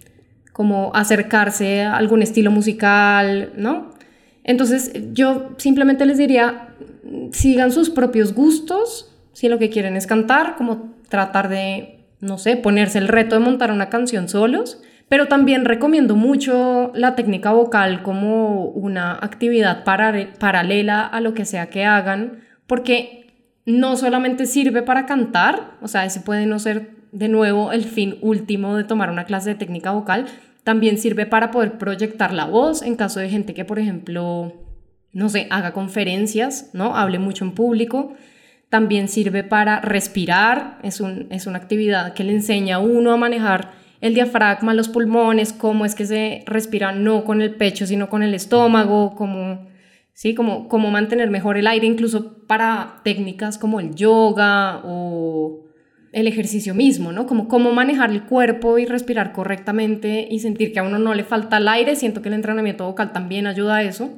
como 0.53 0.93
acercarse 0.95 1.83
a 1.83 1.97
algún 1.97 2.23
estilo 2.23 2.51
musical, 2.51 3.53
¿no? 3.57 3.94
Entonces 4.45 4.93
yo 5.13 5.51
simplemente 5.57 6.07
les 6.07 6.19
diría, 6.19 6.69
sigan 7.33 7.73
sus 7.73 7.91
propios 7.91 8.35
gustos, 8.35 9.11
si 9.33 9.49
lo 9.49 9.59
que 9.59 9.71
quieren 9.71 9.97
es 9.97 10.07
cantar, 10.07 10.55
como 10.57 10.95
tratar 11.09 11.49
de, 11.49 12.05
no 12.21 12.39
sé, 12.39 12.57
ponerse 12.57 12.99
el 12.99 13.09
reto 13.09 13.35
de 13.35 13.41
montar 13.41 13.73
una 13.73 13.89
canción 13.89 14.29
solos, 14.29 14.81
Pero 15.09 15.29
también 15.29 15.65
recomiendo 15.65 16.17
mucho 16.17 16.91
la 16.95 17.15
técnica 17.15 17.53
vocal 17.53 18.03
como 18.03 18.65
una 18.71 19.13
actividad 19.13 19.85
paralela 19.85 21.07
a 21.07 21.21
lo 21.21 21.35
que 21.35 21.45
sea 21.45 21.69
que 21.69 21.85
hagan, 21.85 22.41
porque 22.67 23.27
no 23.67 23.97
solamente 23.97 24.47
sirve 24.47 24.83
para 24.83 25.07
cantar, 25.07 25.77
o 25.83 25.89
sea, 25.89 26.05
ese 26.05 26.21
puede 26.21 26.47
no 26.47 26.59
ser 26.59 26.91
de 27.13 27.29
nuevo 27.29 27.73
el 27.73 27.85
fin 27.85 28.17
último 28.23 28.77
de 28.77 28.85
tomar 28.85 29.11
una 29.11 29.25
clase 29.25 29.51
de 29.51 29.57
técnica 29.57 29.93
vocal, 29.93 30.27
también 30.65 30.99
sirve 30.99 31.27
para 31.27 31.51
poder 31.51 31.79
proyectar 31.79 32.33
la 32.33 32.47
voz 32.47 32.83
en 32.83 32.97
caso 32.97 33.21
de 33.21 33.29
gente 33.29 33.55
que, 33.55 33.67
por 33.67 33.79
ejemplo, 33.79 34.53
no 35.13 35.29
sé, 35.29 35.47
haga 35.51 35.73
conferencias, 35.73 36.71
¿no? 36.73 36.97
Hable 36.97 37.19
mucho 37.19 37.45
en 37.45 37.53
público. 37.53 38.15
También 38.71 39.09
sirve 39.09 39.45
para 39.45 39.81
respirar, 39.81 40.79
es, 40.83 41.01
un, 41.01 41.29
es 41.31 41.47
una 41.47 41.59
actividad 41.59 42.15
que 42.15 42.25
le 42.25 42.33
enseña 42.33 42.77
a 42.77 42.81
uno 42.81 43.13
a 43.13 43.17
manejar 43.17 43.73
el 44.01 44.15
diafragma, 44.15 44.75
los 44.75 44.89
pulmones, 44.89 45.53
cómo 45.53 45.85
es 45.85 45.95
que 45.95 46.07
se 46.07 46.43
respira 46.47 46.93
no 46.93 47.25
con 47.25 47.41
el 47.41 47.55
pecho, 47.55 47.87
sino 47.87 48.09
con 48.09 48.23
el 48.23 48.35
estómago, 48.35 49.15
cómo, 49.15 49.67
¿sí? 50.13 50.35
como, 50.35 50.69
cómo 50.69 50.91
mantener 50.91 51.31
mejor 51.31 51.57
el 51.57 51.67
aire, 51.67 51.87
incluso 51.87 52.39
para 52.47 53.01
técnicas 53.05 53.59
como 53.59 53.81
el 53.81 53.95
yoga 53.95 54.81
o 54.85 55.64
el 56.15 56.29
ejercicio 56.29 56.75
mismo, 56.75 57.13
¿no? 57.13 57.27
Como 57.27 57.49
cómo 57.49 57.73
manejar 57.73 58.11
el 58.11 58.25
cuerpo 58.25 58.79
y 58.79 58.87
respirar 58.87 59.33
correctamente 59.33 60.27
y 60.31 60.39
sentir 60.39 60.73
que 60.73 60.79
a 60.79 60.85
uno 60.85 60.99
no 60.99 61.13
le 61.13 61.25
falta 61.25 61.57
el 61.57 61.69
aire. 61.69 61.97
Siento 61.97 62.23
que 62.23 62.29
el 62.29 62.35
entrenamiento 62.35 62.87
vocal 62.87 63.13
también 63.13 63.47
ayuda 63.47 63.77
a 63.77 63.83
eso. 63.83 64.11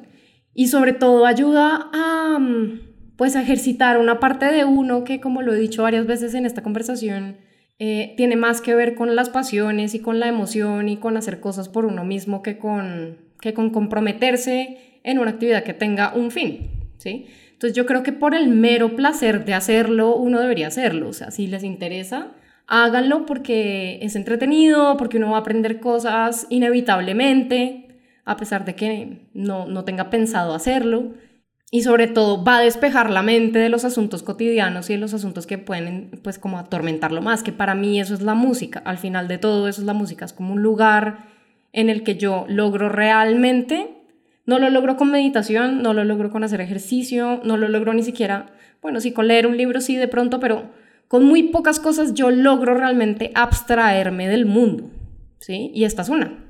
Y 0.55 0.68
sobre 0.68 0.93
todo 0.93 1.27
ayuda 1.27 1.89
a, 1.93 2.39
mm, 2.39 2.81
pues, 3.16 3.35
a 3.35 3.43
ejercitar 3.43 3.98
una 3.98 4.20
parte 4.20 4.47
de 4.47 4.64
uno 4.64 5.05
que, 5.05 5.20
como 5.20 5.43
lo 5.43 5.55
he 5.55 5.59
dicho 5.59 5.82
varias 5.82 6.06
veces 6.06 6.35
en 6.35 6.44
esta 6.44 6.62
conversación, 6.62 7.39
eh, 7.78 8.14
tiene 8.16 8.36
más 8.36 8.60
que 8.60 8.74
ver 8.74 8.94
con 8.94 9.16
las 9.16 9.31
pasiones 9.31 9.94
y 9.94 10.01
con 10.01 10.20
la 10.20 10.28
emoción 10.28 10.89
y 10.89 10.98
con 10.98 11.16
hacer 11.16 11.40
cosas 11.40 11.68
por 11.68 11.85
uno 11.85 12.05
mismo 12.05 12.43
que 12.43 12.59
con, 12.59 13.18
que 13.40 13.55
con 13.55 13.70
comprometerse 13.70 15.01
en 15.02 15.18
una 15.18 15.32
actividad 15.32 15.62
que 15.62 15.74
tenga 15.74 16.14
un 16.14 16.31
fin, 16.31 16.70
¿sí? 16.98 17.27
Entonces 17.57 17.74
yo 17.74 17.87
creo 17.87 18.03
que 18.03 18.12
por 18.12 18.35
el 18.35 18.49
mero 18.49 18.97
placer 18.97 19.47
de 19.47 19.55
hacerlo, 19.55 20.15
uno 20.15 20.41
debería 20.41 20.66
hacerlo. 20.66 21.09
O 21.09 21.15
sea, 21.15 21.31
si 21.31 21.47
les 21.47 21.65
interesa, 21.65 22.33
háganlo 22.66 23.24
porque 23.24 23.99
es 24.03 24.15
entretenido, 24.15 24.99
porque 24.99 25.16
uno 25.16 25.31
va 25.31 25.39
a 25.39 25.41
aprender 25.41 25.81
cosas 25.81 26.47
inevitablemente, 26.51 27.99
a 28.27 28.37
pesar 28.37 28.66
de 28.66 28.74
que 28.74 29.31
no, 29.33 29.65
no 29.65 29.85
tenga 29.85 30.11
pensado 30.11 30.53
hacerlo. 30.53 31.15
Y 31.70 31.81
sobre 31.81 32.09
todo 32.09 32.45
va 32.45 32.59
a 32.59 32.61
despejar 32.61 33.09
la 33.09 33.23
mente 33.23 33.59
de 33.59 33.70
los 33.70 33.87
asuntos 33.87 34.23
cotidianos 34.23 34.91
y 34.91 34.93
de 34.93 34.99
los 34.99 35.15
asuntos 35.15 35.47
que 35.47 35.57
pueden, 35.57 36.11
pues, 36.23 36.39
como 36.39 36.59
atormentarlo 36.59 37.23
más, 37.23 37.43
que 37.43 37.53
para 37.53 37.74
mí 37.74 37.99
eso 37.99 38.12
es 38.12 38.20
la 38.20 38.35
música. 38.35 38.83
Al 38.85 38.99
final 38.99 39.28
de 39.28 39.39
todo 39.39 39.66
eso 39.66 39.81
es 39.81 39.87
la 39.87 39.95
música, 39.95 40.27
es 40.27 40.35
como 40.35 40.53
un 40.53 40.62
lugar 40.62 41.24
en 41.73 41.89
el 41.89 42.03
que 42.03 42.16
yo 42.16 42.45
logro 42.49 42.91
realmente 42.91 43.95
no 44.47 44.59
lo 44.59 44.70
logro 44.70 44.97
con 44.97 45.10
meditación, 45.10 45.82
no 45.82 45.93
lo 45.93 46.05
logro 46.05 46.31
con 46.31 46.44
hacer 46.44 46.60
ejercicio, 46.60 47.40
no 47.44 47.56
lo 47.56 47.68
logro 47.68 47.93
ni 47.93 48.02
siquiera, 48.02 48.47
bueno, 48.81 49.01
sí, 49.01 49.12
con 49.12 49.27
leer 49.28 49.47
un 49.47 49.56
libro 49.56 49.81
sí 49.81 49.97
de 49.97 50.09
pronto, 50.09 50.40
pero 50.40 50.70
con 51.09 51.24
muy 51.24 51.44
pocas 51.44 51.81
cosas 51.81 52.14
yo 52.14 52.31
logro 52.31 52.74
realmente 52.74 53.32
abstraerme 53.35 54.28
del 54.28 54.47
mundo, 54.47 54.90
¿sí? 55.39 55.70
Y 55.74 55.85
esta 55.85 56.02
es 56.02 56.09
una, 56.09 56.44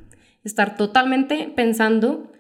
estar 0.45 0.77
totalmente 0.77 1.51
pensando 1.55 2.33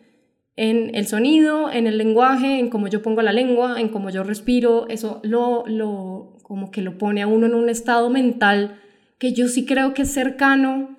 en 0.57 0.95
el 0.95 1.07
sonido, 1.07 1.70
en 1.70 1.87
el 1.87 1.99
lenguaje, 1.99 2.59
en 2.59 2.70
cómo 2.70 2.89
yo 2.89 3.03
pongo 3.03 3.23
la 3.23 3.33
lengua, 3.33 3.81
en 3.81 3.89
cómo 3.89 4.11
yo 4.11 4.23
respiro, 4.23 4.87
eso 4.89 5.20
lo, 5.23 5.65
lo, 5.66 6.37
como 6.43 6.70
que 6.70 6.81
lo 6.81 6.99
pone 6.99 7.23
a 7.23 7.27
uno 7.27 7.47
en 7.47 7.55
un 7.55 7.69
estado 7.69 8.09
mental 8.09 8.81
que 9.19 9.33
yo 9.33 9.49
sí 9.49 9.65
creo 9.65 9.95
que 9.95 10.03
es 10.03 10.12
cercano 10.12 10.97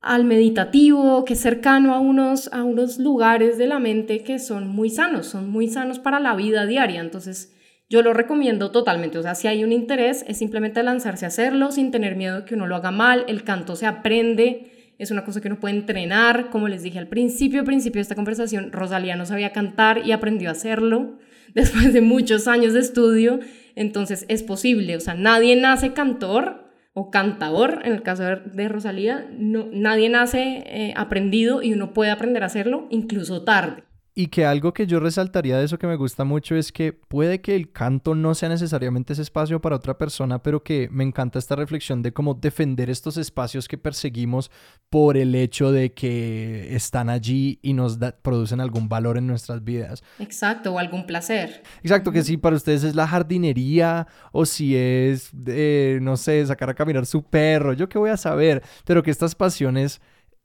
al 0.00 0.24
meditativo, 0.24 1.24
que 1.24 1.32
es 1.32 1.40
cercano 1.40 1.94
a 1.94 1.98
unos, 1.98 2.52
a 2.52 2.62
unos 2.62 2.98
lugares 2.98 3.58
de 3.58 3.66
la 3.66 3.78
mente 3.78 4.22
que 4.22 4.38
son 4.38 4.68
muy 4.68 4.90
sanos, 4.90 5.26
son 5.26 5.50
muy 5.50 5.68
sanos 5.68 5.98
para 5.98 6.20
la 6.20 6.36
vida 6.36 6.66
diaria. 6.66 7.00
Entonces, 7.00 7.52
yo 7.90 8.02
lo 8.02 8.12
recomiendo 8.12 8.70
totalmente. 8.70 9.18
O 9.18 9.22
sea, 9.22 9.34
si 9.34 9.48
hay 9.48 9.64
un 9.64 9.72
interés, 9.72 10.24
es 10.28 10.38
simplemente 10.38 10.82
lanzarse 10.82 11.24
a 11.24 11.28
hacerlo 11.28 11.72
sin 11.72 11.90
tener 11.90 12.16
miedo 12.16 12.40
de 12.40 12.44
que 12.44 12.54
uno 12.54 12.66
lo 12.66 12.76
haga 12.76 12.90
mal. 12.90 13.24
El 13.28 13.42
canto 13.44 13.76
se 13.76 13.86
aprende, 13.86 14.94
es 14.98 15.10
una 15.10 15.24
cosa 15.24 15.40
que 15.40 15.48
uno 15.48 15.58
puede 15.58 15.76
entrenar. 15.76 16.50
Como 16.50 16.68
les 16.68 16.82
dije 16.82 16.98
al 16.98 17.08
principio, 17.08 17.60
al 17.60 17.66
principio 17.66 17.98
de 17.98 18.02
esta 18.02 18.14
conversación, 18.14 18.70
Rosalía 18.72 19.16
no 19.16 19.26
sabía 19.26 19.52
cantar 19.52 20.06
y 20.06 20.12
aprendió 20.12 20.48
a 20.50 20.52
hacerlo 20.52 21.18
después 21.54 21.92
de 21.92 22.02
muchos 22.02 22.46
años 22.46 22.74
de 22.74 22.80
estudio. 22.80 23.40
Entonces, 23.74 24.26
es 24.28 24.44
posible. 24.44 24.94
O 24.94 25.00
sea, 25.00 25.14
nadie 25.14 25.56
nace 25.56 25.92
cantor 25.92 26.67
o 26.98 27.10
cantador, 27.12 27.82
en 27.84 27.92
el 27.92 28.02
caso 28.02 28.24
de 28.24 28.68
Rosalía, 28.68 29.24
no, 29.30 29.68
nadie 29.70 30.08
nace 30.08 30.64
eh, 30.66 30.94
aprendido 30.96 31.62
y 31.62 31.72
uno 31.72 31.92
puede 31.92 32.10
aprender 32.10 32.42
a 32.42 32.46
hacerlo 32.46 32.88
incluso 32.90 33.44
tarde. 33.44 33.84
Y 34.20 34.26
que 34.26 34.44
algo 34.44 34.74
que 34.74 34.88
yo 34.88 34.98
resaltaría 34.98 35.56
de 35.58 35.64
eso 35.64 35.78
que 35.78 35.86
me 35.86 35.94
gusta 35.94 36.24
mucho 36.24 36.56
es 36.56 36.72
que 36.72 36.92
puede 36.92 37.40
que 37.40 37.54
el 37.54 37.70
canto 37.70 38.16
no 38.16 38.34
sea 38.34 38.48
necesariamente 38.48 39.12
ese 39.12 39.22
espacio 39.22 39.60
para 39.60 39.76
otra 39.76 39.96
persona, 39.96 40.42
pero 40.42 40.64
que 40.64 40.88
me 40.90 41.04
encanta 41.04 41.38
esta 41.38 41.54
reflexión 41.54 42.02
de 42.02 42.12
cómo 42.12 42.34
defender 42.34 42.90
estos 42.90 43.16
espacios 43.16 43.68
que 43.68 43.78
perseguimos 43.78 44.50
por 44.90 45.16
el 45.16 45.36
hecho 45.36 45.70
de 45.70 45.92
que 45.94 46.74
están 46.74 47.10
allí 47.10 47.60
y 47.62 47.74
nos 47.74 47.96
producen 48.20 48.60
algún 48.60 48.88
valor 48.88 49.18
en 49.18 49.28
nuestras 49.28 49.62
vidas. 49.62 50.02
Exacto, 50.18 50.74
o 50.74 50.80
algún 50.80 51.06
placer. 51.06 51.62
Exacto, 51.84 52.10
que 52.10 52.24
si 52.24 52.38
para 52.38 52.56
ustedes 52.56 52.82
es 52.82 52.96
la 52.96 53.06
jardinería 53.06 54.08
o 54.32 54.46
si 54.46 54.74
es, 54.74 55.32
no 55.32 56.16
sé, 56.16 56.44
sacar 56.44 56.70
a 56.70 56.74
caminar 56.74 57.06
su 57.06 57.22
perro, 57.22 57.72
yo 57.72 57.88
qué 57.88 58.00
voy 58.00 58.10
a 58.10 58.16
saber, 58.16 58.64
pero 58.84 59.00
que 59.04 59.12
estas 59.12 59.36
pasiones 59.36 60.00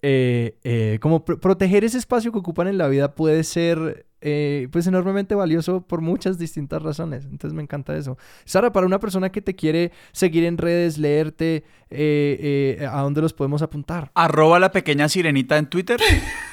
eh, 0.06 0.58
eh, 0.66 1.00
como 1.02 1.24
proteger 1.24 1.86
ese 1.86 1.98
espacio 1.98 2.34
que 2.34 2.38
ocupan 2.38 2.68
en 2.68 2.78
la 2.78 2.90
vida 2.90 3.16
puede 3.16 3.46
ser 3.46 4.06
eh, 4.20 4.68
pues 4.70 4.86
enormemente 4.86 5.34
valioso 5.34 5.88
por 5.88 6.02
muchas 6.02 6.38
distintas 6.38 6.82
razones. 6.82 7.24
Entonces 7.24 7.54
me 7.54 7.64
encanta 7.64 7.96
eso. 7.96 8.18
Sara, 8.44 8.74
para 8.74 8.86
una 8.86 9.00
persona 9.00 9.32
que 9.32 9.42
te 9.42 9.56
quiere 9.56 9.94
seguir 10.12 10.44
en 10.44 10.58
redes, 10.58 10.98
leerte, 10.98 11.64
¿a 11.90 13.02
dónde 13.02 13.22
los 13.22 13.32
podemos 13.32 13.62
apuntar? 13.62 14.12
Arroba 14.14 14.60
la 14.60 14.74
pequeña 14.74 15.08
sirenita 15.08 15.58
en 15.58 15.68
Twitter. 15.68 16.02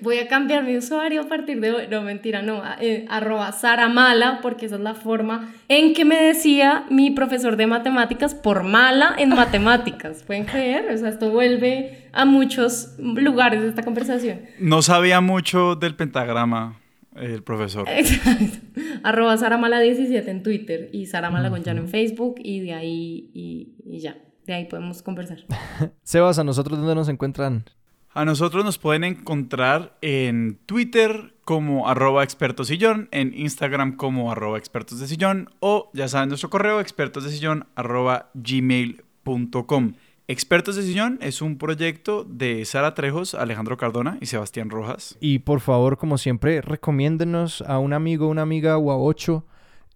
voy 0.00 0.18
a 0.18 0.28
cambiar 0.28 0.64
mi 0.64 0.76
usuario 0.76 1.22
a 1.22 1.28
partir 1.28 1.60
de 1.60 1.72
hoy. 1.72 1.82
No, 1.90 2.02
mentira, 2.02 2.42
no. 2.42 2.62
Eh, 2.80 3.06
arroba 3.08 3.52
Saramala, 3.52 4.40
porque 4.42 4.66
esa 4.66 4.76
es 4.76 4.80
la 4.80 4.94
forma 4.94 5.52
en 5.68 5.94
que 5.94 6.04
me 6.04 6.20
decía 6.20 6.84
mi 6.90 7.10
profesor 7.10 7.56
de 7.56 7.66
matemáticas 7.66 8.34
por 8.34 8.62
mala 8.62 9.14
en 9.18 9.30
matemáticas. 9.30 10.22
¿Pueden 10.26 10.44
creer? 10.44 10.90
O 10.92 10.96
sea, 10.96 11.08
esto 11.08 11.30
vuelve 11.30 12.08
a 12.12 12.24
muchos 12.24 12.94
lugares 12.98 13.62
de 13.62 13.68
esta 13.68 13.82
conversación. 13.82 14.40
No 14.58 14.82
sabía 14.82 15.20
mucho 15.20 15.76
del 15.76 15.94
pentagrama 15.94 16.80
el 17.16 17.42
profesor. 17.42 17.88
Exacto. 17.88 18.80
Arroba 19.02 19.36
Saramala17 19.36 20.28
en 20.28 20.42
Twitter 20.42 20.90
y 20.92 21.06
Saramala 21.06 21.48
Gonchano 21.48 21.80
en 21.80 21.88
Facebook 21.88 22.36
y 22.38 22.60
de 22.60 22.74
ahí 22.74 23.30
y, 23.34 23.74
y 23.84 24.00
ya. 24.00 24.16
De 24.46 24.54
ahí 24.54 24.64
podemos 24.64 25.02
conversar. 25.02 25.38
Sebas, 26.02 26.38
¿a 26.38 26.44
nosotros 26.44 26.78
dónde 26.78 26.94
nos 26.94 27.08
encuentran? 27.08 27.64
A 28.12 28.24
nosotros 28.24 28.64
nos 28.64 28.78
pueden 28.78 29.04
encontrar 29.04 29.96
en 30.00 30.58
Twitter 30.66 31.34
como 31.44 31.88
arroba 31.88 32.24
expertosillón, 32.24 33.08
en 33.12 33.32
Instagram 33.38 33.96
como 33.96 34.32
arroba 34.32 34.58
expertos 34.58 34.98
de 34.98 35.06
sillón 35.06 35.50
o 35.60 35.90
ya 35.94 36.08
saben 36.08 36.28
nuestro 36.28 36.50
correo 36.50 36.80
expertosdesillón 36.80 37.68
arroba 37.76 38.30
gmail.com. 38.34 39.92
Expertos 40.26 40.76
de 40.76 40.84
Sillón 40.84 41.18
es 41.22 41.42
un 41.42 41.58
proyecto 41.58 42.22
de 42.22 42.64
Sara 42.64 42.94
Trejos, 42.94 43.34
Alejandro 43.34 43.76
Cardona 43.76 44.16
y 44.20 44.26
Sebastián 44.26 44.70
Rojas. 44.70 45.16
Y 45.20 45.40
por 45.40 45.58
favor, 45.58 45.98
como 45.98 46.18
siempre, 46.18 46.60
recomiéndenos 46.60 47.62
a 47.62 47.80
un 47.80 47.92
amigo, 47.92 48.28
una 48.28 48.42
amiga 48.42 48.78
o 48.78 48.92
a 48.92 48.96
ocho 48.96 49.44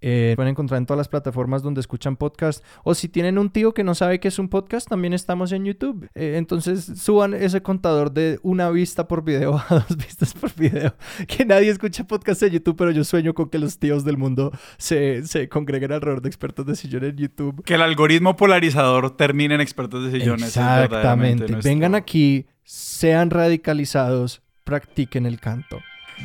eh, 0.07 0.35
pueden 0.37 0.51
encontrar 0.51 0.77
en 0.77 0.85
todas 0.85 0.99
las 0.99 1.09
plataformas 1.09 1.63
donde 1.63 1.81
escuchan 1.81 2.17
podcast. 2.17 2.63
O 2.83 2.95
si 2.95 3.09
tienen 3.09 3.39
un 3.39 3.49
tío 3.49 3.73
que 3.73 3.83
no 3.85 3.95
sabe 3.95 4.21
qué 4.21 4.29
es 4.29 4.39
un 4.39 4.51
podcast, 4.51 4.87
también 4.87 5.15
estamos 5.15 5.51
en 5.53 5.65
YouTube. 5.65 6.11
Eh, 6.15 6.35
entonces 6.37 6.85
suban 7.01 7.33
ese 7.33 7.63
contador 7.63 8.13
de 8.13 8.39
una 8.43 8.69
vista 8.69 9.09
por 9.09 9.25
video 9.25 9.57
a 9.69 9.77
dos 9.77 9.97
vistas 9.97 10.35
por 10.35 10.55
video. 10.55 10.95
Que 11.27 11.47
nadie 11.47 11.71
escucha 11.71 12.07
podcast 12.07 12.43
en 12.43 12.51
YouTube, 12.51 12.77
pero 12.77 12.91
yo 12.91 13.03
sueño 13.03 13.33
con 13.33 13.49
que 13.49 13.59
los 13.59 13.79
tíos 13.79 14.05
del 14.05 14.19
mundo 14.19 14.53
se, 14.77 15.27
se 15.27 15.49
congreguen 15.49 15.91
alrededor 15.91 16.21
de 16.21 16.29
expertos 16.29 16.67
de 16.67 16.77
sillón 16.77 17.05
en 17.05 17.17
YouTube. 17.17 17.65
Que 17.65 17.77
el 17.77 17.83
algoritmo 17.83 18.37
polarizador 18.37 19.17
termine 19.17 19.55
en 19.55 19.63
expertos 19.63 20.05
de 20.05 20.21
sillones. 20.21 20.49
Exactamente. 20.49 21.57
Vengan 21.65 21.95
aquí, 21.95 22.45
sean 22.63 23.31
radicalizados, 23.31 24.43
practiquen 24.65 25.25
el 25.25 25.41
canto. 25.41 25.81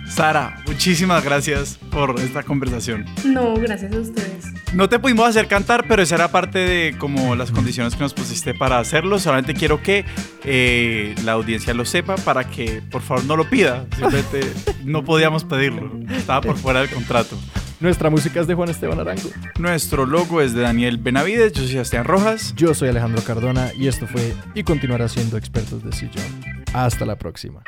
Sara, 0.07 0.61
muchísimas 0.65 1.23
gracias 1.23 1.79
por 1.91 2.19
esta 2.19 2.43
conversación. 2.43 3.05
No, 3.23 3.55
gracias 3.55 3.93
a 3.93 3.99
ustedes. 3.99 4.45
No 4.73 4.87
te 4.87 4.99
pudimos 4.99 5.27
hacer 5.27 5.47
cantar, 5.47 5.85
pero 5.87 6.01
esa 6.01 6.15
era 6.15 6.29
parte 6.29 6.59
de 6.59 6.95
como 6.97 7.35
las 7.35 7.51
condiciones 7.51 7.95
que 7.95 8.01
nos 8.01 8.13
pusiste 8.13 8.53
para 8.53 8.79
hacerlo. 8.79 9.19
Solamente 9.19 9.53
quiero 9.53 9.81
que 9.81 10.05
eh, 10.43 11.15
la 11.23 11.33
audiencia 11.33 11.73
lo 11.73 11.85
sepa 11.85 12.15
para 12.15 12.49
que 12.49 12.81
por 12.91 13.01
favor 13.01 13.25
no 13.25 13.35
lo 13.35 13.49
pida. 13.49 13.85
Simplemente 13.97 14.41
no 14.83 15.03
podíamos 15.03 15.43
pedirlo. 15.43 15.91
Estaba 16.11 16.41
por 16.41 16.57
fuera 16.57 16.81
del 16.81 16.89
contrato. 16.89 17.37
Nuestra 17.79 18.09
música 18.09 18.41
es 18.41 18.47
de 18.47 18.55
Juan 18.55 18.69
Esteban 18.69 18.99
Arango. 18.99 19.29
Nuestro 19.57 20.05
logo 20.05 20.41
es 20.41 20.53
de 20.53 20.61
Daniel 20.61 20.97
Benavides, 20.97 21.53
yo 21.53 21.61
soy 21.61 21.71
Sebastián 21.71 22.03
Rojas. 22.03 22.53
Yo 22.55 22.73
soy 22.73 22.89
Alejandro 22.89 23.23
Cardona 23.23 23.71
y 23.73 23.87
esto 23.87 24.05
fue 24.05 24.33
y 24.53 24.63
continuará 24.63 25.07
siendo 25.07 25.37
Expertos 25.37 25.83
de 25.83 25.93
Sillón. 25.93 26.25
Hasta 26.73 27.05
la 27.05 27.15
próxima. 27.17 27.63